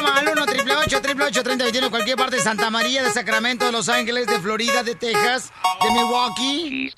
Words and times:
Llama 0.00 0.16
al 0.18 0.28
1 0.28 0.42
888 0.44 1.42
3021 1.42 1.90
cualquier 1.90 2.16
parte 2.16 2.36
de 2.36 2.42
Santa 2.42 2.70
María, 2.70 3.02
de 3.02 3.12
Sacramento, 3.12 3.66
de 3.66 3.72
Los 3.72 3.90
Ángeles, 3.90 4.26
de 4.26 4.40
Florida, 4.40 4.82
de 4.82 4.94
Texas, 4.94 5.52
de 5.82 5.90
Milwaukee. 5.90 6.94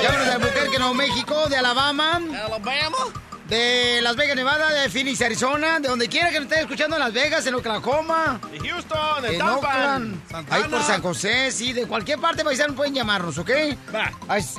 Llámanos 0.00 0.26
de 0.26 0.32
Albuquerque, 0.32 0.78
Nuevo 0.78 0.94
México, 0.94 1.48
de 1.48 1.56
Alabama. 1.56 2.20
Alabama. 2.46 3.21
De 3.52 4.00
Las 4.00 4.16
Vegas, 4.16 4.34
Nevada, 4.34 4.70
de 4.70 4.88
Phoenix, 4.88 5.20
Arizona, 5.20 5.78
de 5.78 5.86
donde 5.86 6.08
quiera 6.08 6.30
que 6.30 6.36
nos 6.36 6.44
estén 6.44 6.60
escuchando 6.60 6.96
en 6.96 7.00
Las 7.00 7.12
Vegas, 7.12 7.46
en 7.46 7.54
Oklahoma. 7.54 8.40
De 8.50 8.58
Houston, 8.66 9.20
de 9.20 9.34
En 9.34 9.38
Tampa. 9.40 10.00
Ahí 10.48 10.62
por 10.70 10.82
San 10.82 11.02
José, 11.02 11.52
sí, 11.52 11.74
de 11.74 11.86
cualquier 11.86 12.18
parte 12.18 12.44
paisano 12.44 12.74
pueden 12.74 12.94
llamarnos, 12.94 13.36
¿ok? 13.36 13.50
Va. 13.94 14.10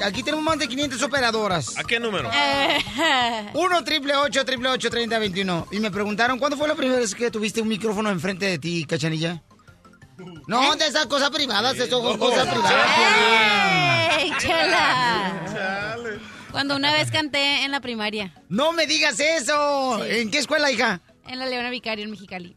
Aquí 0.05 0.21
tenemos 0.21 0.45
más 0.45 0.59
de 0.59 0.67
500 0.67 1.01
operadoras. 1.01 1.75
¿A 1.75 1.83
qué 1.83 1.99
número? 1.99 2.29
1 3.55 3.83
triple 3.83 4.15
8 4.15 4.45
triple 4.45 4.69
8 4.69 4.89
30 4.91 5.17
21. 5.17 5.67
Y 5.71 5.79
me 5.79 5.89
preguntaron, 5.89 6.37
¿cuándo 6.37 6.55
fue 6.55 6.67
la 6.67 6.75
primera 6.75 6.99
vez 6.99 7.15
que 7.15 7.31
tuviste 7.31 7.61
un 7.61 7.69
micrófono 7.69 8.11
enfrente 8.11 8.45
de 8.45 8.59
ti, 8.59 8.85
cachanilla? 8.85 9.41
No, 10.45 10.75
de 10.75 10.85
esas 10.85 11.07
cosas 11.07 11.31
privadas, 11.31 11.75
eso 11.79 11.99
son 11.99 12.19
cosas 12.19 12.47
privadas. 12.47 12.85
¡Ey, 14.19 14.31
chela! 14.37 15.33
Cuando 16.53 16.75
una 16.77 16.93
vez 16.93 17.11
canté 17.11 17.65
en 17.65 17.71
la 17.71 17.81
primaria, 17.81 18.33
No 18.47 18.71
me 18.71 18.87
digas 18.87 19.19
eso. 19.19 20.05
¿En 20.05 20.31
qué 20.31 20.37
escuela, 20.37 20.71
hija? 20.71 21.01
en 21.27 21.39
la 21.39 21.45
Leona 21.47 21.69
Vicario 21.69 22.05
en 22.05 22.11
Mexicali. 22.11 22.55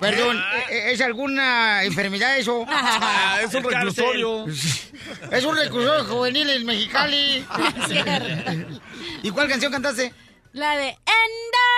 Perdón, 0.00 0.40
¿e- 0.70 0.92
¿es 0.92 1.00
alguna 1.00 1.82
enfermedad 1.84 2.38
eso? 2.38 2.64
Ah, 2.68 3.38
es 3.44 3.52
un 3.54 3.62
reclusorio. 3.64 4.46
Es 5.30 5.44
un 5.44 5.56
reclusorio 5.56 6.04
juvenil 6.04 6.48
en 6.50 6.64
Mexicali. 6.66 7.44
Cierto. 7.88 8.80
¿Y 9.22 9.30
cuál 9.30 9.48
canción 9.48 9.70
cantaste? 9.72 10.12
La 10.52 10.76
de 10.76 10.88
Enda. 10.88 11.68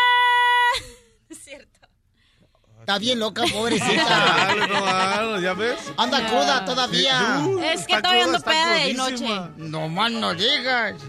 Está 2.85 2.99
bien 2.99 3.19
loca, 3.19 3.45
pobrecita. 3.51 4.51
No, 5.25 5.41
¿ya 5.41 5.55
ves? 5.55 5.79
Anda 5.97 6.27
cruda 6.27 6.67
todavía. 6.67 7.43
Es 7.73 7.87
que 7.87 7.97
todavía 7.97 8.25
ando 8.25 8.41
peda 8.41 8.75
de 8.75 8.93
noche. 8.93 9.41
No 9.57 9.89
más 9.89 10.13
no 10.13 10.35
digas. 10.35 11.01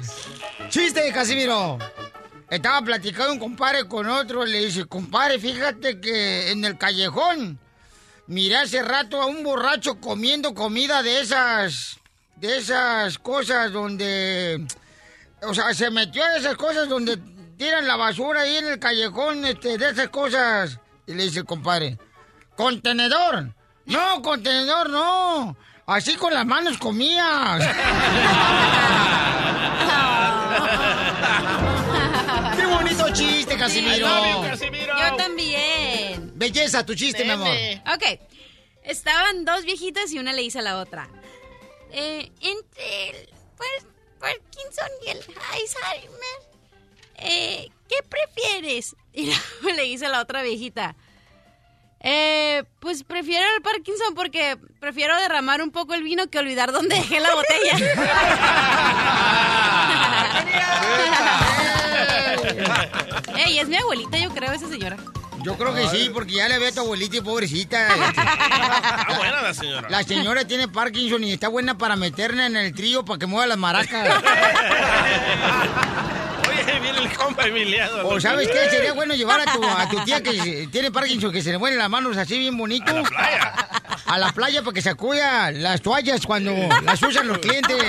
Chiste, 0.70 1.12
Casimiro. 1.12 1.78
Estaba 2.50 2.81
platicando 2.81 3.34
un 3.34 3.40
compadre 3.40 3.90
con 3.90 4.08
otro. 4.08 4.46
Le 4.46 4.68
dice, 4.68 4.86
compadre, 4.86 5.38
fíjate 5.38 6.00
que 6.00 6.52
en 6.52 6.64
el 6.64 6.78
callejón 6.78 7.59
miré 8.28 8.56
hace 8.56 8.81
rato 8.81 9.22
a 9.22 9.26
un 9.26 9.44
borracho 9.44 10.00
comiendo 10.00 10.53
comida 10.53 11.03
de 11.03 11.20
esas. 11.20 11.98
De 12.38 12.56
esas 12.56 13.20
cosas 13.20 13.73
donde. 13.73 14.66
O 15.42 15.53
sea, 15.53 15.73
se 15.73 15.92
metió 15.92 16.23
a 16.23 16.38
esas 16.38 16.56
cosas 16.56 16.88
donde 16.88 17.18
tiran 17.58 17.86
la 17.86 17.98
basura 17.98 18.44
ahí 18.44 18.56
en 18.56 18.68
el 18.68 18.80
callejón, 18.80 19.44
este, 19.44 19.78
de 19.78 19.90
esas 19.90 20.08
cosas. 20.08 20.80
Y 21.08 21.14
le 21.14 21.23
dice 21.23 21.39
el 21.39 21.45
compadre, 21.45 21.98
contenedor. 22.56 23.53
No, 23.86 24.22
contenedor, 24.22 24.89
no. 24.89 25.56
Así 25.86 26.16
con 26.16 26.34
las 26.34 26.45
manos 26.45 26.78
comías. 26.78 27.64
¡Qué 32.56 32.66
bonito 32.66 33.09
chiste, 33.14 33.58
Casimiro! 33.58 34.08
Yo 34.08 35.16
también. 35.18 36.31
Belleza, 36.35 36.85
tu 36.85 36.96
chiste, 36.96 37.24
mi 37.24 37.31
amor. 37.31 37.56
Ok. 37.94 38.19
Estaban 38.84 39.46
dos 39.46 39.63
viejitas 39.63 40.12
y 40.12 40.19
una 40.19 40.34
le 40.34 40.41
dice 40.44 40.59
a 40.59 40.62
la 40.62 40.78
otra. 40.79 41.09
Eh, 41.91 42.31
entre 42.41 43.09
el 43.09 43.29
Par- 43.58 43.90
Parkinson 44.19 44.90
y 45.06 45.09
el 45.09 45.18
Alzheimer, 45.18 46.40
eh, 47.18 47.69
¿qué 47.88 47.96
prefieres? 48.08 48.96
Y 49.18 49.28
luego 49.28 49.78
le 49.78 49.84
dice 49.84 50.08
a 50.08 50.09
la 50.09 50.19
otra 50.22 50.41
viejita. 50.41 50.96
Eh, 52.07 52.63
pues 52.79 53.03
prefiero 53.03 53.43
el 53.55 53.63
Parkinson 53.63 54.13
porque 54.13 54.57
prefiero 54.79 55.19
derramar 55.19 55.63
un 55.63 55.71
poco 55.71 55.95
el 55.95 56.03
vino 56.03 56.29
que 56.29 56.38
olvidar 56.38 56.71
dónde 56.71 56.97
dejé 56.97 57.19
la 57.19 57.33
botella. 57.33 57.77
Ey, 63.38 63.59
es 63.59 63.67
mi 63.67 63.77
abuelita, 63.77 64.17
yo 64.17 64.29
creo, 64.29 64.51
esa 64.51 64.69
señora. 64.69 64.97
Yo 65.43 65.57
creo 65.57 65.75
que 65.75 65.88
sí, 65.89 66.09
porque 66.11 66.33
ya 66.33 66.49
le 66.49 66.57
ve 66.57 66.69
a 66.69 66.71
tu 66.71 66.79
abuelita 66.79 67.17
y 67.17 67.21
pobrecita. 67.21 67.88
Está 67.88 69.17
buena 69.17 69.41
la 69.41 69.53
señora. 69.53 69.89
La 69.89 70.03
señora 70.03 70.45
tiene 70.45 70.67
Parkinson 70.67 71.23
y 71.23 71.33
está 71.33 71.49
buena 71.49 71.77
para 71.77 71.95
meterla 71.95 72.47
en 72.47 72.55
el 72.55 72.73
trío 72.73 73.05
para 73.05 73.19
que 73.19 73.27
mueva 73.27 73.45
las 73.45 73.57
maracas. 73.57 74.23
Viene 76.81 77.00
el 77.00 77.14
compa 77.16 77.46
Emiliano. 77.48 78.08
O 78.08 78.20
¿sabes 78.20 78.48
qué? 78.48 78.70
Sería 78.70 78.94
bueno 78.94 79.14
llevar 79.16 79.42
a 79.42 79.46
tu, 79.46 79.64
a 79.64 79.90
tu 79.90 80.03
tía 80.03 80.22
que 80.22 80.68
tiene 80.72 80.92
Parkinson, 80.92 81.31
que 81.31 81.42
se 81.42 81.52
le 81.52 81.58
mueven 81.58 81.78
las 81.78 81.90
manos 81.90 82.18
así 82.18 82.38
bien 82.40 82.58
bonito. 82.58 82.92
A 82.92 82.94
la 82.94 83.03
playa. 83.03 83.53
A 84.06 84.18
la 84.18 84.31
playa 84.31 84.62
para 84.62 84.74
que 84.74 84.81
sacuda 84.81 85.52
las 85.52 85.81
toallas 85.81 86.26
cuando 86.26 86.52
las 86.84 87.02
usan 87.02 87.28
los 87.28 87.40
clientes. 87.40 87.78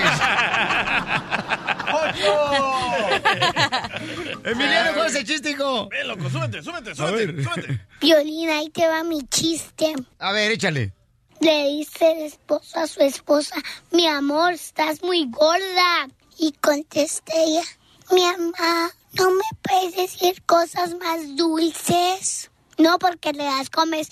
Emiliano, 4.44 4.94
¿cuál 4.94 5.06
es 5.08 5.14
el 5.16 5.24
chiste, 5.24 5.50
hijo? 5.50 5.88
Ven, 5.88 6.08
loco, 6.08 6.30
súbete, 6.30 6.62
súbete, 6.62 6.94
súbete, 6.94 7.42
súbete. 7.42 7.80
Violina, 8.00 8.58
ahí 8.58 8.70
te 8.70 8.86
va 8.86 9.02
mi 9.02 9.22
chiste. 9.28 9.94
A 10.18 10.32
ver, 10.32 10.52
échale. 10.52 10.92
Le 11.40 11.68
dice 11.68 12.12
el 12.12 12.22
esposo 12.26 12.78
a 12.80 12.86
su 12.86 13.00
esposa, 13.02 13.56
mi 13.90 14.06
amor, 14.06 14.52
estás 14.52 15.02
muy 15.02 15.26
gorda. 15.30 16.08
Y 16.38 16.52
contesta 16.60 17.32
ella, 17.34 17.62
mi 18.10 18.22
mamá, 18.22 18.90
¿no 19.12 19.30
me 19.30 19.44
puedes 19.62 19.96
decir 19.96 20.42
cosas 20.44 20.94
más 21.00 21.36
dulces? 21.36 22.50
No, 22.78 22.98
porque 22.98 23.32
le 23.32 23.44
das 23.44 23.70
comes. 23.70 24.08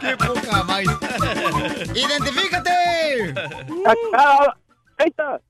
¡Qué 0.00 0.16
poca 0.16 0.62
más! 0.64 0.82
¡Identifícate! 1.94 3.34
Ahí 4.98 5.08
está. 5.08 5.40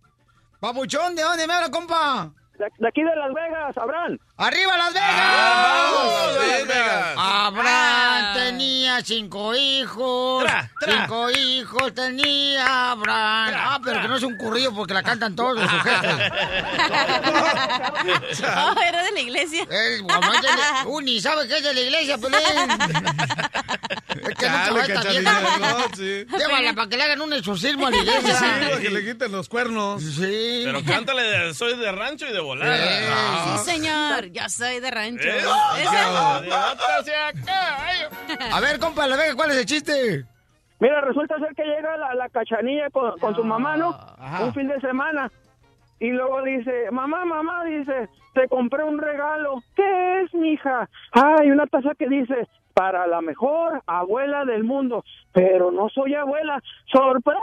Papuchón, 0.60 1.14
¿de 1.14 1.22
dónde 1.22 1.46
me 1.46 1.54
habla, 1.54 1.70
compa? 1.70 2.30
De, 2.58 2.66
de 2.78 2.88
aquí 2.88 3.02
de 3.02 3.16
Las 3.16 3.32
Vegas, 3.34 3.76
Abraham. 3.76 4.18
¡Arriba 4.36 4.76
Las 4.76 4.92
Vegas! 4.92 5.16
¡Vamos, 5.16 6.34
Las 6.36 6.66
Vegas! 6.68 7.14
Abraham 7.16 8.13
tenía 8.58 9.00
cinco 9.04 9.54
hijos. 9.54 10.44
Tra, 10.44 10.70
tra. 10.80 11.00
Cinco 11.02 11.30
hijos 11.30 11.94
tenía 11.94 12.90
Abraham. 12.92 13.54
Ah, 13.56 13.80
pero 13.84 14.00
que 14.02 14.08
no 14.08 14.16
es 14.16 14.22
un 14.22 14.36
currillo 14.36 14.72
porque 14.74 14.94
la 14.94 15.02
cantan 15.02 15.34
todos 15.34 15.56
los 15.56 15.70
sujetos. 15.70 16.12
Oh, 18.56 18.74
era 18.86 19.02
de 19.02 19.12
la 19.12 19.20
iglesia. 19.20 19.66
El 19.70 20.02
guamán 20.02 20.40
de 20.40 20.48
la- 20.48 20.84
Uy, 20.86 21.04
ni 21.04 21.20
sabe 21.20 21.46
qué 21.48 21.56
es 21.58 21.62
de 21.64 21.72
la 21.74 21.80
iglesia, 21.80 22.18
Pelín. 22.18 22.38
Es 23.74 24.34
que 24.36 24.46
no, 24.48 25.96
sí. 25.96 26.26
Llévala 26.38 26.72
para 26.74 26.88
que 26.88 26.96
le 26.96 27.02
hagan 27.02 27.20
un 27.20 27.32
exorcismo 27.32 27.86
a 27.86 27.90
la 27.90 27.96
Sí, 27.96 28.02
iglesia. 28.02 28.38
para 28.68 28.80
que 28.80 28.90
le 28.90 29.04
quiten 29.04 29.32
los 29.32 29.48
cuernos. 29.48 30.02
Sí. 30.02 30.62
Pero 30.64 30.82
cántale, 30.84 31.22
de- 31.22 31.54
soy 31.54 31.76
de 31.76 31.92
rancho 31.92 32.26
y 32.28 32.32
de 32.32 32.40
volar. 32.40 32.68
Eh, 32.68 33.08
Ah. 33.10 33.56
Sí, 33.58 33.70
señor. 33.72 34.26
Yo 34.32 34.48
soy 34.48 34.80
de 34.80 34.90
rancho. 34.90 35.22
Sea 37.04 37.32
caballo. 37.44 38.08
A 38.54 38.60
ver, 38.60 38.78
compa, 38.78 39.06
la 39.06 39.16
Vega, 39.16 39.34
¿cuál 39.34 39.50
es 39.52 39.56
el 39.58 39.66
chiste? 39.66 40.24
Mira, 40.80 41.00
resulta 41.02 41.38
ser 41.38 41.54
que 41.54 41.62
llega 41.64 41.96
la, 41.96 42.14
la 42.14 42.28
cachanilla 42.28 42.90
con, 42.90 43.18
con 43.18 43.34
su 43.34 43.44
mamá, 43.44 43.76
¿no? 43.76 43.90
Ajá. 44.18 44.44
Un 44.44 44.54
fin 44.54 44.68
de 44.68 44.80
semana. 44.80 45.30
Y 46.00 46.10
luego 46.10 46.42
dice, 46.42 46.90
mamá, 46.90 47.24
mamá, 47.24 47.64
dice, 47.64 48.08
te 48.34 48.48
compré 48.48 48.84
un 48.84 48.98
regalo. 48.98 49.62
¿Qué 49.76 50.22
es, 50.22 50.34
mija? 50.34 50.88
Ay, 51.12 51.50
una 51.50 51.66
taza 51.66 51.90
que 51.98 52.08
dice, 52.08 52.48
para 52.74 53.06
la 53.06 53.20
mejor 53.20 53.82
abuela 53.86 54.44
del 54.44 54.64
mundo. 54.64 55.04
Pero 55.32 55.70
no 55.70 55.88
soy 55.88 56.14
abuela. 56.14 56.60
¡Sorpresa! 56.92 57.40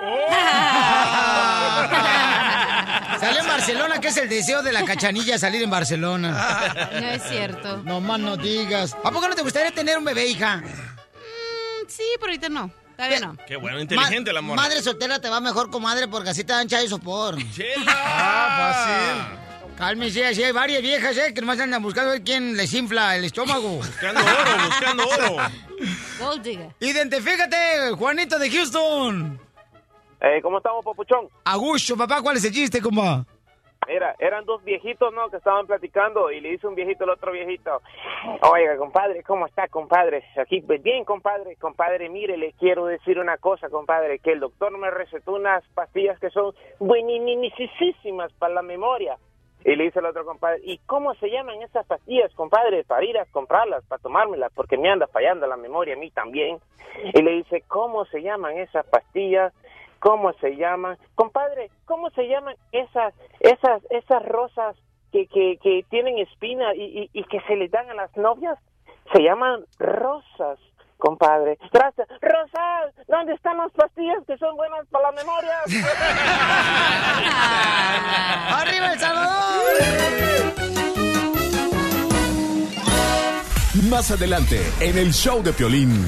Salió 3.20 3.40
en 3.40 3.46
Barcelona, 3.46 4.00
que 4.00 4.08
es 4.08 4.16
el 4.16 4.28
deseo 4.28 4.62
de 4.62 4.72
la 4.72 4.84
cachanilla 4.84 5.38
salir 5.38 5.62
en 5.62 5.70
Barcelona. 5.70 6.36
No 6.92 7.06
es 7.06 7.22
cierto. 7.24 7.82
No 7.84 8.00
más 8.00 8.20
no 8.20 8.36
digas. 8.36 8.96
¿A 9.04 9.10
poco 9.10 9.28
no 9.28 9.34
te 9.34 9.42
gustaría 9.42 9.70
tener 9.70 9.98
un 9.98 10.04
bebé, 10.04 10.26
hija? 10.26 10.56
Mm, 10.56 11.86
sí, 11.86 12.04
pero 12.18 12.30
ahorita 12.30 12.48
no. 12.48 12.70
Todavía 12.98 13.20
no. 13.20 13.36
Qué 13.46 13.54
bueno, 13.56 13.78
inteligente 13.78 14.30
Ma- 14.30 14.32
la 14.32 14.38
amor. 14.40 14.56
Madre 14.56 14.82
soltera 14.82 15.20
te 15.20 15.28
va 15.30 15.40
mejor, 15.40 15.70
comadre, 15.70 16.08
porque 16.08 16.30
así 16.30 16.42
te 16.42 16.52
dan 16.52 16.66
chai 16.66 16.88
sopor. 16.88 17.36
Chela. 17.54 17.92
Ah, 17.96 19.28
Cálmese, 19.76 20.26
así 20.26 20.42
hay 20.42 20.50
varias 20.50 20.82
viejas, 20.82 21.16
¿eh? 21.16 21.32
Que 21.32 21.40
nomás 21.40 21.60
andan 21.60 21.80
buscando 21.80 22.10
a 22.10 22.14
ver 22.14 22.24
quién 22.24 22.56
les 22.56 22.74
infla 22.74 23.14
el 23.14 23.24
estómago. 23.26 23.76
Buscando 23.76 24.20
oro, 24.20 24.64
buscando 24.66 25.08
oro. 25.08 25.36
Gold 26.18 26.42
digger. 26.42 26.70
Identifícate, 26.80 27.92
Juanito 27.96 28.36
de 28.36 28.50
Houston. 28.50 29.40
Eh, 30.20 30.40
¿Cómo 30.42 30.58
estamos, 30.58 30.84
papuchón? 30.84 31.28
Augusto, 31.44 31.96
papá, 31.96 32.20
¿cuál 32.20 32.36
es 32.38 32.44
el 32.46 32.52
chiste, 32.52 32.80
compa? 32.82 33.24
Mira, 33.88 34.14
eran 34.18 34.44
dos 34.44 34.62
viejitos, 34.64 35.14
¿no? 35.14 35.30
Que 35.30 35.38
estaban 35.38 35.66
platicando 35.66 36.30
y 36.30 36.40
le 36.40 36.50
dice 36.50 36.66
un 36.66 36.74
viejito 36.74 37.04
al 37.04 37.10
otro 37.10 37.32
viejito, 37.32 37.80
oiga, 38.42 38.76
compadre, 38.76 39.22
¿cómo 39.22 39.46
está, 39.46 39.66
compadre? 39.68 40.24
Aquí, 40.36 40.60
pues 40.60 40.82
bien, 40.82 41.06
compadre, 41.06 41.56
compadre, 41.56 42.10
mire, 42.10 42.36
le 42.36 42.52
quiero 42.52 42.84
decir 42.84 43.18
una 43.18 43.38
cosa, 43.38 43.70
compadre, 43.70 44.18
que 44.18 44.32
el 44.32 44.40
doctor 44.40 44.76
me 44.76 44.90
recetó 44.90 45.32
unas 45.32 45.66
pastillas 45.68 46.20
que 46.20 46.28
son 46.28 46.54
buenísimas 46.78 48.30
para 48.34 48.54
la 48.54 48.62
memoria. 48.62 49.16
Y 49.64 49.74
le 49.74 49.84
dice 49.84 50.00
el 50.00 50.06
otro 50.06 50.24
compadre, 50.24 50.60
¿y 50.64 50.78
cómo 50.86 51.14
se 51.14 51.30
llaman 51.30 51.62
esas 51.62 51.86
pastillas, 51.86 52.32
compadre, 52.34 52.84
para 52.84 53.04
ir 53.04 53.18
a 53.18 53.24
comprarlas, 53.24 53.84
para 53.86 54.02
tomármelas? 54.02 54.52
Porque 54.54 54.76
me 54.76 54.90
anda 54.90 55.06
fallando 55.06 55.46
la 55.46 55.56
memoria 55.56 55.94
a 55.94 55.98
mí 55.98 56.10
también. 56.10 56.58
Y 57.14 57.22
le 57.22 57.32
dice, 57.32 57.64
¿cómo 57.66 58.04
se 58.04 58.22
llaman 58.22 58.58
esas 58.58 58.86
pastillas? 58.86 59.52
¿Cómo 60.00 60.32
se 60.34 60.56
llaman? 60.56 60.96
Compadre, 61.14 61.70
¿cómo 61.84 62.10
se 62.10 62.28
llaman 62.28 62.54
esas, 62.72 63.14
esas, 63.40 63.82
esas 63.90 64.22
rosas 64.24 64.76
que, 65.12 65.26
que, 65.26 65.58
que 65.62 65.84
tienen 65.90 66.18
espina 66.18 66.74
y, 66.74 67.10
y, 67.12 67.14
y 67.20 67.24
que 67.24 67.40
se 67.42 67.56
les 67.56 67.70
dan 67.70 67.90
a 67.90 67.94
las 67.94 68.16
novias? 68.16 68.58
Se 69.12 69.22
llaman 69.22 69.64
rosas, 69.78 70.58
compadre. 70.98 71.58
Gracias. 71.72 72.08
Rosas, 72.20 72.94
¿dónde 73.08 73.34
están 73.34 73.56
las 73.56 73.72
pastillas 73.72 74.24
que 74.26 74.36
son 74.38 74.56
buenas 74.56 74.86
para 74.88 75.10
la 75.10 75.12
memoria? 75.12 75.56
¡Arriba 78.60 78.92
El 78.92 78.98
Salvador! 78.98 79.64
Más 83.90 84.10
adelante, 84.10 84.60
en 84.80 84.98
el 84.98 85.12
show 85.12 85.42
de 85.42 85.52
Piolín. 85.52 86.04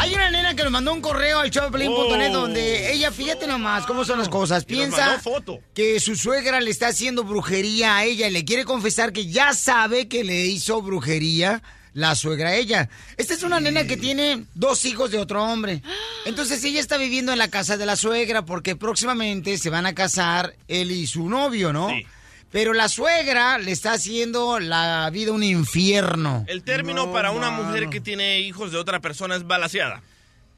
Hay 0.00 0.14
una 0.14 0.30
nena 0.30 0.54
que 0.56 0.62
nos 0.62 0.72
mandó 0.72 0.92
un 0.94 1.00
correo 1.02 1.40
al 1.40 1.50
showpelín.net 1.50 2.30
Oh. 2.30 2.32
donde 2.40 2.92
ella, 2.92 3.10
fíjate 3.12 3.46
nomás 3.46 3.84
cómo 3.86 4.04
son 4.04 4.18
las 4.18 4.28
cosas, 4.28 4.64
Y 4.66 4.72
nos 4.72 4.78
piensa 4.88 5.18
foto. 5.20 5.60
que 5.74 6.00
su 6.00 6.16
suegra 6.16 6.60
le 6.60 6.70
está 6.70 6.88
haciendo 6.88 7.22
brujería 7.24 7.96
a 7.98 8.04
ella 8.04 8.26
y 8.28 8.30
le 8.30 8.44
quiere 8.44 8.64
confesar 8.64 9.12
que 9.12 9.26
ya 9.26 9.52
sabe 9.52 10.08
que 10.08 10.24
le 10.24 10.46
hizo 10.46 10.80
brujería 10.80 11.62
la 11.92 12.14
suegra 12.14 12.50
a 12.50 12.54
ella. 12.54 12.88
Esta 13.16 13.34
es 13.34 13.42
una 13.42 13.60
nena 13.60 13.84
que 13.86 13.96
tiene 13.96 14.44
dos 14.54 14.84
hijos 14.84 15.10
de 15.10 15.18
otro 15.18 15.44
hombre. 15.44 15.82
Entonces 16.24 16.62
ella 16.64 16.80
está 16.80 16.96
viviendo 16.96 17.32
en 17.32 17.38
la 17.38 17.48
casa 17.48 17.76
de 17.76 17.84
la 17.84 17.96
suegra 17.96 18.44
porque 18.46 18.76
próximamente 18.76 19.58
se 19.58 19.70
van 19.70 19.86
a 19.86 19.94
casar 19.94 20.54
él 20.68 20.92
y 20.92 21.06
su 21.06 21.28
novio, 21.28 21.72
¿no? 21.72 21.88
Sí. 21.90 22.06
Pero 22.50 22.72
la 22.72 22.88
suegra 22.88 23.58
le 23.58 23.70
está 23.70 23.92
haciendo 23.92 24.58
la 24.58 25.08
vida 25.10 25.32
un 25.32 25.42
infierno. 25.42 26.44
El 26.48 26.62
término 26.64 27.12
para 27.12 27.30
una 27.30 27.50
mujer 27.50 27.88
que 27.88 28.00
tiene 28.00 28.40
hijos 28.40 28.72
de 28.72 28.78
otra 28.78 29.00
persona 29.00 29.36
es 29.36 29.46
balaseada. 29.46 30.02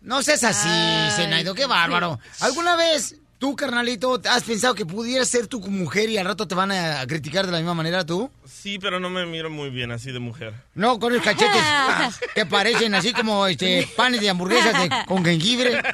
No 0.01 0.23
seas 0.23 0.43
así, 0.43 0.69
Zenaido, 1.15 1.55
qué 1.55 1.67
bárbaro. 1.67 2.19
¿Alguna 2.41 2.77
vez 2.77 3.17
tú, 3.39 3.55
carnalito, 3.57 4.21
has 4.29 4.43
pensado 4.43 4.75
que 4.75 4.87
pudieras 4.87 5.29
ser 5.29 5.47
tu 5.49 5.61
mujer 5.61 6.09
y 6.09 6.17
al 6.17 6.27
rato 6.27 6.49
te 6.49 6.55
van 6.55 6.73
a 6.73 7.07
criticar 7.07 7.45
de 7.45 7.53
la 7.53 7.59
misma 7.59 7.75
manera 7.75 8.05
tú? 8.05 8.31
Sí, 8.47 8.79
pero 8.79 8.99
no 8.99 9.11
me 9.11 9.27
miro 9.27 9.51
muy 9.51 9.71
bien 9.71 9.91
así 9.93 10.13
de 10.13 10.19
mujer. 10.19 10.55
No, 10.75 10.99
con 10.99 11.13
los 11.13 11.23
cachetes 11.23 11.63
que 12.35 12.47
parecen 12.47 12.95
así 12.95 13.13
como 13.13 13.47
este 13.47 13.87
panes 13.97 14.21
de 14.21 14.31
hamburguesas 14.31 14.83
de- 14.83 14.91
con 15.07 15.25
jengibre. 15.25 15.83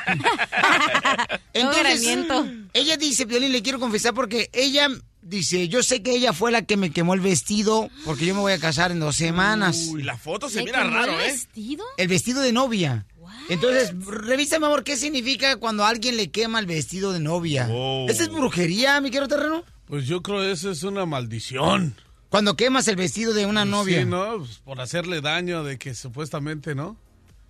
graniento. 1.54 2.46
ella 2.72 2.96
dice, 2.96 3.24
Violín, 3.24 3.52
le 3.52 3.62
quiero 3.62 3.80
confesar 3.80 4.14
porque 4.14 4.48
ella 4.52 4.88
dice, 5.22 5.68
yo 5.68 5.82
sé 5.82 6.02
que 6.02 6.12
ella 6.12 6.32
fue 6.32 6.52
la 6.52 6.62
que 6.62 6.76
me 6.76 6.90
quemó 6.90 7.14
el 7.14 7.20
vestido 7.20 7.88
porque 8.04 8.26
yo 8.26 8.34
me 8.34 8.40
voy 8.40 8.52
a 8.52 8.58
casar 8.58 8.90
en 8.92 9.00
dos 9.00 9.16
semanas. 9.16 9.88
Uy, 9.90 10.02
la 10.02 10.16
foto 10.16 10.48
se 10.48 10.58
¿Le 10.60 10.64
mira 10.66 10.82
quemó 10.82 10.94
raro, 10.94 11.12
el 11.12 11.20
¿eh? 11.20 11.32
vestido? 11.32 11.84
El 11.96 12.08
vestido 12.08 12.40
de 12.40 12.52
novia. 12.52 13.06
Entonces, 13.48 13.94
revisa, 14.04 14.58
mi 14.58 14.66
amor, 14.66 14.84
¿qué 14.84 14.96
significa 14.96 15.56
cuando 15.56 15.84
alguien 15.84 16.16
le 16.16 16.30
quema 16.30 16.58
el 16.58 16.66
vestido 16.66 17.12
de 17.12 17.20
novia? 17.20 17.66
Oh. 17.70 18.06
¿Esa 18.08 18.24
es 18.24 18.28
brujería, 18.30 19.00
mi 19.00 19.10
querido 19.10 19.28
terreno? 19.28 19.64
Pues 19.86 20.06
yo 20.06 20.22
creo 20.22 20.40
que 20.40 20.52
eso 20.52 20.70
es 20.70 20.82
una 20.82 21.06
maldición. 21.06 21.94
Cuando 22.28 22.56
quemas 22.56 22.88
el 22.88 22.96
vestido 22.96 23.32
de 23.32 23.46
una 23.46 23.64
novia. 23.64 24.00
Sí, 24.00 24.04
¿no? 24.04 24.38
Pues 24.38 24.58
por 24.58 24.80
hacerle 24.80 25.22
daño 25.22 25.64
de 25.64 25.78
que 25.78 25.94
supuestamente, 25.94 26.74
¿no? 26.74 26.96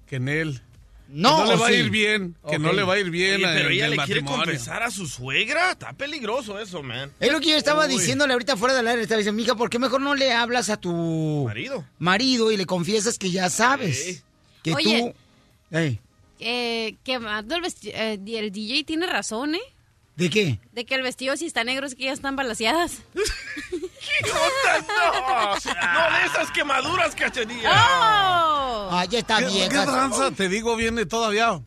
Que 0.06 0.16
en 0.16 0.28
él. 0.28 0.62
No, 1.10 1.38
que 1.38 1.43
no 1.43 1.46
le 1.46 1.55
¿o 1.55 1.58
va 1.58 1.69
sí? 1.69 1.75
a 1.75 1.78
ir 1.78 1.90
bien. 1.90 2.37
Que 2.50 2.58
no 2.58 2.72
le 2.72 2.82
va 2.82 2.94
a 2.94 2.99
ir 2.99 3.10
bien. 3.10 3.37
Oye, 3.37 3.55
pero 3.55 3.70
ella 3.70 3.87
el 3.87 3.96
le 3.96 4.05
quiere 4.05 4.25
confesar 4.25 4.82
a 4.82 4.90
su 4.90 5.06
suegra. 5.06 5.72
Está 5.72 5.93
peligroso 5.94 6.58
eso, 6.58 6.82
man. 6.82 7.10
Es 7.19 7.32
lo 7.32 7.40
que 7.40 7.49
yo 7.49 7.56
estaba 7.56 7.87
Uy. 7.87 7.93
diciéndole 7.94 8.34
ahorita 8.34 8.56
fuera 8.56 8.75
del 8.75 8.87
aire. 8.88 9.02
Estaba 9.02 9.19
diciendo, 9.19 9.40
mija, 9.40 9.55
¿por 9.55 9.70
qué 9.70 9.78
mejor 9.78 10.00
no 10.02 10.14
le 10.14 10.32
hablas 10.32 10.69
a 10.70 10.76
tu 10.76 11.44
Marido. 11.46 11.84
marido 11.99 12.52
y 12.52 12.56
le 12.58 12.66
confiesas 12.66 13.19
que 13.19 13.31
ya 13.31 13.49
sabes? 13.49 14.22
Que 14.62 14.75
Oye. 14.75 15.14
tú... 15.70 15.76
Ey, 15.76 15.99
Eh, 16.40 16.94
el 17.06 17.61
vestido. 17.62 17.94
el 17.96 18.52
DJ 18.52 18.84
tiene 18.84 19.06
razón, 19.06 19.54
¿eh? 19.54 19.61
¿De 20.16 20.28
qué? 20.31 20.58
De 20.72 20.84
que 20.84 20.94
el 20.94 21.02
vestido 21.02 21.37
si 21.37 21.46
está 21.46 21.64
negro 21.64 21.87
es 21.87 21.94
que 21.94 22.04
ya 22.04 22.12
están 22.12 22.37
balaseadas. 22.37 23.02
¡No! 24.24 25.54
¡No 25.54 26.18
de 26.18 26.26
esas 26.26 26.50
quemaduras, 26.52 27.14
cachanilla! 27.14 27.70
¡Oh! 27.70 28.88
Ah, 28.90 29.04
ya 29.08 29.18
está 29.20 29.38
¿Qué, 29.38 29.46
bien. 29.46 29.70
qué 29.70 29.78
tranza? 29.78 30.30
Te 30.32 30.48
digo, 30.48 30.76
viene 30.76 31.06
todavía. 31.06 31.60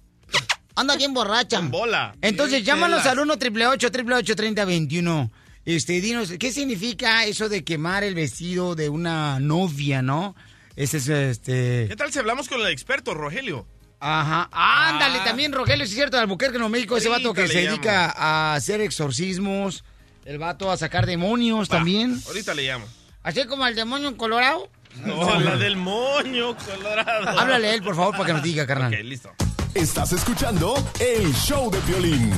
Anda 0.76 0.96
bien 0.96 1.14
borracha. 1.14 1.60
En 1.60 1.70
bola. 1.72 2.16
Entonces, 2.22 2.64
llámanos 2.64 3.06
al 3.06 3.20
1 3.20 3.34
888 3.34 4.36
3021 4.36 5.32
Este, 5.66 6.02
dinos, 6.02 6.34
¿qué 6.40 6.52
significa 6.52 7.26
eso 7.26 7.50
de 7.50 7.64
quemar 7.64 8.04
el 8.04 8.16
vestido 8.16 8.76
de 8.76 8.90
una 8.90 9.40
novia, 9.40 10.02
no? 10.02 10.36
Ese 10.76 10.98
es, 10.98 11.10
este... 11.10 11.86
¿Qué 11.90 11.96
tal 11.96 12.12
si 12.12 12.20
hablamos 12.20 12.48
con 12.48 12.62
el 12.62 12.68
experto, 12.68 13.14
Rogelio? 13.14 13.68
Ajá. 14.00 14.50
Ándale, 14.52 15.20
también 15.20 15.52
Rogelio, 15.52 15.86
sí 15.86 15.92
es 15.92 15.96
cierto, 15.96 16.18
de 16.18 16.24
Albuquerque, 16.24 16.58
Nuevo 16.58 16.72
México, 16.72 16.98
ese 16.98 17.10
vato 17.10 17.34
que 17.34 17.48
se 17.48 17.68
dedica 17.68 18.12
a 18.18 18.56
hacer 18.56 18.82
exorcismos, 18.82 19.84
el 20.26 20.38
vato 20.38 20.72
a 20.72 20.78
sacar 20.78 21.06
demonios 21.06 21.70
también. 21.70 22.22
Ahorita 22.28 22.54
le 22.54 22.64
llamo. 22.64 22.86
Así 23.24 23.46
como 23.46 23.66
el 23.68 23.76
demonio 23.76 24.08
en 24.08 24.16
Colorado. 24.16 24.70
No, 25.06 25.40
la 25.40 25.56
del 25.58 25.78
moño 25.78 26.56
colorado. 26.58 27.40
Háblale 27.40 27.70
a 27.70 27.74
él, 27.74 27.82
por 27.82 27.96
favor, 27.96 28.14
para 28.14 28.26
que 28.26 28.34
nos 28.34 28.44
diga, 28.44 28.68
carnal. 28.68 28.94
Ok, 28.94 29.00
listo. 29.04 29.32
Estás 29.74 30.12
escuchando 30.12 30.76
el 31.00 31.34
show 31.34 31.72
de 31.72 31.80
Piolín. 31.80 32.32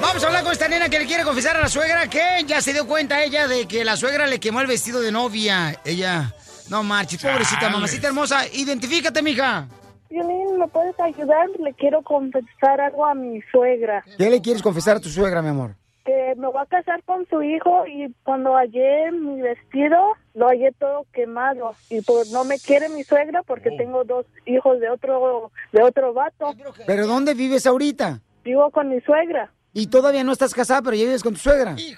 Vamos 0.00 0.22
a 0.22 0.26
hablar 0.26 0.42
con 0.42 0.52
esta 0.52 0.68
nena 0.68 0.88
que 0.88 0.98
le 0.98 1.06
quiere 1.06 1.24
confesar 1.24 1.56
a 1.56 1.60
la 1.60 1.68
suegra 1.68 2.08
que 2.08 2.44
ya 2.46 2.60
se 2.60 2.72
dio 2.72 2.86
cuenta 2.86 3.22
ella 3.22 3.48
de 3.48 3.66
que 3.66 3.84
la 3.84 3.96
suegra 3.96 4.26
le 4.26 4.38
quemó 4.40 4.60
el 4.60 4.66
vestido 4.66 5.00
de 5.00 5.12
novia. 5.12 5.80
Ella, 5.84 6.34
no 6.68 6.82
marches, 6.82 7.20
pobrecita, 7.22 7.70
mamacita 7.70 8.08
hermosa. 8.08 8.46
Identifícate, 8.48 9.22
mija. 9.22 9.66
Violín, 10.10 10.58
¿me 10.58 10.66
puedes 10.68 10.98
ayudar? 11.00 11.48
Le 11.58 11.72
quiero 11.74 12.02
confesar 12.02 12.80
algo 12.80 13.04
a 13.04 13.14
mi 13.14 13.40
suegra. 13.52 14.04
¿Qué 14.16 14.30
le 14.30 14.40
quieres 14.40 14.62
confesar 14.62 14.96
a 14.96 15.00
tu 15.00 15.08
suegra, 15.08 15.42
mi 15.42 15.48
amor? 15.48 15.74
Que 16.04 16.34
me 16.36 16.46
voy 16.46 16.62
a 16.62 16.66
casar 16.66 17.02
con 17.04 17.26
su 17.26 17.42
hijo 17.42 17.86
y 17.86 18.14
cuando 18.22 18.54
hallé 18.54 19.12
mi 19.12 19.42
vestido, 19.42 19.98
lo 20.34 20.48
hallé 20.48 20.72
todo 20.78 21.04
quemado. 21.12 21.72
Y 21.90 22.00
pues 22.00 22.32
no 22.32 22.44
me 22.44 22.58
quiere 22.58 22.88
mi 22.88 23.04
suegra 23.04 23.42
porque 23.42 23.70
tengo 23.76 24.04
dos 24.04 24.24
hijos 24.46 24.80
de 24.80 24.88
otro, 24.88 25.52
de 25.72 25.82
otro 25.82 26.14
vato. 26.14 26.54
¿Pero 26.86 27.06
dónde 27.06 27.34
vives 27.34 27.66
ahorita? 27.66 28.20
Vivo 28.44 28.70
con 28.70 28.88
mi 28.88 29.00
suegra. 29.02 29.52
Y 29.74 29.88
todavía 29.88 30.24
no 30.24 30.32
estás 30.32 30.54
casada, 30.54 30.80
pero 30.80 30.96
ya 30.96 31.04
vives 31.04 31.22
con 31.22 31.34
tu 31.34 31.40
suegra. 31.40 31.76
Sí. 31.76 31.94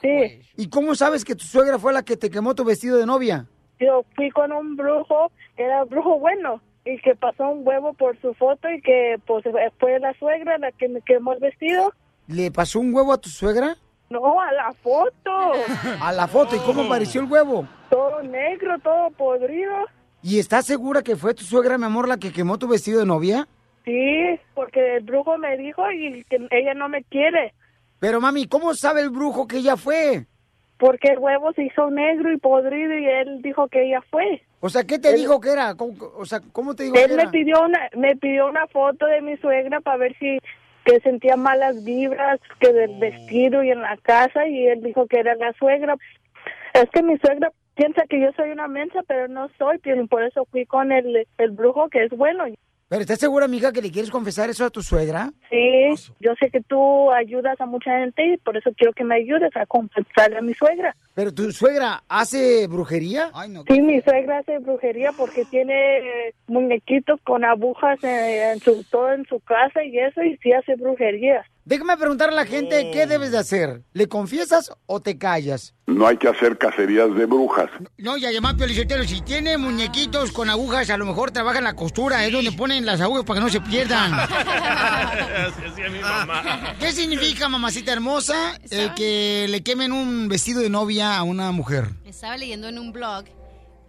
¿Y 0.57 0.69
cómo 0.69 0.97
sabes 0.97 1.25
que 1.25 1.37
tu 1.37 1.45
suegra 1.45 1.79
fue 1.79 1.93
la 1.93 2.03
que 2.03 2.17
te 2.17 2.31
quemó 2.31 2.57
tu 2.57 2.65
vestido 2.65 2.99
de 2.99 3.07
novia? 3.07 3.47
Yo 3.79 4.05
fui 4.17 4.29
con 4.31 4.51
un 4.51 4.77
brujo, 4.77 5.31
que 5.57 5.63
era 5.63 5.85
brujo 5.85 6.19
bueno, 6.19 6.61
y 6.85 6.99
que 6.99 7.15
pasó 7.15 7.49
un 7.49 7.67
huevo 7.67 7.93
por 7.95 8.21
su 8.21 8.35
foto 8.35 8.71
y 8.71 8.81
que 8.81 9.17
pues 9.27 9.45
fue 9.79 9.99
la 10.01 10.13
suegra 10.15 10.59
la 10.59 10.73
que 10.73 10.89
me 10.89 11.01
quemó 11.03 11.33
el 11.35 11.41
vestido. 11.41 11.93
¿Le 12.27 12.51
pasó 12.51 12.81
un 12.81 12.95
huevo 12.95 13.13
a 13.13 13.19
tu 13.19 13.29
suegra? 13.29 13.77
No, 14.09 14.41
a 14.41 14.53
la 14.53 14.73
foto. 14.73 15.31
A 16.03 16.13
la 16.13 16.27
foto, 16.27 16.57
¿y 16.57 16.59
cómo 16.61 16.83
apareció 16.83 17.21
el 17.21 17.31
huevo? 17.31 17.67
todo 17.91 18.23
negro, 18.23 18.79
todo 18.81 19.11
podrido. 19.11 19.73
¿Y 20.23 20.39
estás 20.39 20.67
segura 20.67 21.03
que 21.03 21.17
fue 21.17 21.35
tu 21.35 21.45
suegra, 21.45 21.79
mi 21.79 21.85
amor, 21.85 22.09
la 22.09 22.19
que 22.19 22.33
quemó 22.33 22.59
tu 22.59 22.69
vestido 22.69 23.01
de 23.01 23.07
novia? 23.07 23.49
Sí, 23.85 24.39
porque 24.55 24.97
el 24.97 25.05
brujo 25.05 25.39
me 25.39 25.57
dijo 25.57 25.83
y 25.91 26.25
que 26.25 26.37
ella 26.51 26.75
no 26.75 26.89
me 26.89 27.03
quiere. 27.05 27.55
Pero 27.99 28.21
mami, 28.21 28.47
¿cómo 28.47 28.75
sabe 28.75 29.01
el 29.03 29.11
brujo 29.11 29.47
que 29.47 29.59
ella 29.59 29.77
fue? 29.77 30.27
Porque 30.81 31.09
el 31.13 31.19
huevo 31.19 31.53
se 31.53 31.63
hizo 31.65 31.91
negro 31.91 32.33
y 32.33 32.39
podrido 32.39 32.97
y 32.99 33.05
él 33.07 33.43
dijo 33.43 33.69
que 33.69 33.85
ella 33.87 34.01
fue. 34.11 34.43
O 34.61 34.69
sea, 34.69 34.83
¿qué 34.85 34.99
te 34.99 35.11
Él- 35.11 35.17
dijo 35.17 35.41
que 35.41 35.53
era? 35.53 35.75
¿Cómo, 35.77 35.93
o 36.17 36.25
sea, 36.25 36.41
¿cómo 36.53 36.75
te 36.75 36.83
dijo 36.85 36.97
Él 36.97 37.11
que 37.11 37.15
me 37.17 37.23
era? 37.23 37.31
pidió 37.31 37.63
una 37.63 37.89
me 37.97 38.17
pidió 38.17 38.49
una 38.49 38.67
foto 38.67 39.07
de 39.07 39.21
mi 39.21 39.37
suegra 39.37 39.81
para 39.81 39.99
ver 39.99 40.17
si 40.19 40.39
que 40.85 40.99
sentía 41.01 41.37
malas 41.37 41.85
vibras 41.85 42.41
que 42.59 42.73
del 42.73 42.99
vestido 42.99 43.63
y 43.63 43.71
en 43.71 43.83
la 43.83 43.97
casa 43.99 44.47
y 44.49 44.67
él 44.67 44.83
dijo 44.83 45.07
que 45.07 45.21
era 45.21 45.35
la 45.37 45.53
suegra. 45.53 45.95
Es 46.73 46.89
que 46.91 47.03
mi 47.03 47.19
suegra 47.19 47.53
piensa 47.75 48.03
que 48.09 48.19
yo 48.21 48.29
soy 48.35 48.51
una 48.51 48.67
mensa, 48.67 49.01
pero 49.07 49.29
no 49.29 49.49
soy, 49.59 49.79
pero 49.79 50.07
por 50.07 50.23
eso 50.25 50.47
fui 50.51 50.65
con 50.65 50.91
el, 50.93 51.27
el 51.37 51.51
brujo 51.51 51.89
que 51.91 52.05
es 52.05 52.11
bueno. 52.11 52.45
¿Pero 52.91 53.03
estás 53.03 53.21
segura, 53.21 53.45
amiga, 53.45 53.73
que 53.73 53.83
le 53.83 53.93
quieres 53.93 54.11
confesar 54.11 54.51
eso 54.51 54.65
a 54.65 54.71
tu 54.71 54.83
suegra? 54.83 55.31
Sí, 55.49 56.11
yo 56.19 56.33
sé 56.41 56.51
que 56.51 56.61
tú 56.61 57.13
ayudas 57.13 57.61
a 57.61 57.67
mucha 57.67 57.97
gente 58.01 58.35
y 58.35 58.37
por 58.39 58.57
eso 58.57 58.73
quiero 58.77 58.93
que 58.93 59.05
me 59.05 59.15
ayudes 59.15 59.57
a 59.57 59.65
confesarle 59.65 60.39
a 60.39 60.43
mi 60.43 60.55
suegra. 60.55 60.97
¿Pero 61.15 61.33
tu 61.33 61.53
suegra 61.53 62.03
hace 62.09 62.67
brujería? 62.67 63.31
Ay, 63.33 63.51
no. 63.51 63.63
Sí, 63.69 63.81
mi 63.81 64.01
suegra 64.01 64.39
hace 64.39 64.59
brujería 64.59 65.13
porque 65.17 65.45
tiene 65.45 65.99
eh, 65.99 66.35
muñequitos 66.49 67.21
con 67.23 67.45
agujas 67.45 68.03
en, 68.03 68.55
en 68.55 68.59
su, 68.59 68.83
todo 68.91 69.13
en 69.13 69.25
su 69.27 69.39
casa 69.39 69.85
y 69.85 69.97
eso, 69.97 70.25
y 70.25 70.37
sí 70.39 70.53
hace 70.53 70.75
brujería. 70.75 71.45
Déjame 71.65 71.97
preguntarle 71.97 72.33
a 72.35 72.45
la 72.45 72.47
gente 72.47 72.91
qué 72.93 73.07
debes 73.07 73.33
de 73.33 73.39
hacer. 73.39 73.83
¿Le 73.93 74.09
confiesas 74.09 74.73
o 74.87 75.01
te 75.01 75.19
callas? 75.19 75.75
No 75.87 76.07
hay 76.07 76.17
que 76.17 76.27
hacer 76.29 76.57
cacerías 76.57 77.15
de 77.15 77.27
brujas. 77.27 77.69
No, 77.99 78.17
y 78.17 78.25
además, 78.25 78.55
Piolichotero, 78.55 79.05
si 79.05 79.21
tiene 79.21 79.59
muñequitos 79.59 80.33
con 80.33 80.49
agujas, 80.49 80.89
a 80.91 80.97
lo 80.97 81.05
mejor 81.05 81.31
trabaja 81.33 81.59
en 81.59 81.65
la 81.65 81.75
costura, 81.75 82.25
es 82.25 82.33
donde 82.33 82.53
ponen 82.53 82.87
las 82.87 83.01
agujas 83.01 83.25
para 83.25 83.41
que 83.41 83.45
no 83.45 83.51
se 83.51 83.61
pierdan. 83.61 84.15
Así 84.15 85.65
hacía 85.71 85.91
mi 85.91 85.99
mamá. 85.99 86.75
¿Qué 86.79 86.93
significa, 86.93 87.49
mamacita 87.49 87.93
hermosa, 87.93 88.57
el 88.71 88.95
que 88.95 89.47
le 89.49 89.63
quemen 89.63 89.93
un 89.93 90.29
vestido 90.29 90.61
de 90.63 90.71
novia 90.71 91.17
a 91.19 91.23
una 91.25 91.53
mujer? 91.53 91.89
Estaba 92.05 92.37
leyendo 92.37 92.69
en 92.69 92.79
un 92.79 92.93
blog. 92.93 93.25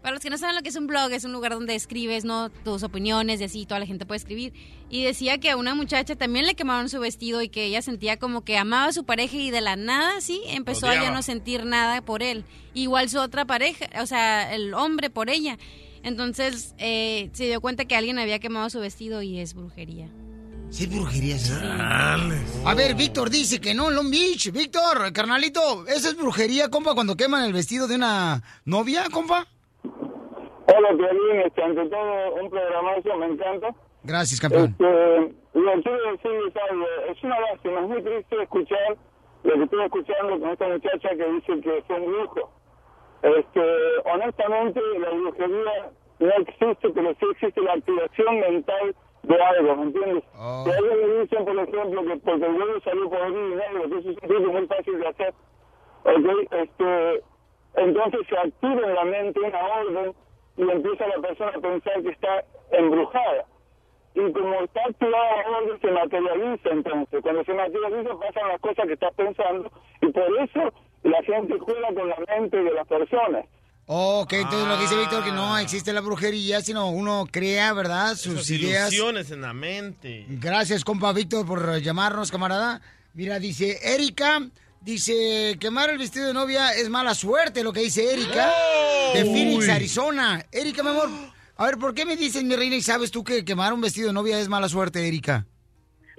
Para 0.01 0.15
los 0.15 0.23
que 0.23 0.31
no 0.31 0.37
saben 0.37 0.55
lo 0.55 0.63
que 0.63 0.69
es 0.69 0.75
un 0.75 0.87
blog, 0.87 1.11
es 1.11 1.25
un 1.25 1.31
lugar 1.31 1.53
donde 1.53 1.75
escribes, 1.75 2.25
¿no? 2.25 2.49
Tus 2.49 2.81
opiniones 2.81 3.39
y 3.39 3.43
así, 3.43 3.65
toda 3.65 3.79
la 3.79 3.85
gente 3.85 4.05
puede 4.05 4.17
escribir. 4.17 4.53
Y 4.89 5.03
decía 5.03 5.37
que 5.37 5.51
a 5.51 5.57
una 5.57 5.75
muchacha 5.75 6.15
también 6.15 6.47
le 6.47 6.55
quemaron 6.55 6.89
su 6.89 6.99
vestido 6.99 7.41
y 7.41 7.49
que 7.49 7.65
ella 7.65 7.83
sentía 7.83 8.17
como 8.17 8.43
que 8.43 8.57
amaba 8.57 8.87
a 8.87 8.93
su 8.93 9.03
pareja 9.03 9.37
y 9.37 9.51
de 9.51 9.61
la 9.61 9.75
nada, 9.75 10.19
sí, 10.19 10.41
empezó 10.47 10.87
a 10.87 10.95
ya 10.95 11.11
no 11.11 11.21
sentir 11.21 11.65
nada 11.65 12.01
por 12.01 12.23
él. 12.23 12.45
Igual 12.73 13.09
su 13.09 13.19
otra 13.19 13.45
pareja, 13.45 13.87
o 14.01 14.07
sea, 14.07 14.53
el 14.55 14.73
hombre 14.73 15.11
por 15.11 15.29
ella. 15.29 15.59
Entonces 16.03 16.73
eh, 16.79 17.29
se 17.33 17.45
dio 17.45 17.61
cuenta 17.61 17.85
que 17.85 17.95
alguien 17.95 18.17
había 18.17 18.39
quemado 18.39 18.69
su 18.71 18.79
vestido 18.79 19.21
y 19.21 19.39
es 19.39 19.53
brujería. 19.53 20.09
Sí, 20.71 20.87
brujería, 20.87 21.37
sí. 21.37 21.51
A 21.53 22.73
ver, 22.73 22.95
Víctor 22.95 23.29
dice 23.29 23.59
que 23.59 23.73
no, 23.73 23.91
Long 23.91 24.09
Beach. 24.09 24.51
Víctor, 24.51 25.11
carnalito, 25.11 25.85
¿esa 25.85 26.09
es 26.09 26.15
brujería, 26.15 26.69
compa, 26.69 26.95
cuando 26.95 27.17
queman 27.17 27.43
el 27.43 27.51
vestido 27.51 27.87
de 27.87 27.95
una 27.95 28.41
novia, 28.63 29.09
compa? 29.11 29.47
Hola, 30.75 30.89
Piolín, 30.95 31.41
este, 31.41 31.63
ante 31.63 31.85
todo, 31.89 32.35
un 32.35 32.49
programazo, 32.49 33.15
me 33.17 33.25
encanta. 33.25 33.73
Gracias, 34.03 34.39
campeón. 34.39 34.65
Este, 34.71 35.33
lo 35.53 35.71
quiero 35.81 36.11
decir 36.11 36.31
es 36.47 36.55
algo, 36.69 36.85
es 37.09 37.23
una 37.23 37.39
lástima, 37.39 37.79
es 37.81 37.87
muy 37.87 38.01
triste 38.01 38.41
escuchar 38.41 38.97
lo 39.43 39.53
que 39.53 39.63
estoy 39.63 39.85
escuchando 39.85 40.39
con 40.39 40.49
esta 40.49 40.67
muchacha 40.67 41.09
que 41.09 41.31
dice 41.31 41.61
que 41.61 41.83
fue 41.87 41.99
un 41.99 42.11
brujo. 42.11 42.51
Este, 43.23 43.61
honestamente, 44.13 44.81
la 44.99 45.09
brujería 45.09 45.91
no 46.19 46.29
existe, 46.29 46.89
pero 46.89 47.13
sí 47.19 47.25
existe 47.31 47.61
la 47.61 47.73
activación 47.73 48.39
mental 48.39 48.95
de 49.23 49.43
algo, 49.43 49.75
¿me 49.75 49.83
entiendes? 49.83 50.23
Si 50.31 50.71
a 50.71 50.77
alguien 50.77 50.97
le 50.97 51.21
dicen, 51.21 51.45
por 51.45 51.59
ejemplo, 51.59 52.03
que 52.03 52.17
porque 52.17 52.45
el 52.45 52.53
huevo 52.53 52.79
salió 52.83 53.09
podrido 53.09 53.49
y 53.49 53.55
negro, 53.55 53.89
que 53.89 53.99
eso 53.99 54.09
es 54.09 54.17
un 54.21 54.29
truco 54.29 54.51
muy 54.51 54.67
fácil 54.67 54.99
de 54.99 55.07
hacer, 55.07 55.33
¿ok? 56.03 56.51
Este, 56.51 57.23
entonces 57.75 58.21
se 58.27 58.37
activa 58.37 58.81
en 58.87 58.95
la 58.95 59.05
mente 59.05 59.39
una 59.39 59.65
orden 59.65 60.13
y 60.61 60.69
empieza 60.69 61.07
la 61.07 61.19
persona 61.27 61.51
a 61.57 61.59
pensar 61.59 62.01
que 62.03 62.09
está 62.09 62.45
embrujada. 62.71 63.45
Y 64.13 64.31
como 64.33 64.61
está 64.63 64.81
activada 64.89 65.35
la 65.49 65.57
orden, 65.57 65.81
se 65.81 65.91
materializa 65.91 66.69
entonces. 66.69 67.19
Cuando 67.21 67.43
se 67.43 67.53
materializa 67.53 68.19
pasan 68.19 68.47
las 68.49 68.61
cosas 68.61 68.85
que 68.85 68.93
estás 68.93 69.13
pensando 69.15 69.71
y 70.01 70.07
por 70.11 70.23
eso 70.41 70.73
la 71.03 71.23
gente 71.23 71.57
juega 71.59 71.87
con 71.93 72.09
la 72.09 72.17
mente 72.27 72.57
de 72.57 72.71
las 72.73 72.87
personas. 72.87 73.45
Ok, 73.87 74.33
entonces 74.33 74.67
lo 74.67 74.75
que 74.75 74.81
dice 74.83 74.97
Víctor 74.97 75.23
que 75.23 75.31
no 75.31 75.57
existe 75.57 75.91
la 75.91 76.01
brujería, 76.01 76.61
sino 76.61 76.89
uno 76.91 77.25
crea, 77.31 77.73
¿verdad? 77.73 78.15
Sus 78.15 78.33
Esas 78.35 78.49
ideas. 78.51 78.93
ilusiones 78.93 79.31
en 79.31 79.41
la 79.41 79.53
mente. 79.53 80.25
Gracias, 80.29 80.85
compa 80.85 81.11
Víctor, 81.13 81.45
por 81.47 81.79
llamarnos, 81.81 82.31
camarada. 82.31 82.81
Mira, 83.13 83.39
dice 83.39 83.79
Erika, 83.83 84.39
dice, 84.81 85.57
quemar 85.59 85.89
el 85.89 85.97
vestido 85.97 86.27
de 86.27 86.33
novia 86.33 86.71
es 86.73 86.89
mala 86.89 87.13
suerte, 87.13 87.63
lo 87.63 87.71
que 87.73 87.81
dice 87.81 88.13
Erika, 88.13 88.51
¡Oh! 88.51 89.13
de 89.13 89.23
Phoenix, 89.25 89.65
Uy. 89.67 89.69
Arizona. 89.71 90.43
Erika, 90.51 90.83
mi 90.83 90.89
amor, 90.89 91.09
a 91.57 91.65
ver, 91.65 91.77
¿por 91.77 91.93
qué 91.93 92.05
me 92.05 92.15
dices, 92.17 92.43
mi 92.43 92.55
reina, 92.55 92.75
y 92.75 92.81
sabes 92.81 93.11
tú 93.11 93.23
que 93.23 93.45
quemar 93.45 93.73
un 93.73 93.81
vestido 93.81 94.07
de 94.07 94.13
novia 94.13 94.39
es 94.39 94.49
mala 94.49 94.67
suerte, 94.69 95.07
Erika? 95.07 95.45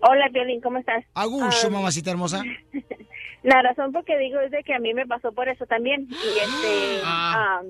Hola, 0.03 0.29
Violín, 0.33 0.61
¿cómo 0.61 0.79
estás? 0.79 1.05
A 1.15 1.27
gusto, 1.27 1.67
Ah, 1.67 1.71
mamacita 1.71 2.11
hermosa. 2.11 2.43
La 3.45 3.61
razón 3.61 3.91
por 3.93 4.05
que 4.05 4.17
digo 4.19 4.39
es 4.41 4.53
de 4.53 4.63
que 4.63 4.73
a 4.75 4.79
mí 4.79 4.95
me 4.95 5.05
pasó 5.07 5.33
por 5.33 5.49
eso 5.49 5.67
también. 5.67 6.07
Y 6.11 6.15
este, 6.39 7.01
Ah. 7.05 7.61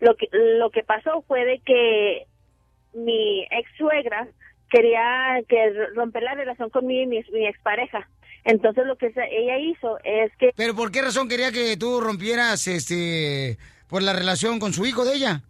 lo 0.00 0.14
que 0.16 0.28
lo 0.32 0.70
que 0.70 0.82
pasó 0.82 1.22
fue 1.26 1.44
de 1.46 1.60
que 1.64 2.26
mi 2.92 3.42
ex 3.50 3.70
suegra 3.78 4.28
quería 4.70 5.40
que 5.48 5.72
romper 5.94 6.24
la 6.24 6.34
relación 6.34 6.68
con 6.68 6.86
mi, 6.86 7.06
mi, 7.06 7.22
mi 7.32 7.46
expareja. 7.46 8.06
Entonces 8.44 8.86
lo 8.86 8.96
que 8.96 9.06
ella 9.06 9.58
hizo 9.58 9.98
es 10.04 10.30
que 10.38 10.50
¿Pero 10.54 10.74
por 10.74 10.90
qué 10.92 11.02
razón 11.02 11.28
quería 11.28 11.50
que 11.50 11.76
tú 11.76 12.00
rompieras, 12.00 12.66
este, 12.66 13.58
por 13.88 14.02
la 14.02 14.12
relación 14.12 14.58
con 14.58 14.72
su 14.72 14.84
hijo 14.86 15.04
de 15.04 15.14
ella? 15.14 15.42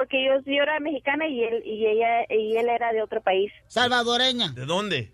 porque 0.00 0.24
yo, 0.24 0.40
yo 0.46 0.62
era 0.62 0.80
mexicana 0.80 1.28
y 1.28 1.44
él 1.44 1.62
y 1.62 1.86
ella 1.86 2.24
y 2.30 2.56
él 2.56 2.70
era 2.70 2.90
de 2.90 3.02
otro 3.02 3.20
país. 3.20 3.52
Salvadoreña. 3.66 4.48
¿De 4.52 4.64
dónde? 4.64 5.12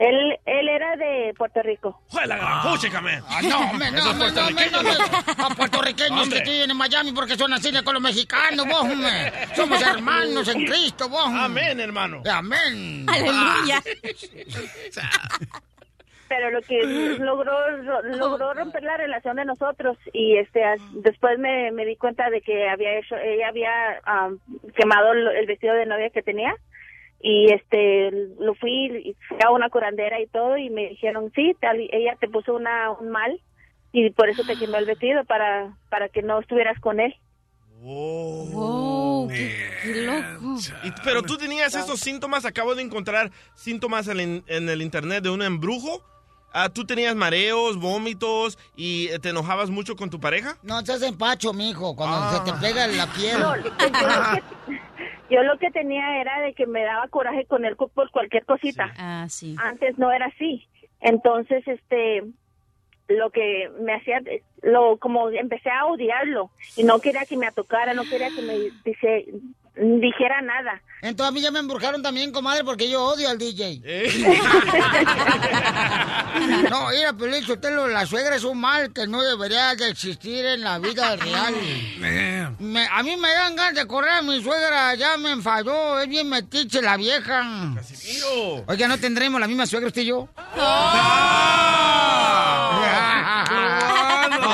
Él 0.00 0.36
él 0.46 0.68
era 0.68 0.96
de 0.96 1.32
Puerto 1.34 1.62
Rico. 1.62 2.02
¡Joder, 2.08 2.26
la 2.26 2.36
gran 2.36 2.62
puchica, 2.62 3.00
man! 3.00 3.22
Ah, 3.28 3.40
no, 3.40 3.72
me, 3.74 3.90
no, 3.92 4.14
me, 4.14 4.32
no, 4.32 4.50
me, 4.50 4.58
puertorriqueños, 4.58 4.82
no, 4.82 4.82
me-. 4.82 5.44
A 5.44 5.48
puertorriqueños 5.50 6.28
que 6.28 6.40
viven 6.40 6.70
en 6.72 6.76
Miami 6.76 7.12
porque 7.12 7.36
son 7.36 7.52
así 7.52 7.70
de 7.70 7.84
con 7.84 7.94
los 7.94 8.02
mexicanos, 8.02 8.66
vos, 8.66 8.80
hombre. 8.80 9.32
Somos 9.54 9.80
hermanos 9.80 10.48
en 10.48 10.66
Cristo, 10.66 11.08
vos. 11.08 11.30
Amén, 11.32 11.78
hermano. 11.78 12.22
Amén. 12.28 13.06
Aleluya. 13.08 13.80
pero 16.30 16.50
lo 16.52 16.62
que 16.62 16.80
logró 17.18 17.52
ro- 17.82 18.02
logró 18.02 18.54
romper 18.54 18.84
la 18.84 18.96
relación 18.96 19.36
de 19.36 19.44
nosotros 19.44 19.98
y 20.12 20.36
este 20.36 20.62
as- 20.64 20.80
después 21.02 21.38
me, 21.40 21.72
me 21.72 21.84
di 21.84 21.96
cuenta 21.96 22.30
de 22.30 22.40
que 22.40 22.68
había 22.68 22.98
hecho 22.98 23.16
ella 23.16 23.48
había 23.48 23.70
am, 24.04 24.38
quemado 24.76 25.12
el, 25.12 25.26
el 25.26 25.46
vestido 25.46 25.74
de 25.74 25.86
novia 25.86 26.08
que 26.10 26.22
tenía 26.22 26.54
y 27.20 27.52
este 27.52 28.10
lo 28.38 28.54
fui 28.54 29.14
a 29.44 29.50
una 29.50 29.68
curandera 29.68 30.20
y 30.20 30.26
todo 30.28 30.56
y 30.56 30.70
me 30.70 30.88
dijeron 30.90 31.32
sí 31.34 31.54
tal, 31.60 31.80
ella 31.92 32.16
te 32.20 32.28
puso 32.28 32.54
una 32.54 32.92
un 32.92 33.10
mal 33.10 33.40
y 33.92 34.08
por 34.10 34.28
eso 34.30 34.42
te 34.46 34.56
quemó 34.56 34.76
el 34.76 34.86
vestido 34.94 35.24
para 35.24 35.76
para 35.90 36.08
que 36.08 36.22
no 36.22 36.38
estuvieras 36.40 36.78
con 36.80 37.00
él 37.00 37.12
Wow, 37.82 39.28
qué, 39.28 39.50
qué 39.82 39.94
loco. 40.04 40.58
Y- 40.84 40.92
pero 41.02 41.22
tú 41.22 41.38
tenías 41.38 41.74
esos 41.74 41.98
síntomas, 41.98 42.44
acabo 42.44 42.74
de 42.74 42.82
encontrar 42.82 43.30
síntomas 43.54 44.06
en, 44.08 44.20
el- 44.20 44.42
en 44.48 44.68
el 44.68 44.82
internet 44.82 45.22
de 45.24 45.30
un 45.30 45.40
embrujo. 45.40 46.04
Ah, 46.52 46.68
¿Tú 46.68 46.84
tenías 46.84 47.14
mareos, 47.14 47.78
vómitos 47.78 48.58
y 48.76 49.08
te 49.20 49.30
enojabas 49.30 49.70
mucho 49.70 49.96
con 49.96 50.10
tu 50.10 50.20
pareja? 50.20 50.56
No 50.62 50.80
seas 50.84 51.02
empacho, 51.02 51.52
mijo, 51.52 51.94
cuando 51.94 52.30
se 52.30 52.50
te 52.50 52.58
pega 52.58 52.86
la 52.88 53.06
piel. 53.12 53.38
No, 53.38 53.56
yo, 53.56 53.62
lo 53.62 53.76
que, 53.76 54.42
yo 55.30 55.42
lo 55.44 55.58
que 55.58 55.70
tenía 55.70 56.20
era 56.20 56.40
de 56.40 56.54
que 56.54 56.66
me 56.66 56.82
daba 56.82 57.06
coraje 57.08 57.44
con 57.46 57.64
él 57.64 57.76
por 57.76 58.10
cualquier 58.10 58.44
cosita. 58.44 58.92
Ah, 58.98 59.26
sí. 59.28 59.54
Antes 59.62 59.96
no 59.98 60.10
era 60.10 60.26
así. 60.26 60.66
Entonces, 61.00 61.66
este, 61.66 62.24
lo 63.08 63.30
que 63.30 63.70
me 63.80 63.94
hacía, 63.94 64.20
lo 64.62 64.98
como 64.98 65.30
empecé 65.30 65.70
a 65.70 65.86
odiarlo 65.86 66.50
y 66.76 66.84
no 66.84 67.00
quería 67.00 67.24
que 67.26 67.36
me 67.36 67.50
tocara, 67.52 67.94
no 67.94 68.04
quería 68.04 68.28
que 68.28 68.42
me 68.42 68.58
dice, 68.84 69.26
dijera 69.76 70.40
nada. 70.42 70.82
Entonces 71.02 71.30
a 71.30 71.32
mí 71.32 71.40
ya 71.40 71.50
me 71.50 71.60
embrujaron 71.60 72.02
también, 72.02 72.30
comadre, 72.30 72.62
porque 72.62 72.90
yo 72.90 73.02
odio 73.02 73.30
al 73.30 73.38
DJ. 73.38 73.80
no, 76.70 76.88
mira, 76.90 77.14
Pelín 77.14 77.42
Sotelo, 77.44 77.88
la 77.88 78.04
suegra 78.04 78.36
es 78.36 78.44
un 78.44 78.60
mal 78.60 78.92
que 78.92 79.06
no 79.06 79.22
debería 79.22 79.74
de 79.74 79.88
existir 79.88 80.44
en 80.44 80.60
la 80.60 80.78
vida 80.78 81.16
real. 81.16 81.54
Me- 82.58 82.86
a 82.90 83.02
mí 83.02 83.16
me 83.16 83.32
dan 83.32 83.56
ganas 83.56 83.74
de 83.74 83.86
correr 83.86 84.10
a 84.10 84.22
mi 84.22 84.42
suegra, 84.42 84.94
ya 84.94 85.16
me 85.16 85.30
enfadó, 85.30 86.00
es 86.00 86.08
bien 86.08 86.28
metiche 86.28 86.82
la 86.82 86.98
vieja. 86.98 87.72
Oiga, 88.66 88.86
¿no 88.88 88.98
tendremos 88.98 89.40
la 89.40 89.46
misma 89.48 89.66
suegra 89.66 89.86
usted 89.88 90.02
y 90.02 90.06
yo? 90.06 90.28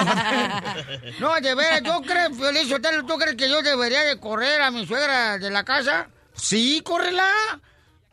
No, 1.20 1.34
de 1.40 1.54
veras, 1.54 1.82
yo 1.82 2.02
creo, 2.02 2.30
Piolín 2.30 2.68
Sotelo, 2.68 3.04
¿tú 3.04 3.16
crees 3.16 3.36
que 3.36 3.48
yo 3.48 3.62
debería 3.62 4.02
de 4.02 4.18
correr 4.18 4.60
a 4.62 4.70
mi 4.70 4.86
suegra 4.86 5.38
de 5.38 5.50
la 5.50 5.64
casa? 5.64 6.08
Sí, 6.34 6.82
córrela. 6.84 7.30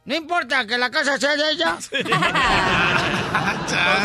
No 0.06 0.16
importa 0.16 0.66
que 0.68 0.78
la 0.78 0.92
casa 0.92 1.18
sea 1.18 1.36
de 1.36 1.52
ella. 1.52 1.78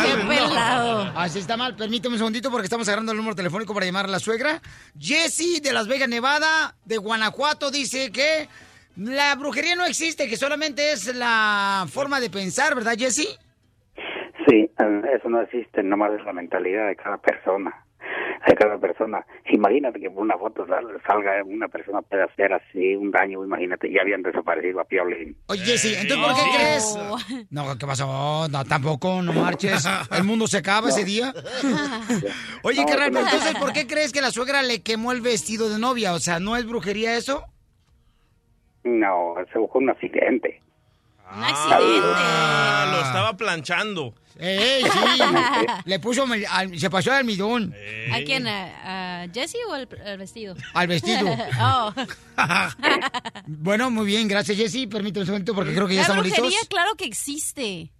Qué 0.05 0.25
pelado. 0.27 1.11
Así 1.15 1.39
está 1.39 1.57
mal. 1.57 1.75
Permíteme 1.75 2.13
un 2.13 2.19
segundito 2.19 2.49
porque 2.49 2.65
estamos 2.65 2.87
agarrando 2.87 3.11
el 3.11 3.17
número 3.17 3.35
telefónico 3.35 3.73
para 3.73 3.85
llamar 3.85 4.05
a 4.05 4.09
la 4.09 4.19
suegra. 4.19 4.61
Jessy 4.97 5.59
de 5.59 5.73
Las 5.73 5.87
Vegas, 5.87 6.07
Nevada, 6.07 6.75
de 6.85 6.97
Guanajuato, 6.97 7.69
dice 7.69 8.11
que 8.11 8.47
la 8.95 9.35
brujería 9.35 9.75
no 9.75 9.85
existe, 9.85 10.29
que 10.29 10.37
solamente 10.37 10.93
es 10.93 11.13
la 11.15 11.85
forma 11.91 12.21
de 12.21 12.29
pensar, 12.29 12.75
¿verdad, 12.75 12.95
Jessy? 12.97 13.27
Sí, 14.49 14.55
eh, 14.79 15.01
eso 15.15 15.29
no 15.29 15.41
existe, 15.41 15.83
nomás 15.83 16.11
es 16.19 16.25
la 16.25 16.33
mentalidad 16.33 16.87
de 16.87 16.95
cada 16.95 17.17
persona. 17.17 17.85
de 18.47 18.55
cada 18.55 18.77
persona. 18.79 19.23
Imagínate 19.51 19.99
que 19.99 20.09
por 20.09 20.23
una 20.23 20.37
foto 20.37 20.65
sal- 20.65 20.99
salga 21.05 21.43
una 21.43 21.67
persona 21.67 22.01
puede 22.01 22.23
hacer 22.23 22.53
así 22.53 22.95
un 22.95 23.11
daño, 23.11 23.43
imagínate, 23.43 23.91
ya 23.91 24.01
habían 24.01 24.23
desaparecido 24.23 24.79
a 24.79 24.85
Piolín. 24.85 25.35
Oye, 25.47 25.61
Jessy, 25.65 25.93
¿entonces 25.95 26.17
por 26.25 26.35
qué 26.35 26.49
crees? 26.55 26.97
No, 27.51 27.77
¿qué 27.77 27.85
pasó? 27.85 28.47
No, 28.49 28.63
tampoco, 28.63 29.21
no 29.21 29.33
marches. 29.33 29.85
¿El 30.17 30.23
mundo 30.23 30.47
se 30.47 30.57
acaba 30.59 30.87
ese 30.89 31.03
día? 31.03 31.33
Oye, 32.63 32.81
No, 32.81 32.87
carnal, 32.87 33.11
no. 33.13 33.19
entonces, 33.19 33.55
¿por 33.59 33.73
qué 33.73 33.85
crees 33.85 34.11
que 34.13 34.21
la 34.21 34.31
suegra 34.31 34.61
le 34.63 34.81
quemó 34.81 35.11
el 35.11 35.21
vestido 35.21 35.69
de 35.69 35.77
novia? 35.77 36.13
O 36.13 36.19
sea, 36.19 36.39
¿no 36.39 36.55
es 36.55 36.65
brujería 36.65 37.17
eso? 37.17 37.43
No, 38.85 39.35
eso 39.39 39.67
fue 39.67 39.81
un 39.81 39.89
accidente. 39.89 40.61
Ah, 41.31 42.89
lo 42.91 43.01
estaba 43.05 43.37
planchando. 43.37 44.13
¡Ey, 44.37 44.83
sí! 44.83 44.89
Le 45.85 45.99
puso, 45.99 46.25
al- 46.49 46.79
se 46.79 46.89
pasó 46.89 47.11
de 47.11 47.17
almidón. 47.17 47.73
¿A 48.11 48.17
quién? 48.25 48.47
¿A, 48.47 49.23
a 49.23 49.27
Jesse 49.33 49.57
o 49.67 49.73
al, 49.73 49.87
al 50.05 50.17
vestido? 50.17 50.55
Al 50.73 50.87
vestido. 50.87 51.27
oh. 51.61 51.93
Bueno, 53.47 53.89
muy 53.91 54.05
bien, 54.05 54.27
gracias, 54.27 54.57
Jessy. 54.57 54.87
Permíteme 54.87 55.23
un 55.25 55.31
momento 55.31 55.53
porque 55.55 55.73
creo 55.73 55.87
que 55.87 55.95
ya 55.95 56.01
La 56.01 56.07
estamos 56.07 56.23
brujería, 56.23 56.49
listos. 56.49 56.67
claro 56.69 56.95
que 56.95 57.05
existe. 57.05 57.91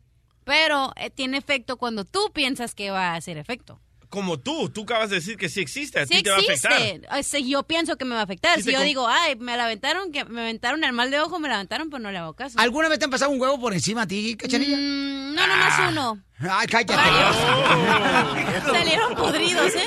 Pero 0.45 0.93
eh, 0.95 1.09
tiene 1.09 1.37
efecto 1.37 1.77
cuando 1.77 2.05
tú 2.05 2.31
piensas 2.33 2.73
que 2.73 2.89
va 2.91 3.11
a 3.11 3.15
hacer 3.15 3.37
efecto. 3.37 3.79
Como 4.09 4.39
tú, 4.39 4.69
tú 4.69 4.81
acabas 4.83 5.11
de 5.11 5.17
decir 5.17 5.37
que 5.37 5.49
sí 5.49 5.59
existe, 5.61 5.99
a 5.99 6.05
Sí 6.07 6.15
ti 6.15 6.23
te 6.23 6.31
va 6.31 6.37
a 6.37 6.39
afectar. 6.39 6.71
existe. 6.81 7.07
O 7.11 7.21
sea, 7.23 7.39
yo 7.41 7.61
pienso 7.63 7.95
que 7.95 8.05
me 8.05 8.15
va 8.15 8.21
a 8.21 8.23
afectar. 8.23 8.57
Sí 8.57 8.63
si 8.63 8.71
yo 8.71 8.81
digo, 8.81 9.07
ay, 9.07 9.35
me 9.35 9.55
la 9.55 9.65
aventaron, 9.65 10.11
que 10.11 10.25
me 10.25 10.41
aventaron 10.41 10.83
el 10.83 10.93
mal 10.93 11.11
de 11.11 11.19
ojo, 11.19 11.39
me 11.39 11.47
la 11.47 11.55
aventaron, 11.55 11.91
pues 11.91 12.01
no 12.01 12.09
le 12.11 12.17
hago 12.17 12.33
caso. 12.33 12.57
¿Alguna 12.59 12.89
vez 12.89 12.97
te 12.97 13.05
han 13.05 13.11
pasado 13.11 13.29
un 13.29 13.39
huevo 13.39 13.59
por 13.59 13.71
encima 13.73 14.01
a 14.01 14.07
ti, 14.07 14.35
cachanilla? 14.35 14.77
Mm, 14.77 15.35
no, 15.35 15.47
nomás 15.47 15.91
uno. 15.91 16.23
Ay, 16.39 16.67
cállate. 16.67 16.93
Salieron 18.71 19.13
podridos, 19.15 19.75
¿eh? 19.75 19.85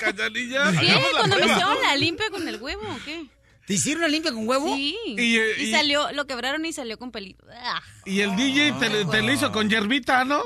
Cachanilla. 0.00 0.70
La 0.70 1.10
Cuando 1.18 1.36
me 1.36 1.46
hicieron 1.46 1.82
la 1.82 1.96
limpia 1.96 2.30
con 2.30 2.46
el 2.46 2.60
huevo, 2.60 2.82
¿o 2.82 2.98
qué? 3.04 3.26
¿Te 3.66 3.74
hicieron 3.74 4.02
la 4.02 4.08
limpia 4.08 4.32
con 4.32 4.46
huevo? 4.46 4.74
Sí. 4.76 4.94
Y, 5.06 5.22
Y, 5.22 5.36
eh, 5.38 5.54
y- 5.58 5.70
salió, 5.70 6.12
lo 6.12 6.26
quebraron 6.26 6.64
y 6.66 6.72
salió 6.72 6.98
con 6.98 7.10
pelito. 7.10 7.46
Ah. 7.62 7.80
Y 8.04 8.20
el 8.20 8.36
DJ 8.36 8.72
te, 8.72 9.04
te 9.06 9.22
lo 9.22 9.32
hizo 9.32 9.50
con 9.52 9.70
yerbita, 9.70 10.24
¿no? 10.24 10.42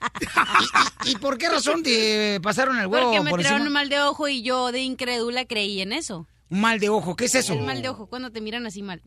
¿Y, 1.04 1.10
y 1.12 1.16
por 1.16 1.38
qué 1.38 1.48
razón 1.48 1.82
te 1.82 2.40
pasaron 2.42 2.78
el 2.78 2.86
huevo 2.86 3.06
Porque 3.10 3.20
me 3.22 3.30
por 3.30 3.40
tiraron 3.40 3.58
encima? 3.62 3.68
un 3.68 3.72
mal 3.74 3.88
de 3.88 4.00
ojo 4.00 4.28
y 4.28 4.42
yo 4.42 4.72
de 4.72 4.80
incrédula 4.80 5.44
creí 5.44 5.80
en 5.80 5.92
eso. 5.92 6.26
Un 6.48 6.60
mal 6.60 6.78
de 6.80 6.88
ojo, 6.88 7.16
¿qué 7.16 7.24
es 7.26 7.34
eso? 7.34 7.54
El 7.54 7.62
mal 7.62 7.80
de 7.82 7.88
ojo, 7.88 8.06
cuando 8.06 8.30
te 8.30 8.40
miran 8.40 8.66
así 8.66 8.82
mal. 8.82 9.02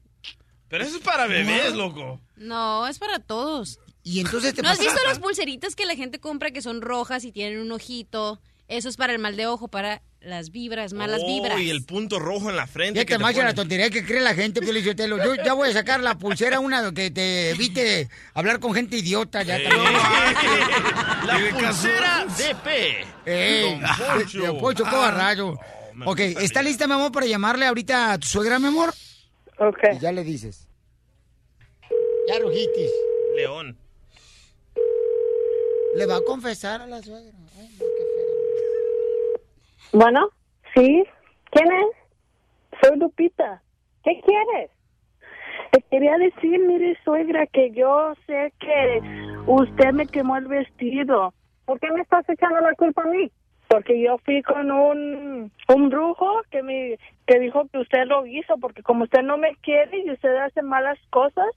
Pero 0.67 0.83
eso 0.83 0.97
es 0.97 1.03
para 1.03 1.27
bebés, 1.27 1.73
loco. 1.73 2.19
No, 2.35 2.87
es 2.87 2.97
para 2.97 3.19
todos. 3.19 3.79
Y 4.03 4.19
entonces 4.19 4.53
te 4.53 4.61
¿No 4.61 4.69
has 4.69 4.79
visto 4.79 4.99
las 5.07 5.19
pulseritas 5.19 5.75
que 5.75 5.85
la 5.85 5.95
gente 5.95 6.19
compra 6.19 6.51
que 6.51 6.61
son 6.61 6.81
rojas 6.81 7.23
y 7.23 7.31
tienen 7.31 7.59
un 7.59 7.71
ojito? 7.71 8.39
Eso 8.67 8.89
es 8.89 8.97
para 8.97 9.13
el 9.13 9.19
mal 9.19 9.35
de 9.35 9.45
ojo, 9.45 9.67
para 9.67 10.01
las 10.21 10.49
vibras, 10.49 10.93
malas 10.93 11.21
Oh, 11.23 11.27
vibras. 11.27 11.59
y 11.59 11.69
el 11.69 11.85
punto 11.85 12.17
rojo 12.17 12.49
en 12.49 12.55
la 12.55 12.65
frente. 12.65 12.97
Ya 12.99 13.05
que 13.05 13.15
te 13.17 13.23
te 13.33 13.43
la 13.43 13.53
tontería 13.53 13.91
que 13.91 14.03
cree 14.03 14.21
la 14.21 14.33
gente, 14.33 14.59
Pio 14.59 14.73
Lizotelo. 14.73 15.23
Yo 15.23 15.35
ya 15.35 15.53
voy 15.53 15.69
a 15.69 15.73
sacar 15.73 15.99
la 15.99 16.17
pulsera 16.17 16.59
una 16.59 16.91
que 16.91 17.11
te 17.11 17.51
evite 17.51 18.09
hablar 18.33 18.59
con 18.59 18.73
gente 18.73 18.97
idiota 18.97 19.43
ya 19.43 19.61
también. 19.61 19.93
La 21.25 21.39
pulsera 21.51 22.25
DP. 22.37 22.67
Ey, 23.25 23.79
Don 23.79 23.81
Poncho. 23.97 24.39
Don 24.45 24.57
Poncho, 24.59 24.83
qué 24.83 24.89
Ah. 24.95 24.99
barrayo. 24.99 25.55
Ok, 26.05 26.19
¿está 26.19 26.61
lista, 26.61 26.87
mi 26.87 26.93
amor, 26.93 27.11
para 27.11 27.25
llamarle 27.27 27.65
ahorita 27.67 28.13
a 28.13 28.17
tu 28.19 28.27
suegra, 28.27 28.57
mi 28.59 28.67
amor? 28.67 28.93
Ok. 29.59 29.77
Y 29.95 29.99
ya 29.99 30.11
le 30.11 30.23
dices. 30.23 30.67
Ya, 32.27 32.39
Rujitis. 32.39 32.91
León. 33.35 33.77
Le 35.95 36.05
va 36.05 36.17
a 36.17 36.21
confesar 36.21 36.81
a 36.81 36.87
la 36.87 37.01
suegra. 37.01 37.31
Bueno, 39.95 40.27
sí. 40.75 41.05
¿Quién 41.51 41.71
es? 41.71 42.81
Soy 42.81 42.97
Lupita. 42.99 43.61
¿Qué 44.03 44.19
quieres? 44.25 44.69
Le 45.71 45.81
quería 45.89 46.17
decir, 46.17 46.59
mire, 46.59 46.97
suegra, 47.05 47.47
que 47.47 47.71
yo 47.71 48.13
sé 48.27 48.51
que 48.59 49.01
usted 49.47 49.93
me 49.93 50.05
quemó 50.05 50.35
el 50.35 50.47
vestido. 50.47 51.33
¿Por 51.63 51.79
qué 51.79 51.89
me 51.91 52.01
estás 52.01 52.27
echando 52.27 52.59
la 52.59 52.73
culpa 52.73 53.03
a 53.03 53.05
mí? 53.05 53.31
Porque 53.69 53.97
yo 54.01 54.17
fui 54.17 54.43
con 54.43 54.69
un, 54.69 55.49
un 55.73 55.89
brujo 55.89 56.41
que 56.51 56.61
me 56.61 56.99
que 57.25 57.39
dijo 57.39 57.65
que 57.71 57.79
usted 57.79 58.05
lo 58.05 58.25
hizo, 58.25 58.57
porque 58.57 58.83
como 58.83 59.05
usted 59.05 59.21
no 59.21 59.37
me 59.37 59.55
quiere 59.61 59.99
y 59.99 60.11
usted 60.11 60.35
hace 60.35 60.61
malas 60.61 60.99
cosas. 61.09 61.47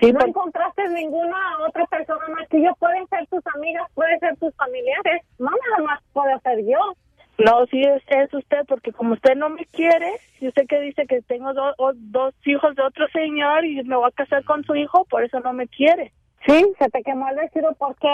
Sí, 0.00 0.12
No 0.12 0.24
encontraste 0.24 0.88
ninguna 0.88 1.36
otra 1.68 1.84
persona 1.86 2.26
más 2.28 2.48
que 2.48 2.62
yo. 2.62 2.74
Pueden 2.76 3.06
ser 3.08 3.26
tus 3.26 3.46
amigas, 3.54 3.86
pueden 3.94 4.18
ser 4.18 4.34
tus 4.38 4.54
familiares. 4.56 5.22
No 5.38 5.50
nada 5.50 5.84
más 5.84 6.02
puedo 6.14 6.40
ser 6.40 6.64
yo. 6.64 6.96
No, 7.38 7.66
sí 7.66 7.82
es, 7.82 8.02
es 8.08 8.32
usted, 8.32 8.64
porque 8.66 8.92
como 8.92 9.12
usted 9.12 9.34
no 9.36 9.50
me 9.50 9.66
quiere, 9.66 10.10
y 10.40 10.48
usted 10.48 10.66
que 10.66 10.80
dice 10.80 11.06
que 11.06 11.20
tengo 11.22 11.52
do- 11.52 11.74
o- 11.78 11.92
dos 11.94 12.34
hijos 12.46 12.74
de 12.74 12.82
otro 12.82 13.06
señor 13.08 13.64
y 13.64 13.82
me 13.84 13.96
voy 13.96 14.08
a 14.08 14.10
casar 14.12 14.42
con 14.44 14.64
su 14.64 14.74
hijo, 14.74 15.04
por 15.04 15.22
eso 15.22 15.40
no 15.40 15.52
me 15.52 15.68
quiere. 15.68 16.12
Sí, 16.46 16.64
se 16.78 16.88
te 16.90 17.02
quemó 17.02 17.28
el 17.28 17.36
vestido. 17.36 17.74
¿Por 17.74 17.96
qué? 17.96 18.12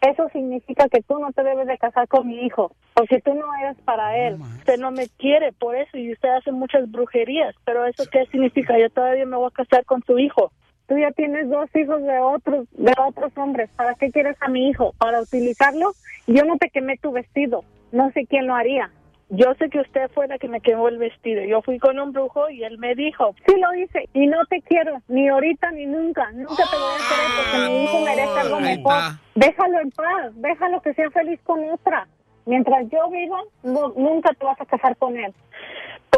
Eso 0.00 0.26
significa 0.32 0.88
que 0.88 1.02
tú 1.02 1.18
no 1.18 1.32
te 1.32 1.42
debes 1.44 1.66
de 1.66 1.76
casar 1.76 2.08
con 2.08 2.26
mi 2.26 2.40
hijo. 2.46 2.72
Porque 2.94 3.20
tú 3.20 3.34
no 3.34 3.44
eres 3.62 3.76
para 3.84 4.16
él. 4.16 4.38
Usted 4.58 4.78
no 4.78 4.90
me 4.90 5.06
quiere 5.18 5.52
por 5.52 5.76
eso 5.76 5.98
y 5.98 6.12
usted 6.12 6.30
hace 6.30 6.50
muchas 6.50 6.90
brujerías, 6.90 7.54
pero 7.66 7.84
eso 7.84 8.04
qué 8.10 8.24
significa? 8.26 8.78
Yo 8.78 8.88
todavía 8.90 9.26
me 9.26 9.36
voy 9.36 9.48
a 9.48 9.50
casar 9.50 9.84
con 9.84 10.02
su 10.04 10.18
hijo. 10.18 10.50
Tú 10.88 10.96
ya 10.98 11.10
tienes 11.12 11.48
dos 11.50 11.68
hijos 11.76 12.02
de 12.02 12.18
otros, 12.20 12.66
de 12.72 12.92
otros 12.98 13.32
hombres. 13.36 13.68
¿Para 13.76 13.94
qué 13.96 14.10
quieres 14.10 14.36
a 14.40 14.48
mi 14.48 14.68
hijo? 14.70 14.94
¿Para 14.98 15.20
utilizarlo? 15.20 15.92
Yo 16.26 16.44
no 16.44 16.56
te 16.56 16.70
quemé 16.70 16.96
tu 16.96 17.12
vestido. 17.12 17.64
No 17.94 18.10
sé 18.10 18.26
quién 18.26 18.46
lo 18.48 18.54
haría. 18.56 18.90
Yo 19.30 19.54
sé 19.58 19.70
que 19.70 19.78
usted 19.80 20.10
fue 20.12 20.26
la 20.28 20.36
que 20.38 20.48
me 20.48 20.60
quemó 20.60 20.88
el 20.88 20.98
vestido. 20.98 21.42
Yo 21.44 21.62
fui 21.62 21.78
con 21.78 21.98
un 21.98 22.12
brujo 22.12 22.50
y 22.50 22.62
él 22.64 22.76
me 22.78 22.94
dijo, 22.94 23.34
Sí 23.46 23.54
lo 23.58 23.72
hice 23.74 24.08
y 24.12 24.26
no 24.26 24.44
te 24.46 24.60
quiero, 24.62 25.00
ni 25.08 25.28
ahorita 25.28 25.70
ni 25.70 25.86
nunca. 25.86 26.30
Nunca 26.32 26.64
te 26.70 26.76
voy 26.76 26.92
a 26.92 27.08
querer 27.08 27.30
porque 27.36 27.68
mi 27.70 27.84
hijo 27.84 28.00
merece 28.04 28.40
algo 28.40 28.60
mejor. 28.60 28.92
Déjalo 29.36 29.80
en 29.80 29.90
paz, 29.92 30.32
déjalo 30.34 30.80
que 30.82 30.92
sea 30.94 31.10
feliz 31.10 31.40
con 31.44 31.64
otra. 31.70 32.06
Mientras 32.46 32.86
yo 32.90 33.08
viva, 33.10 33.40
no- 33.62 33.94
nunca 33.96 34.34
te 34.34 34.44
vas 34.44 34.60
a 34.60 34.66
casar 34.66 34.96
con 34.98 35.16
él. 35.16 35.32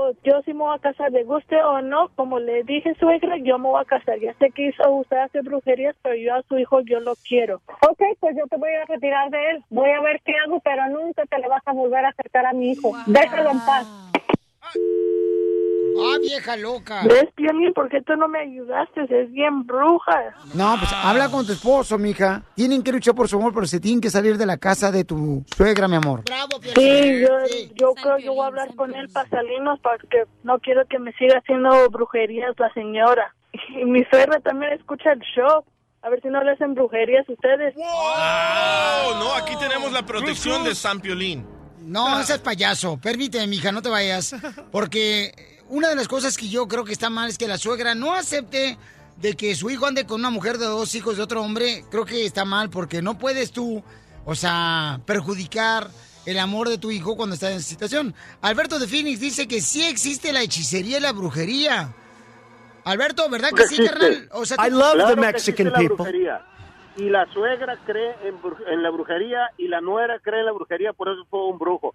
Pues 0.07 0.19
yo 0.23 0.41
sí 0.45 0.53
me 0.53 0.61
voy 0.61 0.77
a 0.77 0.79
casar, 0.79 1.11
le 1.11 1.25
guste 1.25 1.57
o 1.65 1.83
no, 1.83 2.11
como 2.15 2.39
le 2.39 2.63
dije 2.63 2.95
suegra, 2.95 3.39
yo 3.39 3.59
me 3.59 3.69
voy 3.69 3.83
a 3.83 3.85
casar. 3.85 4.21
Ya 4.21 4.33
sé 4.35 4.53
que 4.53 4.69
hizo, 4.69 4.89
usted 4.89 5.17
hace 5.17 5.41
brujerías, 5.41 5.97
pero 6.01 6.15
yo 6.15 6.33
a 6.33 6.43
su 6.43 6.57
hijo 6.59 6.81
yo 6.83 7.01
lo 7.01 7.17
quiero. 7.29 7.61
Ok, 7.89 8.03
pues 8.21 8.37
yo 8.37 8.47
te 8.47 8.57
voy 8.57 8.71
a 8.71 8.85
retirar 8.85 9.31
de 9.31 9.51
él. 9.51 9.65
Voy 9.69 9.91
a 9.91 10.01
ver 10.01 10.21
qué 10.25 10.33
hago, 10.37 10.61
pero 10.61 10.89
nunca 10.91 11.25
te 11.27 11.39
le 11.39 11.49
vas 11.49 11.63
a 11.67 11.73
volver 11.73 12.05
a 12.05 12.11
acercar 12.11 12.47
a 12.47 12.53
mi 12.53 12.71
hijo. 12.71 12.93
Déjalo 13.07 13.51
en 13.51 13.59
paz. 13.59 13.89
Ah, 14.63 14.73
vieja 16.21 16.57
loca. 16.57 17.03
¿Ves, 17.05 17.27
Piolín? 17.35 17.73
¿Por 17.75 17.89
qué 17.89 18.03
tú 18.03 18.17
no 18.17 18.29
me 18.29 18.41
ayudaste? 18.41 19.03
Es 19.03 19.31
bien 19.33 19.67
bruja. 19.67 20.35
No, 20.55 20.77
pues 20.79 20.91
habla 20.93 21.29
con 21.29 21.47
tu 21.47 21.53
esposo, 21.53 21.99
mija. 21.99 22.43
Tienen 22.55 22.83
que 22.83 22.93
luchar 22.93 23.15
por 23.15 23.29
su 23.29 23.37
amor, 23.37 23.53
pero 23.55 23.67
se 23.67 23.81
tienen 23.81 24.01
que 24.01 24.11
salir 24.11 24.37
de 24.39 24.47
la 24.47 24.57
casa 24.59 24.91
de 24.91 25.05
tu 25.05 25.45
suegra, 25.57 25.89
mi 25.89 25.97
amor. 25.97 26.23
Sí, 26.75 27.21
yo, 27.21 27.29
yo 27.75 27.95
creo 27.95 28.17
que 28.17 28.29
voy 28.29 28.41
a 28.45 28.47
hablar 28.47 28.75
con 28.75 28.95
él 28.95 29.09
para 29.09 29.29
salirnos 29.29 29.79
porque 29.81 30.25
no 30.43 30.59
quiero 30.59 30.87
que 30.87 30.99
me 30.99 31.13
siga 31.15 31.39
haciendo 31.39 31.89
brujerías 31.91 32.55
la 32.59 32.73
señora. 32.73 33.35
Y 33.81 33.85
mi 33.85 34.05
suegra 34.05 34.41
también 34.41 34.73
escucha 34.73 35.13
el 35.13 35.21
show. 35.21 35.65
A 36.03 36.09
ver 36.11 36.21
si 36.23 36.29
no 36.29 36.43
le 36.45 36.53
hacen 36.53 36.75
brujerías 36.75 37.29
ustedes. 37.29 37.75
Oh, 37.77 39.17
no, 39.19 39.35
aquí 39.35 39.55
tenemos 39.59 39.91
la 39.93 40.05
protección 40.07 40.63
de 40.63 40.75
San 40.75 41.01
Piolín. 41.01 41.45
No, 41.81 42.19
no 42.19 42.23
seas 42.25 42.41
payaso. 42.41 42.99
Permíteme, 43.01 43.47
mija, 43.47 43.73
no 43.73 43.83
te 43.83 43.89
vayas. 43.89 44.35
Porque 44.71 45.33
una 45.69 45.89
de 45.89 45.97
las 45.97 46.09
cosas 46.09 46.37
que 46.37 46.49
yo 46.49 46.67
creo 46.69 46.85
que 46.85 46.93
está 46.93 47.11
mal 47.11 47.29
es 47.29 47.39
que 47.39 47.49
la 47.49 47.59
suegra 47.59 47.95
no 47.95 48.15
acepte 48.15 48.79
de 49.17 49.35
que 49.35 49.55
su 49.55 49.71
hijo 49.71 49.87
ande 49.87 50.07
con 50.07 50.21
una 50.21 50.31
mujer 50.31 50.59
de 50.59 50.67
dos 50.67 50.95
hijos 50.95 51.17
de 51.17 51.23
otro 51.23 51.43
hombre. 51.43 51.85
Creo 51.91 52.05
que 52.05 52.25
está 52.27 52.45
mal 52.45 52.71
porque 52.71 53.03
no 53.03 53.17
puedes 53.19 53.51
tú, 53.53 53.83
o 54.25 54.35
sea, 54.35 55.01
perjudicar 55.07 55.89
el 56.27 56.39
amor 56.39 56.69
de 56.69 56.79
tu 56.79 56.91
hijo 56.91 57.17
cuando 57.17 57.35
está 57.35 57.51
en 57.51 57.59
esa 57.59 57.69
situación. 57.69 58.15
Alberto 58.43 58.79
de 58.79 58.87
Phoenix 58.89 59.21
dice 59.21 59.47
que 59.49 59.61
sí 59.61 59.85
existe 59.85 60.33
la 60.33 60.43
hechicería 60.43 60.99
y 60.99 61.01
la 61.01 61.13
brujería. 61.13 61.95
Alberto, 62.85 63.29
¿verdad 63.29 63.51
que 63.51 63.67
sí, 63.69 63.77
carnal? 63.89 64.29
O 64.33 64.45
sea, 64.45 64.57
tú- 64.57 64.63
Claro 64.95 65.09
que 65.15 65.21
existe 65.39 65.65
la 65.65 65.71
brujería. 65.97 66.47
Y 66.99 67.11
la 67.11 67.27
suegra 67.33 67.77
cree 67.85 68.15
en, 68.25 68.41
bru- 68.41 68.57
en 68.69 68.83
la 68.83 68.91
brujería 68.91 69.51
y 69.59 69.69
la 69.69 69.81
nuera 69.81 70.19
cree 70.21 70.41
en 70.41 70.47
la 70.47 70.53
brujería, 70.53 70.93
por 70.93 71.09
eso 71.09 71.27
fue 71.29 71.45
un 71.47 71.59
brujo. 71.59 71.95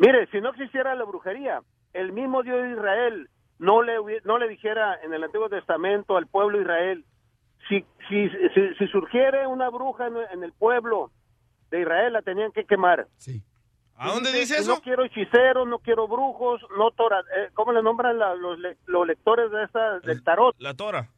Mire, 0.00 0.26
si 0.32 0.40
no 0.40 0.48
existiera 0.50 0.94
la 0.94 1.04
brujería, 1.04 1.60
el 1.92 2.12
mismo 2.12 2.42
Dios 2.42 2.62
de 2.62 2.70
Israel 2.72 3.28
no 3.58 3.82
le, 3.82 3.94
no 4.24 4.38
le 4.38 4.48
dijera 4.48 4.98
en 5.02 5.12
el 5.14 5.22
Antiguo 5.22 5.48
Testamento 5.48 6.16
al 6.16 6.26
pueblo 6.26 6.56
de 6.58 6.62
Israel, 6.64 7.04
si, 7.68 7.84
si, 8.08 8.28
si, 8.54 8.74
si 8.78 8.86
surgiera 8.88 9.46
una 9.46 9.68
bruja 9.68 10.06
en, 10.06 10.16
en 10.32 10.42
el 10.42 10.52
pueblo 10.54 11.10
de 11.70 11.82
Israel, 11.82 12.14
la 12.14 12.22
tenían 12.22 12.50
que 12.52 12.64
quemar. 12.64 13.06
¿A 13.96 14.08
dónde 14.08 14.32
dice 14.32 14.56
eso? 14.56 14.74
No 14.76 14.80
quiero 14.80 15.04
hechiceros, 15.04 15.68
no 15.68 15.78
quiero 15.80 16.08
brujos, 16.08 16.62
no 16.78 16.90
tora, 16.92 17.20
eh, 17.36 17.50
¿cómo 17.52 17.72
le 17.72 17.82
nombran 17.82 18.18
la- 18.18 18.34
los, 18.34 18.58
le- 18.58 18.78
los 18.86 19.06
lectores 19.06 19.50
de 19.50 19.64
esta, 19.64 20.00
del 20.00 20.24
tarot? 20.24 20.56
La 20.58 20.72
tora. 20.74 21.10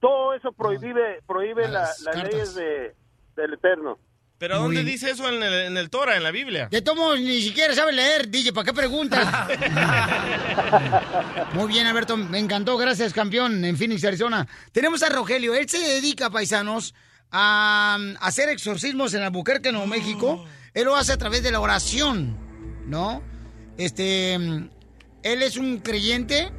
Todo 0.00 0.34
eso 0.34 0.50
prohíbe, 0.52 1.22
prohíbe 1.28 1.68
la- 1.68 1.80
las 1.80 2.00
las 2.02 2.14
leyes 2.24 2.54
de, 2.56 2.94
del 3.36 3.54
Eterno. 3.54 3.98
¿Pero 4.38 4.54
Muy 4.56 4.64
dónde 4.66 4.82
bien. 4.82 4.94
dice 4.94 5.10
eso 5.10 5.28
en 5.28 5.42
el, 5.42 5.52
en 5.52 5.76
el 5.76 5.90
Torah, 5.90 6.16
en 6.16 6.22
la 6.22 6.30
Biblia? 6.30 6.68
De 6.70 6.80
todos 6.80 7.18
ni 7.18 7.42
siquiera 7.42 7.74
sabe 7.74 7.92
leer, 7.92 8.28
DJ, 8.28 8.52
¿para 8.52 8.66
qué 8.66 8.72
preguntas? 8.72 9.26
Muy 11.54 11.66
bien, 11.66 11.88
Alberto, 11.88 12.16
me 12.16 12.38
encantó, 12.38 12.76
gracias, 12.76 13.12
campeón, 13.12 13.64
en 13.64 13.76
Phoenix, 13.76 14.04
Arizona. 14.04 14.46
Tenemos 14.70 15.02
a 15.02 15.08
Rogelio, 15.08 15.54
él 15.54 15.68
se 15.68 15.78
dedica, 15.78 16.30
paisanos, 16.30 16.94
a 17.32 17.96
um, 17.98 18.14
hacer 18.20 18.48
exorcismos 18.48 19.12
en 19.14 19.22
Albuquerque, 19.22 19.72
Nuevo 19.72 19.88
México. 19.88 20.44
Él 20.72 20.84
lo 20.84 20.94
hace 20.94 21.12
a 21.12 21.18
través 21.18 21.42
de 21.42 21.50
la 21.50 21.60
oración, 21.60 22.36
¿no? 22.86 23.22
Este, 23.76 24.38
mm, 24.38 24.68
él 25.24 25.42
es 25.42 25.56
un 25.56 25.80
creyente 25.80 26.52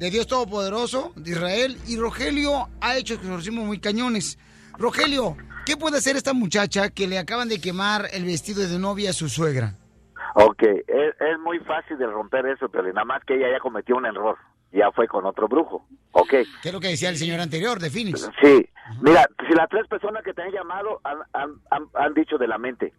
de 0.00 0.10
Dios 0.10 0.26
Todopoderoso, 0.26 1.12
de 1.14 1.30
Israel, 1.30 1.78
y 1.86 1.96
Rogelio 1.96 2.68
ha 2.80 2.96
hecho 2.96 3.14
exorcismos 3.14 3.64
muy 3.64 3.78
cañones. 3.78 4.36
Rogelio, 4.78 5.36
¿qué 5.68 5.76
puede 5.76 5.98
hacer 5.98 6.16
esta 6.16 6.32
muchacha 6.32 6.88
que 6.88 7.06
le 7.06 7.18
acaban 7.18 7.46
de 7.50 7.60
quemar 7.60 8.06
el 8.14 8.24
vestido 8.24 8.66
de 8.66 8.78
novia 8.78 9.10
a 9.10 9.12
su 9.12 9.28
suegra? 9.28 9.74
Ok, 10.34 10.62
es, 10.62 11.14
es 11.20 11.38
muy 11.44 11.58
fácil 11.60 11.98
de 11.98 12.06
romper 12.06 12.46
eso, 12.46 12.70
pero 12.70 12.84
nada 12.90 13.04
más 13.04 13.22
que 13.24 13.34
ella 13.34 13.50
ya 13.52 13.60
cometió 13.60 13.96
un 13.96 14.06
error. 14.06 14.38
Ya 14.72 14.90
fue 14.92 15.06
con 15.08 15.26
otro 15.26 15.46
brujo. 15.46 15.86
Ok. 16.12 16.30
¿Qué 16.30 16.68
es 16.68 16.72
lo 16.72 16.80
que 16.80 16.88
decía 16.88 17.10
el 17.10 17.16
señor 17.16 17.40
anterior 17.40 17.78
de 17.80 17.90
Phoenix? 17.90 18.30
Sí, 18.42 18.66
mira, 19.02 19.26
si 19.46 19.54
las 19.54 19.68
tres 19.68 19.86
personas 19.88 20.22
que 20.24 20.32
te 20.32 20.40
han 20.42 20.52
llamado 20.52 21.00
han, 21.04 21.18
han- 21.34 21.60
han- 21.70 21.88
han 21.94 22.14
dicho 22.14 22.38
de 22.38 22.48
la 22.48 22.56
mente, 22.58 22.92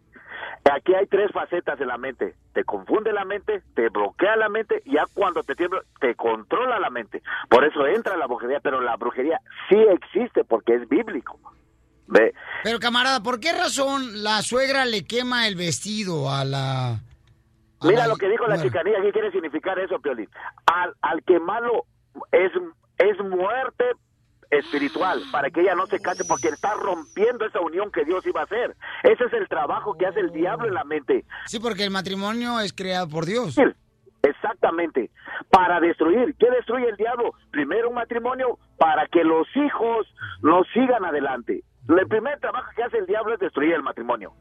aquí 0.72 0.94
hay 0.94 1.06
tres 1.06 1.30
facetas 1.32 1.76
de 1.78 1.86
la 1.86 1.96
mente. 1.98 2.34
Te 2.54 2.62
confunde 2.64 3.12
la 3.12 3.24
mente, 3.24 3.62
te 3.74 3.88
bloquea 3.88 4.36
la 4.36 4.48
mente, 4.48 4.80
y 4.84 4.94
ya 4.94 5.06
cuando 5.14 5.42
te 5.42 5.56
tiembla, 5.56 5.80
te 6.00 6.14
controla 6.14 6.78
la 6.78 6.90
mente. 6.90 7.20
Por 7.48 7.64
eso 7.64 7.84
entra 7.86 8.16
la 8.16 8.26
brujería, 8.26 8.60
pero 8.60 8.80
la 8.80 8.96
brujería 8.96 9.40
sí 9.68 9.76
existe 9.76 10.44
porque 10.44 10.74
es 10.74 10.88
bíblico. 10.88 11.38
¿Ve? 12.10 12.34
Pero 12.64 12.78
camarada, 12.78 13.22
¿por 13.22 13.40
qué 13.40 13.52
razón 13.52 14.22
la 14.22 14.42
suegra 14.42 14.84
le 14.84 15.04
quema 15.04 15.46
el 15.46 15.54
vestido 15.54 16.30
a 16.30 16.44
la... 16.44 16.90
a 16.90 16.98
Mira 17.84 18.02
la 18.02 18.08
lo 18.08 18.16
que 18.16 18.28
dijo 18.28 18.46
la 18.46 18.60
chicanía, 18.60 19.00
¿qué 19.00 19.12
quiere 19.12 19.30
significar 19.30 19.78
eso, 19.78 19.98
Piolín? 20.00 20.28
Al, 20.66 20.94
al 21.00 21.22
quemarlo 21.22 21.84
es, 22.32 22.50
es 22.98 23.18
muerte 23.24 23.84
espiritual 24.50 25.22
para 25.30 25.50
que 25.50 25.60
ella 25.60 25.76
no 25.76 25.86
se 25.86 26.00
case 26.00 26.24
porque 26.24 26.48
está 26.48 26.74
rompiendo 26.74 27.46
esa 27.46 27.60
unión 27.60 27.92
que 27.92 28.04
Dios 28.04 28.26
iba 28.26 28.40
a 28.40 28.44
hacer. 28.44 28.76
Ese 29.04 29.24
es 29.24 29.32
el 29.32 29.46
trabajo 29.48 29.96
que 29.96 30.06
hace 30.06 30.18
el 30.18 30.32
diablo 30.32 30.66
en 30.66 30.74
la 30.74 30.82
mente. 30.82 31.24
Sí, 31.46 31.60
porque 31.60 31.84
el 31.84 31.90
matrimonio 31.90 32.58
es 32.58 32.72
creado 32.72 33.08
por 33.08 33.24
Dios. 33.24 33.56
Exactamente. 34.22 35.10
Para 35.50 35.80
destruir. 35.80 36.34
¿Qué 36.38 36.50
destruye 36.50 36.88
el 36.88 36.96
diablo? 36.96 37.32
Primero 37.52 37.88
un 37.88 37.94
matrimonio 37.94 38.58
para 38.76 39.06
que 39.06 39.22
los 39.24 39.46
hijos 39.54 40.06
no 40.42 40.62
sigan 40.74 41.04
adelante. 41.04 41.62
El 41.88 42.08
primer 42.08 42.38
trabajo 42.40 42.70
que 42.76 42.82
hace 42.82 42.98
el 42.98 43.06
diablo 43.06 43.34
es 43.34 43.40
destruir 43.40 43.74
el 43.74 43.82
matrimonio. 43.82 44.32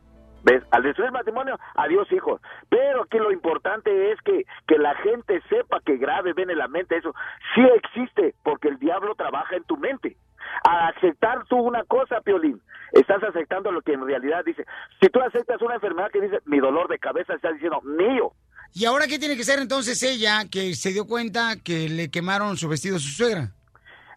¿Ves? 0.44 0.64
Al 0.72 0.84
destruir 0.84 1.08
el 1.08 1.14
matrimonio, 1.14 1.60
adiós 1.76 2.10
hijos. 2.12 2.42
Pero 2.70 3.04
aquí 3.04 3.18
lo 3.18 3.32
importante 3.32 4.12
es 4.12 4.20
que, 4.22 4.46
que 4.68 4.78
la 4.78 4.96
gente 4.96 5.42
sepa 5.50 5.82
que 5.86 5.98
grave 5.98 6.34
ven 6.34 6.50
en 6.50 6.58
la 6.58 6.68
mente 6.68 6.98
eso. 6.98 7.14
Sí 7.56 7.62
existe, 7.76 8.36
porque 8.44 8.70
el 8.70 8.80
diablo 8.80 9.16
trabaja 9.16 9.56
en 9.56 9.64
tu 9.64 9.76
mente. 9.78 10.16
Al 10.64 10.96
aceptar 10.96 11.46
tú 11.48 11.58
una 11.58 11.84
cosa, 11.84 12.22
Piolín, 12.22 12.62
estás 12.94 13.22
aceptando 13.24 13.72
lo 13.72 13.82
que 13.82 13.94
en 13.94 14.06
realidad 14.06 14.44
dice. 14.46 14.66
Si 15.02 15.10
tú 15.10 15.20
aceptas 15.22 15.62
una 15.62 15.76
enfermedad 15.76 16.10
que 16.12 16.22
dice, 16.22 16.40
mi 16.46 16.60
dolor 16.60 16.88
de 16.88 17.00
cabeza, 17.00 17.34
estás 17.34 17.54
diciendo, 17.54 17.82
mío. 17.82 18.32
¿Y 18.74 18.86
ahora 18.86 19.08
qué 19.08 19.20
tiene 19.20 19.36
que 19.36 19.44
ser 19.44 19.60
entonces 19.60 20.02
ella 20.04 20.46
que 20.50 20.74
se 20.76 20.92
dio 20.92 21.06
cuenta 21.06 21.56
que 21.64 21.90
le 21.90 22.10
quemaron 22.10 22.56
su 22.56 22.70
vestido 22.70 22.98
a 22.98 23.00
su 23.00 23.10
suegra? 23.10 23.52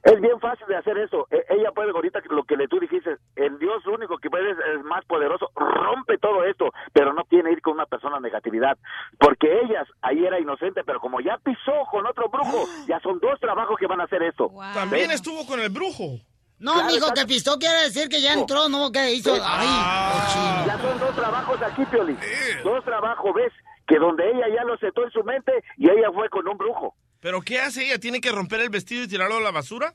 Es 0.02 0.20
bien 0.20 0.40
fácil 0.40 0.66
de 0.66 0.76
hacer 0.76 0.98
eso. 0.98 1.28
E- 1.30 1.44
ella 1.50 1.70
puede, 1.72 1.90
ahorita 1.92 2.20
lo 2.30 2.42
que 2.44 2.56
le 2.56 2.66
tú 2.66 2.80
dijiste, 2.80 3.16
el 3.36 3.58
Dios 3.58 3.86
único 3.86 4.18
que 4.18 4.28
puede 4.30 4.50
es, 4.50 4.56
es 4.76 4.84
más 4.84 5.04
poderoso, 5.04 5.50
rompe 5.54 6.18
todo 6.18 6.42
esto, 6.44 6.70
pero 6.92 7.12
no 7.12 7.22
tiene 7.24 7.50
que 7.50 7.56
ir 7.56 7.62
con 7.62 7.74
una 7.74 7.86
persona 7.86 8.18
negatividad. 8.18 8.76
Porque 9.18 9.60
ellas, 9.62 9.86
ahí 10.00 10.24
era 10.24 10.40
inocente, 10.40 10.82
pero 10.84 10.98
como 11.00 11.20
ya 11.20 11.38
pisó 11.38 11.72
con 11.90 12.04
otro 12.06 12.28
brujo, 12.28 12.66
ya 12.88 12.98
son 13.00 13.20
dos 13.20 13.38
trabajos 13.40 13.76
que 13.78 13.86
van 13.86 14.00
a 14.00 14.04
hacer 14.04 14.22
esto. 14.24 14.50
También 14.74 15.08
¿Ves? 15.08 15.16
estuvo 15.16 15.46
con 15.46 15.60
el 15.60 15.68
brujo. 15.70 16.18
No, 16.58 16.74
Claro, 16.74 16.86
mijo, 16.92 17.06
está- 17.06 17.20
que 17.22 17.26
pistó 17.26 17.58
quiere 17.58 17.82
decir 17.82 18.08
que 18.08 18.20
ya 18.20 18.34
entró, 18.34 18.68
no, 18.68 18.90
que 18.92 19.12
hizo... 19.14 19.32
Ay, 19.44 19.66
cochino. 20.12 20.66
Ya 20.66 20.78
son 20.78 20.98
dos 21.00 21.14
trabajos 21.16 21.62
aquí, 21.62 21.84
Pioli. 21.86 22.16
Dos 22.62 22.84
trabajos, 22.84 23.34
¿ves? 23.34 23.52
Que 23.86 23.98
donde 23.98 24.30
ella 24.30 24.46
ya 24.54 24.62
lo 24.64 24.74
aceptó 24.74 25.02
en 25.04 25.10
su 25.10 25.24
mente 25.24 25.52
y 25.76 25.90
ella 25.90 26.10
fue 26.12 26.28
con 26.28 26.46
un 26.46 26.56
brujo. 26.56 26.94
¿Pero 27.22 27.40
qué 27.40 27.60
hace 27.60 27.84
ella? 27.84 28.00
¿Tiene 28.00 28.20
que 28.20 28.32
romper 28.32 28.60
el 28.60 28.68
vestido 28.68 29.04
y 29.04 29.08
tirarlo 29.08 29.36
a 29.36 29.40
la 29.40 29.52
basura? 29.52 29.94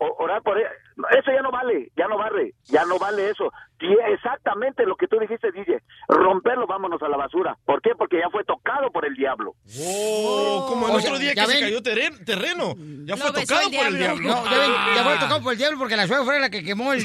O- 0.00 0.14
orar 0.22 0.42
por 0.42 0.56
ella. 0.58 0.68
Eso 1.18 1.30
ya 1.32 1.42
no 1.42 1.50
vale, 1.50 1.90
ya 1.96 2.06
no 2.08 2.16
vale, 2.18 2.54
ya 2.66 2.84
no 2.84 2.98
vale 2.98 3.30
eso. 3.30 3.52
Y 3.80 3.92
exactamente 4.12 4.84
lo 4.84 4.96
que 4.96 5.06
tú 5.06 5.16
dijiste, 5.20 5.52
DJ. 5.52 5.80
Romperlo, 6.08 6.66
vámonos 6.66 7.00
a 7.02 7.08
la 7.08 7.16
basura. 7.16 7.56
¿Por 7.64 7.80
qué? 7.80 7.90
Porque 7.96 8.18
ya 8.18 8.28
fue 8.30 8.42
tocado 8.44 8.90
por 8.92 9.04
el 9.06 9.14
diablo. 9.14 9.54
Oh, 9.80 10.66
como 10.68 10.86
el 10.88 10.94
O 10.94 10.96
otro 10.98 11.10
sea, 11.10 11.18
día 11.18 11.34
que 11.34 11.46
se 11.46 11.60
cayó 11.60 11.80
terren- 11.82 12.24
terreno. 12.24 12.74
Ya 13.06 13.16
fue 13.16 13.32
tocado 13.32 13.68
el 13.68 13.76
por 13.76 13.86
el 13.86 13.98
diablo. 13.98 14.28
No, 14.28 14.44
ya, 14.44 14.58
ven, 14.58 14.72
ya 14.96 15.04
fue 15.04 15.14
tocado 15.18 15.42
por 15.42 15.52
el 15.52 15.58
diablo 15.58 15.78
porque 15.78 15.96
la 15.96 16.06
suegra 16.06 16.24
fue 16.24 16.40
la 16.40 16.50
que 16.50 16.64
quemó 16.64 16.92
el, 16.92 17.04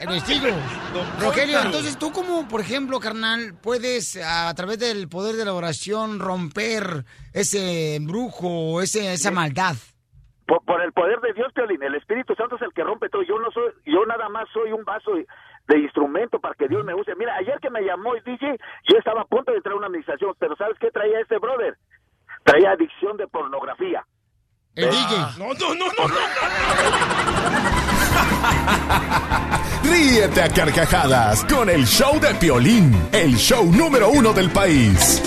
el 0.00 0.08
vestido. 0.08 0.48
Rogelio, 1.20 1.60
entonces 1.62 1.96
tú 1.98 2.12
como, 2.12 2.48
por 2.48 2.60
ejemplo, 2.60 2.98
carnal, 3.00 3.54
puedes 3.62 4.16
a 4.16 4.52
través 4.54 4.78
del 4.78 5.08
poder 5.08 5.36
de 5.36 5.44
la 5.44 5.54
oración 5.54 6.18
romper 6.18 7.04
ese 7.32 7.96
embrujo, 7.96 8.80
ese, 8.82 9.12
esa 9.12 9.30
maldad. 9.30 9.76
Por, 10.46 10.64
por 10.64 10.82
el 10.82 10.92
poder 10.92 11.20
de 11.20 11.32
Dios, 11.32 11.52
Piolín, 11.52 11.82
el 11.82 11.94
Espíritu 11.94 12.34
Santo 12.34 12.56
es 12.56 12.62
el 12.62 12.72
que 12.72 12.82
rompe 12.82 13.08
todo. 13.08 13.22
Yo 13.22 13.38
no 13.38 13.50
soy, 13.50 13.72
yo 13.86 14.04
nada 14.06 14.28
más 14.28 14.48
soy 14.52 14.72
un 14.72 14.84
vaso 14.84 15.12
de 15.14 15.78
instrumento 15.78 16.40
para 16.40 16.54
que 16.54 16.68
Dios 16.68 16.84
me 16.84 16.94
use. 16.94 17.14
Mira, 17.14 17.36
ayer 17.36 17.58
que 17.60 17.70
me 17.70 17.82
llamó 17.82 18.14
el 18.14 18.24
DJ, 18.24 18.58
yo 18.88 18.98
estaba 18.98 19.22
a 19.22 19.24
punto 19.24 19.52
de 19.52 19.58
entrar 19.58 19.74
a 19.74 19.78
una 19.78 19.86
administración, 19.86 20.34
pero 20.38 20.56
¿sabes 20.56 20.76
qué 20.78 20.90
traía 20.90 21.20
este 21.20 21.38
brother? 21.38 21.76
Traía 22.44 22.72
adicción 22.72 23.16
de 23.16 23.28
pornografía. 23.28 24.04
El 24.74 24.90
DJ. 24.90 25.16
No, 25.38 25.54
no, 25.54 25.74
no, 25.74 25.86
no. 25.86 26.02
Ríete 29.84 30.42
a 30.42 30.48
carcajadas 30.48 31.44
con 31.44 31.68
el 31.68 31.84
show 31.86 32.18
de 32.20 32.34
Piolín, 32.34 33.08
el 33.12 33.36
show 33.36 33.64
número 33.64 34.08
uno 34.08 34.32
del 34.32 34.50
país. 34.50 35.22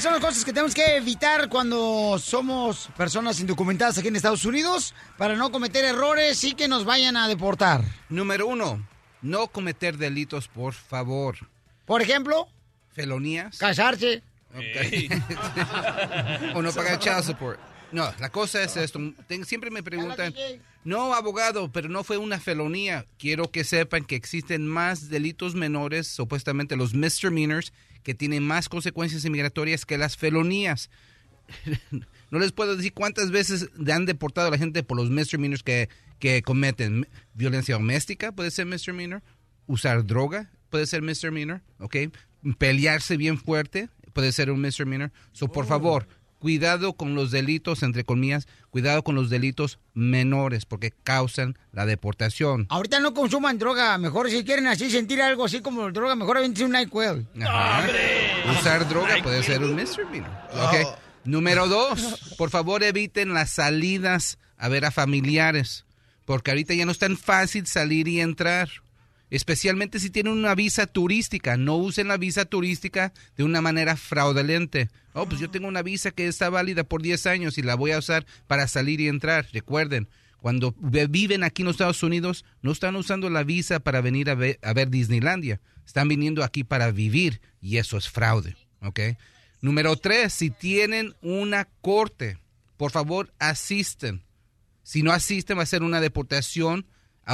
¿Cuáles 0.00 0.04
son 0.04 0.22
las 0.22 0.30
cosas 0.30 0.44
que 0.46 0.52
tenemos 0.54 0.74
que 0.74 0.96
evitar 0.96 1.50
cuando 1.50 2.18
somos 2.18 2.88
personas 2.96 3.38
indocumentadas 3.38 3.98
aquí 3.98 4.08
en 4.08 4.16
Estados 4.16 4.46
Unidos 4.46 4.94
para 5.18 5.36
no 5.36 5.52
cometer 5.52 5.84
errores 5.84 6.42
y 6.44 6.54
que 6.54 6.68
nos 6.68 6.86
vayan 6.86 7.18
a 7.18 7.28
deportar? 7.28 7.84
Número 8.08 8.46
uno, 8.46 8.82
no 9.20 9.48
cometer 9.48 9.98
delitos, 9.98 10.48
por 10.48 10.72
favor. 10.72 11.36
Por 11.84 12.00
ejemplo, 12.00 12.48
Felonías. 12.92 13.58
casarse. 13.58 14.22
o 16.54 16.62
no 16.62 16.72
pagar 16.72 16.98
child 16.98 17.22
support. 17.22 17.60
No, 17.92 18.10
la 18.20 18.30
cosa 18.30 18.62
es 18.62 18.78
esto. 18.78 18.98
Siempre 19.44 19.70
me 19.70 19.82
preguntan, 19.82 20.34
no, 20.82 21.12
abogado, 21.12 21.70
pero 21.70 21.90
no 21.90 22.04
fue 22.04 22.16
una 22.16 22.40
felonía. 22.40 23.04
Quiero 23.18 23.50
que 23.50 23.64
sepan 23.64 24.04
que 24.04 24.16
existen 24.16 24.66
más 24.66 25.10
delitos 25.10 25.54
menores, 25.54 26.06
supuestamente 26.06 26.76
los 26.76 26.94
misdemeanors, 26.94 27.74
que 28.02 28.14
tienen 28.14 28.42
más 28.46 28.68
consecuencias 28.68 29.24
inmigratorias 29.24 29.84
que 29.84 29.98
las 29.98 30.16
felonías. 30.16 30.90
no 32.30 32.38
les 32.38 32.52
puedo 32.52 32.76
decir 32.76 32.92
cuántas 32.92 33.30
veces 33.30 33.68
han 33.92 34.06
deportado 34.06 34.48
a 34.48 34.50
la 34.50 34.58
gente 34.58 34.82
por 34.82 34.96
los 34.96 35.10
misdemeanors 35.10 35.62
que, 35.62 35.88
que 36.18 36.42
cometen. 36.42 37.08
Violencia 37.34 37.74
doméstica 37.74 38.32
puede 38.32 38.50
ser 38.50 38.66
misdemeanor. 38.66 39.22
Usar 39.66 40.04
droga 40.04 40.50
puede 40.68 40.86
ser 40.86 41.02
misdemeanor, 41.02 41.62
¿ok? 41.78 41.96
Pelearse 42.58 43.16
bien 43.16 43.38
fuerte 43.38 43.88
puede 44.12 44.32
ser 44.32 44.50
un 44.50 44.60
misdemeanor. 44.60 45.12
So, 45.32 45.48
por 45.48 45.66
favor, 45.66 46.08
cuidado 46.38 46.94
con 46.94 47.14
los 47.14 47.30
delitos, 47.30 47.82
entre 47.82 48.04
comillas, 48.04 48.48
cuidado 48.70 49.02
con 49.02 49.14
los 49.14 49.30
delitos 49.30 49.78
menores 49.94 50.64
porque 50.64 50.92
causan 51.02 51.58
la 51.72 51.86
deportación. 51.86 52.66
Ahorita 52.70 53.00
no 53.00 53.12
consuman 53.12 53.58
droga, 53.58 53.98
mejor 53.98 54.30
si 54.30 54.44
quieren 54.44 54.66
así 54.66 54.90
sentir 54.90 55.20
algo 55.20 55.44
así 55.44 55.60
como 55.60 55.90
droga, 55.90 56.14
mejor 56.14 56.38
avéntense 56.38 56.64
un 56.64 56.72
NyQuil. 56.72 57.26
Usar 58.58 58.88
droga 58.88 59.16
puede 59.22 59.42
ser 59.42 59.62
un 59.62 59.74
misdemeanor. 59.74 60.30
¿ok? 60.52 60.98
Número 61.24 61.68
dos, 61.68 62.34
por 62.38 62.50
favor 62.50 62.82
eviten 62.82 63.34
las 63.34 63.50
salidas 63.50 64.38
a 64.56 64.68
ver 64.68 64.84
a 64.84 64.90
familiares, 64.90 65.84
porque 66.24 66.50
ahorita 66.50 66.74
ya 66.74 66.86
no 66.86 66.92
es 66.92 66.98
tan 66.98 67.16
fácil 67.16 67.66
salir 67.66 68.08
y 68.08 68.20
entrar. 68.20 68.68
Especialmente 69.30 70.00
si 70.00 70.10
tienen 70.10 70.32
una 70.32 70.54
visa 70.54 70.86
turística. 70.86 71.56
No 71.56 71.76
usen 71.76 72.08
la 72.08 72.16
visa 72.16 72.44
turística 72.44 73.12
de 73.36 73.44
una 73.44 73.60
manera 73.60 73.96
fraudulente. 73.96 74.88
Oh, 75.12 75.26
pues 75.26 75.40
yo 75.40 75.50
tengo 75.50 75.68
una 75.68 75.82
visa 75.82 76.10
que 76.10 76.26
está 76.26 76.50
válida 76.50 76.84
por 76.84 77.00
10 77.02 77.26
años 77.26 77.56
y 77.58 77.62
la 77.62 77.74
voy 77.76 77.92
a 77.92 77.98
usar 77.98 78.26
para 78.46 78.66
salir 78.68 79.00
y 79.00 79.08
entrar. 79.08 79.46
Recuerden, 79.52 80.08
cuando 80.38 80.74
ve- 80.78 81.06
viven 81.06 81.44
aquí 81.44 81.62
en 81.62 81.66
los 81.66 81.74
Estados 81.74 82.02
Unidos, 82.02 82.44
no 82.62 82.72
están 82.72 82.96
usando 82.96 83.30
la 83.30 83.44
visa 83.44 83.80
para 83.80 84.00
venir 84.00 84.30
a 84.30 84.34
ver, 84.34 84.58
a 84.62 84.72
ver 84.72 84.90
Disneylandia. 84.90 85.60
Están 85.86 86.08
viniendo 86.08 86.42
aquí 86.44 86.64
para 86.64 86.90
vivir 86.90 87.40
y 87.60 87.76
eso 87.78 87.96
es 87.96 88.08
fraude. 88.08 88.56
¿ok? 88.82 89.00
Número 89.60 89.94
tres, 89.96 90.32
si 90.32 90.50
tienen 90.50 91.14
una 91.22 91.66
corte 91.82 92.38
por 92.76 92.90
favor 92.92 93.30
asisten. 93.38 94.22
Si 94.82 95.02
no 95.02 95.12
asisten 95.12 95.58
va 95.58 95.64
a 95.64 95.66
ser 95.66 95.82
una 95.82 96.00
deportación 96.00 96.86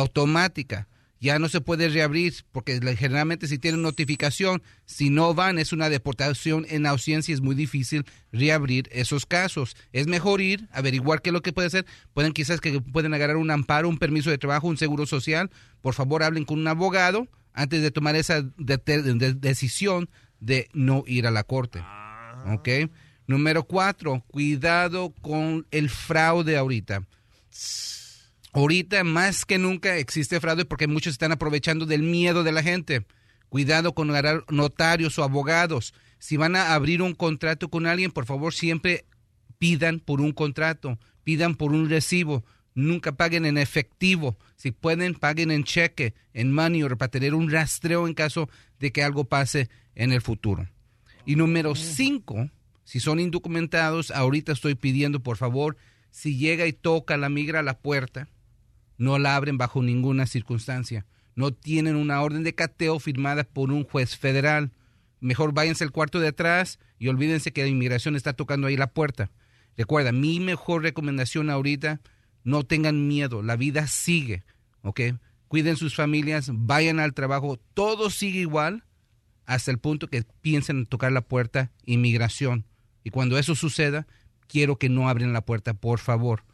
automática. 0.06 0.88
Ya 1.26 1.38
no 1.40 1.48
se 1.48 1.60
puede 1.60 1.88
reabrir 1.88 2.34
porque 2.52 2.80
generalmente 2.96 3.48
si 3.48 3.58
tienen 3.58 3.82
notificación, 3.82 4.62
si 4.84 5.10
no 5.10 5.34
van 5.34 5.58
es 5.58 5.72
una 5.72 5.88
deportación 5.88 6.64
en 6.68 6.86
ausencia, 6.86 7.34
es 7.34 7.40
muy 7.40 7.54
difícil 7.56 8.04
reabrir 8.32 8.88
esos 8.92 9.26
casos. 9.26 9.76
Es 9.92 10.06
mejor 10.06 10.40
ir, 10.40 10.68
averiguar 10.70 11.22
qué 11.22 11.30
es 11.30 11.32
lo 11.34 11.42
que 11.42 11.52
puede 11.52 11.66
hacer. 11.66 11.84
Pueden 12.14 12.32
quizás 12.32 12.60
que 12.60 12.80
pueden 12.80 13.12
agarrar 13.12 13.36
un 13.36 13.50
amparo, 13.50 13.88
un 13.88 13.98
permiso 13.98 14.30
de 14.30 14.38
trabajo, 14.38 14.68
un 14.68 14.76
seguro 14.76 15.04
social. 15.06 15.50
Por 15.82 15.94
favor, 15.94 16.22
hablen 16.22 16.44
con 16.44 16.60
un 16.60 16.68
abogado 16.68 17.26
antes 17.52 17.82
de 17.82 17.90
tomar 17.90 18.14
esa 18.16 18.42
de- 18.42 18.80
de- 18.84 19.02
de- 19.14 19.34
decisión 19.34 20.08
de 20.38 20.68
no 20.74 21.02
ir 21.06 21.26
a 21.26 21.30
la 21.32 21.42
corte. 21.42 21.80
¿Ok? 22.54 22.68
Número 23.26 23.64
cuatro, 23.64 24.22
cuidado 24.28 25.12
con 25.22 25.66
el 25.72 25.90
fraude 25.90 26.56
ahorita. 26.56 27.02
Ahorita 28.56 29.04
más 29.04 29.44
que 29.44 29.58
nunca 29.58 29.98
existe 29.98 30.40
fraude 30.40 30.64
porque 30.64 30.86
muchos 30.86 31.12
están 31.12 31.30
aprovechando 31.30 31.84
del 31.84 32.02
miedo 32.02 32.42
de 32.42 32.52
la 32.52 32.62
gente. 32.62 33.04
Cuidado 33.50 33.94
con 33.94 34.10
notarios 34.48 35.18
o 35.18 35.24
abogados. 35.24 35.92
Si 36.18 36.38
van 36.38 36.56
a 36.56 36.72
abrir 36.72 37.02
un 37.02 37.12
contrato 37.12 37.68
con 37.68 37.86
alguien, 37.86 38.12
por 38.12 38.24
favor 38.24 38.54
siempre 38.54 39.04
pidan 39.58 40.00
por 40.00 40.22
un 40.22 40.32
contrato, 40.32 40.98
pidan 41.22 41.54
por 41.54 41.72
un 41.72 41.90
recibo. 41.90 42.46
Nunca 42.74 43.12
paguen 43.12 43.44
en 43.44 43.58
efectivo. 43.58 44.38
Si 44.56 44.70
pueden, 44.70 45.14
paguen 45.14 45.50
en 45.50 45.62
cheque, 45.62 46.14
en 46.32 46.50
money 46.50 46.82
order, 46.82 46.96
para 46.96 47.10
tener 47.10 47.34
un 47.34 47.50
rastreo 47.50 48.06
en 48.08 48.14
caso 48.14 48.48
de 48.80 48.90
que 48.90 49.02
algo 49.02 49.24
pase 49.24 49.68
en 49.94 50.12
el 50.12 50.22
futuro. 50.22 50.66
Y 51.26 51.36
número 51.36 51.74
cinco, 51.74 52.48
si 52.84 53.00
son 53.00 53.20
indocumentados, 53.20 54.10
ahorita 54.10 54.52
estoy 54.52 54.76
pidiendo, 54.76 55.22
por 55.22 55.36
favor, 55.36 55.76
si 56.10 56.38
llega 56.38 56.66
y 56.66 56.72
toca 56.72 57.18
la 57.18 57.28
migra 57.28 57.60
a 57.60 57.62
la 57.62 57.78
puerta, 57.78 58.30
no 58.98 59.18
la 59.18 59.36
abren 59.36 59.58
bajo 59.58 59.82
ninguna 59.82 60.26
circunstancia. 60.26 61.06
No 61.34 61.52
tienen 61.52 61.96
una 61.96 62.22
orden 62.22 62.42
de 62.42 62.54
cateo 62.54 62.98
firmada 62.98 63.44
por 63.44 63.70
un 63.70 63.84
juez 63.84 64.16
federal. 64.16 64.72
Mejor 65.20 65.52
váyanse 65.52 65.84
al 65.84 65.92
cuarto 65.92 66.18
de 66.20 66.28
atrás 66.28 66.78
y 66.98 67.08
olvídense 67.08 67.52
que 67.52 67.62
la 67.62 67.68
inmigración 67.68 68.16
está 68.16 68.32
tocando 68.32 68.66
ahí 68.66 68.76
la 68.76 68.92
puerta. 68.92 69.30
Recuerda, 69.76 70.12
mi 70.12 70.40
mejor 70.40 70.82
recomendación 70.82 71.50
ahorita, 71.50 72.00
no 72.44 72.62
tengan 72.62 73.06
miedo, 73.08 73.42
la 73.42 73.56
vida 73.56 73.86
sigue, 73.86 74.44
¿ok? 74.82 75.00
Cuiden 75.48 75.76
sus 75.76 75.94
familias, 75.94 76.50
vayan 76.52 77.00
al 77.00 77.12
trabajo, 77.12 77.58
todo 77.74 78.08
sigue 78.08 78.40
igual 78.40 78.84
hasta 79.44 79.70
el 79.70 79.78
punto 79.78 80.08
que 80.08 80.24
piensen 80.40 80.78
en 80.78 80.86
tocar 80.86 81.12
la 81.12 81.20
puerta 81.20 81.70
inmigración. 81.84 82.64
Y 83.04 83.10
cuando 83.10 83.38
eso 83.38 83.54
suceda, 83.54 84.06
quiero 84.48 84.78
que 84.78 84.88
no 84.88 85.08
abren 85.08 85.32
la 85.32 85.42
puerta, 85.42 85.74
por 85.74 85.98
favor. 85.98 86.44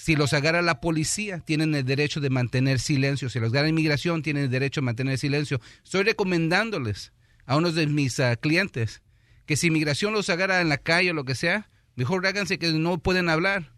Si 0.00 0.16
los 0.16 0.32
agarra 0.32 0.62
la 0.62 0.80
policía, 0.80 1.40
tienen 1.40 1.74
el 1.74 1.84
derecho 1.84 2.20
de 2.20 2.30
mantener 2.30 2.80
silencio. 2.80 3.28
Si 3.28 3.38
los 3.38 3.52
agarra 3.52 3.68
inmigración, 3.68 4.22
tienen 4.22 4.44
el 4.44 4.50
derecho 4.50 4.80
de 4.80 4.86
mantener 4.86 5.18
silencio. 5.18 5.60
Estoy 5.84 6.04
recomendándoles 6.04 7.12
a 7.44 7.56
unos 7.56 7.74
de 7.74 7.86
mis 7.86 8.18
ah, 8.18 8.34
clientes 8.36 9.02
que 9.44 9.56
si 9.56 9.66
inmigración 9.66 10.14
los 10.14 10.30
agarra 10.30 10.62
en 10.62 10.70
la 10.70 10.78
calle 10.78 11.10
o 11.10 11.14
lo 11.14 11.26
que 11.26 11.34
sea, 11.34 11.68
mejor 11.96 12.26
háganse 12.26 12.58
que 12.58 12.72
no 12.72 12.96
pueden 12.96 13.28
hablar. 13.28 13.74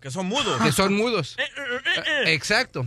Que 0.00 0.10
son 0.10 0.24
mudos. 0.26 0.62
Que 0.62 0.72
son 0.72 0.94
mudos. 0.94 1.36
Exacto. 2.24 2.86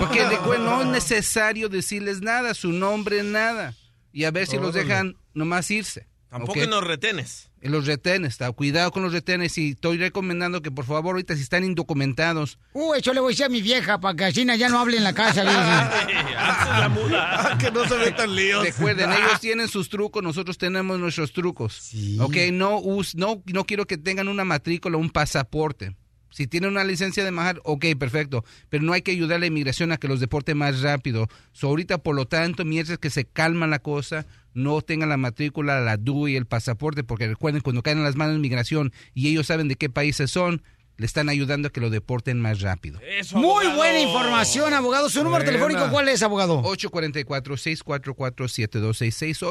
Porque 0.00 0.26
recuerden, 0.26 0.64
no 0.64 0.82
es 0.82 0.88
necesario 0.88 1.68
decirles 1.68 2.20
nada, 2.20 2.54
su 2.54 2.72
nombre, 2.72 3.22
nada. 3.22 3.76
Y 4.12 4.24
a 4.24 4.32
ver 4.32 4.48
si 4.48 4.58
los 4.58 4.74
dejan 4.74 5.16
nomás 5.34 5.70
irse. 5.70 6.08
Tampoco 6.30 6.58
los 6.66 6.82
retenes. 6.82 7.52
En 7.64 7.72
los 7.72 7.86
retenes, 7.86 8.34
está. 8.34 8.52
cuidado 8.52 8.90
con 8.92 9.02
los 9.02 9.14
retenes 9.14 9.56
y 9.56 9.70
estoy 9.70 9.96
recomendando 9.96 10.60
que 10.60 10.70
por 10.70 10.84
favor 10.84 11.14
ahorita 11.14 11.34
si 11.34 11.40
están 11.40 11.64
indocumentados, 11.64 12.58
Uy, 12.74 13.00
yo 13.00 13.14
le 13.14 13.20
voy 13.20 13.30
a 13.30 13.32
decir 13.32 13.46
a 13.46 13.48
mi 13.48 13.62
vieja 13.62 13.98
para 13.98 14.14
que 14.14 14.24
así 14.26 14.44
ya 14.58 14.68
no 14.68 14.78
hable 14.80 14.98
en 14.98 15.02
la 15.04 15.14
casa. 15.14 15.42
la 15.44 16.88
muda. 16.90 17.56
que 17.60 17.70
no 17.70 17.88
se 17.88 17.96
metan 17.96 18.34
líos. 18.36 18.64
recuerden, 18.64 19.10
ellos 19.18 19.40
tienen 19.40 19.68
sus 19.68 19.88
trucos, 19.88 20.22
nosotros 20.22 20.58
tenemos 20.58 20.98
nuestros 21.00 21.32
trucos. 21.32 21.90
Ok, 22.20 22.36
no, 22.52 22.78
us- 22.80 23.14
no, 23.14 23.42
no 23.46 23.64
quiero 23.64 23.86
que 23.86 23.96
tengan 23.96 24.28
una 24.28 24.44
matrícula, 24.44 24.98
un 24.98 25.08
pasaporte. 25.08 25.96
Si 26.30 26.46
tienen 26.48 26.70
una 26.70 26.82
licencia 26.84 27.24
de 27.24 27.30
manejar, 27.30 27.60
ok, 27.64 27.86
perfecto. 27.98 28.44
Pero 28.68 28.82
no 28.82 28.92
hay 28.92 29.02
que 29.02 29.12
ayudar 29.12 29.36
a 29.36 29.38
la 29.38 29.46
inmigración 29.46 29.90
a 29.92 29.98
que 29.98 30.08
los 30.08 30.18
deporte 30.18 30.54
más 30.54 30.80
rápido. 30.82 31.28
So, 31.52 31.68
ahorita, 31.68 31.98
por 31.98 32.16
lo 32.16 32.26
tanto, 32.26 32.64
mientras 32.64 32.98
que 32.98 33.08
se 33.08 33.24
calma 33.24 33.68
la 33.68 33.78
cosa, 33.78 34.26
no 34.54 34.80
tengan 34.80 35.08
la 35.08 35.16
matrícula, 35.16 35.80
la 35.80 35.96
DUI 35.96 36.32
y 36.32 36.36
el 36.36 36.46
pasaporte, 36.46 37.04
porque 37.04 37.28
recuerden, 37.28 37.60
cuando 37.60 37.82
caen 37.82 37.98
en 37.98 38.04
las 38.04 38.16
manos 38.16 38.32
de 38.34 38.38
inmigración 38.38 38.92
y 39.12 39.28
ellos 39.28 39.46
saben 39.46 39.68
de 39.68 39.76
qué 39.76 39.90
países 39.90 40.30
son, 40.30 40.62
le 40.96 41.06
están 41.06 41.28
ayudando 41.28 41.66
a 41.68 41.72
que 41.72 41.80
lo 41.80 41.90
deporten 41.90 42.40
más 42.40 42.60
rápido. 42.60 43.00
Muy 43.32 43.66
buena 43.66 43.98
información, 43.98 44.72
abogado. 44.74 45.10
¿Su 45.10 45.24
número 45.24 45.44
Buena. 45.44 45.58
telefónico 45.58 45.90
cuál 45.90 46.08
es, 46.08 46.22
abogado? 46.22 46.62
844-644-7266, 46.62 49.42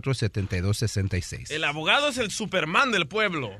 844-644-7266. 0.00 1.50
El 1.50 1.64
abogado 1.64 2.08
es 2.08 2.16
el 2.18 2.30
Superman 2.30 2.92
del 2.92 3.06
pueblo. 3.06 3.50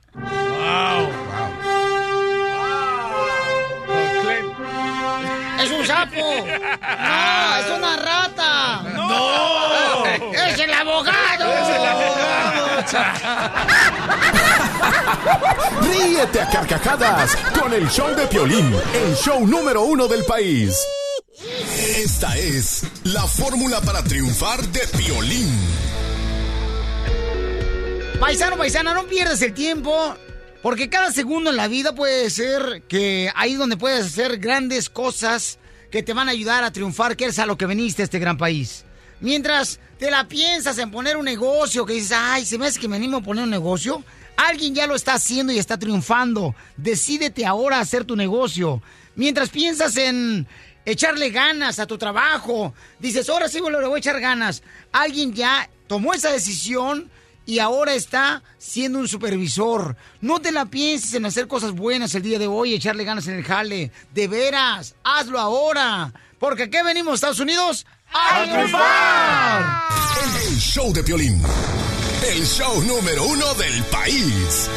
¡Es 5.61 5.71
un 5.71 5.85
sapo! 5.87 6.17
¡No! 6.17 7.59
¡Es 7.59 7.71
una 7.79 7.97
rata! 7.97 8.52
¡No! 9.13 10.33
¡Es 10.33 10.59
el 10.59 10.73
abogado! 10.73 11.53
¡Es 11.53 11.69
el 11.69 11.83
Ríete 15.83 16.41
a 16.41 16.51
carcajadas 16.51 17.37
con 17.61 17.73
el 17.73 17.89
show 17.89 18.15
de 18.15 18.27
Piolín, 18.27 18.75
el 18.95 19.15
show 19.17 19.47
número 19.47 19.83
uno 19.83 20.09
del 20.09 20.25
país. 20.25 20.77
Esta 21.97 22.37
es 22.37 22.85
la 23.05 23.27
fórmula 23.27 23.81
para 23.81 24.03
triunfar 24.03 24.61
de 24.69 24.81
Piolín. 24.99 25.49
Paisano, 28.19 28.57
paisana, 28.57 28.95
no 28.95 29.05
pierdas 29.05 29.43
el 29.43 29.53
tiempo. 29.53 30.17
Porque 30.63 30.89
cada 30.89 31.11
segundo 31.11 31.51
en 31.51 31.57
la 31.57 31.67
vida 31.67 31.95
puede 31.95 32.31
ser 32.31 32.85
que 32.89 33.33
ahí 33.35 33.53
es 33.53 33.59
donde 33.59 33.77
puedes 33.77 34.07
hacer 34.07 34.39
grandes 34.39 34.89
cosas 34.89 35.59
que 35.91 36.05
te 36.05 36.13
van 36.13 36.29
a 36.29 36.31
ayudar 36.31 36.63
a 36.63 36.73
triunfar, 36.73 37.17
que 37.17 37.27
es 37.27 37.41
a 37.41 37.47
lo 37.47 37.59
que 37.59 37.67
veniste 37.67 38.03
a 38.03 38.05
este 38.05 38.21
gran 38.21 38.39
país. 38.39 38.85
Mientras 39.23 39.79
te 39.99 40.11
la 40.11 40.27
piensas 40.27 40.77
en 40.79 40.91
poner 40.91 41.17
un 41.17 41.25
negocio, 41.25 41.87
que 41.87 41.95
dices, 41.95 42.13
ay, 42.13 42.45
se 42.45 42.59
me 42.59 42.67
hace 42.67 42.81
que 42.81 42.89
me 42.89 42.97
animo 42.97 43.19
a 43.19 43.23
poner 43.23 43.45
un 43.45 43.51
negocio, 43.51 44.05
alguien 44.37 44.75
ya 44.75 44.89
lo 44.89 44.97
está 44.97 45.15
haciendo 45.15 45.53
y 45.53 45.59
está 45.59 45.79
triunfando. 45.79 46.57
Decídete 46.77 47.47
ahora 47.47 47.79
a 47.79 47.83
hacer 47.83 48.05
tu 48.05 48.17
negocio. 48.17 48.83
Mientras 49.15 49.51
piensas 49.51 49.97
en 49.97 50.49
echarle 50.85 51.31
ganas 51.31 51.79
a 51.79 51.87
tu 51.87 51.99
trabajo, 51.99 52.75
dices, 52.99 53.29
ahora 53.29 53.49
sí, 53.49 53.61
bueno, 53.61 53.81
le 53.81 53.87
voy 53.87 53.97
a 53.97 53.99
echar 53.99 54.21
ganas. 54.21 54.65
Alguien 54.91 55.33
ya 55.35 55.71
tomó 55.87 56.15
esa 56.15 56.33
decisión 56.33 57.09
y 57.47 57.61
ahora 57.61 57.95
está 57.95 58.43
siendo 58.59 58.99
un 58.99 59.07
supervisor. 59.07 59.97
No 60.21 60.41
te 60.41 60.51
la 60.51 60.67
pienses 60.67 61.15
en 61.15 61.27
hacer 61.27 61.47
cosas 61.47 61.71
buenas 61.71 62.13
el 62.17 62.23
día 62.23 62.41
de 62.41 62.49
hoy, 62.49 62.75
echarle 62.75 63.05
ganas 63.05 63.29
en 63.29 63.35
el 63.35 63.45
jale. 63.45 63.93
De 64.13 64.27
veras, 64.27 64.97
hazlo 65.05 65.39
ahora. 65.39 66.13
Porque 66.41 66.65
aquí 66.65 66.79
venimos, 66.85 67.15
Estados 67.15 67.39
Unidos, 67.39 67.87
a 68.13 68.45
triunfar. 68.45 69.83
El 70.49 70.59
show 70.59 70.93
de 70.93 71.03
Piolín, 71.03 71.43
el 72.29 72.45
show 72.45 72.83
número 72.83 73.25
uno 73.25 73.55
del 73.55 73.83
país. 73.85 74.69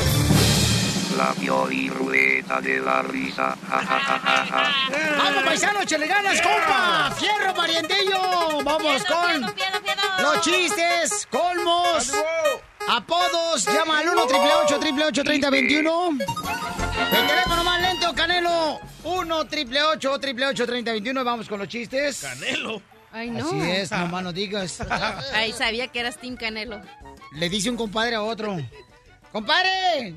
La 1.17 1.33
Pioli 1.33 1.89
Ruleta 1.89 2.59
de 2.59 2.79
la 2.79 3.01
Risa. 3.01 3.55
Ja, 3.69 3.79
ja, 3.79 3.99
ja, 3.99 4.19
ja, 4.19 4.45
ja. 4.45 5.17
Vamos, 5.17 5.43
paisanos, 5.43 5.83
échale 5.83 6.07
ganas, 6.07 6.41
compa. 6.41 7.15
Fierro, 7.17 7.53
parientillo. 7.53 8.61
Vamos 8.63 9.03
con 9.05 9.41
los 10.23 10.41
chistes, 10.41 11.27
colmos, 11.31 12.11
apodos. 12.89 13.65
Llama 13.65 13.99
al 13.99 14.09
1 14.09 14.23
888 14.23 15.23
3021 15.23 16.09
El 17.13 17.27
teléfono 17.27 17.63
más 17.63 17.81
lento, 17.81 18.13
Canelo. 18.13 18.79
1 19.03 19.37
888 19.37 20.65
3021 20.65 21.23
Vamos 21.23 21.47
con 21.47 21.59
los 21.59 21.67
chistes. 21.69 22.21
Canelo. 22.21 22.94
Ay, 23.17 23.30
no. 23.30 23.47
Así 23.47 23.62
es, 23.71 23.91
nomás 23.91 24.23
no 24.23 24.34
digas. 24.34 24.82
Ay, 25.34 25.54
sabía 25.54 25.88
que 25.88 26.01
eras 26.01 26.17
Team 26.17 26.36
Canelo. 26.36 26.82
Le 27.32 27.49
dice 27.49 27.69
un 27.69 27.78
compadre 27.78 28.15
a 28.15 28.21
otro. 28.21 28.58
¡Compadre! 29.32 30.13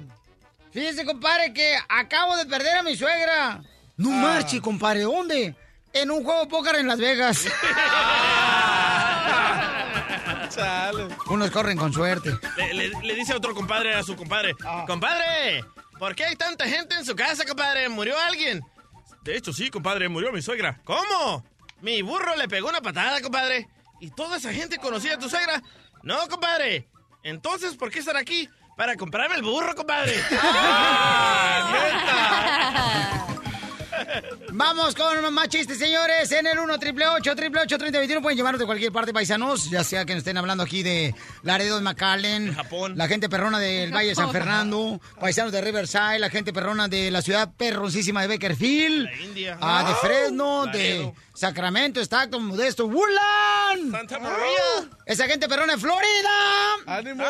Fíjese, 0.73 1.05
compadre, 1.05 1.53
que 1.53 1.77
acabo 1.89 2.37
de 2.37 2.45
perder 2.47 2.77
a 2.79 2.83
mi 2.83 2.97
suegra. 2.97 3.61
No 3.97 4.11
marche, 4.11 4.61
compadre. 4.61 5.03
¿Dónde? 5.03 5.55
En 5.93 6.11
un 6.11 6.25
juego 6.25 6.41
de 6.41 6.47
póker 6.49 6.75
en 6.77 6.89
Las 6.89 6.99
Vegas. 6.99 7.47
Unos 11.31 11.51
corren 11.51 11.77
con 11.79 11.93
suerte. 11.93 12.33
Le, 12.57 12.75
le- 12.75 12.89
le 13.03 13.15
dice 13.15 13.35
otro 13.35 13.55
compadre 13.55 13.95
a 13.95 14.03
su 14.03 14.17
compadre, 14.17 14.55
compadre, 14.87 15.65
¿por 15.99 16.15
qué 16.15 16.25
hay 16.25 16.37
tanta 16.37 16.67
gente 16.67 16.97
en 16.97 17.05
su 17.05 17.15
casa, 17.15 17.45
compadre? 17.45 17.89
¿Murió 17.89 18.19
alguien? 18.19 18.63
De 19.23 19.37
hecho, 19.37 19.53
sí, 19.53 19.71
compadre, 19.71 20.09
murió 20.09 20.33
mi 20.33 20.43
suegra. 20.43 20.81
¿Cómo? 20.85 21.45
Mi 21.81 22.03
burro 22.03 22.37
le 22.37 22.49
pegó 22.49 22.69
una 22.69 22.81
patada, 22.81 23.21
compadre. 23.21 23.69
¿Y 24.01 24.11
toda 24.11 24.37
esa 24.37 24.53
gente 24.53 24.79
conocía 24.79 25.15
a 25.15 25.19
tu 25.19 25.29
suegra? 25.29 25.63
No, 26.03 26.29
compadre. 26.29 26.89
Entonces, 27.23 27.77
¿por 27.77 27.91
qué 27.91 27.99
estar 28.01 28.17
aquí? 28.17 28.49
Para 28.77 28.97
comprarme 28.97 29.37
el 29.37 29.43
burro, 29.43 29.75
compadre. 29.75 30.15
Vamos 34.53 34.95
con 34.95 35.33
más 35.35 35.49
chistes, 35.49 35.79
señores. 35.79 36.31
En 36.33 36.47
el 36.47 36.59
1 36.59 36.75
888 36.75 37.31
888 37.33 37.79
3021 37.79 38.23
pueden 38.23 38.39
llamarnos 38.39 38.61
de 38.61 38.67
cualquier 38.67 38.93
parte, 38.93 39.13
paisanos. 39.13 39.71
Ya 39.71 39.85
sea 39.85 40.05
que 40.05 40.15
nos 40.15 40.19
estén 40.19 40.37
hablando 40.37 40.63
aquí 40.63 40.83
de 40.83 41.15
Laredo 41.43 41.77
de 41.77 41.83
McAllen, 41.83 42.55
Japón. 42.55 42.95
la 42.97 43.09
gente 43.09 43.29
perrona 43.29 43.59
del 43.59 43.93
Valle 43.95 44.11
de 44.11 44.15
San 44.15 44.31
Fernando, 44.33 45.01
paisanos 45.21 45.53
de 45.53 45.61
Riverside, 45.61 46.19
la 46.19 46.31
gente 46.31 46.53
perrona 46.53 46.89
de 46.89 47.11
la 47.11 47.23
ciudad 47.23 47.51
perroncísima 47.57 48.23
de 48.23 48.29
Beckerfield, 48.29 49.05
La 49.05 49.17
India. 49.21 49.59
ah, 49.61 49.85
de 49.89 49.95
Fresno, 50.07 50.67
Laredo. 50.67 51.07
de 51.07 51.13
Sacramento, 51.39 52.01
Stockton, 52.01 52.47
Modesto, 52.47 52.87
Woodland. 52.87 53.93
Santa 53.93 54.19
María. 54.19 54.91
Esa 55.07 55.29
gente 55.29 55.49
perrona 55.49 55.75
de 55.75 55.79
Florida. 55.79 56.31
¡Ánimo! 56.85 57.23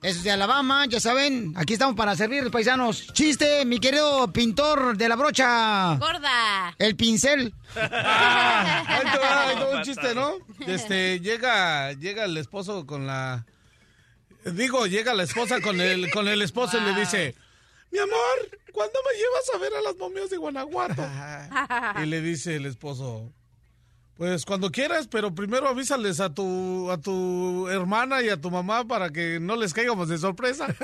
Eso 0.00 0.18
es 0.18 0.22
de 0.22 0.30
Alabama, 0.30 0.86
ya 0.86 1.00
saben. 1.00 1.52
Aquí 1.56 1.72
estamos 1.72 1.96
para 1.96 2.14
servir, 2.14 2.52
paisanos. 2.52 3.04
Chiste, 3.12 3.64
mi 3.64 3.80
querido 3.80 4.32
pintor 4.32 4.96
de 4.96 5.08
la 5.08 5.16
brocha. 5.16 5.96
Gorda. 5.96 6.76
El 6.78 6.94
pincel. 6.94 7.52
Ahí 7.74 9.10
te 9.10 9.18
va, 9.18 9.48
ahí 9.48 9.56
te 9.56 9.64
va 9.64 9.76
un 9.76 9.82
chiste, 9.82 10.14
¿no? 10.14 10.34
Este, 10.64 11.18
llega, 11.18 11.94
llega 11.94 12.26
el 12.26 12.36
esposo 12.36 12.86
con 12.86 13.08
la... 13.08 13.44
Digo, 14.44 14.86
llega 14.86 15.14
la 15.14 15.24
esposa 15.24 15.60
con 15.60 15.80
el, 15.80 16.12
con 16.12 16.28
el 16.28 16.42
esposo 16.42 16.78
y 16.78 16.82
le 16.82 16.94
dice, 16.94 17.34
mi 17.92 17.98
amor, 17.98 18.58
¿cuándo 18.72 18.98
me 19.06 19.12
llevas 19.18 19.50
a 19.54 19.58
ver 19.58 19.74
a 19.74 19.82
las 19.82 19.96
momias 19.96 20.30
de 20.30 20.38
Guanajuato? 20.38 21.04
Y 22.02 22.06
le 22.06 22.22
dice 22.22 22.56
el 22.56 22.64
esposo, 22.66 23.30
pues 24.16 24.44
cuando 24.46 24.70
quieras, 24.70 25.08
pero 25.08 25.34
primero 25.34 25.68
avísales 25.68 26.20
a 26.20 26.32
tu, 26.32 26.90
a 26.90 26.96
tu 26.98 27.68
hermana 27.68 28.22
y 28.22 28.30
a 28.30 28.40
tu 28.40 28.50
mamá 28.50 28.84
para 28.84 29.10
que 29.10 29.38
no 29.40 29.56
les 29.56 29.74
caigamos 29.74 30.08
de 30.08 30.18
sorpresa. 30.18 30.66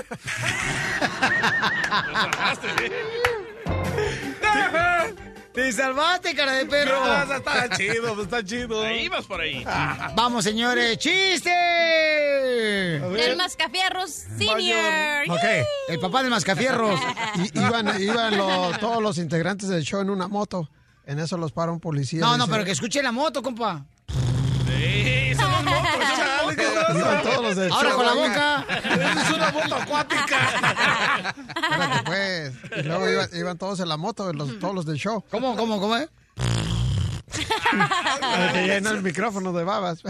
Te 5.58 5.72
salvaste, 5.72 6.36
cara 6.36 6.52
de 6.52 6.66
perro. 6.66 7.04
No, 7.04 7.34
está 7.34 7.68
chido, 7.76 8.14
pues, 8.14 8.26
está 8.26 8.44
chido. 8.44 8.80
Ahí 8.80 9.06
ibas 9.06 9.26
por 9.26 9.40
ahí. 9.40 9.64
Vamos, 10.14 10.44
señores, 10.44 10.96
chiste. 10.98 11.50
Del 11.50 13.36
Mascafierros 13.36 14.08
Senior. 14.08 15.24
Ok, 15.28 15.44
el 15.88 15.98
papá 15.98 16.22
de 16.22 16.30
Mascafierros. 16.30 17.00
I- 17.34 17.50
iban 17.58 18.00
iban 18.00 18.36
lo- 18.36 18.70
todos 18.78 19.02
los 19.02 19.18
integrantes 19.18 19.68
del 19.68 19.82
show 19.82 20.00
en 20.00 20.10
una 20.10 20.28
moto. 20.28 20.70
En 21.04 21.18
eso 21.18 21.36
los 21.36 21.50
para 21.50 21.72
un 21.72 21.80
policía. 21.80 22.20
No, 22.20 22.36
no, 22.36 22.44
dice- 22.44 22.52
pero 22.52 22.64
que 22.64 22.70
escuche 22.70 23.02
la 23.02 23.10
moto, 23.10 23.42
compa. 23.42 23.84
Sí, 24.68 25.32
son 25.34 25.52
todos 27.22 27.42
los 27.42 27.56
del 27.56 27.72
Ahora 27.72 27.92
con 27.94 28.06
la 28.06 28.14
boca. 28.14 28.66
Es 29.22 29.30
una 29.30 29.50
moto 29.52 29.74
acuática. 29.76 31.34
Espérate, 31.62 32.02
pues. 32.04 32.52
Y 32.78 32.82
luego 32.88 33.08
iban, 33.10 33.28
iban 33.34 33.58
todos 33.58 33.80
en 33.80 33.88
la 33.88 33.96
moto, 33.96 34.32
los- 34.32 34.58
todos 34.58 34.74
los 34.74 34.86
del 34.86 34.96
show. 34.96 35.24
¿Cómo, 35.30 35.56
cómo, 35.56 35.80
cómo 35.80 35.96
es? 35.96 36.08
Para 38.20 38.52
que 38.52 38.66
llena 38.66 38.90
el 38.90 39.02
micrófono 39.02 39.52
de 39.52 39.64
babas. 39.64 40.02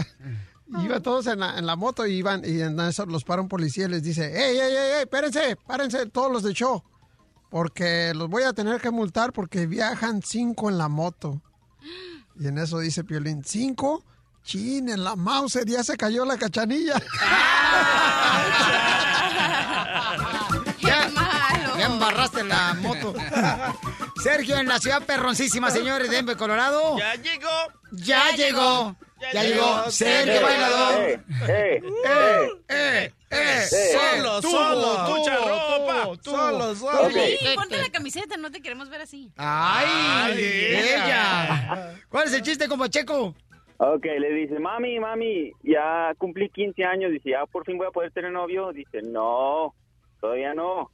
Iban 0.83 1.01
todos 1.01 1.25
en 1.27 1.39
la, 1.39 1.57
en 1.57 1.65
la 1.65 1.75
moto 1.75 2.05
y 2.05 2.13
iban, 2.13 2.43
y 2.45 2.61
en 2.61 2.79
eso 2.79 3.05
los 3.07 3.23
para 3.23 3.41
un 3.41 3.47
policía 3.47 3.85
y 3.85 3.89
les 3.89 4.03
dice, 4.03 4.25
¡Ey, 4.27 4.57
ey, 4.57 4.71
ey, 4.71 4.91
ey! 4.97 5.01
Espérense, 5.01 5.55
párense 5.67 6.05
todos 6.07 6.31
los 6.31 6.43
del 6.43 6.53
show. 6.53 6.83
Porque 7.49 8.13
los 8.15 8.29
voy 8.29 8.43
a 8.43 8.53
tener 8.53 8.79
que 8.79 8.91
multar 8.91 9.33
porque 9.33 9.65
viajan 9.65 10.21
cinco 10.21 10.69
en 10.69 10.77
la 10.77 10.87
moto. 10.87 11.41
Y 12.39 12.47
en 12.47 12.59
eso 12.59 12.77
dice 12.79 13.03
Piolín, 13.03 13.43
¿cinco? 13.43 14.03
Chin, 14.49 14.89
en 14.89 15.03
la 15.03 15.15
Mauser 15.15 15.63
ya 15.63 15.83
se 15.83 15.95
cayó 15.95 16.25
la 16.25 16.35
cachanilla. 16.35 16.95
Ya, 20.81 21.07
ya 21.77 21.85
embarraste 21.85 22.43
la 22.43 22.73
moto. 22.75 23.13
Sergio, 24.23 24.57
en 24.57 24.67
la 24.67 24.79
ciudad 24.79 25.03
perroncísima, 25.03 25.69
señores, 25.69 26.09
Denver, 26.09 26.35
Colorado. 26.37 26.97
Ya 26.97 27.13
llegó. 27.15 27.49
Ya 27.91 28.31
llegó. 28.31 28.95
Ya 29.33 29.43
llegó. 29.43 29.91
Sergio 29.91 30.41
Bailador. 30.41 30.99
Eh, 31.01 31.21
eh, 31.47 31.81
Eh, 32.07 32.49
eh, 32.69 33.13
eh. 33.29 33.67
Solo, 34.15 34.41
solo, 34.41 35.05
tú, 35.05 35.17
mucha 35.17 35.35
ropa. 35.35 36.21
tú. 36.23 36.31
Solo, 36.31 36.75
solo. 36.75 37.09
Sí, 37.11 37.37
ponte 37.55 37.77
la 37.77 37.89
camiseta, 37.89 38.37
no 38.37 38.49
te 38.49 38.61
queremos 38.61 38.89
ver 38.89 39.01
así. 39.01 39.31
Ay, 39.37 39.85
Ay, 39.87 40.43
ella. 40.95 41.93
¿Cuál 42.09 42.27
es 42.27 42.33
el 42.33 42.41
chiste, 42.41 42.67
compa 42.67 42.89
Checo? 42.89 43.35
Ok, 43.81 44.03
le 44.03 44.33
dice, 44.33 44.59
mami, 44.59 44.99
mami, 44.99 45.53
ya 45.63 46.13
cumplí 46.17 46.49
15 46.49 46.83
años. 46.83 47.13
Dice, 47.13 47.29
ya 47.29 47.45
por 47.45 47.63
fin 47.63 47.77
voy 47.77 47.87
a 47.87 47.91
poder 47.91 48.11
tener 48.11 48.29
novio. 48.29 48.73
Dice, 48.73 49.01
no, 49.01 49.73
todavía 50.19 50.53
no. 50.53 50.91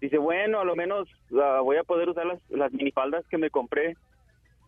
Dice, 0.00 0.18
bueno, 0.18 0.60
a 0.60 0.64
lo 0.64 0.76
menos 0.76 1.08
ah, 1.42 1.58
voy 1.62 1.78
a 1.78 1.82
poder 1.82 2.08
usar 2.08 2.26
las, 2.26 2.40
las 2.48 2.72
minifaldas 2.72 3.26
que 3.26 3.38
me 3.38 3.50
compré. 3.50 3.96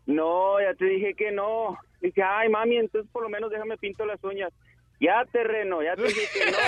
No, 0.05 0.61
ya 0.61 0.75
te 0.75 0.85
dije 0.85 1.15
que 1.15 1.31
no. 1.31 1.79
Dice, 2.01 2.25
ay, 2.25 2.49
mami, 2.49 2.77
entonces 2.77 3.09
por 3.13 3.23
lo 3.23 3.29
menos 3.29 3.53
déjame 3.53 3.79
pinto 3.79 4.05
las 4.05 4.23
uñas. 4.25 4.53
Ya, 5.01 5.25
terreno, 5.33 5.83
ya 5.83 5.97
te 5.97 6.05
dije 6.05 6.29
que 6.33 6.51
no. 6.51 6.57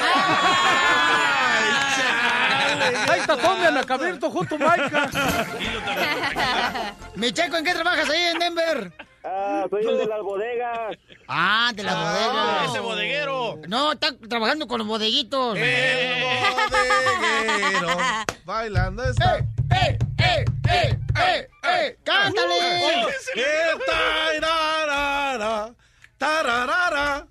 Ahí 3.10 3.20
está 3.20 3.36
Tommy 3.36 3.64
Anacabirto 3.64 4.30
junto 4.30 4.56
a 4.56 4.58
Maica. 4.58 5.10
Mi 7.14 7.32
Checo, 7.32 7.56
¿en 7.56 7.64
qué 7.64 7.72
trabajas 7.72 8.10
ahí 8.10 8.22
en 8.22 8.38
Denver? 8.38 8.92
Ah, 9.24 9.64
soy 9.70 9.84
el 9.84 9.98
de 9.98 10.06
las 10.06 10.20
bodegas. 10.20 10.96
Ah, 11.26 11.72
de 11.74 11.82
la 11.82 11.94
bodega. 11.94 12.64
Ese 12.66 12.80
bodeguero. 12.80 13.58
No, 13.66 13.92
está 13.92 14.16
trabajando 14.28 14.68
con 14.68 14.78
los 14.78 14.86
bodeguitos. 14.86 15.56
El 15.56 16.22
bodeguero 16.70 17.88
bailando 18.44 19.02
está. 19.04 19.38
¡Eh, 19.38 19.46
eh, 19.72 19.98
eh, 20.18 20.44
eh, 20.68 20.98
eh, 21.16 21.48
eh! 21.64 21.98
¡Cántale! 22.04 23.04
Eh, 23.34 23.72
tararara, 23.86 25.74
tararara, 26.18 27.26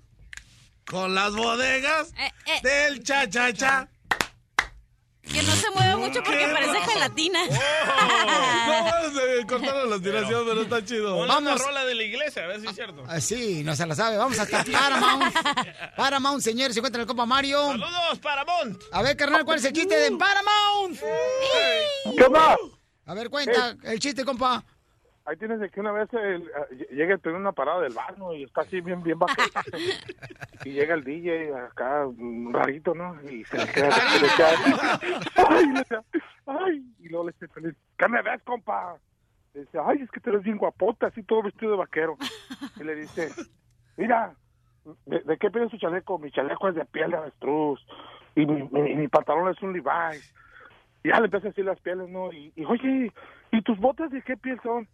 Con 0.88 1.14
las 1.14 1.34
bodegas 1.34 2.12
Eh, 2.18 2.30
eh, 2.46 2.60
del 2.62 3.02
cha-cha-cha. 3.02 3.88
que 5.22 5.42
no 5.42 5.52
se 5.56 5.68
mueve 5.72 5.96
mucho 5.96 6.22
porque 6.22 6.46
parece 6.52 6.78
gelatina. 6.92 7.40
No, 7.46 9.10
se 9.10 9.46
cortaron 9.46 9.90
la 9.90 9.96
aspiración, 9.96 10.44
pero 10.46 10.62
está 10.62 10.84
chido. 10.84 11.16
Ponle 11.16 11.34
Vamos. 11.34 11.60
rola 11.60 11.84
de 11.84 11.94
la 11.96 12.02
iglesia, 12.04 12.44
a 12.44 12.46
ver 12.46 12.60
si 12.60 12.68
es 12.68 12.74
cierto. 12.76 13.02
Ah, 13.08 13.20
sí, 13.20 13.64
no 13.64 13.74
se 13.74 13.84
la 13.86 13.96
sabe. 13.96 14.16
Vamos 14.16 14.38
hasta 14.38 14.62
Paramount. 14.62 15.34
Paramount, 15.96 16.42
señor, 16.42 16.72
se 16.72 16.78
encuentra 16.78 17.00
el 17.02 17.08
compa 17.08 17.26
Mario. 17.26 17.60
Saludos, 17.72 18.18
Paramount. 18.22 18.80
A 18.92 19.02
ver, 19.02 19.16
carnal, 19.16 19.44
¿cuál 19.44 19.58
es 19.58 19.64
el 19.64 19.72
chiste 19.72 19.96
de 19.96 20.12
Paramount? 20.16 21.00
¿Qué 22.16 22.22
onda? 22.24 22.56
A 23.06 23.14
ver, 23.14 23.28
cuenta 23.28 23.76
el 23.82 23.98
chiste, 23.98 24.24
compa. 24.24 24.64
Ahí 25.26 25.36
tienes 25.38 25.58
de 25.58 25.68
que 25.70 25.80
una 25.80 25.90
vez 25.90 26.08
el, 26.14 26.42
eh, 26.42 26.86
llega 26.92 27.14
el 27.14 27.20
en 27.24 27.34
una 27.34 27.50
parada 27.50 27.80
del 27.80 27.92
baño 27.92 28.32
y 28.32 28.44
está 28.44 28.60
así 28.60 28.80
bien, 28.80 29.02
bien 29.02 29.18
vaquero. 29.18 29.48
y 30.64 30.70
llega 30.70 30.94
el 30.94 31.02
DJ 31.02 31.52
acá, 31.52 32.06
mm, 32.16 32.54
rarito, 32.54 32.94
¿no? 32.94 33.20
Y 33.28 33.44
se 33.44 33.58
le 33.58 33.66
queda, 33.72 33.90
se 33.90 34.22
le 34.22 34.28
queda, 34.36 35.00
ay, 35.48 35.66
le 35.66 35.84
queda, 35.84 36.04
ay, 36.46 36.94
y 37.00 37.08
luego 37.08 37.26
le 37.26 37.32
dice, 37.32 37.48
Piolín, 37.48 37.76
¿qué 37.98 38.08
me 38.08 38.22
ves, 38.22 38.40
compa? 38.44 38.98
Le 39.52 39.62
dice, 39.62 39.78
ay, 39.84 40.02
es 40.02 40.10
que 40.12 40.20
te 40.20 40.30
ves 40.30 40.44
bien 40.44 40.58
guapota, 40.58 41.08
así 41.08 41.24
todo 41.24 41.42
vestido 41.42 41.72
de 41.72 41.78
vaquero. 41.78 42.16
Y 42.76 42.84
le 42.84 42.94
dice, 42.94 43.30
mira, 43.96 44.32
¿de, 45.06 45.20
de 45.22 45.36
qué 45.38 45.50
piel 45.50 45.64
es 45.64 45.72
su 45.72 45.78
chaleco? 45.78 46.20
Mi 46.20 46.30
chaleco 46.30 46.68
es 46.68 46.76
de 46.76 46.84
piel 46.84 47.10
de 47.10 47.16
avestruz 47.16 47.84
y 48.36 48.46
mi, 48.46 48.62
mi, 48.70 48.94
mi 48.94 49.08
pantalón 49.08 49.48
es 49.48 49.60
un 49.60 49.72
Levi's. 49.72 50.32
Y 51.02 51.08
ya 51.08 51.18
le 51.18 51.24
empieza 51.24 51.48
a 51.48 51.50
decir 51.50 51.64
las 51.64 51.80
pieles, 51.80 52.08
¿no? 52.08 52.32
Y, 52.32 52.52
y, 52.54 52.64
oye, 52.64 53.12
¿y 53.50 53.62
tus 53.62 53.78
botas 53.78 54.12
de 54.12 54.22
qué 54.22 54.36
piel 54.36 54.60
son? 54.62 54.86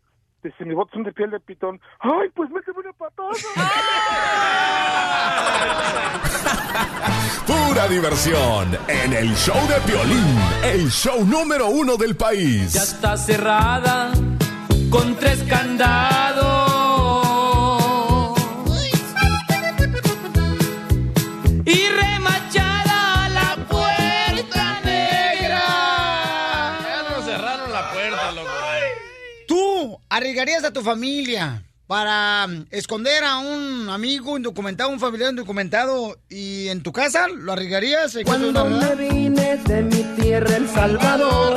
Dice, 0.42 0.64
mis 0.64 0.74
botas 0.74 0.94
son 0.94 1.04
de 1.04 1.12
piel 1.12 1.30
de 1.30 1.38
pitón. 1.38 1.80
¡Ay, 2.00 2.28
pues 2.34 2.50
méteme 2.50 2.80
una 2.80 2.92
patada! 2.92 3.30
Pura 7.46 7.86
diversión 7.88 8.76
en 8.88 9.12
el 9.12 9.34
show 9.36 9.56
de 9.68 9.78
violín, 9.92 10.38
el 10.64 10.90
show 10.90 11.24
número 11.24 11.68
uno 11.68 11.96
del 11.96 12.16
país. 12.16 12.72
Ya 12.72 12.82
está 12.82 13.16
cerrada 13.16 14.10
con 14.90 15.14
tres 15.16 15.42
candados. 15.44 16.72
Y 21.64 21.88
remachada 21.88 22.11
arriesgarías 30.22 30.64
a 30.64 30.72
tu 30.72 30.82
familia 30.82 31.64
para 31.86 32.46
mm, 32.46 32.66
esconder 32.70 33.24
a 33.24 33.38
un 33.38 33.88
amigo 33.90 34.36
indocumentado, 34.36 34.90
un 34.90 35.00
familiar 35.00 35.30
indocumentado 35.30 36.16
y 36.28 36.68
en 36.68 36.82
tu 36.82 36.92
casa? 36.92 37.26
¿Lo 37.28 37.52
arriesgarías? 37.52 38.18
Cuando 38.24 38.64
me 38.64 38.94
vine 38.94 39.56
de 39.56 39.82
mi 39.82 40.02
tierra, 40.20 40.56
El 40.56 40.68
Salvador, 40.68 41.56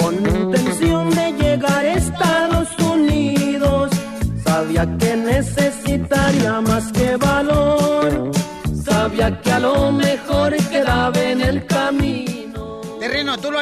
con 0.00 0.14
intención 0.14 1.10
de 1.10 1.32
llegar 1.32 1.84
a 1.84 1.92
Estados 1.92 2.68
Unidos, 2.78 3.90
sabía 4.44 4.88
que 4.98 5.16
necesitaría 5.16 6.60
más 6.62 6.90
que 6.92 7.16
valor, 7.16 8.32
sabía 8.82 9.40
que 9.42 9.52
a 9.52 9.60
lo 9.60 9.92
mejor 9.92 10.56
quedaba 10.70 11.20
en 11.20 11.42
el 11.42 11.66
camino 11.66 11.92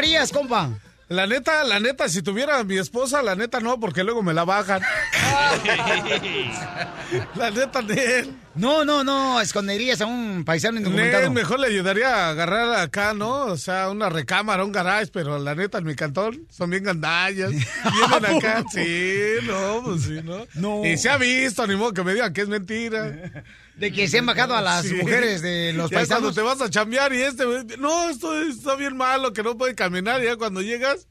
harías, 0.01 0.32
compa? 0.32 0.70
La 1.11 1.27
neta, 1.27 1.65
la 1.65 1.81
neta, 1.81 2.09
si 2.09 2.23
tuviera 2.23 2.61
a 2.61 2.63
mi 2.63 2.79
esposa, 2.79 3.21
la 3.21 3.35
neta 3.35 3.59
no, 3.59 3.81
porque 3.81 4.05
luego 4.05 4.23
me 4.23 4.33
la 4.33 4.45
bajan. 4.45 4.81
la 7.35 7.51
neta, 7.51 7.83
Nel. 7.83 8.33
No, 8.55 8.85
no, 8.85 9.03
no, 9.03 9.41
esconderías 9.41 10.01
a 10.03 10.07
un 10.07 10.45
paisano 10.45 10.79
Nel, 10.79 10.87
indocumentado. 10.87 11.29
mejor 11.33 11.59
le 11.59 11.67
ayudaría 11.67 12.15
a 12.15 12.31
agarrar 12.31 12.79
acá, 12.79 13.13
¿no? 13.13 13.47
O 13.47 13.57
sea, 13.57 13.91
una 13.91 14.09
recámara, 14.09 14.65
un 14.65 14.71
garage, 14.71 15.11
pero 15.13 15.41
la 15.41 15.57
neta, 15.57 15.79
en 15.79 15.85
mi 15.87 15.97
cantón 15.97 16.47
son 16.49 16.71
bien 16.71 16.85
gandallas. 16.85 17.51
Vienen 17.51 18.37
acá, 18.37 18.63
sí, 18.73 19.33
no, 19.49 19.83
pues 19.83 20.03
sí, 20.03 20.21
¿no? 20.23 20.47
No. 20.55 20.87
Y 20.87 20.97
se 20.97 21.11
ha 21.11 21.17
visto, 21.17 21.67
ni 21.67 21.75
modo 21.75 21.93
que 21.93 22.05
me 22.05 22.15
digan 22.15 22.33
que 22.33 22.43
es 22.43 22.49
mentira. 22.49 23.43
De 23.81 23.91
que 23.93 24.07
se 24.09 24.18
han 24.18 24.26
bajado 24.26 24.55
a 24.55 24.61
las 24.61 24.85
mujeres 24.93 25.41
de 25.43 25.72
los 25.72 25.91
Ya 25.91 25.97
paisanos. 25.97 26.22
cuando 26.22 26.35
te 26.35 26.43
vas 26.43 26.61
a 26.61 26.70
chambear 26.70 27.12
y 27.14 27.22
este, 27.22 27.45
no, 27.78 28.11
esto 28.11 28.41
está 28.43 28.76
bien 28.76 28.97
malo, 28.97 29.33
que 29.33 29.43
no 29.43 29.57
puede 29.57 29.74
caminar, 29.74 30.20
y 30.22 30.26
ya 30.26 30.37
cuando 30.37 30.61
llegas, 30.61 31.09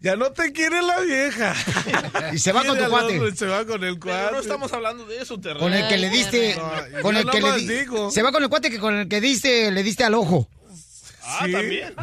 ya 0.00 0.14
no 0.16 0.30
te 0.32 0.52
quiere 0.52 0.82
la 0.82 1.00
vieja. 1.00 1.54
Y 2.34 2.38
se 2.38 2.52
va 2.52 2.64
con 2.64 2.76
tu 2.78 2.84
cuate. 2.88 3.18
hombre, 3.18 3.34
Se 3.36 3.46
va 3.46 3.64
con 3.64 3.82
el 3.82 3.98
Pero 3.98 4.14
cuate. 4.14 4.32
no 4.32 4.40
estamos 4.40 4.72
hablando 4.74 5.06
de 5.06 5.18
eso, 5.22 5.40
Terreno. 5.40 5.60
Con 5.60 5.72
el 5.72 5.88
que 5.88 5.96
le 5.98 6.10
diste, 6.10 6.54
No, 6.56 7.00
con 7.02 7.16
el 7.16 7.28
que 7.30 7.40
le 7.40 7.52
di- 7.56 7.66
digo. 7.66 8.10
se 8.10 8.22
va 8.22 8.30
con 8.30 8.42
el 8.42 8.48
cuate 8.50 8.70
que 8.70 8.78
con 8.78 8.94
el 8.94 9.08
que 9.08 9.20
diste, 9.22 9.70
le 9.70 9.82
diste 9.82 10.04
al 10.04 10.14
ojo. 10.14 10.48
Ah, 11.22 11.46
también. 11.50 11.94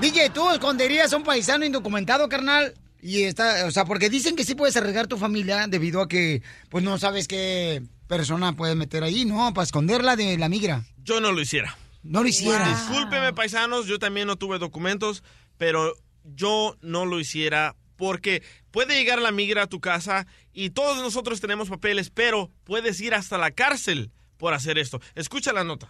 DJ, 0.00 0.30
¿tú 0.30 0.50
esconderías 0.50 1.12
a 1.12 1.16
un 1.16 1.22
paisano 1.24 1.64
indocumentado, 1.64 2.28
carnal? 2.28 2.74
Y 3.00 3.22
está, 3.24 3.64
o 3.66 3.70
sea, 3.70 3.84
porque 3.84 4.08
dicen 4.10 4.36
que 4.36 4.44
sí 4.44 4.54
puedes 4.54 4.76
arriesgar 4.76 5.06
tu 5.06 5.16
familia 5.18 5.66
debido 5.68 6.00
a 6.02 6.08
que, 6.08 6.42
pues 6.68 6.84
no 6.84 6.98
sabes 6.98 7.26
qué 7.28 7.82
persona 8.06 8.54
puedes 8.54 8.76
meter 8.76 9.02
ahí, 9.02 9.24
¿no? 9.24 9.52
Para 9.54 9.64
esconderla 9.64 10.16
de 10.16 10.38
la 10.38 10.48
migra. 10.48 10.84
Yo 11.02 11.20
no 11.20 11.32
lo 11.32 11.40
hiciera. 11.40 11.76
No 12.02 12.22
lo 12.22 12.28
hicieras. 12.28 12.88
Discúlpeme, 12.88 13.32
paisanos, 13.32 13.86
yo 13.86 13.98
también 13.98 14.26
no 14.26 14.36
tuve 14.36 14.58
documentos, 14.58 15.22
pero 15.56 15.94
yo 16.24 16.76
no 16.80 17.06
lo 17.06 17.18
hiciera 17.18 17.76
porque 17.96 18.42
puede 18.70 18.94
llegar 18.94 19.20
la 19.20 19.30
migra 19.30 19.62
a 19.62 19.66
tu 19.68 19.80
casa 19.80 20.26
y 20.52 20.70
todos 20.70 21.02
nosotros 21.02 21.40
tenemos 21.40 21.68
papeles, 21.68 22.10
pero 22.10 22.50
puedes 22.64 23.00
ir 23.00 23.14
hasta 23.14 23.38
la 23.38 23.52
cárcel 23.52 24.10
por 24.44 24.52
hacer 24.52 24.76
esto. 24.76 25.00
Escucha 25.14 25.54
la 25.54 25.64
nota. 25.64 25.88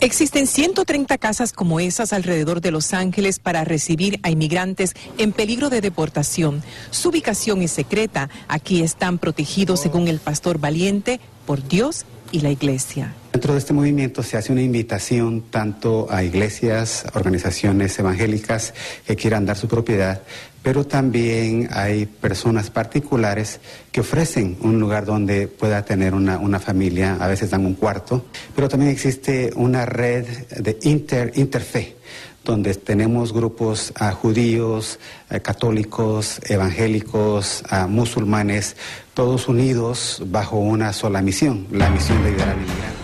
Existen 0.00 0.46
130 0.46 1.18
casas 1.18 1.52
como 1.52 1.80
esas 1.80 2.14
alrededor 2.14 2.62
de 2.62 2.70
Los 2.70 2.94
Ángeles 2.94 3.40
para 3.40 3.62
recibir 3.62 4.20
a 4.22 4.30
inmigrantes 4.30 4.94
en 5.18 5.32
peligro 5.32 5.68
de 5.68 5.82
deportación. 5.82 6.62
Su 6.90 7.10
ubicación 7.10 7.60
es 7.60 7.70
secreta. 7.70 8.30
Aquí 8.48 8.82
están 8.82 9.18
protegidos, 9.18 9.80
según 9.80 10.08
el 10.08 10.18
pastor 10.18 10.60
valiente, 10.60 11.20
por 11.44 11.62
Dios 11.68 12.06
y 12.30 12.40
la 12.40 12.48
iglesia. 12.48 13.14
Dentro 13.32 13.54
de 13.54 13.60
este 13.60 13.72
movimiento 13.72 14.22
se 14.22 14.36
hace 14.36 14.52
una 14.52 14.60
invitación 14.60 15.44
tanto 15.50 16.06
a 16.10 16.22
iglesias, 16.22 17.06
organizaciones 17.14 17.98
evangélicas 17.98 18.74
que 19.06 19.16
quieran 19.16 19.46
dar 19.46 19.56
su 19.56 19.68
propiedad, 19.68 20.20
pero 20.62 20.86
también 20.86 21.66
hay 21.72 22.04
personas 22.04 22.68
particulares 22.68 23.60
que 23.90 24.02
ofrecen 24.02 24.58
un 24.60 24.78
lugar 24.78 25.06
donde 25.06 25.48
pueda 25.48 25.82
tener 25.82 26.12
una, 26.12 26.38
una 26.38 26.60
familia, 26.60 27.16
a 27.18 27.26
veces 27.26 27.48
dan 27.48 27.64
un 27.64 27.74
cuarto, 27.74 28.26
pero 28.54 28.68
también 28.68 28.92
existe 28.92 29.50
una 29.56 29.86
red 29.86 30.26
de 30.50 30.78
inter, 30.82 31.32
interfe 31.34 31.96
donde 32.44 32.74
tenemos 32.74 33.32
grupos 33.32 33.92
ah, 33.96 34.12
judíos, 34.12 34.98
católicos, 35.42 36.40
evangélicos, 36.48 37.62
musulmanes, 37.88 38.76
todos 39.14 39.48
unidos 39.48 40.22
bajo 40.26 40.58
una 40.58 40.92
sola 40.92 41.22
misión, 41.22 41.66
la 41.70 41.88
misión 41.88 42.22
de 42.22 42.30
inmigrante. 42.30 43.01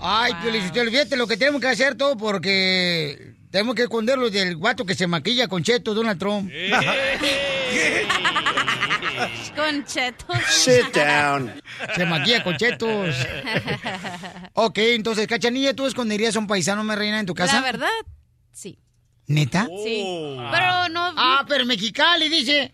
Ay, 0.00 0.32
Piolín, 0.40 0.64
usted 0.64 0.80
olvídate 0.80 1.16
lo 1.16 1.26
que 1.26 1.36
tenemos 1.36 1.60
que 1.60 1.68
hacer 1.68 1.94
todo 1.94 2.16
porque 2.16 3.34
tenemos 3.50 3.74
que 3.74 3.82
esconderlo 3.82 4.30
del 4.30 4.56
guato 4.56 4.86
que 4.86 4.94
se 4.94 5.06
maquilla 5.06 5.48
con 5.48 5.62
Cheto, 5.62 5.94
Donald 5.94 6.18
Trump. 6.18 6.50
Con 9.54 9.84
chetos. 9.84 10.38
Sit 10.48 10.94
down. 10.94 11.52
Se 11.94 12.06
maquilla 12.06 12.42
con 12.42 12.56
chetos. 12.56 13.14
ok, 14.54 14.78
entonces, 14.78 15.26
Cachanilla, 15.26 15.74
¿tú 15.74 15.86
esconderías 15.86 16.36
a 16.36 16.38
un 16.38 16.46
paisano, 16.46 16.82
me 16.84 16.96
reina, 16.96 17.20
en 17.20 17.26
tu 17.26 17.34
casa? 17.34 17.56
La 17.56 17.60
verdad, 17.60 17.88
sí. 18.52 18.78
¿Neta? 19.30 19.68
Sí. 19.84 20.02
Pero 20.50 20.88
no. 20.88 21.14
Ah, 21.16 21.44
pero 21.46 21.64
Mexicali 21.64 22.28
dice. 22.28 22.72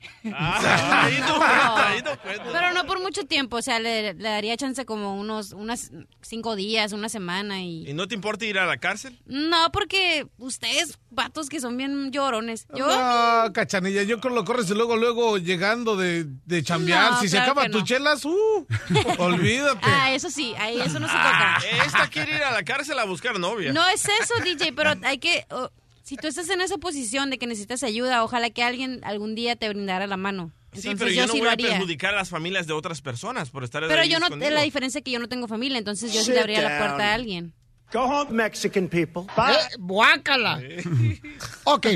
Pero 2.52 2.72
no 2.72 2.86
por 2.86 3.02
mucho 3.02 3.24
tiempo, 3.26 3.58
o 3.58 3.62
sea, 3.62 3.78
le, 3.78 4.14
le 4.14 4.28
daría 4.28 4.56
chance 4.56 4.86
como 4.86 5.20
unos 5.20 5.52
unas 5.52 5.92
cinco 6.22 6.56
días, 6.56 6.92
una 6.92 7.10
semana 7.10 7.60
y... 7.62 7.86
¿Y 7.86 7.92
no 7.92 8.08
te 8.08 8.14
importa 8.14 8.46
ir 8.46 8.58
a 8.58 8.64
la 8.64 8.78
cárcel? 8.78 9.18
No, 9.26 9.70
porque 9.70 10.28
ustedes, 10.38 10.98
vatos 11.10 11.50
que 11.50 11.60
son 11.60 11.76
bien 11.76 12.10
llorones. 12.10 12.66
Yo... 12.74 12.86
No, 12.86 13.52
cachanilla, 13.52 14.04
yo 14.04 14.18
con 14.18 14.34
lo 14.34 14.46
corres 14.46 14.70
y 14.70 14.74
luego, 14.74 14.96
luego 14.96 15.36
llegando 15.36 15.94
de, 15.96 16.24
de 16.46 16.62
chambear. 16.62 17.12
No, 17.12 17.20
si 17.20 17.28
se 17.28 17.36
claro 17.36 17.54
que 17.54 17.68
tus 17.68 17.82
no. 17.82 17.86
chelas, 17.86 18.24
uh, 18.24 18.66
olvídate. 19.18 19.80
Ah, 19.82 20.14
eso 20.14 20.30
sí, 20.30 20.54
ahí 20.58 20.80
eso 20.80 20.98
no 21.00 21.06
se 21.06 21.14
toca. 21.16 21.58
Esta 21.84 22.08
quiere 22.08 22.36
ir 22.36 22.42
a 22.42 22.52
la 22.52 22.64
cárcel 22.64 22.98
a 22.98 23.04
buscar 23.04 23.38
novia. 23.38 23.74
No 23.74 23.86
es 23.88 24.08
eso, 24.08 24.42
DJ, 24.42 24.72
pero 24.72 24.94
hay 25.02 25.18
que... 25.18 25.44
oh, 25.50 25.70
si 26.06 26.16
tú 26.16 26.28
estás 26.28 26.48
en 26.50 26.60
esa 26.60 26.78
posición 26.78 27.30
de 27.30 27.38
que 27.38 27.46
necesitas 27.48 27.82
ayuda, 27.82 28.22
ojalá 28.22 28.50
que 28.50 28.62
alguien 28.62 29.00
algún 29.02 29.34
día 29.34 29.56
te 29.56 29.68
brindara 29.68 30.06
la 30.06 30.16
mano. 30.16 30.52
Sí, 30.72 30.88
Entonces 30.88 30.98
pero 30.98 31.10
yo, 31.10 31.16
yo 31.22 31.26
no 31.26 31.32
sí 31.32 31.38
voy 31.40 31.48
a 31.48 31.52
haría. 31.52 31.68
perjudicar 31.70 32.14
a 32.14 32.16
las 32.18 32.28
familias 32.28 32.66
de 32.66 32.74
otras 32.74 33.00
personas 33.02 33.50
por 33.50 33.64
estar 33.64 33.82
Pero 33.88 34.00
ahí 34.00 34.08
yo 34.08 34.20
no, 34.20 34.26
escondido. 34.26 34.50
la 34.52 34.62
diferencia 34.62 34.98
es 34.98 35.04
que 35.04 35.10
yo 35.10 35.18
no 35.18 35.28
tengo 35.28 35.48
familia, 35.48 35.78
entonces 35.78 36.12
yo 36.12 36.20
sí 36.20 36.26
Sit 36.26 36.34
le 36.34 36.40
abría 36.40 36.62
la 36.62 36.68
down. 36.70 36.78
puerta 36.78 37.10
a 37.10 37.14
alguien. 37.14 37.54
Go 37.92 38.02
home, 38.02 38.30
Mexican 38.30 38.88
people. 38.88 39.22
Eh, 39.22 39.76
guácala. 39.78 40.60
ok, 41.64 41.86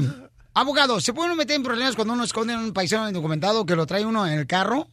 abogado, 0.55 1.01
¿se 1.01 1.13
puede 1.13 1.27
uno 1.29 1.37
meter 1.37 1.57
en 1.57 1.63
problemas 1.63 1.95
cuando 1.95 2.15
uno 2.15 2.25
esconde 2.25 2.55
a 2.55 2.59
un 2.59 2.73
paisano 2.73 3.07
indocumentado 3.09 3.65
que 3.67 3.77
lo 3.77 3.87
trae 3.87 4.05
uno 4.05 4.27
en 4.27 4.39
el 4.39 4.47
carro? 4.47 4.89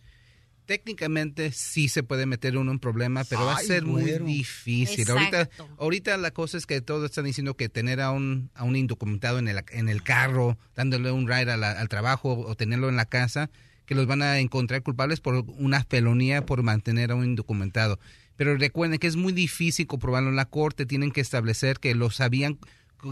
Técnicamente 0.68 1.52
sí 1.54 1.88
se 1.88 2.04
puede 2.04 2.26
meter 2.26 2.58
uno 2.58 2.72
en 2.74 2.80
problema, 2.80 3.24
pero 3.24 3.46
va 3.46 3.54
a 3.54 3.60
ser 3.68 3.86
muy 3.86 4.04
difícil. 4.28 5.06
Ahorita, 5.18 5.50
ahorita 5.80 6.18
la 6.18 6.32
cosa 6.32 6.58
es 6.58 6.66
que 6.68 6.82
todos 6.82 7.06
están 7.10 7.24
diciendo 7.26 7.56
que 7.56 7.70
tener 7.70 8.02
a 8.02 8.12
un, 8.12 8.52
a 8.54 8.66
un 8.66 8.76
indocumentado 8.76 9.40
en 9.40 9.48
el, 9.48 9.64
en 9.72 9.88
el 9.90 10.04
carro, 10.04 10.58
dándole 10.76 11.10
un 11.12 11.26
ride 11.26 11.52
a 11.54 11.58
la- 11.58 11.72
al 11.72 11.88
trabajo 11.88 12.34
o 12.38 12.56
tenerlo 12.56 12.90
en 12.90 12.98
la 12.98 13.06
casa, 13.06 13.50
que 13.86 13.96
los 13.96 14.08
van 14.08 14.22
a 14.22 14.40
encontrar 14.40 14.84
culpables 14.84 15.22
por 15.22 15.46
una 15.58 15.84
felonía 15.86 16.46
por 16.46 16.62
mantener 16.64 17.12
a 17.12 17.16
un 17.16 17.24
indocumentado. 17.24 17.98
Pero 18.36 18.56
recuerden 18.58 19.00
que 19.00 19.08
es 19.08 19.16
muy 19.16 19.32
difícil 19.32 19.88
comprobarlo 19.88 20.30
en 20.30 20.36
la 20.36 20.46
corte, 20.50 20.86
tienen 20.86 21.12
que 21.12 21.22
establecer 21.22 21.80
que 21.80 21.96
lo 21.96 22.12
sabían 22.12 22.60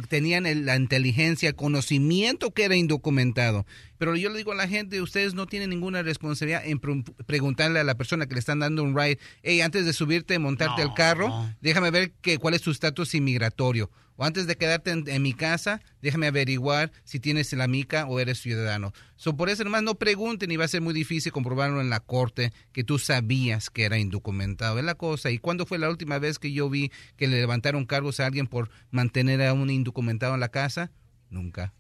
tenían 0.10 0.46
el- 0.46 0.66
la 0.66 0.76
inteligencia, 0.76 1.50
el 1.50 1.56
conocimiento 1.56 2.52
que 2.52 2.64
era 2.64 2.76
indocumentado. 2.76 3.66
Pero 3.98 4.16
yo 4.16 4.30
le 4.30 4.38
digo 4.38 4.52
a 4.52 4.56
la 4.56 4.68
gente, 4.68 5.02
ustedes 5.02 5.34
no 5.34 5.46
tienen 5.48 5.70
ninguna 5.70 6.02
responsabilidad 6.04 6.66
en 6.66 6.80
pre- 6.80 7.04
preguntarle 7.26 7.80
a 7.80 7.84
la 7.84 7.96
persona 7.96 8.26
que 8.28 8.34
le 8.34 8.40
están 8.40 8.60
dando 8.60 8.84
un 8.84 8.98
ride, 8.98 9.20
hey, 9.44 9.62
antes 9.62 9.86
de 9.86 9.94
subirte, 9.94 10.38
montarte 10.40 10.82
al 10.82 10.94
carro, 10.96 11.28
déjame 11.62 11.92
ver 11.92 12.12
que, 12.22 12.38
cuál 12.38 12.54
es 12.54 12.62
tu 12.62 12.72
estatus 12.72 13.14
inmigratorio. 13.16 13.90
O 14.18 14.24
antes 14.24 14.48
de 14.48 14.56
quedarte 14.56 14.92
en, 14.92 15.04
en 15.08 15.22
mi 15.22 15.34
casa, 15.34 15.82
déjame 16.02 16.28
averiguar 16.28 16.92
si 17.04 17.20
tienes 17.20 17.52
la 17.54 17.68
mica 17.68 18.06
o 18.08 18.20
eres 18.20 18.40
ciudadano. 18.40 18.94
So, 19.18 19.36
por 19.36 19.50
eso 19.50 19.64
nomás 19.64 19.84
no 19.84 19.96
pregunten 19.96 20.52
y 20.52 20.58
va 20.58 20.66
a 20.66 20.70
ser 20.70 20.82
muy 20.82 20.94
difícil 20.94 21.32
comprobarlo 21.32 21.82
en 21.82 21.90
la 21.90 22.00
corte 22.00 22.54
que 22.72 22.84
tú 22.84 22.98
sabías 23.00 23.70
que 23.70 23.84
era 23.84 23.98
indocumentado. 23.98 24.80
Es 24.80 24.86
la 24.86 24.96
cosa. 24.96 25.32
¿Y 25.32 25.40
cuándo 25.40 25.66
fue 25.66 25.80
la 25.80 25.90
última 25.90 26.20
vez 26.20 26.40
que 26.40 26.52
yo 26.52 26.70
vi 26.70 26.92
que 27.18 27.28
le 27.28 27.38
levantaron 27.38 27.86
cargos 27.86 28.20
a 28.20 28.26
alguien 28.26 28.48
por 28.48 28.70
mantener 28.92 29.42
a 29.42 29.54
un 29.54 29.70
indocumentado 29.70 30.34
en 30.34 30.40
la 30.40 30.50
casa? 30.50 30.92
Nunca. 31.30 31.74